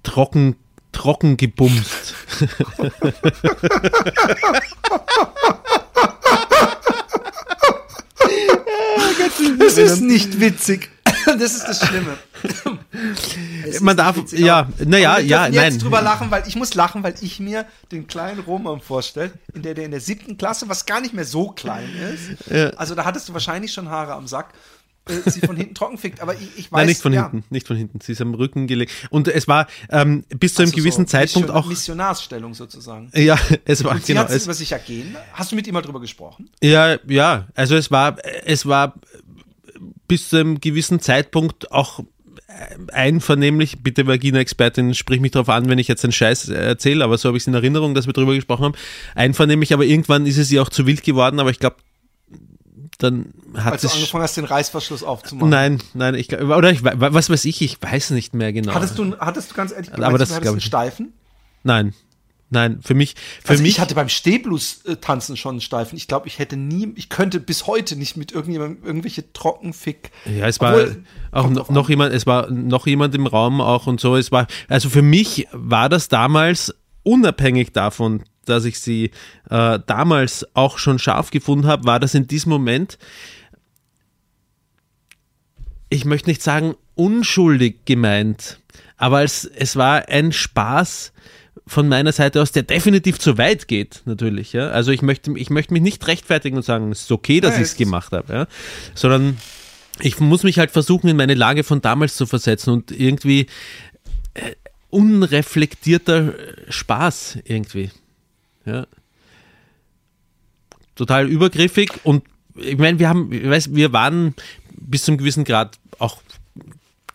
trocken, 0.03 0.57
trocken 0.91 1.37
gebumst. 1.37 2.17
Das 9.59 9.79
ist 9.79 10.01
nicht 10.01 10.41
witzig. 10.41 10.91
Das 11.25 11.55
ist 11.55 11.65
das 11.69 11.87
Schlimme. 11.87 12.19
Es 13.65 13.81
Man 13.81 13.97
darf, 13.97 14.17
witzig, 14.17 14.41
ja, 14.41 14.69
naja, 14.85 15.19
ja, 15.19 15.47
jetzt 15.47 15.55
nein. 15.55 15.79
drüber 15.79 16.03
lachen, 16.03 16.33
weil 16.33 16.43
ich 16.49 16.57
muss 16.57 16.75
lachen, 16.75 17.05
weil 17.05 17.15
ich 17.21 17.39
mir 17.39 17.65
den 17.93 18.09
kleinen 18.09 18.41
Roman 18.41 18.81
vorstelle, 18.81 19.31
in 19.55 19.63
der 19.63 19.75
der 19.75 19.85
in 19.85 19.93
der 19.93 20.01
siebten 20.01 20.37
Klasse, 20.37 20.69
was 20.69 20.85
gar 20.85 21.01
nicht 21.01 21.15
mehr 21.15 21.25
so 21.25 21.51
klein 21.51 21.89
ist. 22.13 22.77
Also 22.77 22.97
da 22.97 23.05
hattest 23.05 23.29
du 23.29 23.35
wahrscheinlich 23.35 23.73
schon 23.73 23.89
Haare 23.89 24.15
am 24.15 24.27
Sack. 24.27 24.49
Äh, 25.09 25.31
Sie 25.31 25.41
von 25.41 25.57
hinten 25.57 25.75
trocken 25.75 25.99
fickt, 25.99 26.21
aber 26.21 26.35
ich, 26.35 26.49
ich 26.57 26.73
weiß 26.73 26.79
Nein, 26.79 26.87
nicht 26.89 27.03
von 27.03 27.13
ja, 27.13 27.31
hinten, 27.31 27.45
nicht 27.51 27.67
von 27.67 27.77
hinten. 27.77 28.01
Sie 28.01 28.13
ist 28.13 28.21
am 28.21 28.35
Rücken 28.35 28.67
gelegt. 28.67 28.93
Und 29.11 29.29
es 29.29 29.49
war 29.49 29.67
ähm, 29.91 30.25
bis 30.39 30.55
zu 30.55 30.63
einem 30.63 30.69
also 30.71 30.77
gewissen 30.77 31.07
so 31.07 31.11
Zeitpunkt 31.11 31.49
Mission- 31.49 31.65
auch. 31.65 31.67
Missionarsstellung 31.67 32.55
sozusagen. 32.55 33.11
Ja, 33.15 33.39
es 33.65 33.83
war 33.85 33.93
Und 33.93 34.05
sie 34.07 34.15
genau. 34.15 34.27
Es, 34.27 34.45
über 34.45 34.55
sich 34.55 34.73
ergehen. 34.73 35.17
Hast 35.33 35.53
du 35.53 35.57
mit 35.57 35.67
ihm 35.67 35.75
mal 35.75 35.83
drüber 35.83 36.01
gesprochen? 36.01 36.51
ja, 36.63 36.97
ja. 37.07 37.49
Also 37.55 37.75
es 37.77 37.91
war, 37.91 38.17
es 38.45 38.67
war 38.67 38.95
bis 40.09 40.29
zu 40.29 40.37
einem 40.37 40.61
gewissen 40.61 41.01
Zeitpunkt 41.01 41.73
auch 41.73 42.01
einvernehmlich, 42.93 43.83
bitte 43.83 44.07
Vagina-Expertin, 44.07 44.95
sprich 44.95 45.21
mich 45.21 45.31
darauf 45.31 45.49
an, 45.49 45.69
wenn 45.69 45.79
ich 45.79 45.89
jetzt 45.89 46.05
einen 46.05 46.13
Scheiß 46.13 46.49
erzähle, 46.49 47.05
aber 47.05 47.19
so 47.19 47.29
habe 47.29 47.37
ich 47.37 47.43
es 47.43 47.47
in 47.47 47.55
Erinnerung, 47.55 47.95
dass 47.95 48.07
wir 48.07 48.13
drüber 48.13 48.35
gesprochen 48.35 48.65
haben. 48.65 48.75
Einvernehmlich, 49.15 49.73
aber 49.73 49.85
irgendwann 49.85 50.27
ist 50.27 50.37
es 50.39 50.51
ihr 50.51 50.63
auch 50.63 50.69
zu 50.69 50.87
wild 50.87 51.03
geworden, 51.03 51.41
aber 51.41 51.51
ich 51.51 51.59
glaube, 51.59 51.77
dann 53.03 53.33
hat 53.55 53.73
Als 53.73 53.83
du 53.83 53.89
angefangen 53.89 54.23
hast, 54.23 54.37
den 54.37 54.45
Reißverschluss 54.45 55.03
aufzumachen. 55.03 55.51
Nein, 55.51 55.83
nein, 55.95 56.15
ich 56.15 56.29
glaub- 56.29 56.43
oder 56.43 56.71
ich, 56.71 56.85
was 56.85 57.31
weiß 57.31 57.45
ich, 57.45 57.61
ich 57.63 57.83
weiß 57.83 58.11
nicht 58.11 58.35
mehr 58.35 58.53
genau. 58.53 58.75
Hattest 58.75 58.99
du, 58.99 59.17
hattest 59.19 59.51
du 59.51 59.55
ganz 59.55 59.73
ehrlich, 59.73 59.93
Aber 59.93 60.03
meinst 60.03 60.15
du, 60.15 60.19
das 60.19 60.29
du 60.29 60.35
hattest 60.37 60.53
einen 60.53 60.61
Steifen? 60.61 61.13
Nein, 61.65 61.95
nein, 62.51 62.81
für 62.83 62.95
mich, 62.95 63.15
für 63.43 63.51
Also 63.51 63.63
mich 63.63 63.73
ich 63.73 63.81
hatte 63.81 63.95
beim 63.95 64.09
Stehblues-Tanzen 64.09 65.37
schon 65.37 65.55
einen 65.55 65.61
Steifen. 65.61 65.97
Ich 65.97 66.07
glaube, 66.07 66.29
ich 66.29 66.39
hätte 66.39 66.57
nie, 66.57 66.93
ich 66.97 67.09
könnte 67.09 67.41
bis 67.41 67.67
heute 67.67 67.97
nicht 67.97 68.17
mit 68.17 68.33
irgendjemandem 68.33 68.85
irgendwelche 68.85 69.33
Trockenfick. 69.33 70.11
Ja, 70.25 70.47
es 70.47 70.61
war 70.61 70.75
Obwohl, 70.75 71.05
auch 71.33 71.49
noch, 71.49 71.71
noch 71.71 71.89
jemand, 71.89 72.13
es 72.15 72.27
war 72.27 72.51
noch 72.51 72.87
jemand 72.87 73.15
im 73.15 73.27
Raum 73.27 73.61
auch 73.61 73.87
und 73.87 74.01
so. 74.01 74.17
Es 74.17 74.31
war, 74.33 74.47
also 74.69 74.89
für 74.89 75.03
mich 75.03 75.49
war 75.53 75.89
das 75.89 76.09
damals 76.09 76.75
unabhängig 77.03 77.73
davon, 77.73 78.23
dass 78.45 78.65
ich 78.65 78.81
sie 78.81 79.11
äh, 79.51 79.79
damals 79.87 80.47
auch 80.55 80.79
schon 80.79 80.99
scharf 80.99 81.31
gefunden 81.31 81.67
habe, 81.67 81.85
war 81.85 82.01
das 82.01 82.15
in 82.15 82.27
diesem 82.27 82.51
Moment, 82.51 82.99
ich 85.89 86.05
möchte 86.05 86.31
nicht 86.31 86.43
sagen 86.43 86.75
unschuldig 86.95 87.85
gemeint, 87.85 88.61
aber 88.97 89.23
es, 89.23 89.45
es 89.45 89.77
war 89.77 90.09
ein 90.09 90.33
Spaß 90.33 91.13
von 91.67 91.89
meiner 91.89 92.13
Seite 92.13 92.43
aus, 92.43 92.53
der 92.53 92.65
definitiv 92.65 93.19
zu 93.19 93.39
weit 93.39 93.69
geht, 93.69 94.03
natürlich. 94.05 94.53
Ja? 94.53 94.71
Also 94.71 94.91
ich 94.91 95.03
möchte, 95.03 95.37
ich 95.37 95.51
möchte 95.51 95.73
mich 95.73 95.83
nicht 95.83 96.07
rechtfertigen 96.07 96.57
und 96.57 96.65
sagen, 96.65 96.91
es 96.91 97.03
ist 97.03 97.13
okay, 97.13 97.41
dass 97.41 97.57
ich 97.57 97.63
es 97.63 97.77
gemacht 97.77 98.13
habe, 98.13 98.33
ja? 98.33 98.47
sondern 98.95 99.39
ich 100.01 100.19
muss 100.19 100.43
mich 100.43 100.59
halt 100.59 100.71
versuchen, 100.71 101.09
in 101.09 101.17
meine 101.17 101.35
Lage 101.35 101.65
von 101.65 101.81
damals 101.81 102.17
zu 102.17 102.27
versetzen 102.27 102.71
und 102.71 102.91
irgendwie 102.91 103.47
unreflektierter 104.93 106.35
Spaß 106.69 107.39
irgendwie. 107.45 107.91
Ja. 108.67 108.87
Total 110.95 111.29
übergriffig 111.29 111.91
und 112.05 112.23
ich 112.55 112.77
meine, 112.77 112.99
wir 112.99 113.09
haben, 113.09 113.33
ich 113.33 113.49
weiß, 113.49 113.75
wir 113.75 113.93
waren 113.93 114.35
bis 114.71 115.05
zum 115.05 115.17
gewissen 115.17 115.45
Grad 115.45 115.79
auch 115.99 116.23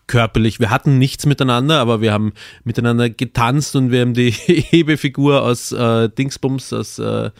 körperlich. 0.08 0.58
Wir 0.58 0.70
hatten 0.70 0.98
nichts 0.98 1.26
miteinander, 1.26 1.78
aber 1.78 2.00
wir 2.00 2.12
haben 2.12 2.32
miteinander 2.64 3.08
getanzt 3.08 3.76
und 3.76 3.92
wir 3.92 4.00
haben 4.00 4.14
die 4.14 4.30
Hebefigur 4.32 5.42
aus 5.42 5.70
äh, 5.70 6.08
Dingsbums, 6.08 6.72
aus 6.72 6.98
äh, 6.98 7.30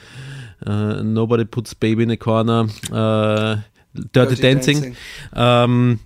äh, 0.64 1.02
Nobody 1.02 1.44
Puts 1.44 1.74
Baby 1.74 2.04
in 2.04 2.12
a 2.12 2.16
Corner, 2.16 2.68
äh, 2.90 3.56
Dirty, 3.94 4.36
Dirty 4.36 4.42
Dancing, 4.42 4.74
Dancing. 4.76 4.96
Ähm, 5.34 5.98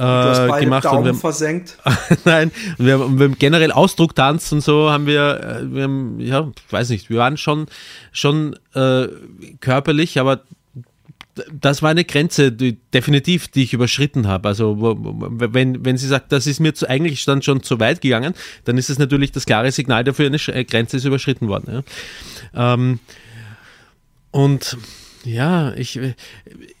äh, 0.00 0.48
beide 0.48 0.64
gemacht. 0.64 0.84
und 0.84 0.92
Daumen 0.92 1.04
wir 1.04 1.12
haben, 1.12 1.18
versenkt. 1.20 1.78
Nein, 2.24 2.50
und 2.78 2.86
wir, 2.86 2.98
haben- 2.98 3.18
wir 3.18 3.26
haben 3.26 3.38
generell 3.38 3.72
Ausdrucktanz 3.72 4.50
und 4.52 4.60
so 4.62 4.90
haben 4.90 5.06
wir, 5.06 5.40
äh, 5.62 5.74
wir 5.74 5.82
haben, 5.84 6.20
ja, 6.20 6.48
ich 6.66 6.72
weiß 6.72 6.88
nicht, 6.90 7.10
wir 7.10 7.18
waren 7.18 7.36
schon, 7.36 7.66
schon 8.12 8.56
äh, 8.74 9.08
körperlich, 9.60 10.18
aber 10.18 10.42
das 11.52 11.80
war 11.82 11.90
eine 11.90 12.04
Grenze, 12.04 12.52
die, 12.52 12.76
definitiv, 12.92 13.48
die 13.48 13.62
ich 13.62 13.72
überschritten 13.72 14.26
habe. 14.26 14.48
Also 14.48 14.76
wenn, 14.80 15.84
wenn 15.84 15.96
sie 15.96 16.08
sagt, 16.08 16.32
das 16.32 16.46
ist 16.46 16.60
mir 16.60 16.74
zu, 16.74 16.88
eigentlich 16.88 17.24
dann 17.24 17.40
schon 17.40 17.62
zu 17.62 17.78
weit 17.80 18.00
gegangen, 18.00 18.34
dann 18.64 18.76
ist 18.76 18.90
es 18.90 18.98
natürlich 18.98 19.32
das 19.32 19.46
klare 19.46 19.70
Signal 19.72 20.04
dafür, 20.04 20.26
eine 20.26 20.64
Grenze 20.64 20.96
ist 20.98 21.04
überschritten 21.04 21.48
worden. 21.48 21.82
Ja. 22.54 22.74
Ähm, 22.74 22.98
und 24.32 24.76
ja, 25.24 25.74
ich, 25.74 26.00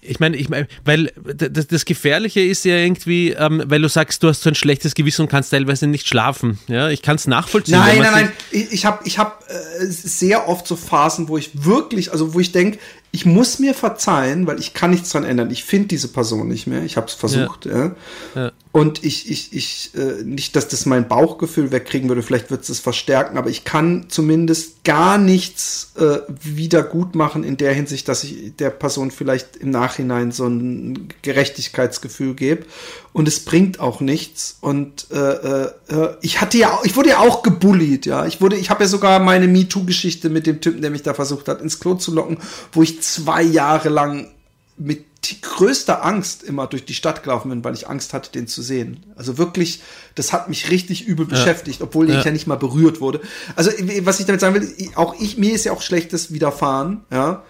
ich 0.00 0.20
meine, 0.20 0.36
ich 0.36 0.48
mein, 0.48 0.66
weil 0.84 1.12
das, 1.24 1.66
das 1.66 1.84
Gefährliche 1.84 2.40
ist 2.40 2.64
ja 2.64 2.76
irgendwie, 2.76 3.30
ähm, 3.30 3.62
weil 3.66 3.82
du 3.82 3.88
sagst, 3.88 4.22
du 4.22 4.28
hast 4.28 4.42
so 4.42 4.48
ein 4.48 4.54
schlechtes 4.54 4.94
Gewissen 4.94 5.22
und 5.22 5.28
kannst 5.28 5.50
teilweise 5.50 5.86
nicht 5.86 6.08
schlafen. 6.08 6.58
Ja, 6.66 6.88
ich 6.88 7.02
kann 7.02 7.16
es 7.16 7.26
nachvollziehen. 7.26 7.78
Nein, 7.78 7.98
nein, 7.98 8.12
nein. 8.12 8.32
Ich, 8.50 8.72
ich 8.72 8.84
habe 8.86 9.00
ich 9.04 9.18
hab, 9.18 9.44
äh, 9.48 9.86
sehr 9.86 10.48
oft 10.48 10.66
so 10.66 10.76
Phasen, 10.76 11.28
wo 11.28 11.36
ich 11.36 11.64
wirklich, 11.64 12.12
also 12.12 12.32
wo 12.32 12.40
ich 12.40 12.52
denke, 12.52 12.78
ich 13.12 13.26
muss 13.26 13.58
mir 13.58 13.74
verzeihen, 13.74 14.46
weil 14.46 14.60
ich 14.60 14.72
kann 14.72 14.90
nichts 14.90 15.10
dran 15.10 15.24
ändern. 15.24 15.50
Ich 15.50 15.64
finde 15.64 15.88
diese 15.88 16.08
Person 16.08 16.46
nicht 16.46 16.68
mehr. 16.68 16.84
Ich 16.84 16.96
habe 16.96 17.08
es 17.08 17.14
versucht. 17.14 17.66
Ja. 17.66 17.96
Ja. 18.36 18.52
Und 18.72 19.02
ich, 19.02 19.28
ich, 19.28 19.52
ich, 19.52 19.90
äh, 19.96 20.22
nicht, 20.22 20.54
dass 20.54 20.68
das 20.68 20.86
mein 20.86 21.08
Bauchgefühl 21.08 21.72
wegkriegen 21.72 22.08
würde, 22.08 22.22
vielleicht 22.22 22.52
wird 22.52 22.62
es 22.62 22.68
es 22.68 22.78
verstärken, 22.78 23.36
aber 23.36 23.50
ich 23.50 23.64
kann 23.64 24.04
zumindest 24.08 24.84
gar 24.84 25.18
nichts 25.18 25.92
äh, 25.96 26.18
wieder 26.28 26.84
gut 26.84 27.16
machen 27.16 27.42
in 27.42 27.56
der 27.56 27.72
Hinsicht, 27.72 28.06
dass 28.06 28.22
ich 28.22 28.54
der 28.56 28.70
Person 28.70 29.10
vielleicht 29.10 29.56
im 29.56 29.70
Nachhinein 29.70 30.30
so 30.30 30.46
ein 30.46 31.08
Gerechtigkeitsgefühl 31.22 32.34
gebe. 32.34 32.64
Und 33.12 33.26
es 33.26 33.44
bringt 33.44 33.80
auch 33.80 34.00
nichts. 34.00 34.58
Und 34.60 35.10
äh, 35.10 35.16
äh, 35.16 35.72
äh, 35.88 36.16
ich 36.20 36.40
hatte 36.40 36.58
ja, 36.58 36.78
ich 36.84 36.94
wurde 36.96 37.10
ja 37.10 37.18
auch 37.18 37.42
gebullied, 37.42 38.06
ja. 38.06 38.26
Ich 38.26 38.40
wurde, 38.40 38.56
ich 38.56 38.70
habe 38.70 38.84
ja 38.84 38.88
sogar 38.88 39.18
meine 39.18 39.48
MeToo-Geschichte 39.48 40.30
mit 40.30 40.46
dem 40.46 40.60
Typen, 40.60 40.80
der 40.80 40.90
mich 40.90 41.02
da 41.02 41.12
versucht 41.14 41.48
hat, 41.48 41.60
ins 41.60 41.80
Klo 41.80 41.94
zu 41.94 42.14
locken, 42.14 42.38
wo 42.72 42.82
ich 42.82 43.02
zwei 43.02 43.42
Jahre 43.42 43.88
lang 43.88 44.28
mit 44.76 45.04
größter 45.42 46.04
Angst 46.04 46.42
immer 46.42 46.66
durch 46.66 46.84
die 46.84 46.94
Stadt 46.94 47.22
gelaufen 47.22 47.50
bin, 47.50 47.62
weil 47.62 47.74
ich 47.74 47.88
Angst 47.88 48.14
hatte, 48.14 48.32
den 48.32 48.46
zu 48.46 48.62
sehen. 48.62 49.04
Also 49.16 49.36
wirklich, 49.38 49.82
das 50.14 50.32
hat 50.32 50.48
mich 50.48 50.70
richtig 50.70 51.06
übel 51.06 51.26
beschäftigt, 51.26 51.82
obwohl 51.82 52.08
ich 52.08 52.14
Ja. 52.14 52.22
ja 52.22 52.30
nicht 52.30 52.46
mal 52.46 52.56
berührt 52.56 53.00
wurde. 53.00 53.20
Also 53.54 53.70
was 54.02 54.18
ich 54.20 54.26
damit 54.26 54.40
sagen 54.40 54.54
will, 54.54 54.72
auch 54.94 55.14
ich, 55.20 55.36
mir 55.36 55.52
ist 55.52 55.64
ja 55.64 55.72
auch 55.72 55.82
Schlechtes 55.82 56.32
widerfahren, 56.32 57.04
ja. 57.10 57.44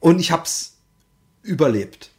Und 0.00 0.18
ich 0.18 0.32
hab's 0.32 0.72
überlebt. 1.42 2.10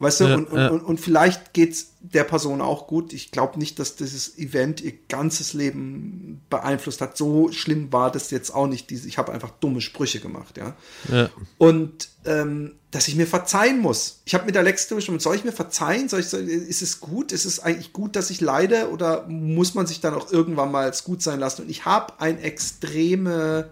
Weißt 0.00 0.20
du, 0.20 0.24
Ja, 0.24 0.34
und, 0.36 0.48
und, 0.48 0.58
ja. 0.58 0.68
und, 0.68 0.80
und 0.82 1.00
vielleicht 1.00 1.52
geht's 1.54 1.94
der 2.00 2.22
Person 2.22 2.60
auch 2.60 2.86
gut. 2.86 3.12
Ich 3.12 3.32
glaube 3.32 3.58
nicht, 3.58 3.80
dass 3.80 3.96
dieses 3.96 4.38
Event 4.38 4.80
ihr 4.80 4.92
ganzes 5.08 5.54
Leben 5.54 6.40
beeinflusst 6.48 7.00
hat. 7.00 7.16
So 7.16 7.50
schlimm 7.50 7.92
war 7.92 8.12
das 8.12 8.30
jetzt 8.30 8.54
auch 8.54 8.68
nicht. 8.68 8.92
Ich 8.92 9.18
habe 9.18 9.32
einfach 9.32 9.50
dumme 9.50 9.80
Sprüche 9.80 10.20
gemacht, 10.20 10.56
ja. 10.56 10.76
Ja. 11.10 11.30
Und 11.58 12.10
ähm, 12.24 12.76
dass 12.92 13.08
ich 13.08 13.16
mir 13.16 13.26
verzeihen 13.26 13.80
muss. 13.80 14.22
Ich 14.24 14.34
habe 14.34 14.46
mit 14.46 14.56
Alex 14.56 14.88
bestimmt, 14.88 15.20
soll 15.20 15.34
ich 15.34 15.44
mir 15.44 15.52
verzeihen? 15.52 16.08
Soll 16.08 16.20
ich, 16.20 16.28
soll, 16.28 16.48
ist 16.48 16.80
es 16.80 17.00
gut? 17.00 17.32
Ist 17.32 17.44
es 17.44 17.58
eigentlich 17.58 17.92
gut, 17.92 18.14
dass 18.14 18.30
ich 18.30 18.40
leide? 18.40 18.90
Oder 18.90 19.26
muss 19.28 19.74
man 19.74 19.86
sich 19.86 20.00
dann 20.00 20.14
auch 20.14 20.30
irgendwann 20.30 20.70
mal 20.70 20.92
gut 21.04 21.22
sein 21.22 21.40
lassen? 21.40 21.62
Und 21.62 21.70
ich 21.70 21.84
habe 21.84 22.20
ein 22.20 22.40
extreme. 22.40 23.70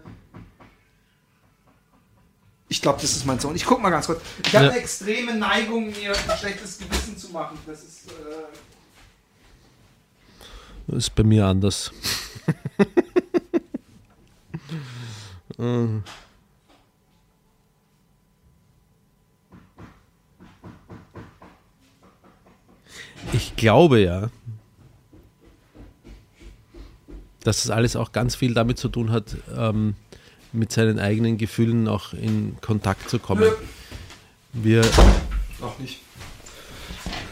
Ich 2.69 2.81
glaube, 2.81 2.99
das 3.01 3.15
ist 3.15 3.25
mein 3.25 3.39
Sohn. 3.39 3.55
Ich 3.55 3.65
guck 3.65 3.81
mal 3.81 3.89
ganz 3.89 4.07
kurz. 4.07 4.21
Ich 4.45 4.53
habe 4.55 4.65
Ja. 4.65 4.71
eine 4.71 4.79
extreme 4.79 5.33
Neigung, 5.35 5.87
mir 5.91 6.11
ein 6.11 6.37
schlechtes 6.37 6.77
Gewissen 6.79 7.17
zu 7.17 7.29
machen. 7.29 7.57
Das 7.65 7.81
ist. 7.83 8.07
Äh 8.07 8.11
Das 10.87 10.97
ist 10.97 11.15
bei 11.15 11.23
mir 11.23 11.45
anders. 11.45 11.91
Ich 23.33 23.55
glaube 23.55 23.99
ja, 23.99 24.29
dass 27.43 27.63
das 27.63 27.69
alles 27.71 27.95
auch 27.95 28.11
ganz 28.11 28.35
viel 28.35 28.53
damit 28.53 28.77
zu 28.77 28.89
tun 28.89 29.11
hat, 29.11 29.35
ähm, 29.55 29.95
mit 30.57 30.71
seinen 30.71 30.99
eigenen 30.99 31.37
Gefühlen 31.37 31.87
auch 31.87 32.13
in 32.13 32.55
Kontakt 32.61 33.09
zu 33.09 33.19
kommen. 33.19 33.49
Wir 34.53 34.81
auch 35.61 35.77
nicht. 35.79 35.99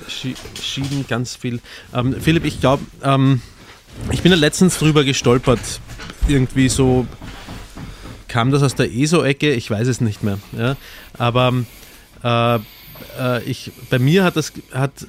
schie- 0.08 0.36
schieben 0.62 1.06
ganz 1.08 1.36
viel. 1.36 1.60
Ähm, 1.94 2.16
Philipp, 2.20 2.46
ich 2.46 2.60
glaube, 2.60 2.84
ähm, 3.04 3.42
ich 4.12 4.22
bin 4.22 4.32
da 4.32 4.38
letztens 4.38 4.78
drüber 4.78 5.04
gestolpert. 5.04 5.60
Irgendwie 6.28 6.70
so 6.70 7.08
kam 8.28 8.52
das 8.52 8.64
aus 8.64 8.76
der 8.76 8.92
ESO-Ecke, 8.94 9.54
ich 9.54 9.70
weiß 9.70 9.88
es 9.88 10.02
nicht 10.02 10.24
mehr. 10.24 10.40
Ja? 10.58 10.76
Aber 11.18 11.54
äh, 12.24 12.56
äh, 13.20 13.44
ich, 13.46 13.72
bei 13.90 14.00
mir 14.00 14.24
hat 14.24 14.36
das 14.36 14.54
hat 14.72 15.08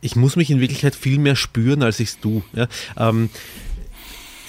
ich 0.00 0.16
muss 0.16 0.36
mich 0.36 0.50
in 0.50 0.60
Wirklichkeit 0.60 0.94
viel 0.94 1.18
mehr 1.18 1.34
spüren, 1.34 1.82
als 1.82 1.98
ich 1.98 2.10
es 2.10 2.20
tue. 2.20 2.42
Ja? 2.52 2.68
Ähm, 2.98 3.30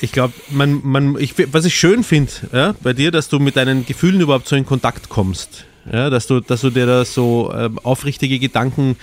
ich 0.02 0.12
glaube, 0.12 0.34
man, 0.50 0.82
man, 0.84 1.18
ich, 1.20 1.34
was 1.54 1.66
ich 1.66 1.76
schön 1.76 2.04
finde 2.04 2.32
ja, 2.52 2.76
bei 2.82 2.94
dir, 2.94 3.12
dass 3.12 3.30
du 3.30 3.40
mit 3.40 3.56
deinen 3.56 3.86
Gefühlen 3.86 4.22
überhaupt 4.22 4.48
so 4.48 4.56
in 4.56 4.66
Kontakt 4.66 5.10
kommst. 5.10 5.66
Ja, 5.92 6.10
dass 6.10 6.28
du, 6.28 6.40
dass 6.40 6.62
du 6.62 6.72
dir 6.72 6.86
da 6.86 7.06
so 7.06 7.54
ähm, 7.56 7.80
aufrichtige 7.84 8.40
Gedanken 8.40 8.98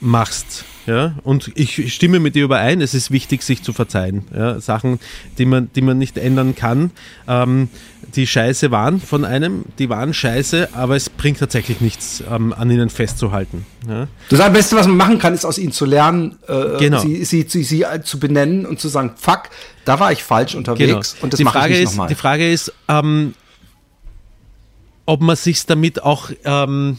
machst. 0.00 0.64
Ja, 0.88 1.14
und 1.22 1.52
ich 1.54 1.92
stimme 1.92 2.18
mit 2.18 2.34
dir 2.34 2.44
überein, 2.44 2.80
es 2.80 2.94
ist 2.94 3.10
wichtig, 3.10 3.42
sich 3.42 3.62
zu 3.62 3.74
verzeihen. 3.74 4.24
Ja, 4.34 4.58
Sachen, 4.58 5.00
die 5.36 5.44
man, 5.44 5.70
die 5.74 5.82
man 5.82 5.98
nicht 5.98 6.16
ändern 6.16 6.54
kann, 6.54 6.92
ähm, 7.28 7.68
die 8.16 8.26
scheiße 8.26 8.70
waren 8.70 8.98
von 8.98 9.26
einem, 9.26 9.66
die 9.78 9.90
waren 9.90 10.14
scheiße, 10.14 10.70
aber 10.72 10.96
es 10.96 11.10
bringt 11.10 11.40
tatsächlich 11.40 11.82
nichts, 11.82 12.24
ähm, 12.30 12.54
an 12.54 12.70
ihnen 12.70 12.88
festzuhalten. 12.88 13.66
Ja. 13.86 14.08
Das 14.30 14.50
Beste, 14.50 14.76
was 14.76 14.86
man 14.86 14.96
machen 14.96 15.18
kann, 15.18 15.34
ist 15.34 15.44
aus 15.44 15.58
ihnen 15.58 15.72
zu 15.72 15.84
lernen, 15.84 16.38
äh, 16.48 16.78
Genau. 16.78 17.00
sie, 17.00 17.22
sie, 17.26 17.42
sie, 17.46 17.64
sie 17.64 17.84
zu 18.02 18.18
benennen 18.18 18.64
und 18.64 18.80
zu 18.80 18.88
sagen, 18.88 19.12
fuck, 19.16 19.50
da 19.84 20.00
war 20.00 20.10
ich 20.10 20.24
falsch 20.24 20.54
unterwegs 20.54 21.16
und 21.20 21.34
das 21.34 21.38
die 21.38 21.44
mache 21.44 21.58
ich 21.58 21.60
Frage 21.60 21.74
nicht 21.74 21.82
ist, 21.82 21.90
nochmal. 21.90 22.08
Die 22.08 22.14
Frage 22.14 22.50
ist, 22.50 22.72
ähm, 22.88 23.34
ob 25.04 25.20
man 25.20 25.36
sich 25.36 25.66
damit 25.66 26.02
auch 26.02 26.30
ähm, 26.44 26.98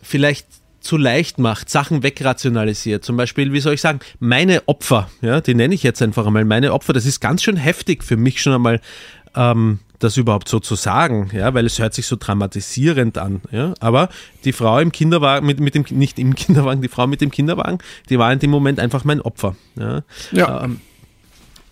vielleicht 0.00 0.46
zu 0.84 0.96
leicht 0.98 1.38
macht, 1.38 1.70
Sachen 1.70 2.02
wegrationalisiert. 2.02 3.04
Zum 3.04 3.16
Beispiel, 3.16 3.52
wie 3.52 3.60
soll 3.60 3.74
ich 3.74 3.80
sagen, 3.80 4.00
meine 4.20 4.68
Opfer, 4.68 5.08
ja, 5.22 5.40
die 5.40 5.54
nenne 5.54 5.74
ich 5.74 5.82
jetzt 5.82 6.02
einfach 6.02 6.26
einmal 6.26 6.44
meine 6.44 6.72
Opfer, 6.72 6.92
das 6.92 7.06
ist 7.06 7.20
ganz 7.20 7.42
schön 7.42 7.56
heftig 7.56 8.04
für 8.04 8.16
mich 8.16 8.42
schon 8.42 8.52
einmal, 8.52 8.80
ähm, 9.34 9.80
das 9.98 10.18
überhaupt 10.18 10.48
so 10.48 10.60
zu 10.60 10.74
sagen, 10.74 11.30
ja, 11.32 11.54
weil 11.54 11.64
es 11.64 11.78
hört 11.78 11.94
sich 11.94 12.06
so 12.06 12.16
dramatisierend 12.16 13.16
an, 13.16 13.40
ja. 13.50 13.72
Aber 13.80 14.10
die 14.44 14.52
Frau 14.52 14.78
im 14.78 14.92
Kinderwagen, 14.92 15.46
mit, 15.46 15.58
mit 15.58 15.74
dem, 15.74 15.86
nicht 15.88 16.18
im 16.18 16.34
Kinderwagen, 16.34 16.82
die 16.82 16.88
Frau 16.88 17.06
mit 17.06 17.22
dem 17.22 17.30
Kinderwagen, 17.30 17.78
die 18.10 18.18
war 18.18 18.30
in 18.30 18.38
dem 18.38 18.50
Moment 18.50 18.78
einfach 18.78 19.04
mein 19.04 19.22
Opfer, 19.22 19.56
ja. 19.76 20.02
Ja. 20.32 20.64
Ähm, 20.64 20.80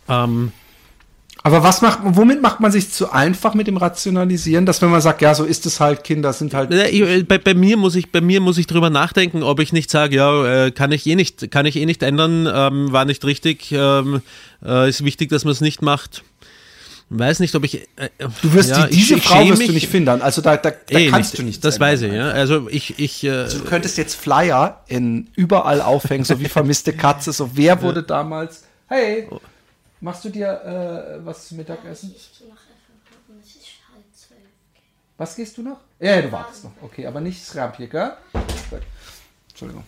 ähm, 0.08 0.52
Aber 1.44 1.64
was 1.64 1.82
macht, 1.82 1.98
womit 2.04 2.40
macht 2.40 2.60
man 2.60 2.70
sich 2.70 2.92
zu 2.92 3.10
einfach 3.10 3.54
mit 3.54 3.66
dem 3.66 3.76
Rationalisieren, 3.76 4.64
dass 4.64 4.80
wenn 4.80 4.90
man 4.90 5.00
sagt, 5.00 5.22
ja, 5.22 5.34
so 5.34 5.42
ist 5.42 5.66
es 5.66 5.80
halt, 5.80 6.04
Kinder 6.04 6.32
sind 6.32 6.54
halt. 6.54 6.72
Ich, 6.72 7.00
äh, 7.00 7.24
bei, 7.24 7.38
bei 7.38 7.54
mir 7.54 7.76
muss 7.76 7.96
ich 7.96 8.12
bei 8.12 8.20
mir 8.20 8.40
muss 8.40 8.58
ich 8.58 8.68
drüber 8.68 8.90
nachdenken, 8.90 9.42
ob 9.42 9.58
ich 9.58 9.72
nicht 9.72 9.90
sage, 9.90 10.14
ja, 10.16 10.66
äh, 10.66 10.70
kann 10.70 10.92
ich 10.92 11.04
eh 11.06 11.16
nicht, 11.16 11.50
kann 11.50 11.66
ich 11.66 11.74
eh 11.76 11.84
nicht 11.84 12.02
ändern, 12.04 12.48
ähm, 12.52 12.92
war 12.92 13.04
nicht 13.06 13.24
richtig, 13.24 13.72
ähm, 13.72 14.22
äh, 14.64 14.88
ist 14.88 15.04
wichtig, 15.04 15.30
dass 15.30 15.44
man 15.44 15.50
es 15.52 15.60
nicht 15.60 15.82
macht. 15.82 16.22
Weiß 17.14 17.40
nicht, 17.40 17.54
ob 17.56 17.64
ich. 17.64 17.74
Äh, 17.96 18.08
Du 18.40 18.52
wirst 18.54 18.70
ja, 18.70 18.86
die, 18.86 18.94
diese 18.94 19.14
ich- 19.16 19.18
ich 19.22 19.26
Frau 19.28 19.38
schäme 19.42 19.50
wirst 19.58 19.68
du 19.68 19.72
nicht 19.72 19.88
finden. 19.88 20.22
Also 20.22 20.40
da, 20.42 20.56
da, 20.56 20.70
da 20.70 20.98
eh 20.98 21.10
kannst 21.10 21.32
nicht. 21.32 21.38
du 21.40 21.44
nichts 21.44 21.60
Das 21.60 21.74
ändern. 21.74 21.88
weiß 21.90 22.02
ich, 22.02 22.12
ja. 22.12 22.28
Also 22.30 22.68
ich, 22.70 22.98
ich, 23.00 23.24
äh, 23.24 23.48
Du 23.48 23.64
könntest 23.64 23.98
jetzt 23.98 24.14
Flyer 24.14 24.80
in 24.86 25.28
überall 25.34 25.82
aufhängen, 25.82 26.24
so 26.24 26.38
wie 26.40 26.46
vermisste 26.48 26.92
Katze, 26.92 27.32
so 27.32 27.50
wer 27.54 27.82
wurde 27.82 28.02
damals. 28.04 28.62
Hey, 28.86 29.28
machst 30.02 30.24
du 30.24 30.28
dir 30.28 30.48
äh, 30.62 31.24
was 31.24 31.48
zum 31.48 31.56
Mittagessen? 31.56 32.14
Was 35.16 35.36
gehst 35.36 35.56
du 35.56 35.62
noch? 35.62 35.78
Ja, 36.00 36.20
du 36.20 36.32
wartest 36.32 36.64
noch. 36.64 36.72
Okay, 36.82 37.06
aber 37.06 37.20
nicht 37.20 37.42
Srampje, 37.42 37.88
gell? 37.88 38.12
Gut. 38.32 38.82
Entschuldigung. 39.48 39.84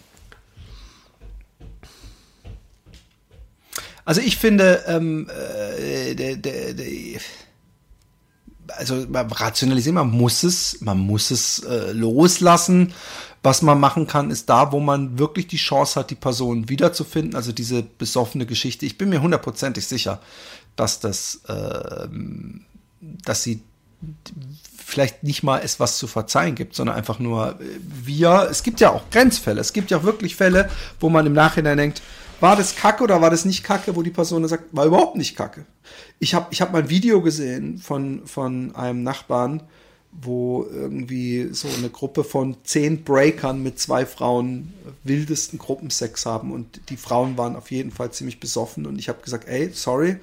Also 4.04 4.20
ich 4.20 4.36
finde, 4.36 4.84
ähm, 4.86 5.28
äh, 5.30 6.14
der, 6.14 6.36
der, 6.36 6.74
der, 6.74 7.20
also 8.68 9.06
man 9.08 9.32
rationalisieren, 9.32 9.94
man 9.94 10.10
muss 10.10 10.42
es, 10.42 10.80
man 10.82 10.98
muss 10.98 11.30
es 11.30 11.60
äh, 11.60 11.92
loslassen. 11.92 12.92
Was 13.44 13.60
man 13.60 13.78
machen 13.78 14.06
kann, 14.06 14.30
ist 14.30 14.48
da, 14.48 14.72
wo 14.72 14.80
man 14.80 15.18
wirklich 15.18 15.46
die 15.46 15.58
Chance 15.58 16.00
hat, 16.00 16.10
die 16.10 16.14
Person 16.14 16.70
wiederzufinden. 16.70 17.36
Also 17.36 17.52
diese 17.52 17.82
besoffene 17.82 18.46
Geschichte. 18.46 18.86
Ich 18.86 18.96
bin 18.96 19.10
mir 19.10 19.20
hundertprozentig 19.20 19.86
sicher, 19.86 20.20
dass 20.76 20.98
das, 20.98 21.42
ähm, 21.48 22.64
dass 23.00 23.42
sie 23.42 23.62
vielleicht 24.84 25.24
nicht 25.24 25.42
mal 25.42 25.60
es 25.62 25.78
was 25.78 25.98
zu 25.98 26.06
verzeihen 26.06 26.54
gibt, 26.54 26.74
sondern 26.74 26.96
einfach 26.96 27.18
nur 27.18 27.60
äh, 27.60 27.64
wir, 27.82 28.48
es 28.50 28.62
gibt 28.62 28.80
ja 28.80 28.90
auch 28.90 29.10
Grenzfälle, 29.10 29.60
es 29.60 29.74
gibt 29.74 29.90
ja 29.90 29.98
auch 29.98 30.04
wirklich 30.04 30.36
Fälle, 30.36 30.70
wo 30.98 31.10
man 31.10 31.26
im 31.26 31.34
Nachhinein 31.34 31.76
denkt, 31.76 32.00
war 32.40 32.56
das 32.56 32.76
Kacke 32.76 33.04
oder 33.04 33.20
war 33.20 33.30
das 33.30 33.44
nicht 33.44 33.62
Kacke, 33.62 33.94
wo 33.94 34.02
die 34.02 34.10
Person 34.10 34.46
sagt, 34.48 34.64
war 34.72 34.86
überhaupt 34.86 35.16
nicht 35.16 35.36
Kacke. 35.36 35.66
Ich 36.18 36.34
habe 36.34 36.46
ich 36.50 36.62
hab 36.62 36.72
mal 36.72 36.82
ein 36.82 36.88
Video 36.90 37.20
gesehen 37.20 37.76
von, 37.76 38.26
von 38.26 38.74
einem 38.74 39.02
Nachbarn, 39.02 39.62
wo 40.20 40.66
irgendwie 40.70 41.48
so 41.52 41.68
eine 41.76 41.90
Gruppe 41.90 42.24
von 42.24 42.56
zehn 42.64 43.04
Breakern 43.04 43.62
mit 43.62 43.78
zwei 43.78 44.06
Frauen 44.06 44.72
wildesten 45.02 45.58
Gruppensex 45.58 46.24
haben 46.26 46.52
und 46.52 46.80
die 46.88 46.96
Frauen 46.96 47.36
waren 47.36 47.56
auf 47.56 47.70
jeden 47.70 47.90
Fall 47.90 48.12
ziemlich 48.12 48.40
besoffen 48.40 48.86
und 48.86 48.98
ich 48.98 49.08
habe 49.08 49.22
gesagt, 49.22 49.48
ey, 49.48 49.70
sorry, 49.72 50.16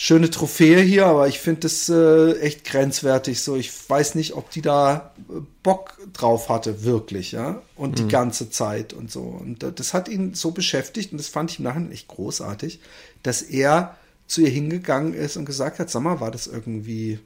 schöne 0.00 0.30
Trophäe 0.30 0.80
hier, 0.80 1.06
aber 1.06 1.26
ich 1.26 1.40
finde 1.40 1.62
das 1.62 1.88
äh, 1.88 2.38
echt 2.38 2.64
grenzwertig. 2.64 3.42
So, 3.42 3.56
ich 3.56 3.72
weiß 3.90 4.14
nicht, 4.14 4.34
ob 4.34 4.48
die 4.50 4.62
da 4.62 5.12
äh, 5.28 5.40
Bock 5.64 5.98
drauf 6.12 6.48
hatte, 6.48 6.84
wirklich, 6.84 7.32
ja. 7.32 7.62
Und 7.74 7.98
die 7.98 8.06
ganze 8.06 8.48
Zeit 8.48 8.92
und 8.92 9.10
so. 9.10 9.22
Und 9.22 9.64
das 9.74 9.94
hat 9.94 10.08
ihn 10.08 10.34
so 10.34 10.52
beschäftigt 10.52 11.10
und 11.10 11.18
das 11.18 11.26
fand 11.26 11.50
ich 11.50 11.58
im 11.58 11.64
Nachhinein 11.64 11.90
echt 11.90 12.06
großartig, 12.06 12.78
dass 13.24 13.42
er 13.42 13.96
zu 14.28 14.42
ihr 14.42 14.50
hingegangen 14.50 15.14
ist 15.14 15.36
und 15.36 15.46
gesagt 15.46 15.80
hat, 15.80 15.90
sag 15.90 16.02
mal, 16.02 16.20
war 16.20 16.30
das 16.30 16.46
irgendwie 16.46 17.18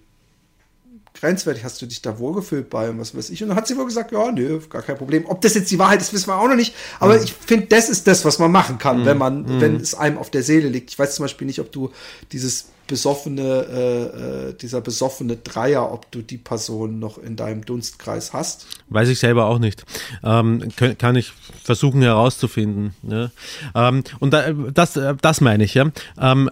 grenzwertig, 1.14 1.64
hast 1.64 1.80
du 1.82 1.86
dich 1.86 2.02
da 2.02 2.18
wohlgefühlt 2.18 2.70
bei 2.70 2.90
und 2.90 2.98
was 2.98 3.16
weiß 3.16 3.30
ich. 3.30 3.43
Und 3.43 3.51
dann 3.51 3.56
hat 3.56 3.66
sie 3.66 3.76
wohl 3.76 3.86
gesagt, 3.86 4.12
ja, 4.12 4.32
nö, 4.32 4.60
gar 4.68 4.82
kein 4.82 4.97
Problem. 4.97 5.24
Ob 5.26 5.40
das 5.40 5.55
jetzt 5.55 5.70
die 5.70 5.78
Wahrheit 5.78 6.01
ist, 6.01 6.12
wissen 6.12 6.28
wir 6.28 6.39
auch 6.39 6.48
noch 6.48 6.56
nicht. 6.56 6.74
Aber 7.01 7.22
ich 7.22 7.32
finde, 7.32 7.66
das 7.66 7.89
ist 7.89 8.06
das, 8.06 8.24
was 8.24 8.39
man 8.39 8.51
machen 8.51 8.78
kann, 8.78 9.05
wenn 9.05 9.18
man, 9.18 9.60
wenn 9.60 9.76
es 9.76 9.94
einem 9.94 10.18
auf 10.18 10.30
der 10.30 10.43
Seele 10.43 10.68
liegt. 10.68 10.90
Ich 10.90 10.98
weiß 10.98 11.14
zum 11.14 11.24
Beispiel 11.24 11.47
nicht, 11.47 11.60
ob 11.60 11.70
du 11.70 11.90
dieses 12.32 12.66
besoffene, 12.89 13.66
äh, 13.70 14.48
äh, 14.48 14.55
dieser 14.55 14.80
besoffene 14.80 15.36
Dreier, 15.36 15.93
ob 15.93 16.10
du 16.10 16.20
die 16.20 16.36
Person 16.36 16.98
noch 16.98 17.16
in 17.16 17.36
deinem 17.36 17.64
Dunstkreis 17.64 18.32
hast. 18.32 18.66
Weiß 18.89 19.09
ich 19.09 19.18
selber 19.18 19.47
auch 19.47 19.59
nicht. 19.59 19.84
Ähm, 20.24 20.62
kö- 20.76 20.94
kann 20.97 21.16
ich 21.16 21.32
versuchen 21.62 22.02
herauszufinden. 22.02 22.94
Ja. 23.02 23.30
Ähm, 23.74 24.02
und 24.18 24.32
da, 24.32 24.52
das, 24.52 24.97
äh, 24.97 25.14
das 25.22 25.40
meine 25.40 25.64
ich, 25.64 25.74
ja. 25.74 25.90
Ähm, 26.20 26.51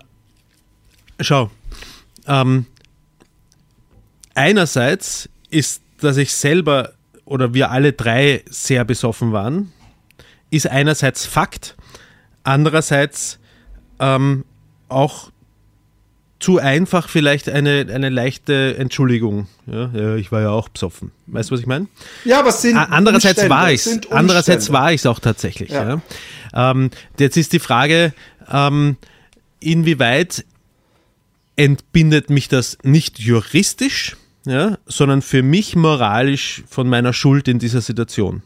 schau. 1.20 1.50
Ähm, 2.26 2.66
einerseits 4.34 5.28
ist, 5.50 5.82
dass 6.00 6.16
ich 6.16 6.32
selber 6.32 6.92
oder 7.24 7.54
wir 7.54 7.70
alle 7.70 7.92
drei 7.92 8.42
sehr 8.48 8.84
besoffen 8.84 9.32
waren, 9.32 9.72
ist 10.50 10.66
einerseits 10.66 11.26
Fakt, 11.26 11.76
andererseits 12.42 13.38
ähm, 14.00 14.44
auch 14.88 15.30
zu 16.40 16.58
einfach 16.58 17.08
vielleicht 17.08 17.48
eine, 17.48 17.86
eine 17.92 18.08
leichte 18.08 18.76
Entschuldigung. 18.78 19.46
Ja, 19.66 19.90
ja, 19.92 20.16
ich 20.16 20.32
war 20.32 20.40
ja 20.40 20.50
auch 20.50 20.70
besoffen. 20.70 21.12
Weißt 21.26 21.50
du, 21.50 21.54
was 21.54 21.60
ich 21.60 21.66
meine? 21.66 21.86
Ja, 22.24 22.40
aber 22.40 22.48
es 22.48 22.62
sind 22.62 22.76
Andererseits 22.76 23.42
Umstände, 23.42 23.50
war 23.50 23.66
es 23.66 23.74
ich 23.74 23.82
sind 23.82 24.10
Andererseits 24.10 24.72
war 24.72 24.92
ich 24.92 25.02
es 25.02 25.06
auch 25.06 25.20
tatsächlich. 25.20 25.70
Ja. 25.70 26.00
Ähm, 26.54 26.90
jetzt 27.18 27.36
ist 27.36 27.52
die 27.52 27.58
Frage, 27.58 28.14
ähm, 28.50 28.96
inwieweit 29.60 30.46
entbindet 31.56 32.30
mich 32.30 32.48
das 32.48 32.78
nicht 32.82 33.18
juristisch, 33.18 34.16
ja, 34.46 34.78
sondern 34.86 35.22
für 35.22 35.42
mich 35.42 35.76
moralisch 35.76 36.62
von 36.68 36.88
meiner 36.88 37.12
Schuld 37.12 37.48
in 37.48 37.58
dieser 37.58 37.80
Situation. 37.80 38.42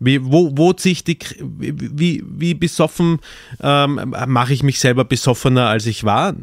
Wie, 0.00 0.24
wo, 0.24 0.56
wo 0.56 0.72
ziehe 0.72 0.92
ich 0.92 1.04
die, 1.04 1.18
wie, 1.38 2.22
wie, 2.26 2.54
besoffen 2.54 3.20
ähm, 3.60 4.14
mache 4.26 4.52
ich 4.52 4.62
mich 4.62 4.80
selber 4.80 5.04
besoffener, 5.04 5.68
als 5.68 5.86
ich 5.86 6.04
war? 6.04 6.34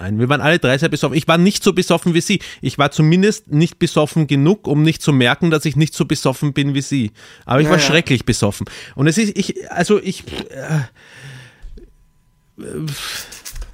Nein, 0.00 0.18
wir 0.18 0.28
waren 0.28 0.40
alle 0.40 0.58
drei 0.58 0.78
sehr 0.78 0.88
besoffen. 0.88 1.16
Ich 1.16 1.28
war 1.28 1.38
nicht 1.38 1.62
so 1.62 1.72
besoffen 1.72 2.14
wie 2.14 2.20
Sie. 2.20 2.40
Ich 2.60 2.78
war 2.78 2.90
zumindest 2.90 3.52
nicht 3.52 3.78
besoffen 3.78 4.26
genug, 4.26 4.66
um 4.66 4.82
nicht 4.82 5.02
zu 5.02 5.12
merken, 5.12 5.50
dass 5.50 5.64
ich 5.64 5.76
nicht 5.76 5.94
so 5.94 6.06
besoffen 6.06 6.52
bin 6.52 6.74
wie 6.74 6.80
Sie. 6.80 7.10
Aber 7.44 7.60
ich 7.60 7.66
Ja, 7.66 7.72
war 7.72 7.78
ja. 7.78 7.84
schrecklich 7.84 8.24
besoffen. 8.24 8.66
Und 8.94 9.06
es 9.06 9.18
ist, 9.18 9.36
ich, 9.36 9.70
also 9.70 10.00
ich, 10.00 10.24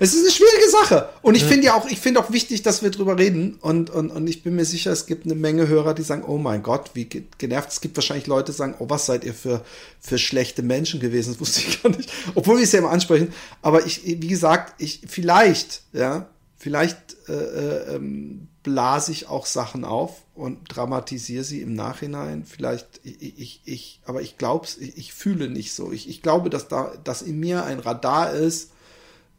Es 0.01 0.15
ist 0.15 0.21
eine 0.21 0.31
schwierige 0.31 0.71
Sache. 0.71 1.09
Und 1.23 1.35
ich 1.35 1.45
finde 1.45 1.67
ja 1.67 1.75
auch, 1.75 1.87
ich 1.87 1.99
finde 1.99 2.21
auch 2.21 2.31
wichtig, 2.31 2.63
dass 2.63 2.83
wir 2.83 2.91
drüber 2.91 3.19
reden. 3.19 3.59
Und, 3.61 3.91
und, 3.91 4.11
und 4.11 4.29
ich 4.29 4.43
bin 4.45 4.55
mir 4.55 4.65
sicher, 4.65 4.93
es 4.93 5.07
gibt 5.07 5.25
eine 5.25 5.35
Menge 5.35 5.67
Hörer, 5.67 5.95
die 5.95 6.03
sagen, 6.03 6.23
oh 6.27 6.39
mein 6.39 6.63
Gott, 6.63 6.91
wie 6.95 7.07
ge- 7.07 7.25
genervt. 7.39 7.71
Es 7.73 7.81
gibt 7.81 7.97
wahrscheinlich 7.97 8.29
Leute, 8.29 8.53
die 8.53 8.59
sagen, 8.59 8.77
oh, 8.79 8.89
was 8.89 9.07
seid 9.07 9.25
ihr 9.25 9.35
für, 9.35 9.65
für 10.01 10.19
schlechte 10.19 10.63
Menschen 10.63 11.01
gewesen? 11.01 11.33
Das 11.33 11.41
wusste 11.41 11.61
ich 11.61 11.83
gar 11.83 11.91
nicht. 11.91 12.13
Obwohl 12.37 12.59
wir 12.59 12.65
es 12.65 12.73
ja 12.73 12.79
immer 12.79 12.91
ansprechen. 12.91 13.33
Aber 13.61 13.87
ich, 13.87 14.05
wie 14.05 14.29
gesagt, 14.29 14.81
ich, 14.81 15.03
vielleicht, 15.09 15.83
ja, 15.93 16.29
vielleicht 16.57 17.17
äh, 17.29 17.33
äh, 17.33 17.95
ähm, 17.97 18.49
blase 18.63 19.11
ich 19.13 19.29
auch 19.29 19.47
Sachen 19.47 19.85
auf 19.85 20.23
und 20.35 20.59
dramatisiere 20.69 21.43
sie 21.43 21.61
im 21.61 21.75
Nachhinein. 21.75 22.45
Vielleicht, 22.45 22.87
ich, 23.03 23.39
ich, 23.39 23.61
ich 23.65 24.01
aber 24.05 24.23
ich 24.23 24.39
glaube 24.39 24.67
ich, 24.79 24.97
ich 24.97 25.13
fühle 25.13 25.49
nicht 25.49 25.73
so. 25.73 25.91
Ich, 25.91 26.09
ich 26.09 26.23
glaube, 26.23 26.51
dass 26.51 26.69
da, 26.69 26.93
dass 27.03 27.23
in 27.23 27.41
mir 27.41 27.65
ein 27.65 27.81
Radar 27.81 28.33
ist, 28.33 28.71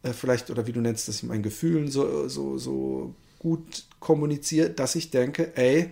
äh, 0.02 0.12
vielleicht, 0.12 0.50
oder 0.50 0.66
wie 0.66 0.72
du 0.72 0.80
nennst, 0.80 1.08
dass 1.08 1.16
ich 1.16 1.22
meinen 1.24 1.42
Gefühlen 1.42 1.90
so, 1.90 2.28
so, 2.28 2.58
so 2.58 3.14
gut 3.38 3.84
kommuniziere, 3.98 4.70
dass 4.70 4.94
ich 4.94 5.10
denke, 5.10 5.56
ey, 5.56 5.90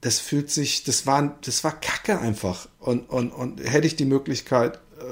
das 0.00 0.18
fühlt 0.18 0.50
sich, 0.50 0.84
das 0.84 1.06
war, 1.06 1.38
das 1.44 1.64
war 1.64 1.78
Kacke 1.80 2.18
einfach. 2.18 2.68
Und, 2.80 3.08
und, 3.08 3.30
und 3.30 3.60
hätte 3.60 3.86
ich 3.86 3.96
die 3.96 4.04
Möglichkeit, 4.04 4.76
äh, 4.98 5.02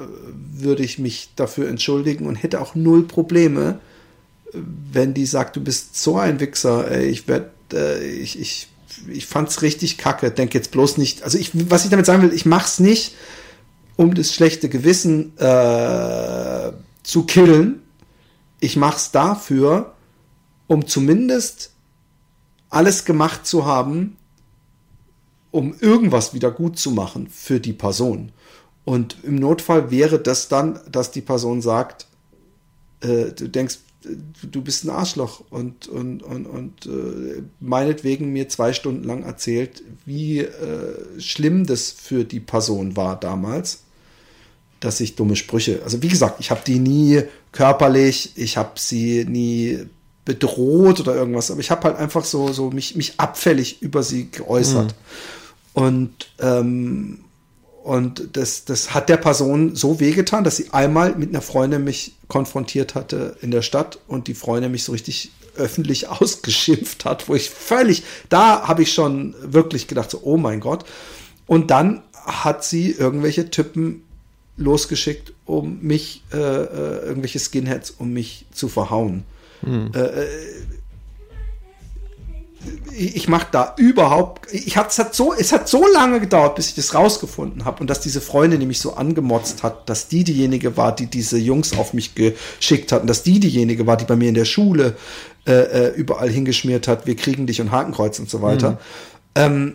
würde 0.52 0.82
ich 0.82 0.98
mich 0.98 1.30
dafür 1.36 1.68
entschuldigen 1.68 2.26
und 2.26 2.36
hätte 2.36 2.60
auch 2.60 2.74
null 2.74 3.06
Probleme, 3.06 3.80
äh, 4.52 4.58
wenn 4.92 5.14
die 5.14 5.26
sagt, 5.26 5.56
du 5.56 5.62
bist 5.62 5.96
so 6.00 6.16
ein 6.16 6.40
Wichser, 6.40 6.90
ey, 6.90 7.06
ich 7.06 7.28
werde, 7.28 7.50
äh, 7.72 8.04
ich, 8.04 8.38
ich, 8.38 8.68
ich 9.08 9.26
fand's 9.26 9.62
richtig 9.62 9.96
kacke. 9.96 10.30
Denk 10.32 10.54
jetzt 10.54 10.72
bloß 10.72 10.98
nicht, 10.98 11.22
also 11.22 11.38
ich, 11.38 11.52
was 11.70 11.84
ich 11.84 11.90
damit 11.90 12.06
sagen 12.06 12.22
will, 12.22 12.32
ich 12.32 12.46
mach's 12.46 12.80
nicht, 12.80 13.14
um 13.96 14.14
das 14.14 14.34
schlechte 14.34 14.68
Gewissen 14.68 15.38
äh, 15.38 16.72
zu 17.10 17.24
killen. 17.24 17.82
Ich 18.60 18.76
mach's 18.76 19.10
dafür, 19.10 19.94
um 20.66 20.86
zumindest 20.86 21.72
alles 22.68 23.04
gemacht 23.04 23.46
zu 23.46 23.66
haben, 23.66 24.16
um 25.50 25.74
irgendwas 25.80 26.34
wieder 26.34 26.52
gut 26.52 26.78
zu 26.78 26.92
machen 26.92 27.26
für 27.28 27.58
die 27.58 27.72
Person. 27.72 28.30
Und 28.84 29.16
im 29.24 29.34
Notfall 29.34 29.90
wäre 29.90 30.20
das 30.20 30.48
dann, 30.48 30.78
dass 30.90 31.10
die 31.10 31.20
Person 31.20 31.60
sagt, 31.60 32.06
äh, 33.00 33.32
du 33.32 33.48
denkst, 33.48 33.78
äh, 34.04 34.14
du 34.46 34.62
bist 34.62 34.84
ein 34.84 34.90
Arschloch 34.90 35.42
und, 35.50 35.88
und, 35.88 36.22
und, 36.22 36.46
und 36.46 36.86
äh, 36.86 37.42
meinetwegen 37.58 38.32
mir 38.32 38.48
zwei 38.48 38.72
Stunden 38.72 39.02
lang 39.02 39.24
erzählt, 39.24 39.82
wie 40.06 40.38
äh, 40.40 41.20
schlimm 41.20 41.66
das 41.66 41.90
für 41.90 42.24
die 42.24 42.40
Person 42.40 42.96
war 42.96 43.18
damals, 43.18 43.82
dass 44.81 45.01
ich 45.01 45.15
dumme 45.15 45.36
Sprüche, 45.36 45.81
also 45.85 46.02
wie 46.02 46.09
gesagt, 46.09 46.40
ich 46.40 46.51
habe 46.51 46.62
die 46.66 46.78
nie 46.78 47.23
körperlich, 47.52 48.32
ich 48.36 48.57
habe 48.57 48.73
sie 48.77 49.24
nie 49.27 49.86
bedroht 50.24 51.01
oder 51.01 51.15
irgendwas, 51.15 51.51
aber 51.51 51.61
ich 51.61 51.70
habe 51.70 51.85
halt 51.85 51.97
einfach 51.97 52.24
so, 52.24 52.52
so 52.52 52.70
mich, 52.70 52.97
mich 52.97 53.15
abfällig 53.19 53.82
über 53.82 54.02
sie 54.02 54.31
geäußert. 54.31 54.94
Und, 55.73 56.12
ähm, 56.40 57.24
und 57.82 58.36
das, 58.36 58.65
das 58.65 58.93
hat 58.94 59.09
der 59.09 59.16
Person 59.16 59.74
so 59.74 60.01
wehgetan, 60.01 60.44
dass 60.44 60.57
sie 60.57 60.70
einmal 60.73 61.16
mit 61.16 61.31
einer 61.31 61.40
Freundin 61.40 61.85
mich 61.85 62.15
konfrontiert 62.28 62.94
hatte 62.94 63.36
in 63.40 63.51
der 63.51 63.62
Stadt 63.62 63.98
und 64.07 64.28
die 64.28 64.35
Freundin 64.35 64.73
mich 64.73 64.85
so 64.85 64.93
richtig 64.93 65.32
öffentlich 65.57 66.09
ausgeschimpft 66.20 67.05
hat, 67.05 67.28
wo 67.28 67.35
ich 67.35 67.51
völlig, 67.51 68.02
da 68.28 68.69
habe 68.69 68.82
ich 68.82 68.93
schon 68.93 69.35
wirklich 69.43 69.89
gedacht, 69.89 70.11
so, 70.11 70.20
oh 70.23 70.36
mein 70.36 70.61
Gott. 70.61 70.85
Und 71.47 71.70
dann 71.70 72.02
hat 72.15 72.65
sie 72.65 72.90
irgendwelche 72.93 73.51
Typen 73.51 74.05
losgeschickt, 74.60 75.32
um 75.46 75.78
mich, 75.80 76.22
äh, 76.32 76.36
äh, 76.36 77.06
irgendwelche 77.06 77.38
Skinheads, 77.38 77.90
um 77.90 78.12
mich 78.12 78.46
zu 78.52 78.68
verhauen. 78.68 79.24
Äh, 79.62 79.98
äh, 79.98 80.26
ich, 82.92 83.16
ich 83.16 83.28
mache 83.28 83.46
da 83.50 83.74
überhaupt, 83.78 84.52
ich 84.52 84.76
hab, 84.76 84.90
es 84.90 84.98
hat 84.98 85.14
so, 85.14 85.32
es 85.32 85.52
hat 85.52 85.68
so 85.68 85.86
lange 85.92 86.20
gedauert, 86.20 86.56
bis 86.56 86.68
ich 86.68 86.74
das 86.74 86.94
rausgefunden 86.94 87.64
habe 87.64 87.80
und 87.80 87.88
dass 87.88 88.00
diese 88.00 88.20
Freundin 88.20 88.58
nämlich 88.58 88.80
so 88.80 88.94
angemotzt 88.94 89.62
hat, 89.62 89.88
dass 89.88 90.08
die 90.08 90.24
diejenige 90.24 90.76
war, 90.76 90.94
die 90.94 91.06
diese 91.06 91.38
Jungs 91.38 91.76
auf 91.76 91.94
mich 91.94 92.14
geschickt 92.14 92.92
hat 92.92 93.02
und 93.02 93.06
dass 93.06 93.22
die 93.22 93.40
diejenige 93.40 93.86
war, 93.86 93.96
die 93.96 94.04
bei 94.04 94.16
mir 94.16 94.28
in 94.28 94.34
der 94.34 94.44
Schule 94.44 94.96
äh, 95.46 95.52
äh, 95.52 95.94
überall 95.94 96.28
hingeschmiert 96.28 96.86
hat, 96.86 97.06
wir 97.06 97.16
kriegen 97.16 97.46
dich 97.46 97.60
und 97.60 97.70
Hakenkreuz 97.70 98.18
und 98.18 98.28
so 98.28 98.42
weiter. 98.42 98.78
Ähm, 99.34 99.74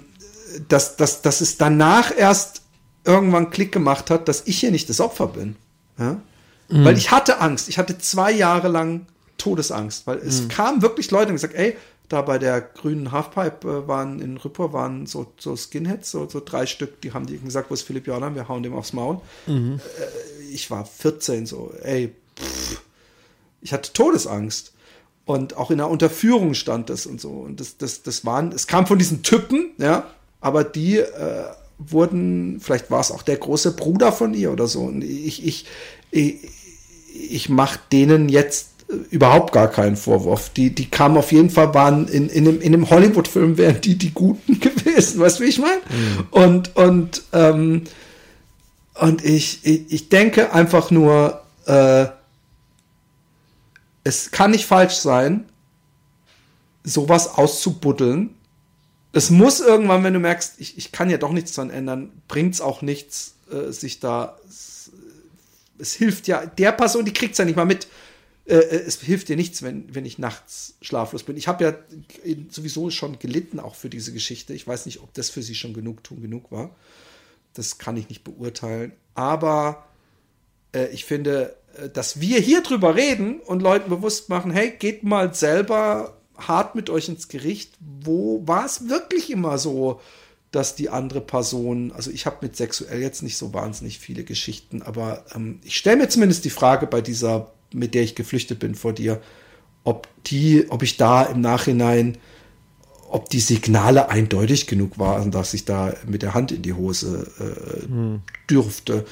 dass, 0.69 0.95
dass, 0.95 1.21
dass 1.21 1.41
es 1.41 1.57
danach 1.57 2.11
erst 2.15 2.61
irgendwann 3.05 3.49
Klick 3.51 3.71
gemacht 3.71 4.09
hat, 4.09 4.27
dass 4.27 4.43
ich 4.45 4.59
hier 4.59 4.71
nicht 4.71 4.89
das 4.89 4.99
Opfer 4.99 5.27
bin. 5.27 5.55
Ja? 5.97 6.21
Weil 6.67 6.97
ich 6.97 7.11
hatte 7.11 7.39
Angst. 7.41 7.69
Ich 7.69 7.77
hatte 7.77 7.97
zwei 7.97 8.31
Jahre 8.31 8.67
lang 8.67 9.05
Todesangst, 9.37 10.07
weil 10.07 10.17
es 10.17 10.47
kamen 10.47 10.81
wirklich 10.81 11.11
Leute 11.11 11.29
und 11.29 11.35
gesagt, 11.35 11.53
ey, 11.53 11.75
da 12.09 12.21
bei 12.21 12.37
der 12.37 12.61
grünen 12.61 13.11
Halfpipe 13.11 13.83
äh, 13.83 13.87
waren 13.87 14.19
in 14.19 14.37
Rüpper 14.37 14.73
waren 14.73 15.05
so, 15.05 15.33
so 15.37 15.55
Skinheads, 15.55 16.11
so, 16.11 16.29
so 16.29 16.41
drei 16.43 16.65
Stück, 16.65 17.01
die 17.01 17.13
haben 17.13 17.25
die 17.25 17.39
gesagt, 17.39 17.69
wo 17.69 17.73
ist 17.73 17.81
Philipp 17.81 18.07
Jordan, 18.07 18.35
wir 18.35 18.47
hauen 18.47 18.63
dem 18.63 18.73
aufs 18.73 18.93
Maul. 18.93 19.21
Äh, 19.77 20.43
ich 20.51 20.69
war 20.71 20.85
14, 20.85 21.45
so, 21.45 21.73
ey, 21.81 22.13
pff, 22.39 22.81
ich 23.61 23.73
hatte 23.73 23.91
Todesangst. 23.93 24.73
Und 25.25 25.57
auch 25.57 25.71
in 25.71 25.79
der 25.79 25.89
Unterführung 25.89 26.53
stand 26.53 26.91
das 26.91 27.07
und 27.07 27.19
so. 27.19 27.31
Und 27.31 27.59
das, 27.59 27.77
das, 27.77 28.03
das 28.03 28.23
waren, 28.25 28.51
es 28.51 28.67
kam 28.67 28.85
von 28.85 28.99
diesen 28.99 29.23
Typen, 29.23 29.71
ja, 29.79 30.07
aber 30.39 30.63
die 30.63 30.97
äh, 30.97 31.45
wurden, 31.77 32.59
vielleicht 32.59 32.89
war 32.91 33.01
es 33.01 33.11
auch 33.11 33.21
der 33.21 33.37
große 33.37 33.73
Bruder 33.75 34.11
von 34.11 34.33
ihr 34.33 34.51
oder 34.51 34.67
so. 34.67 34.81
Und 34.81 35.03
ich, 35.03 35.45
ich, 35.45 35.65
ich, 36.11 36.35
ich 37.13 37.49
mache 37.49 37.79
denen 37.91 38.29
jetzt 38.29 38.69
äh, 38.89 38.95
überhaupt 39.11 39.51
gar 39.51 39.69
keinen 39.69 39.97
Vorwurf. 39.97 40.49
Die, 40.49 40.73
die 40.73 40.89
kamen 40.89 41.17
auf 41.17 41.31
jeden 41.31 41.49
Fall, 41.49 41.73
waren 41.73 42.07
in, 42.07 42.29
in 42.29 42.47
einem, 42.47 42.61
in 42.61 42.73
einem 42.73 42.89
Hollywood-Film 42.89 43.57
wären 43.57 43.81
die 43.81 43.97
die 43.97 44.11
Guten 44.11 44.59
gewesen, 44.59 45.19
weißt 45.19 45.39
du, 45.39 45.43
wie 45.43 45.49
ich 45.49 45.59
meine? 45.59 45.81
Und, 46.31 46.75
und, 46.75 47.23
ähm, 47.33 47.83
und 48.95 49.25
ich, 49.25 49.65
ich, 49.65 49.91
ich 49.91 50.09
denke 50.09 50.53
einfach 50.53 50.91
nur, 50.91 51.41
äh, 51.65 52.05
es 54.05 54.31
kann 54.31 54.51
nicht 54.51 54.65
falsch 54.65 54.93
sein, 54.93 55.45
sowas 56.83 57.37
auszubuddeln. 57.37 58.34
Es 59.15 59.29
muss 59.29 59.61
irgendwann, 59.61 60.03
wenn 60.03 60.13
du 60.13 60.19
merkst, 60.19 60.55
ich, 60.57 60.77
ich 60.77 60.91
kann 60.91 61.09
ja 61.09 61.17
doch 61.17 61.31
nichts 61.31 61.53
dran 61.53 61.69
ändern, 61.69 62.11
bringt 62.27 62.53
es 62.53 62.59
auch 62.59 62.81
nichts, 62.81 63.35
äh, 63.49 63.71
sich 63.71 64.01
da. 64.01 64.37
Es, 64.45 64.91
es 65.79 65.93
hilft 65.93 66.27
ja, 66.27 66.45
der 66.45 66.73
Person, 66.73 67.05
die 67.05 67.13
kriegt 67.13 67.31
es 67.31 67.37
ja 67.37 67.45
nicht 67.45 67.55
mal 67.55 67.63
mit. 67.63 67.87
Äh, 68.45 68.55
äh, 68.55 68.83
es 68.85 68.99
hilft 68.99 69.29
dir 69.29 69.37
nichts, 69.37 69.63
wenn, 69.63 69.95
wenn 69.95 70.03
ich 70.03 70.19
nachts 70.19 70.75
schlaflos 70.81 71.23
bin. 71.23 71.37
Ich 71.37 71.47
habe 71.47 71.63
ja 71.63 71.75
sowieso 72.49 72.89
schon 72.89 73.17
gelitten, 73.17 73.61
auch 73.61 73.75
für 73.75 73.89
diese 73.89 74.11
Geschichte. 74.11 74.53
Ich 74.53 74.67
weiß 74.67 74.85
nicht, 74.85 74.99
ob 74.99 75.13
das 75.13 75.29
für 75.29 75.41
sie 75.41 75.55
schon 75.55 75.73
genug 75.73 76.03
tun 76.03 76.21
genug 76.21 76.51
war. 76.51 76.75
Das 77.53 77.77
kann 77.77 77.95
ich 77.95 78.09
nicht 78.09 78.25
beurteilen. 78.25 78.91
Aber 79.13 79.87
äh, 80.73 80.87
ich 80.87 81.05
finde, 81.05 81.55
äh, 81.77 81.87
dass 81.87 82.19
wir 82.19 82.41
hier 82.41 82.63
drüber 82.63 82.95
reden 82.95 83.39
und 83.39 83.61
Leuten 83.61 83.89
bewusst 83.89 84.27
machen, 84.27 84.51
hey, 84.51 84.71
geht 84.77 85.03
mal 85.03 85.33
selber 85.33 86.17
hart 86.37 86.75
mit 86.75 86.89
euch 86.89 87.09
ins 87.09 87.27
Gericht. 87.27 87.73
Wo 87.79 88.41
war 88.45 88.65
es 88.65 88.89
wirklich 88.89 89.31
immer 89.31 89.57
so, 89.57 89.99
dass 90.51 90.75
die 90.75 90.89
andere 90.89 91.21
Person, 91.21 91.91
also 91.91 92.11
ich 92.11 92.25
habe 92.25 92.37
mit 92.41 92.55
sexuell 92.55 93.01
jetzt 93.01 93.23
nicht 93.23 93.37
so 93.37 93.53
wahnsinnig 93.53 93.99
viele 93.99 94.23
Geschichten, 94.23 94.81
aber 94.81 95.25
ähm, 95.35 95.59
ich 95.63 95.75
stelle 95.75 95.97
mir 95.97 96.07
zumindest 96.07 96.45
die 96.45 96.49
Frage 96.49 96.87
bei 96.87 97.01
dieser, 97.01 97.51
mit 97.73 97.93
der 97.93 98.03
ich 98.03 98.15
geflüchtet 98.15 98.59
bin 98.59 98.75
vor 98.75 98.93
dir, 98.93 99.21
ob 99.83 100.07
die, 100.25 100.65
ob 100.69 100.81
ich 100.81 100.97
da 100.97 101.23
im 101.23 101.41
Nachhinein, 101.41 102.17
ob 103.09 103.29
die 103.29 103.39
Signale 103.39 104.09
eindeutig 104.09 104.65
genug 104.65 104.97
waren, 104.97 105.29
dass 105.29 105.53
ich 105.53 105.65
da 105.65 105.93
mit 106.07 106.21
der 106.21 106.33
Hand 106.33 106.51
in 106.51 106.61
die 106.61 106.73
Hose 106.73 107.27
äh, 107.39 108.49
dürfte 108.49 109.05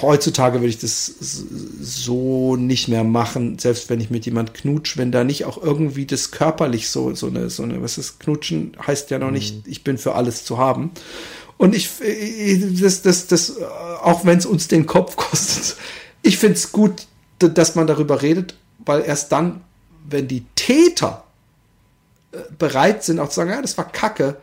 heutzutage 0.00 0.60
würde 0.60 0.68
ich 0.68 0.78
das 0.78 1.06
so 1.06 2.56
nicht 2.56 2.88
mehr 2.88 3.04
machen, 3.04 3.58
selbst 3.58 3.90
wenn 3.90 4.00
ich 4.00 4.10
mit 4.10 4.24
jemand 4.24 4.54
knutsch, 4.54 4.96
wenn 4.96 5.12
da 5.12 5.24
nicht 5.24 5.44
auch 5.44 5.62
irgendwie 5.62 6.06
das 6.06 6.30
körperlich 6.30 6.88
so, 6.88 7.14
so 7.14 7.26
eine, 7.26 7.50
so 7.50 7.62
eine, 7.62 7.82
was 7.82 7.98
ist, 7.98 8.20
knutschen 8.20 8.76
heißt 8.86 9.10
ja 9.10 9.18
noch 9.18 9.30
nicht, 9.30 9.66
ich 9.66 9.84
bin 9.84 9.98
für 9.98 10.14
alles 10.14 10.44
zu 10.44 10.58
haben. 10.58 10.90
Und 11.58 11.74
ich, 11.74 11.90
das, 12.80 13.02
das, 13.02 13.26
das, 13.26 13.60
auch 14.02 14.24
wenn 14.24 14.38
es 14.38 14.46
uns 14.46 14.68
den 14.68 14.86
Kopf 14.86 15.16
kostet, 15.16 15.76
ich 16.22 16.38
finde 16.38 16.54
es 16.54 16.72
gut, 16.72 17.06
dass 17.38 17.74
man 17.74 17.86
darüber 17.86 18.22
redet, 18.22 18.54
weil 18.84 19.02
erst 19.02 19.32
dann, 19.32 19.62
wenn 20.08 20.28
die 20.28 20.44
Täter 20.54 21.24
äh, 22.32 22.38
bereit 22.58 23.04
sind, 23.04 23.20
auch 23.20 23.28
zu 23.28 23.36
sagen, 23.36 23.50
ja, 23.50 23.60
das 23.60 23.76
war 23.76 23.90
Kacke, 23.90 24.36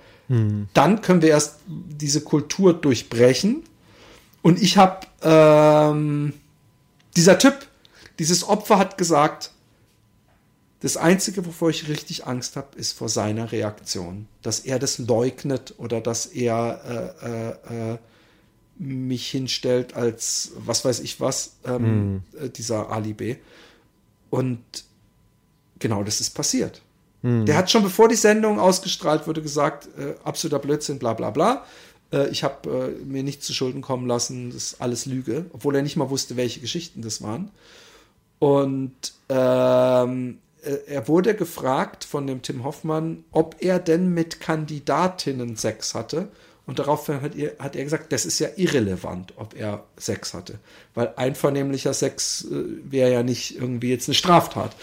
dann 0.76 1.02
können 1.02 1.24
wir 1.24 1.30
erst 1.30 1.56
diese 1.68 2.22
Kultur 2.22 2.74
durchbrechen. 2.74 3.64
Und 4.42 4.62
ich 4.62 4.78
habe, 4.78 5.08
ähm, 5.22 6.34
dieser 7.16 7.38
Typ, 7.38 7.68
dieses 8.20 8.48
Opfer 8.48 8.78
hat 8.78 8.98
gesagt, 8.98 9.52
das 10.82 10.96
Einzige, 10.96 11.46
wovor 11.46 11.70
ich 11.70 11.90
richtig 11.90 12.26
Angst 12.26 12.56
habe, 12.56 12.78
ist 12.78 12.94
vor 12.94 13.10
seiner 13.10 13.52
Reaktion. 13.52 14.28
Dass 14.42 14.60
er 14.60 14.80
das 14.80 14.98
leugnet 14.98 15.74
oder 15.78 16.00
dass 16.00 16.26
er 16.26 17.16
äh, 17.22 17.90
äh, 17.90 17.94
äh, 17.94 17.98
mich 18.78 19.30
hinstellt 19.30 19.94
als, 19.94 20.54
was 20.56 20.86
weiß 20.86 21.02
ich 21.02 21.20
was, 21.20 21.58
ähm, 21.66 22.24
äh, 22.40 22.50
dieser 22.50 22.92
Ali 22.92 23.14
B. 23.14 23.36
Und 24.30 24.60
genau 25.80 26.04
das 26.04 26.22
ist 26.22 26.30
passiert. 26.30 26.82
Der 27.22 27.58
hat 27.58 27.70
schon 27.70 27.84
bevor 27.84 28.08
die 28.08 28.16
Sendung 28.16 28.60
ausgestrahlt 28.60 29.28
wurde 29.28 29.42
gesagt, 29.42 29.90
äh, 29.98 30.16
absoluter 30.24 30.60
Blödsinn, 30.60 31.00
bla 31.00 31.14
bla 31.14 31.32
bla. 31.32 31.66
Äh, 32.12 32.30
ich 32.30 32.44
habe 32.44 32.96
äh, 33.00 33.06
mir 33.06 33.24
nichts 33.24 33.46
zu 33.46 33.54
Schulden 33.54 33.82
kommen 33.82 34.08
lassen, 34.08 34.52
das 34.52 34.74
ist 34.74 34.82
alles 34.82 35.06
Lüge, 35.06 35.46
obwohl 35.54 35.76
er 35.76 35.82
nicht 35.82 35.96
mal 35.96 36.10
wusste, 36.10 36.38
welche 36.38 36.60
Geschichten 36.60 37.02
das 37.02 37.22
waren. 37.22 37.52
Und 38.40 38.94
ähm, 39.30 40.40
äh, 40.64 40.78
er 40.88 41.08
wurde 41.08 41.36
gefragt 41.36 42.04
von 42.04 42.28
dem 42.28 42.42
Tim 42.42 42.64
Hoffmann, 42.64 43.24
ob 43.32 43.58
er 43.60 43.80
denn 43.80 44.14
mit 44.14 44.40
Kandidatinnen 44.40 45.56
Sex 45.56 45.94
hatte. 45.94 46.30
Und 46.66 46.80
daraufhin 46.80 47.22
hat 47.22 47.36
er, 47.36 47.58
hat 47.58 47.76
er 47.76 47.84
gesagt, 47.84 48.12
das 48.12 48.26
ist 48.26 48.40
ja 48.40 48.50
irrelevant, 48.56 49.34
ob 49.38 49.56
er 49.56 49.86
Sex 49.98 50.34
hatte. 50.34 50.60
Weil 50.94 51.14
einvernehmlicher 51.16 51.94
Sex 51.94 52.46
äh, 52.46 52.64
wäre 52.84 53.12
ja 53.12 53.24
nicht 53.24 53.58
irgendwie 53.58 53.90
jetzt 53.90 54.08
eine 54.08 54.16
Straftat. 54.16 54.76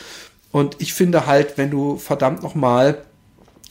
Und 0.53 0.77
ich 0.81 0.95
finde 0.95 1.27
halt, 1.27 1.59
wenn 1.59 1.71
du 1.71 1.97
verdammt 1.97 2.43
nochmal 2.43 3.05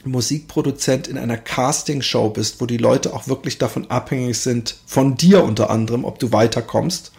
Musikproduzent 0.06 1.08
in 1.08 1.18
einer 1.18 1.36
Castingshow 1.36 2.30
bist, 2.30 2.60
wo 2.60 2.66
die 2.66 2.76
Leute 2.76 3.12
auch 3.12 3.28
wirklich 3.28 3.58
davon 3.58 3.90
abhängig 3.90 4.38
sind, 4.38 4.76
von 4.86 5.16
dir 5.16 5.44
unter 5.44 5.70
anderem, 5.70 6.04
ob 6.04 6.18
du 6.18 6.32
weiterkommst, 6.32 7.12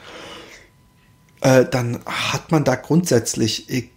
äh, 1.42 1.66
dann 1.70 2.00
hat 2.06 2.52
man 2.52 2.64
da 2.64 2.76
grundsätzlich, 2.76 3.70
äh, 3.70 3.90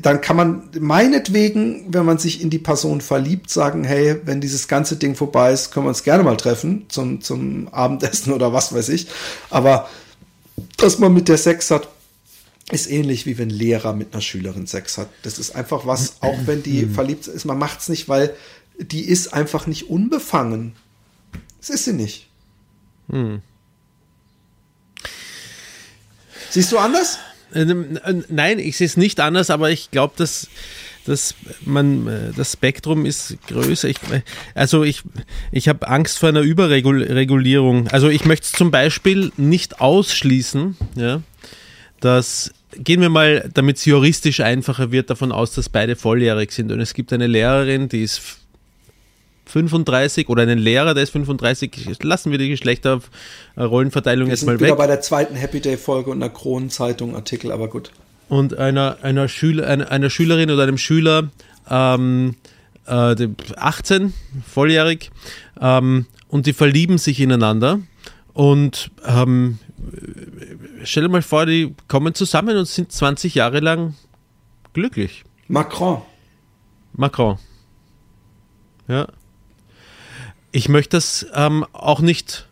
dann 0.00 0.20
kann 0.20 0.36
man 0.36 0.70
meinetwegen, 0.78 1.86
wenn 1.88 2.04
man 2.04 2.18
sich 2.18 2.40
in 2.40 2.50
die 2.50 2.58
Person 2.58 3.00
verliebt, 3.00 3.50
sagen, 3.50 3.84
hey, 3.84 4.20
wenn 4.24 4.40
dieses 4.40 4.66
ganze 4.66 4.96
Ding 4.96 5.14
vorbei 5.14 5.52
ist, 5.52 5.70
können 5.70 5.86
wir 5.86 5.90
uns 5.90 6.02
gerne 6.02 6.22
mal 6.22 6.36
treffen 6.36 6.86
zum, 6.88 7.20
zum 7.20 7.68
Abendessen 7.68 8.32
oder 8.34 8.52
was 8.52 8.74
weiß 8.74 8.88
ich. 8.88 9.06
Aber 9.50 9.88
dass 10.76 10.98
man 10.98 11.12
mit 11.12 11.28
der 11.28 11.38
Sex 11.38 11.70
hat, 11.70 11.88
ist 12.70 12.90
ähnlich 12.90 13.26
wie 13.26 13.36
wenn 13.38 13.48
ein 13.48 13.54
Lehrer 13.54 13.92
mit 13.94 14.12
einer 14.12 14.22
Schülerin 14.22 14.66
Sex 14.66 14.96
hat. 14.96 15.08
Das 15.22 15.38
ist 15.38 15.54
einfach 15.54 15.86
was, 15.86 16.22
auch 16.22 16.38
wenn 16.46 16.62
die 16.62 16.86
verliebt 16.86 17.26
ist, 17.26 17.44
man 17.44 17.58
macht 17.58 17.80
es 17.80 17.88
nicht, 17.88 18.08
weil 18.08 18.34
die 18.78 19.02
ist 19.02 19.32
einfach 19.32 19.66
nicht 19.66 19.90
unbefangen. 19.90 20.74
Das 21.60 21.70
ist 21.70 21.84
sie 21.84 21.92
nicht. 21.92 22.28
Siehst 26.50 26.72
du 26.72 26.78
anders? 26.78 27.18
Ähm, 27.54 27.98
äh, 28.04 28.14
Nein, 28.28 28.58
ich 28.58 28.76
sehe 28.76 28.86
es 28.86 28.96
nicht 28.96 29.20
anders, 29.20 29.50
aber 29.50 29.70
ich 29.70 29.90
glaube, 29.90 30.14
dass, 30.16 30.48
dass 31.04 31.34
man, 31.64 32.06
äh, 32.06 32.32
das 32.34 32.52
Spektrum 32.52 33.06
ist 33.06 33.36
größer. 33.46 33.88
Ich, 33.88 33.98
äh, 34.10 34.22
also 34.54 34.84
ich, 34.84 35.02
ich 35.52 35.68
habe 35.68 35.86
Angst 35.86 36.18
vor 36.18 36.30
einer 36.30 36.40
Überregulierung. 36.40 37.88
Also 37.88 38.08
ich 38.08 38.24
möchte 38.24 38.46
es 38.46 38.52
zum 38.52 38.70
Beispiel 38.70 39.32
nicht 39.36 39.80
ausschließen, 39.80 40.76
ja, 40.96 41.22
dass 42.00 42.52
gehen 42.76 43.00
wir 43.00 43.08
mal, 43.08 43.48
damit 43.54 43.76
es 43.76 43.84
juristisch 43.84 44.40
einfacher 44.40 44.90
wird, 44.90 45.10
davon 45.10 45.32
aus, 45.32 45.52
dass 45.52 45.68
beide 45.68 45.96
volljährig 45.96 46.52
sind. 46.52 46.72
Und 46.72 46.80
es 46.80 46.94
gibt 46.94 47.12
eine 47.12 47.26
Lehrerin, 47.26 47.88
die 47.88 48.02
ist 48.02 48.20
35 49.46 50.28
oder 50.28 50.42
einen 50.42 50.58
Lehrer, 50.58 50.94
der 50.94 51.02
ist 51.02 51.10
35. 51.10 52.02
Lassen 52.02 52.30
wir 52.30 52.38
die 52.38 52.48
Geschlechterrollenverteilung 52.48 54.26
Wir 54.26 54.34
jetzt 54.34 54.44
mal 54.44 54.58
wieder 54.58 54.70
weg. 54.70 54.78
bei 54.78 54.86
der 54.86 55.00
zweiten 55.00 55.36
Happy 55.36 55.60
Day 55.60 55.76
Folge 55.76 56.10
und 56.10 56.22
einer 56.22 56.32
Kronenzeitung 56.32 57.14
Artikel, 57.14 57.52
aber 57.52 57.68
gut. 57.68 57.90
und 58.28 58.58
einer, 58.58 58.98
einer, 59.02 59.28
Schüler, 59.28 59.66
einer, 59.66 59.90
einer 59.90 60.10
Schülerin 60.10 60.50
oder 60.50 60.62
einem 60.62 60.78
Schüler, 60.78 61.28
ähm, 61.70 62.36
äh, 62.86 63.14
die 63.14 63.28
18, 63.56 64.14
volljährig, 64.50 65.10
ähm, 65.60 66.06
und 66.28 66.46
die 66.46 66.52
verlieben 66.52 66.98
sich 66.98 67.20
ineinander 67.20 67.80
und 68.32 68.90
ähm, 69.06 69.58
stell 70.84 71.02
dir 71.04 71.08
mal 71.08 71.22
vor, 71.22 71.46
die 71.46 71.74
kommen 71.88 72.14
zusammen 72.14 72.56
und 72.56 72.66
sind 72.68 72.92
20 72.92 73.34
Jahre 73.34 73.60
lang 73.60 73.94
glücklich. 74.72 75.24
Macron. 75.48 76.02
Macron. 76.94 77.38
Ja. 78.88 79.08
Ich 80.52 80.68
möchte 80.68 80.96
das 80.96 81.26
ähm, 81.34 81.64
auch 81.72 82.00
nicht, 82.00 82.48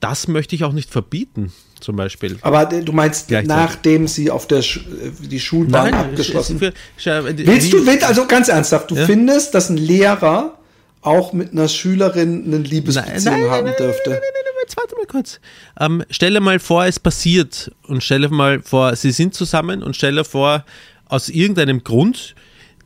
das 0.00 0.28
möchte 0.28 0.54
ich 0.54 0.64
auch 0.64 0.72
nicht 0.72 0.90
verbieten, 0.90 1.52
zum 1.80 1.96
Beispiel. 1.96 2.38
Aber 2.42 2.66
du 2.66 2.92
meinst, 2.92 3.30
nachdem 3.30 4.06
sie 4.08 4.30
auf 4.30 4.46
der 4.46 4.60
Sch 4.62 4.78
äh, 4.78 5.10
die 5.26 5.40
Schulbahn 5.40 5.94
abgeschlossen 5.94 6.56
es- 6.60 7.06
es- 7.06 7.06
es- 7.40 7.46
Willst 7.46 7.72
du, 7.72 8.06
also 8.06 8.26
ganz 8.26 8.48
ernsthaft, 8.48 8.90
du 8.90 8.96
Ja? 8.96 9.06
findest, 9.06 9.54
dass 9.54 9.70
ein 9.70 9.78
Lehrer 9.78 10.58
auch 11.02 11.32
mit 11.32 11.52
einer 11.52 11.68
Schülerin 11.68 12.44
eine 12.44 12.58
Liebesbeziehung 12.58 13.50
haben 13.50 13.72
dürfte? 13.78 14.10
Nein, 14.10 14.20
nein, 14.20 14.42
nein, 14.44 14.50
jetzt 14.62 14.76
warte 14.76 14.94
mal 14.96 15.06
kurz. 15.06 15.40
Ähm, 15.78 16.04
stell 16.10 16.32
dir 16.32 16.40
mal 16.40 16.58
vor, 16.58 16.84
es 16.86 17.00
passiert 17.00 17.72
und 17.86 18.02
stell 18.02 18.22
dir 18.22 18.30
mal 18.30 18.60
vor, 18.62 18.94
sie 18.96 19.10
sind 19.10 19.34
zusammen 19.34 19.82
und 19.82 19.96
stell 19.96 20.14
dir 20.14 20.24
vor, 20.24 20.64
aus 21.06 21.28
irgendeinem 21.28 21.82
Grund, 21.82 22.34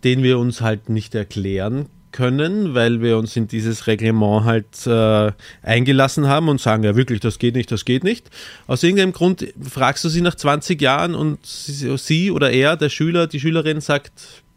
den 0.02 0.22
wir 0.22 0.38
uns 0.38 0.60
halt 0.60 0.88
nicht 0.88 1.14
erklären 1.14 1.86
können, 2.12 2.74
weil 2.74 3.02
wir 3.02 3.18
uns 3.18 3.34
in 3.36 3.48
dieses 3.48 3.88
Reglement 3.88 4.44
halt 4.44 4.86
äh, 4.86 5.32
eingelassen 5.62 6.28
haben 6.28 6.48
und 6.48 6.60
sagen, 6.60 6.84
ja 6.84 6.94
wirklich, 6.94 7.18
das 7.20 7.40
geht 7.40 7.56
nicht, 7.56 7.72
das 7.72 7.84
geht 7.84 8.04
nicht. 8.04 8.30
Aus 8.68 8.82
irgendeinem 8.84 9.12
Grund 9.12 9.44
fragst 9.60 10.04
du 10.04 10.08
sie 10.08 10.20
nach 10.20 10.36
20 10.36 10.80
Jahren 10.80 11.14
und 11.16 11.44
sie 11.44 12.30
oder 12.30 12.50
er, 12.50 12.76
der 12.76 12.88
Schüler, 12.88 13.26
die 13.26 13.40
Schülerin 13.40 13.80
sagt, 13.80 14.12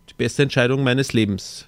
die 0.10 0.14
beste 0.14 0.44
Entscheidung 0.44 0.84
meines 0.84 1.14
Lebens. 1.14 1.66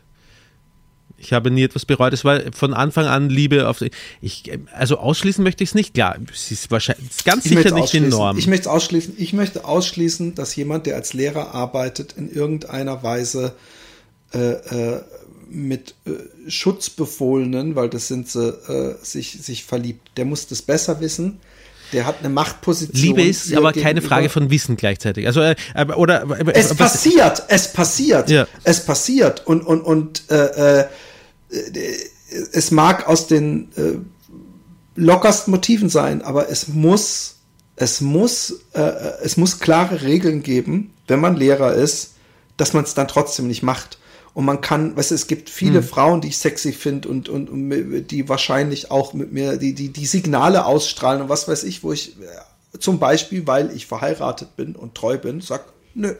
Ich 1.21 1.33
habe 1.33 1.51
nie 1.51 1.63
etwas 1.63 1.85
bereut. 1.85 2.13
Es 2.13 2.23
war 2.23 2.39
von 2.53 2.73
Anfang 2.73 3.05
an 3.05 3.29
Liebe 3.29 3.67
auf. 3.67 3.81
Ich, 4.21 4.51
also 4.73 4.97
ausschließen 4.97 5.43
möchte 5.43 5.63
ich 5.63 5.71
es 5.71 5.75
nicht. 5.75 5.93
Klar, 5.93 6.17
es 6.33 6.51
ist 6.51 6.71
wahrscheinlich 6.71 7.09
ist 7.09 7.25
ganz 7.25 7.45
Ich 7.45 7.51
sicher 7.55 7.73
nicht 7.73 7.93
die. 7.93 7.99
Norm. 8.01 8.37
Ich 8.37 8.47
möchte 8.47 8.71
ausschließen. 8.71 9.15
Ich 9.17 9.33
möchte 9.33 9.65
ausschließen, 9.65 10.35
dass 10.35 10.55
jemand, 10.55 10.85
der 10.85 10.95
als 10.95 11.13
Lehrer 11.13 11.53
arbeitet, 11.53 12.13
in 12.17 12.31
irgendeiner 12.31 13.03
Weise 13.03 13.53
äh, 14.33 14.37
äh, 14.39 15.01
mit 15.49 15.95
äh, 16.05 16.11
Schutzbefohlenen, 16.49 17.75
weil 17.75 17.89
das 17.89 18.07
sind 18.07 18.29
sie, 18.29 18.47
äh, 18.49 18.95
sich, 19.03 19.39
sich 19.41 19.63
verliebt. 19.65 20.09
Der 20.17 20.25
muss 20.25 20.47
das 20.47 20.61
besser 20.61 20.99
wissen. 20.99 21.39
Der 21.91 22.05
hat 22.05 22.19
eine 22.19 22.29
Machtposition. 22.29 23.01
Liebe 23.01 23.23
ist 23.23 23.51
aber 23.55 23.73
keine. 23.73 24.03
Frage 24.03 24.29
von 24.29 24.51
Wissen 24.51 24.77
gleichzeitig. 24.77 25.25
Also 25.25 25.41
äh, 25.41 25.55
oder 25.95 26.21
aber- 26.21 26.55
Es 26.55 26.75
passiert, 26.75 27.41
es 27.47 27.73
passiert, 27.73 28.29
Ja. 28.29 28.45
es 28.63 28.85
passiert 28.85 29.47
und 29.47 29.63
und 29.65 29.81
und 29.81 30.23
äh, 30.29 30.81
äh, 30.81 30.85
es 31.49 32.71
mag 32.71 33.07
aus 33.07 33.27
den 33.27 33.71
äh, 33.75 33.97
lockersten 34.95 35.51
Motiven 35.51 35.89
sein, 35.89 36.21
aber 36.21 36.49
es 36.49 36.67
muss, 36.67 37.37
es 37.75 38.01
muss, 38.01 38.61
äh, 38.73 38.81
es 39.23 39.37
muss 39.37 39.59
klare 39.59 40.01
Regeln 40.01 40.43
geben, 40.43 40.93
wenn 41.07 41.19
man 41.19 41.35
Lehrer 41.35 41.73
ist, 41.73 42.13
dass 42.57 42.73
man 42.73 42.83
es 42.83 42.93
dann 42.93 43.07
trotzdem 43.07 43.47
nicht 43.47 43.63
macht. 43.63 43.97
Und 44.33 44.45
man 44.45 44.61
kann, 44.61 44.95
weißt 44.95 45.11
du, 45.11 45.15
es 45.15 45.27
gibt 45.27 45.49
viele 45.49 45.81
Frauen, 45.81 46.21
die 46.21 46.27
ich 46.27 46.37
sexy 46.37 46.71
finde 46.71 47.09
und, 47.09 47.29
und, 47.29 47.49
und 47.49 48.07
die 48.07 48.29
wahrscheinlich 48.29 48.91
auch 48.91 49.13
mit 49.13 49.33
mir, 49.33 49.57
die, 49.57 49.73
die, 49.73 49.89
die 49.89 50.05
Signale 50.05 50.65
ausstrahlen 50.65 51.23
und 51.23 51.29
was 51.29 51.47
weiß 51.47 51.63
ich, 51.63 51.83
wo 51.83 51.91
ich 51.91 52.17
äh, 52.21 52.77
zum 52.77 52.99
Beispiel, 52.99 53.47
weil 53.47 53.75
ich 53.75 53.87
verheiratet 53.87 54.55
bin 54.55 54.75
und 54.75 54.95
treu 54.95 55.17
bin, 55.17 55.41
sag, 55.41 55.65
nö. 55.95 56.13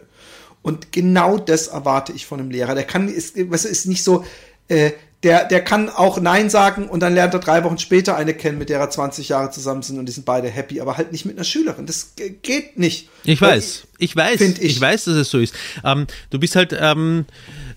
Und 0.61 0.91
genau 0.91 1.38
das 1.38 1.68
erwarte 1.68 2.11
ich 2.11 2.26
von 2.26 2.39
einem 2.39 2.51
Lehrer. 2.51 2.76
Der 2.76 2.84
kann, 2.84 3.07
ist, 3.07 3.38
weißt 3.38 3.65
du, 3.65 3.69
ist 3.69 3.85
nicht 3.85 4.03
so, 4.03 4.26
äh, 4.68 4.91
der, 5.24 5.44
der 5.46 5.62
kann 5.62 5.90
auch 5.90 6.22
Nein 6.22 6.50
sagen 6.50 6.88
und 6.88 7.02
dann 7.02 7.14
lernt 7.14 7.34
er 7.34 7.41
drei 7.41 7.66
Wochen 7.66 7.78
später 7.78 8.16
eine 8.16 8.34
kennen, 8.34 8.58
mit 8.58 8.70
der 8.70 8.80
er 8.80 8.90
20 8.90 9.28
Jahre 9.28 9.52
zusammen 9.52 9.82
sind 9.82 10.00
und 10.00 10.06
die 10.06 10.14
sind 10.14 10.26
beide 10.26 10.48
happy, 10.48 10.80
aber 10.80 10.96
halt 10.96 11.12
nicht 11.12 11.26
mit 11.26 11.36
einer 11.36 11.44
Schülerin. 11.44 11.86
Das 11.86 12.16
ge- 12.16 12.36
geht 12.41 12.80
nicht. 12.80 13.10
Ich 13.26 13.41
weiß, 13.41 13.84
ich 13.98 14.16
weiß, 14.16 14.38
Find 14.38 14.60
ich. 14.60 14.78
ich. 14.78 14.82
weiß, 14.82 15.04
dass 15.04 15.16
es 15.16 15.30
so 15.30 15.40
ist. 15.40 15.54
Ähm, 15.84 16.08
du 16.30 16.40
bist 16.40 16.56
halt, 16.56 16.74
ähm, 16.80 17.26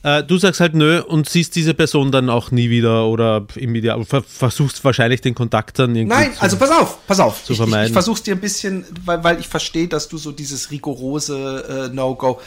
äh, 0.05 0.23
du 0.23 0.39
sagst 0.39 0.61
halt 0.61 0.77
nö 0.77 1.01
und 1.03 1.29
siehst 1.29 1.57
diese 1.57 1.75
Person 1.75 2.13
dann 2.13 2.31
auch 2.31 2.53
nie 2.53 2.71
wieder 2.71 3.07
oder 3.09 3.45
im 3.57 3.75
Ideal, 3.75 4.05
ver 4.05 4.23
versuchst 4.23 4.85
wahrscheinlich 4.85 5.21
den 5.21 5.35
Kontakt 5.35 5.81
dann 5.81 5.97
irgendwie. 5.97 6.15
Nein, 6.17 6.33
zu- 6.35 6.43
also 6.43 6.57
pass 6.59 6.71
auf, 6.71 7.05
pass 7.09 7.19
auf. 7.19 7.39
zu 7.45 7.55
ich, 7.55 7.59
ich, 7.59 7.65
vermeiden. 7.65 7.87
ich 7.89 7.93
versuch's 7.93 8.23
dir 8.23 8.37
ein 8.37 8.41
bisschen, 8.41 8.85
weil, 9.05 9.25
weil 9.25 9.41
ich 9.41 9.49
verstehe, 9.49 9.89
dass 9.89 10.07
du 10.09 10.17
so 10.17 10.31
dieses 10.31 10.71
rigorose 10.71 11.89
äh, 11.91 11.95
No-Go. 11.95 12.41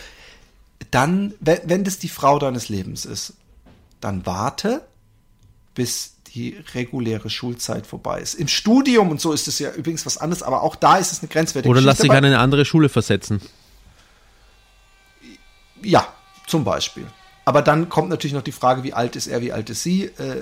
Dann, 0.92 1.34
wenn, 1.42 1.60
wenn 1.66 1.84
das 1.84 2.00
die 2.00 2.08
Frau 2.10 2.40
deines 2.40 2.70
Lebens 2.70 3.04
ist, 3.06 3.34
dann 4.06 4.26
warte, 4.26 4.86
bis 5.74 6.16
die 6.28 6.58
reguläre 6.74 7.30
Schulzeit 7.30 7.88
vorbei 7.88 8.20
ist. 8.22 8.36
Im 8.36 8.48
Studium 8.48 9.10
und 9.10 9.20
so 9.20 9.32
ist 9.34 9.48
es 9.48 9.58
ja 9.58 9.72
übrigens 9.72 10.06
was 10.06 10.18
anderes, 10.18 10.44
aber 10.44 10.62
auch 10.62 10.76
da 10.76 10.98
ist 10.98 11.12
es 11.12 11.20
eine 11.20 11.30
grenzwertige 11.30 11.72
oder 11.72 11.82
lass 11.82 11.98
dich 11.98 12.12
an 12.12 12.24
eine 12.24 12.40
andere 12.40 12.66
Schule 12.66 12.88
versetzen. 12.88 13.42
Ja, 15.82 16.08
zum 16.46 16.64
Beispiel. 16.64 17.08
Aber 17.48 17.62
dann 17.62 17.90
kommt 17.90 18.10
natürlich 18.10 18.34
noch 18.34 18.42
die 18.42 18.52
Frage, 18.52 18.84
wie 18.84 18.94
alt 18.94 19.16
ist 19.16 19.28
er, 19.28 19.40
wie 19.40 19.54
alt 19.54 19.70
ist 19.70 19.84
sie. 19.84 20.06
Äh, 20.06 20.42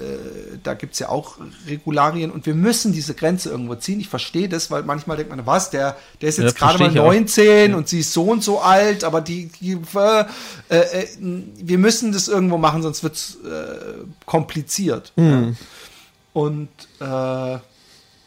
da 0.63 0.73
gibt's 0.73 0.99
ja 0.99 1.09
auch 1.09 1.35
Regularien 1.67 2.31
und 2.31 2.45
wir 2.45 2.55
müssen 2.55 2.93
diese 2.93 3.13
Grenze 3.13 3.49
irgendwo 3.49 3.75
ziehen. 3.75 3.99
Ich 3.99 4.07
verstehe 4.07 4.47
das, 4.47 4.71
weil 4.71 4.83
manchmal 4.83 5.17
denkt 5.17 5.35
man, 5.35 5.45
was, 5.45 5.69
der, 5.69 5.97
der 6.21 6.29
ist 6.29 6.37
Ja, 6.37 6.45
jetzt 6.45 6.57
gerade 6.57 6.79
mal 6.79 6.85
verstehe 6.85 7.01
ich 7.01 7.05
auch. 7.05 7.13
19 7.13 7.73
und 7.73 7.89
sie 7.89 7.99
ist 7.99 8.13
so 8.13 8.23
und 8.23 8.41
so 8.41 8.61
alt, 8.61 9.03
aber 9.03 9.19
die, 9.19 9.47
die 9.59 9.77
äh, 9.95 10.25
äh, 10.69 11.07
wir 11.19 11.77
müssen 11.77 12.13
das 12.13 12.29
irgendwo 12.29 12.57
machen, 12.57 12.81
sonst 12.81 13.03
wird's 13.03 13.37
äh, 13.43 14.05
kompliziert. 14.25 15.11
Hm. 15.17 15.49
Ja. 15.49 15.55
Und 16.31 16.69
äh, 17.01 17.59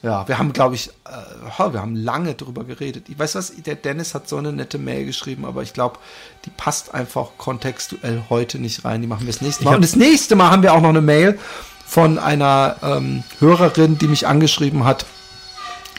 ja, 0.06 0.28
wir 0.28 0.38
haben, 0.38 0.52
glaube 0.52 0.76
ich, 0.76 0.90
äh, 1.04 1.72
wir 1.72 1.82
haben 1.82 1.96
lange 1.96 2.34
drüber 2.34 2.62
geredet. 2.62 3.08
Ich 3.08 3.18
weiß 3.18 3.34
was, 3.34 3.52
der 3.56 3.74
Dennis 3.74 4.14
hat 4.14 4.28
so 4.28 4.36
eine 4.36 4.52
nette 4.52 4.78
Mail 4.78 5.04
geschrieben, 5.04 5.44
aber 5.44 5.64
ich 5.64 5.72
glaube, 5.72 5.98
die 6.44 6.50
passt 6.50 6.94
einfach 6.94 7.30
kontextuell 7.38 8.22
heute 8.30 8.60
nicht 8.60 8.84
rein. 8.84 9.00
Die 9.00 9.08
machen 9.08 9.26
wir 9.26 9.32
das 9.32 9.42
nächste 9.42 9.64
Mal. 9.64 9.74
Und 9.74 9.82
das 9.82 9.96
nächste 9.96 10.36
Mal 10.36 10.52
haben 10.52 10.62
wir 10.62 10.74
auch 10.74 10.80
noch 10.80 10.90
eine 10.90 11.00
Mail 11.00 11.40
von 11.84 12.20
einer 12.20 12.76
ähm, 12.82 13.24
Hörerin, 13.40 13.98
die 13.98 14.06
mich 14.06 14.28
angeschrieben 14.28 14.84
hat, 14.84 15.06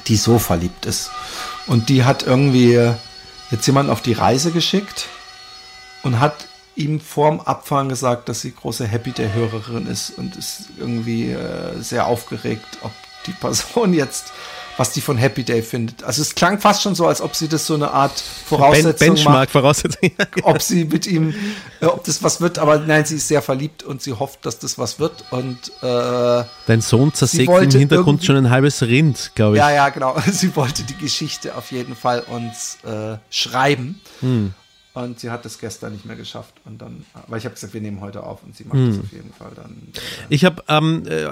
die 0.07 0.15
so 0.15 0.39
verliebt 0.39 0.85
ist. 0.85 1.11
Und 1.65 1.89
die 1.89 2.05
hat 2.05 2.23
irgendwie 2.23 2.79
jetzt 3.51 3.67
jemanden 3.67 3.91
auf 3.91 4.01
die 4.01 4.13
Reise 4.13 4.51
geschickt 4.51 5.07
und 6.03 6.21
hat 6.21 6.47
ihm 6.75 7.01
vorm 7.01 7.41
Abfahren 7.41 7.89
gesagt, 7.89 8.29
dass 8.29 8.39
sie 8.39 8.53
große 8.53 8.87
Happy 8.87 9.11
Day 9.11 9.31
Hörerin 9.33 9.87
ist 9.87 10.11
und 10.11 10.37
ist 10.37 10.69
irgendwie 10.77 11.31
äh, 11.31 11.81
sehr 11.81 12.07
aufgeregt, 12.07 12.77
ob 12.83 12.93
die 13.27 13.33
Person 13.33 13.93
jetzt, 13.93 14.31
was 14.77 14.91
die 14.91 15.01
von 15.01 15.17
Happy 15.17 15.43
Day 15.43 15.63
findet. 15.63 16.03
Also 16.03 16.21
es 16.21 16.35
klang 16.35 16.59
fast 16.59 16.83
schon 16.83 16.93
so, 16.93 17.07
als 17.07 17.19
ob 17.21 17.35
sie 17.35 17.47
das 17.47 17.65
so 17.65 17.73
eine 17.73 17.89
Art 17.91 18.13
Ben 18.13 18.45
Voraussetzung 18.59 19.07
Benchmark, 19.07 19.35
macht, 19.39 19.51
Voraussetzung. 19.51 20.11
ob 20.43 20.61
sie 20.61 20.85
mit 20.85 21.07
ihm, 21.07 21.33
äh, 21.81 21.85
ob 21.87 22.03
das 22.03 22.21
was 22.21 22.41
wird. 22.41 22.59
Aber 22.59 22.77
nein, 22.79 23.03
sie 23.03 23.15
ist 23.15 23.27
sehr 23.27 23.41
verliebt 23.41 23.81
und 23.83 24.01
sie 24.03 24.13
hofft, 24.13 24.45
dass 24.45 24.59
das 24.59 24.77
was 24.77 24.99
wird. 24.99 25.25
Und 25.31 25.57
äh, 25.81 26.43
Dein 26.67 26.81
Sohn 26.81 27.11
zersägt 27.13 27.49
im 27.51 27.71
Hintergrund 27.71 28.23
schon 28.23 28.35
ein 28.37 28.49
halbes 28.51 28.83
Rind, 28.83 29.31
glaube 29.33 29.55
ich. 29.55 29.59
ja, 29.59 29.71
ja, 29.71 29.89
genau. 29.89 30.15
Sie 30.31 30.55
wollte 30.55 30.83
die 30.83 30.97
Geschichte 30.97 31.55
auf 31.55 31.71
jeden 31.71 31.95
Fall 31.95 32.19
uns 32.27 32.77
äh, 32.85 33.17
schreiben. 33.31 33.99
Hm. 34.21 34.53
Und 34.93 35.19
sie 35.19 35.29
hat 35.29 35.45
es 35.45 35.59
gestern 35.59 35.93
nicht 35.93 36.05
mehr 36.05 36.15
geschafft. 36.15 36.55
Und 36.65 36.81
dann, 36.81 37.05
weil 37.27 37.37
ich 37.37 37.45
habe 37.45 37.53
gesagt, 37.53 37.71
wir 37.75 37.81
nehmen 37.81 38.01
heute 38.01 38.23
auf 38.23 38.41
und 38.43 38.55
sie 38.57 38.63
macht 38.63 38.77
Hm. 38.77 38.89
das 38.95 38.99
auf 39.05 39.11
jeden 39.11 39.31
Fall 39.33 39.51
dann. 39.55 39.71
Äh, 39.93 39.99
Ich 40.29 40.43
habe 40.45 40.63
ähm, 40.67 41.03
äh, 41.07 41.27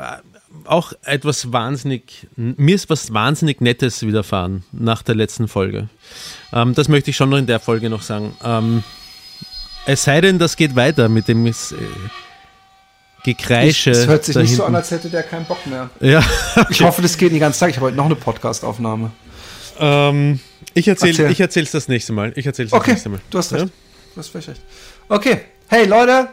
auch 0.66 0.94
etwas 1.04 1.52
wahnsinnig, 1.52 2.28
mir 2.36 2.76
ist 2.76 2.90
was 2.90 3.14
wahnsinnig 3.14 3.62
Nettes 3.62 4.02
widerfahren 4.06 4.64
nach 4.72 5.02
der 5.04 5.16
letzten 5.16 5.48
Folge. 5.48 5.90
Ähm, 6.54 6.74
das 6.74 6.88
möchte 6.88 7.10
ich 7.12 7.18
schon 7.18 7.30
noch 7.30 7.38
in 7.38 7.48
der 7.48 7.60
Folge 7.60 7.90
noch 7.90 8.02
sagen. 8.02 8.36
Ähm, 8.44 8.84
es 9.86 10.04
sei 10.04 10.22
denn, 10.22 10.40
das 10.40 10.56
geht 10.56 10.76
weiter 10.76 11.10
mit 11.10 11.28
dem 11.28 11.46
äh, 11.46 11.54
Gekreische. 13.24 13.92
Es 13.92 14.08
hört 14.08 14.24
sich 14.26 14.36
nicht 14.36 14.56
so 14.56 14.64
an, 14.66 14.76
als 14.76 14.92
hätte 14.92 15.10
der 15.10 15.24
keinen 15.24 15.46
Bock 15.46 15.66
mehr. 15.68 15.90
Ja, 16.00 16.24
Ich 16.70 16.82
hoffe, 16.82 17.02
das 17.02 17.18
geht 17.18 17.32
den 17.32 17.40
ganzen 17.40 17.60
Tag. 17.60 17.70
Ich 17.72 17.76
habe 17.78 17.88
heute 17.88 17.98
noch 17.98 18.06
eine 18.06 18.16
Podcast-Aufnahme. 18.16 19.12
ähm, 19.80 20.40
ich 20.74 20.88
erzähle 20.88 21.12
Erzähl. 21.12 21.32
ich 21.32 21.40
erzähl's 21.40 21.72
das 21.72 21.88
nächste 21.88 22.14
Mal. 22.14 22.34
Ich 22.36 22.46
erzähl's 22.46 22.72
das 22.72 22.80
Okay, 22.80 22.92
nächste 22.92 23.10
Mal. 23.10 23.20
du 23.30 23.38
hast 23.38 23.52
recht. 23.54 23.66
Ja? 23.66 23.70
Du 24.14 24.20
hast 24.20 24.36
recht. 24.36 24.62
Okay, 25.10 25.42
hey 25.68 25.86
Leute, 25.86 26.30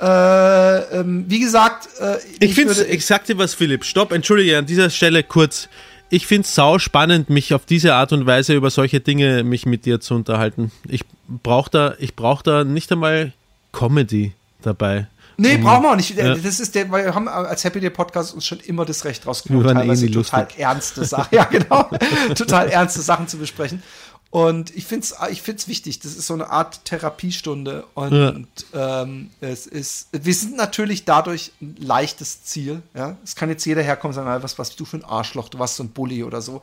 äh, 0.00 1.00
ähm, 1.00 1.24
wie 1.28 1.40
gesagt, 1.40 1.88
äh, 2.00 2.16
Ich 2.40 2.54
finde, 2.54 2.76
würde- 2.76 2.90
ich 2.90 3.04
sag 3.04 3.24
dir 3.26 3.36
was, 3.38 3.54
Philipp. 3.54 3.84
Stopp, 3.84 4.12
entschuldige 4.12 4.58
an 4.58 4.66
dieser 4.66 4.90
Stelle 4.90 5.22
kurz. 5.22 5.68
Ich 6.08 6.26
finde 6.26 6.46
es 6.46 6.54
sau 6.54 6.78
spannend, 6.78 7.30
mich 7.30 7.54
auf 7.54 7.66
diese 7.66 7.94
Art 7.94 8.12
und 8.12 8.26
Weise 8.26 8.54
über 8.54 8.70
solche 8.70 9.00
Dinge 9.00 9.44
mich 9.44 9.66
mit 9.66 9.84
dir 9.84 10.00
zu 10.00 10.14
unterhalten. 10.14 10.72
Ich 10.88 11.02
brauche 11.28 11.70
da, 11.70 11.94
ich 11.98 12.16
brauch 12.16 12.42
da 12.42 12.64
nicht 12.64 12.90
einmal 12.90 13.32
Comedy 13.72 14.32
dabei. 14.62 15.06
Nee, 15.36 15.54
Um- 15.54 15.62
brauchen 15.62 15.82
wir 15.84 15.92
auch 15.92 15.96
nicht. 15.96 16.16
Ja. 16.16 16.34
Das 16.34 16.60
ist 16.60 16.74
der, 16.74 16.90
weil 16.90 17.04
wir 17.06 17.14
haben 17.14 17.28
als 17.28 17.62
Happy 17.64 17.80
Day 17.80 17.88
Podcast 17.90 18.34
uns 18.34 18.44
schon 18.46 18.58
immer 18.60 18.84
das 18.84 19.04
Recht 19.04 19.26
rausgenommen, 19.26 19.68
eh 19.70 19.72
teilweise 19.74 20.06
nie 20.06 20.10
total 20.12 20.48
ernste 20.58 21.04
Sachen, 21.04 21.28
ja 21.34 21.44
genau, 21.44 21.88
total 22.34 22.68
ernste 22.68 23.00
Sachen 23.00 23.26
zu 23.28 23.38
besprechen. 23.38 23.82
Und 24.30 24.74
ich 24.76 24.84
finde 24.84 25.04
es 25.06 25.14
ich 25.32 25.42
find's 25.42 25.66
wichtig. 25.66 25.98
Das 25.98 26.14
ist 26.14 26.26
so 26.28 26.34
eine 26.34 26.50
Art 26.50 26.84
Therapiestunde. 26.84 27.84
Und 27.94 28.46
ähm, 28.72 29.30
es 29.40 29.66
ist, 29.66 30.06
wir 30.12 30.34
sind 30.34 30.56
natürlich 30.56 31.04
dadurch 31.04 31.50
ein 31.60 31.74
leichtes 31.80 32.44
Ziel. 32.44 32.82
Ja? 32.94 33.16
Es 33.24 33.34
kann 33.34 33.48
jetzt 33.48 33.64
jeder 33.64 33.82
herkommen 33.82 34.12
und 34.12 34.14
sagen, 34.14 34.28
"Ah, 34.28 34.40
was, 34.42 34.56
was 34.56 34.76
du 34.76 34.84
für 34.84 34.98
ein 34.98 35.04
Arschloch, 35.04 35.48
du 35.48 35.58
warst 35.58 35.74
so 35.76 35.82
ein 35.82 35.88
Bully 35.90 36.22
oder 36.22 36.42
so. 36.42 36.62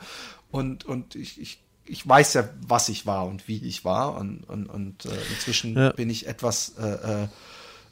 Und, 0.49 0.85
und 0.85 1.15
ich, 1.15 1.41
ich, 1.41 1.59
ich 1.85 2.07
weiß 2.07 2.35
ja, 2.35 2.47
was 2.65 2.87
ich 2.87 3.05
war 3.05 3.25
und 3.27 3.49
wie 3.49 3.57
ich 3.57 3.83
war. 3.83 4.15
Und, 4.17 4.43
und, 4.47 4.67
und 4.67 5.05
äh, 5.05 5.09
inzwischen 5.35 5.75
Ja. 5.75 5.91
bin 5.91 6.09
ich 6.09 6.25
etwas 6.27 6.73
äh, 6.79 7.23
äh, 7.23 7.27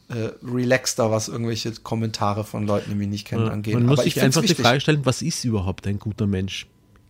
äh, 0.08 0.32
relaxter, 0.42 1.12
was 1.12 1.28
irgendwelche 1.28 1.74
Kommentare 1.74 2.46
von 2.46 2.66
Leuten, 2.66 2.92
die 2.92 2.96
mich 2.96 3.10
nicht 3.10 3.28
kennen, 3.28 3.50
angeht. 3.50 3.74
Man 3.74 3.88
muss 3.88 4.00
Aber 4.00 4.08
ich 4.08 4.14
sich 4.14 4.24
einfach 4.24 4.40
die 4.42 4.48
wichtig. 4.50 4.66
Frage 4.66 4.80
stellen, 4.80 5.06
was 5.06 5.22
ist 5.22 5.44
überhaupt 5.44 5.86
ein 5.86 6.00
guter 6.00 6.28
Mensch? 6.28 6.66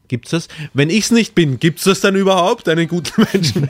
Gibt's 0.07 0.31
das? 0.31 0.47
Wenn 0.73 0.89
ich 0.89 1.05
es 1.05 1.11
nicht 1.11 1.35
bin, 1.35 1.59
gibt's 1.59 1.83
das 1.83 2.01
dann 2.01 2.15
überhaupt, 2.15 2.69
einen 2.69 2.87
guten 2.87 3.25
Menschen? 3.33 3.69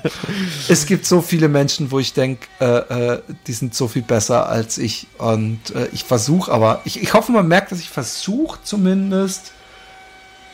Es 0.67 0.85
gibt 0.85 1.05
so 1.05 1.21
viele 1.21 1.47
Menschen, 1.47 1.91
wo 1.91 1.99
ich 1.99 2.13
denke, 2.13 2.47
äh, 2.59 3.13
äh, 3.13 3.21
die 3.47 3.53
sind 3.53 3.75
so 3.75 3.87
viel 3.87 4.01
besser 4.01 4.49
als 4.49 4.77
ich. 4.77 5.07
Und 5.17 5.59
äh, 5.75 5.87
ich 5.93 6.03
versuche 6.03 6.51
aber, 6.51 6.81
ich, 6.85 7.01
ich 7.01 7.13
hoffe, 7.13 7.31
man 7.31 7.47
merkt, 7.47 7.71
dass 7.71 7.79
ich 7.79 7.89
versuche 7.89 8.59
zumindest 8.63 9.53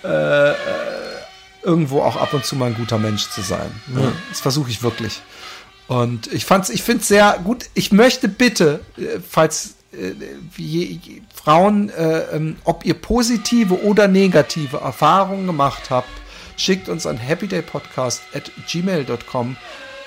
äh, 0.04 0.52
äh, 0.52 0.56
irgendwo 1.64 2.02
auch 2.02 2.16
ab 2.16 2.34
und 2.34 2.46
zu 2.46 2.56
mal 2.56 2.68
ein 2.68 2.76
guter 2.76 2.98
Mensch 2.98 3.30
zu 3.30 3.42
sein. 3.42 3.72
Ja. 3.96 4.12
Das 4.30 4.40
versuche 4.40 4.70
ich 4.70 4.82
wirklich. 4.84 5.22
Und 5.88 6.32
ich 6.32 6.46
fand's, 6.46 6.70
ich 6.70 6.84
finde 6.84 7.02
es 7.02 7.08
sehr 7.08 7.40
gut. 7.44 7.66
Ich 7.74 7.92
möchte 7.92 8.28
bitte, 8.28 8.80
äh, 8.98 9.20
falls 9.28 9.76
wie, 10.56 11.22
Frauen, 11.34 11.90
äh, 11.90 12.36
ähm, 12.36 12.58
ob 12.64 12.86
ihr 12.86 12.94
positive 12.94 13.84
oder 13.84 14.08
negative 14.08 14.78
Erfahrungen 14.78 15.48
gemacht 15.48 15.90
habt, 15.90 16.10
schickt 16.58 16.90
uns 16.90 17.06
an 17.06 17.18
happydaypodcast 17.18 18.22
at 18.34 18.52
gmail.com 18.68 19.58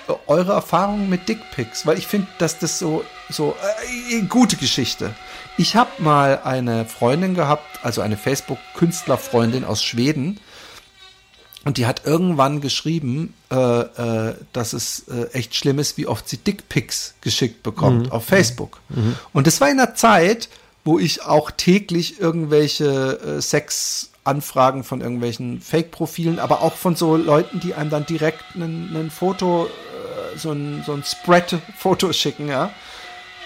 äh, 0.08 0.12
eure 0.26 0.52
Erfahrungen 0.52 1.10
mit 1.10 1.28
Dickpics, 1.28 1.86
weil 1.86 1.98
ich 1.98 2.06
finde, 2.06 2.28
dass 2.38 2.58
das 2.58 2.78
so, 2.78 3.04
so 3.28 3.56
äh, 4.10 4.22
gute 4.22 4.56
Geschichte. 4.56 5.14
Ich 5.56 5.76
habe 5.76 5.90
mal 5.98 6.40
eine 6.44 6.84
Freundin 6.86 7.34
gehabt, 7.34 7.80
also 7.82 8.00
eine 8.00 8.16
Facebook-Künstlerfreundin 8.16 9.64
aus 9.64 9.82
Schweden, 9.82 10.40
und 11.64 11.78
die 11.78 11.86
hat 11.86 12.02
irgendwann 12.04 12.60
geschrieben, 12.60 13.34
äh, 13.54 14.28
äh, 14.30 14.34
dass 14.52 14.72
es 14.72 15.04
äh, 15.08 15.26
echt 15.32 15.54
schlimm 15.54 15.78
ist, 15.78 15.96
wie 15.96 16.08
oft 16.08 16.28
sie 16.28 16.38
Dickpics 16.38 17.14
geschickt 17.20 17.62
bekommt 17.62 18.10
auf 18.10 18.24
Facebook. 18.24 18.80
Und 19.32 19.46
das 19.46 19.60
war 19.60 19.70
in 19.70 19.78
einer 19.78 19.94
Zeit, 19.94 20.48
wo 20.82 20.98
ich 20.98 21.22
auch 21.22 21.50
täglich 21.52 22.20
irgendwelche 22.20 23.20
äh, 23.20 23.40
Sexanfragen 23.40 24.82
von 24.82 25.00
irgendwelchen 25.00 25.60
Fake-Profilen, 25.60 26.40
aber 26.40 26.62
auch 26.62 26.74
von 26.74 26.96
so 26.96 27.16
Leuten, 27.16 27.60
die 27.60 27.74
einem 27.74 27.90
dann 27.90 28.06
direkt 28.06 28.42
ein 28.56 29.10
Foto, 29.10 29.66
äh, 29.66 30.38
so 30.38 30.50
ein, 30.50 30.82
so 30.84 30.92
ein 30.92 31.04
Spread-Foto 31.04 32.12
schicken, 32.12 32.48
ja. 32.48 32.70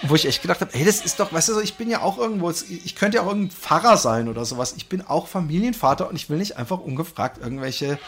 Wo 0.03 0.15
ich 0.15 0.25
echt 0.25 0.41
gedacht 0.41 0.61
habe, 0.61 0.73
ey, 0.73 0.85
das 0.85 1.01
ist 1.01 1.19
doch, 1.19 1.33
weißt 1.33 1.49
du, 1.49 1.53
so, 1.55 1.61
ich 1.61 1.75
bin 1.75 1.89
ja 1.89 2.01
auch 2.01 2.17
irgendwo, 2.17 2.49
ich 2.51 2.95
könnte 2.95 3.17
ja 3.17 3.23
auch 3.23 3.27
irgendein 3.27 3.51
Pfarrer 3.51 3.97
sein 3.97 4.29
oder 4.29 4.45
sowas. 4.45 4.73
Ich 4.77 4.87
bin 4.87 5.01
auch 5.01 5.27
Familienvater 5.27 6.09
und 6.09 6.15
ich 6.15 6.29
will 6.29 6.37
nicht 6.37 6.55
einfach 6.55 6.79
ungefragt 6.79 7.37
irgendwelche 7.43 7.99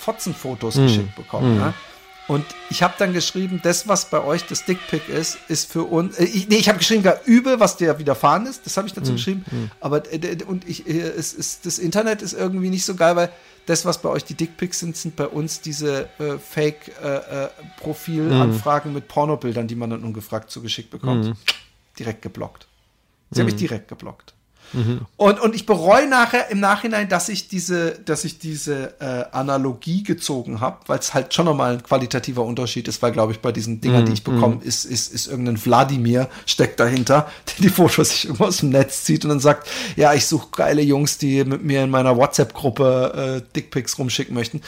Fotzenfotos 0.00 0.76
geschickt 0.76 1.16
bekommen. 1.16 1.58
Ne? 1.58 1.74
Und 2.30 2.46
ich 2.70 2.82
habe 2.84 2.94
dann 2.96 3.12
geschrieben, 3.12 3.60
das, 3.60 3.88
was 3.88 4.08
bei 4.08 4.22
euch 4.22 4.46
das 4.46 4.64
Dickpick 4.64 5.08
ist, 5.08 5.36
ist 5.48 5.72
für 5.72 5.82
uns. 5.82 6.16
Äh, 6.16 6.26
ich, 6.26 6.48
nee, 6.48 6.58
ich 6.58 6.68
habe 6.68 6.78
geschrieben, 6.78 7.02
gar 7.02 7.18
übel, 7.24 7.58
was 7.58 7.76
dir 7.76 7.98
widerfahren 7.98 8.46
ist. 8.46 8.64
Das 8.66 8.76
habe 8.76 8.86
ich 8.86 8.94
dazu 8.94 9.14
geschrieben. 9.14 9.44
Aber 9.80 10.04
äh, 10.12 10.36
und 10.46 10.68
ich, 10.68 10.88
äh, 10.88 11.00
es 11.00 11.32
ist, 11.32 11.66
das 11.66 11.80
Internet 11.80 12.22
ist 12.22 12.34
irgendwie 12.34 12.70
nicht 12.70 12.84
so 12.84 12.94
geil, 12.94 13.16
weil 13.16 13.32
das, 13.66 13.84
was 13.84 14.00
bei 14.00 14.08
euch 14.08 14.24
die 14.24 14.34
Dickpics 14.34 14.78
sind, 14.78 14.96
sind 14.96 15.16
bei 15.16 15.26
uns 15.26 15.60
diese 15.60 16.08
äh, 16.20 16.38
Fake-Profilanfragen 16.38 18.92
mit 18.92 19.08
Pornobildern, 19.08 19.66
die 19.66 19.74
man 19.74 19.90
dann 19.90 20.04
ungefragt 20.04 20.52
zugeschickt 20.52 20.90
bekommt. 20.90 21.34
Direkt 21.98 22.22
geblockt. 22.22 22.68
Sie 23.32 23.40
haben 23.40 23.46
mich 23.46 23.56
direkt 23.56 23.88
geblockt. 23.88 24.34
Und, 25.16 25.40
und 25.40 25.54
ich 25.54 25.66
bereue 25.66 26.08
nachher 26.08 26.50
im 26.50 26.60
Nachhinein, 26.60 27.08
dass 27.08 27.28
ich 27.28 27.48
diese, 27.48 27.98
dass 28.04 28.24
ich 28.24 28.38
diese 28.38 28.94
äh, 29.00 29.24
Analogie 29.36 30.02
gezogen 30.02 30.60
habe, 30.60 30.78
weil 30.86 30.98
es 30.98 31.12
halt 31.14 31.34
schon 31.34 31.46
nochmal 31.46 31.74
ein 31.74 31.82
qualitativer 31.82 32.44
Unterschied 32.44 32.88
ist, 32.88 33.02
weil, 33.02 33.12
glaube 33.12 33.32
ich, 33.32 33.40
bei 33.40 33.52
diesen 33.52 33.80
Dingern, 33.80 34.06
die 34.06 34.12
ich 34.12 34.24
bekomme, 34.24 34.60
ist, 34.62 34.84
ist, 34.84 35.12
ist 35.12 35.26
irgendein 35.26 35.64
Wladimir 35.64 36.28
steckt 36.46 36.78
dahinter, 36.80 37.28
der 37.48 37.64
die 37.64 37.68
Fotos 37.68 38.10
sich 38.10 38.24
irgendwo 38.26 38.44
aus 38.44 38.58
dem 38.58 38.70
Netz 38.70 39.04
zieht 39.04 39.24
und 39.24 39.30
dann 39.30 39.40
sagt, 39.40 39.68
ja, 39.96 40.14
ich 40.14 40.26
suche 40.26 40.48
geile 40.52 40.82
Jungs, 40.82 41.18
die 41.18 41.44
mit 41.44 41.64
mir 41.64 41.82
in 41.82 41.90
meiner 41.90 42.16
WhatsApp-Gruppe 42.16 43.42
äh, 43.46 43.54
Dickpics 43.54 43.98
rumschicken 43.98 44.34
möchten. 44.34 44.62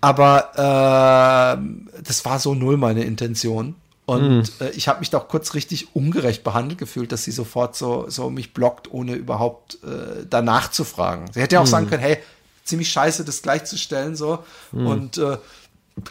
Aber 0.00 0.52
äh, 0.54 2.02
das 2.02 2.24
war 2.24 2.38
so 2.38 2.54
null 2.54 2.76
meine 2.76 3.04
Intention. 3.04 3.74
Und 4.06 4.50
äh, 4.60 4.70
ich 4.70 4.88
habe 4.88 5.00
mich 5.00 5.10
doch 5.10 5.28
kurz 5.28 5.54
richtig 5.54 5.94
ungerecht 5.94 6.42
behandelt 6.42 6.78
gefühlt, 6.78 7.12
dass 7.12 7.22
sie 7.24 7.30
sofort 7.30 7.76
so, 7.76 8.06
so 8.08 8.28
mich 8.28 8.52
blockt, 8.52 8.90
ohne 8.90 9.14
überhaupt 9.14 9.78
äh, 9.84 10.26
danach 10.28 10.70
zu 10.70 10.84
fragen. 10.84 11.26
Sie 11.32 11.40
hätte 11.40 11.54
ja 11.56 11.60
auch 11.60 11.66
sagen 11.66 11.88
können, 11.88 12.02
hey, 12.02 12.18
ziemlich 12.64 12.90
scheiße, 12.90 13.24
das 13.24 13.42
gleichzustellen 13.42 14.16
so. 14.16 14.42
Und 14.72 15.18
äh, 15.18 15.38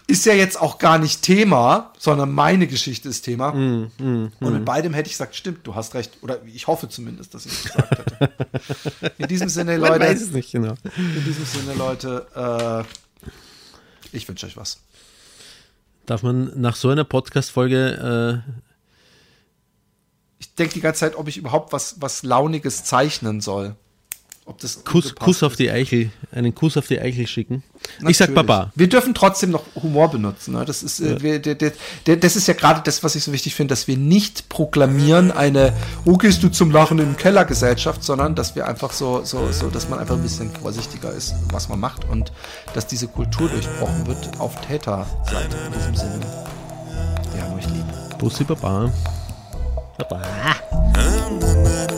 ist 0.08 0.26
ja 0.26 0.34
jetzt 0.34 0.62
auch 0.62 0.78
gar 0.78 0.98
nicht 0.98 1.24
Thema, 1.24 1.94
sondern 1.98 2.32
meine 2.32 2.68
Geschichte 2.68 3.10
ist 3.10 3.24
Thema. 3.24 3.50
Und 3.50 3.92
mit 4.40 4.66
beidem 4.66 4.94
hätte 4.94 5.08
ich 5.08 5.14
gesagt, 5.14 5.36
stimmt, 5.36 5.66
du 5.66 5.76
hast 5.76 5.94
recht. 5.96 6.12
Oder 6.22 6.40
ich 6.46 6.68
hoffe 6.68 6.90
zumindest, 6.90 7.34
dass 7.34 7.46
ich 7.46 7.54
es 7.54 7.64
gesagt 7.64 7.98
hätte. 7.98 8.30
In 9.18 9.28
diesem 9.28 9.50
Sinne, 9.50 9.72
Man 9.80 9.92
Leute. 9.92 10.06
weiß 10.06 10.22
es 10.22 10.32
nicht 10.32 10.52
genau. 10.52 10.76
In 10.96 11.26
diesem 11.26 11.46
Sinne, 11.46 11.74
Leute, 11.74 12.86
äh, 12.86 14.16
ich 14.16 14.28
wünsche 14.28 14.46
euch 14.46 14.58
was. 14.58 14.80
Darf 16.10 16.24
man 16.24 16.52
nach 16.60 16.76
so 16.76 16.90
einer 16.90 17.04
Podcast-Folge 17.04 18.42
äh, 18.48 18.52
Ich 20.40 20.56
denke 20.56 20.74
die 20.74 20.82
ganze 20.82 21.02
Zeit, 21.02 21.16
ob 21.16 21.28
ich 21.28 21.38
überhaupt 21.38 21.72
was, 21.72 22.02
was 22.02 22.24
Launiges 22.24 22.84
zeichnen 22.84 23.42
soll. 23.42 23.76
Ob 24.50 24.58
das 24.58 24.84
Kuss, 24.84 25.14
Kuss 25.14 25.44
auf 25.44 25.56
die 25.56 25.70
Eichel, 25.70 26.10
einen 26.32 26.56
Kuss 26.56 26.76
auf 26.76 26.88
die 26.88 27.00
Eichel 27.00 27.28
schicken? 27.28 27.62
Ich 28.08 28.18
sag 28.18 28.30
Natürlich. 28.30 28.48
Baba. 28.48 28.72
Wir 28.74 28.90
dürfen 28.90 29.14
trotzdem 29.14 29.52
noch 29.52 29.64
Humor 29.76 30.10
benutzen. 30.10 30.56
Ne? 30.56 30.66
Das, 30.66 30.82
ist, 30.82 31.00
äh, 31.02 31.22
wir, 31.22 31.38
der, 31.38 31.54
der, 31.54 31.72
der, 32.08 32.18
das 32.18 32.36
ist 32.36 32.48
ja 32.48 32.56
gerade 32.56 32.82
das, 32.84 33.04
was 33.04 33.14
ich 33.14 33.24
so 33.24 33.32
wichtig 33.32 33.54
finde, 33.54 33.74
dass 33.74 33.88
wir 33.88 33.96
nicht 33.96 34.50
proklamieren 34.50 35.32
eine, 35.32 35.72
wo 36.04 36.18
gehst 36.18 36.42
du 36.42 36.50
zum 36.50 36.72
Lachen 36.72 36.98
im 36.98 37.16
Keller 37.16 37.46
Gesellschaft, 37.46 38.04
sondern 38.04 38.34
dass 38.34 38.56
wir 38.56 38.68
einfach 38.68 38.92
so, 38.92 39.24
so, 39.24 39.52
so, 39.52 39.70
dass 39.70 39.88
man 39.88 40.00
einfach 40.00 40.16
ein 40.16 40.24
bisschen 40.24 40.50
vorsichtiger 40.50 41.12
ist, 41.12 41.36
was 41.52 41.70
man 41.70 41.80
macht 41.80 42.10
und 42.10 42.32
dass 42.74 42.88
diese 42.88 43.08
Kultur 43.08 43.50
durchbrochen 43.50 44.08
wird 44.08 44.40
auf 44.40 44.60
Täterseite. 44.62 45.58
In 45.68 45.74
diesem 45.74 45.96
Sinne, 45.96 46.26
wir 47.36 47.44
haben 47.44 47.56
euch 47.56 47.68
lieb. 47.68 47.86
Bussi 48.18 48.44
Baba. 48.44 48.92
Baba. 50.00 50.22
na 51.40 51.89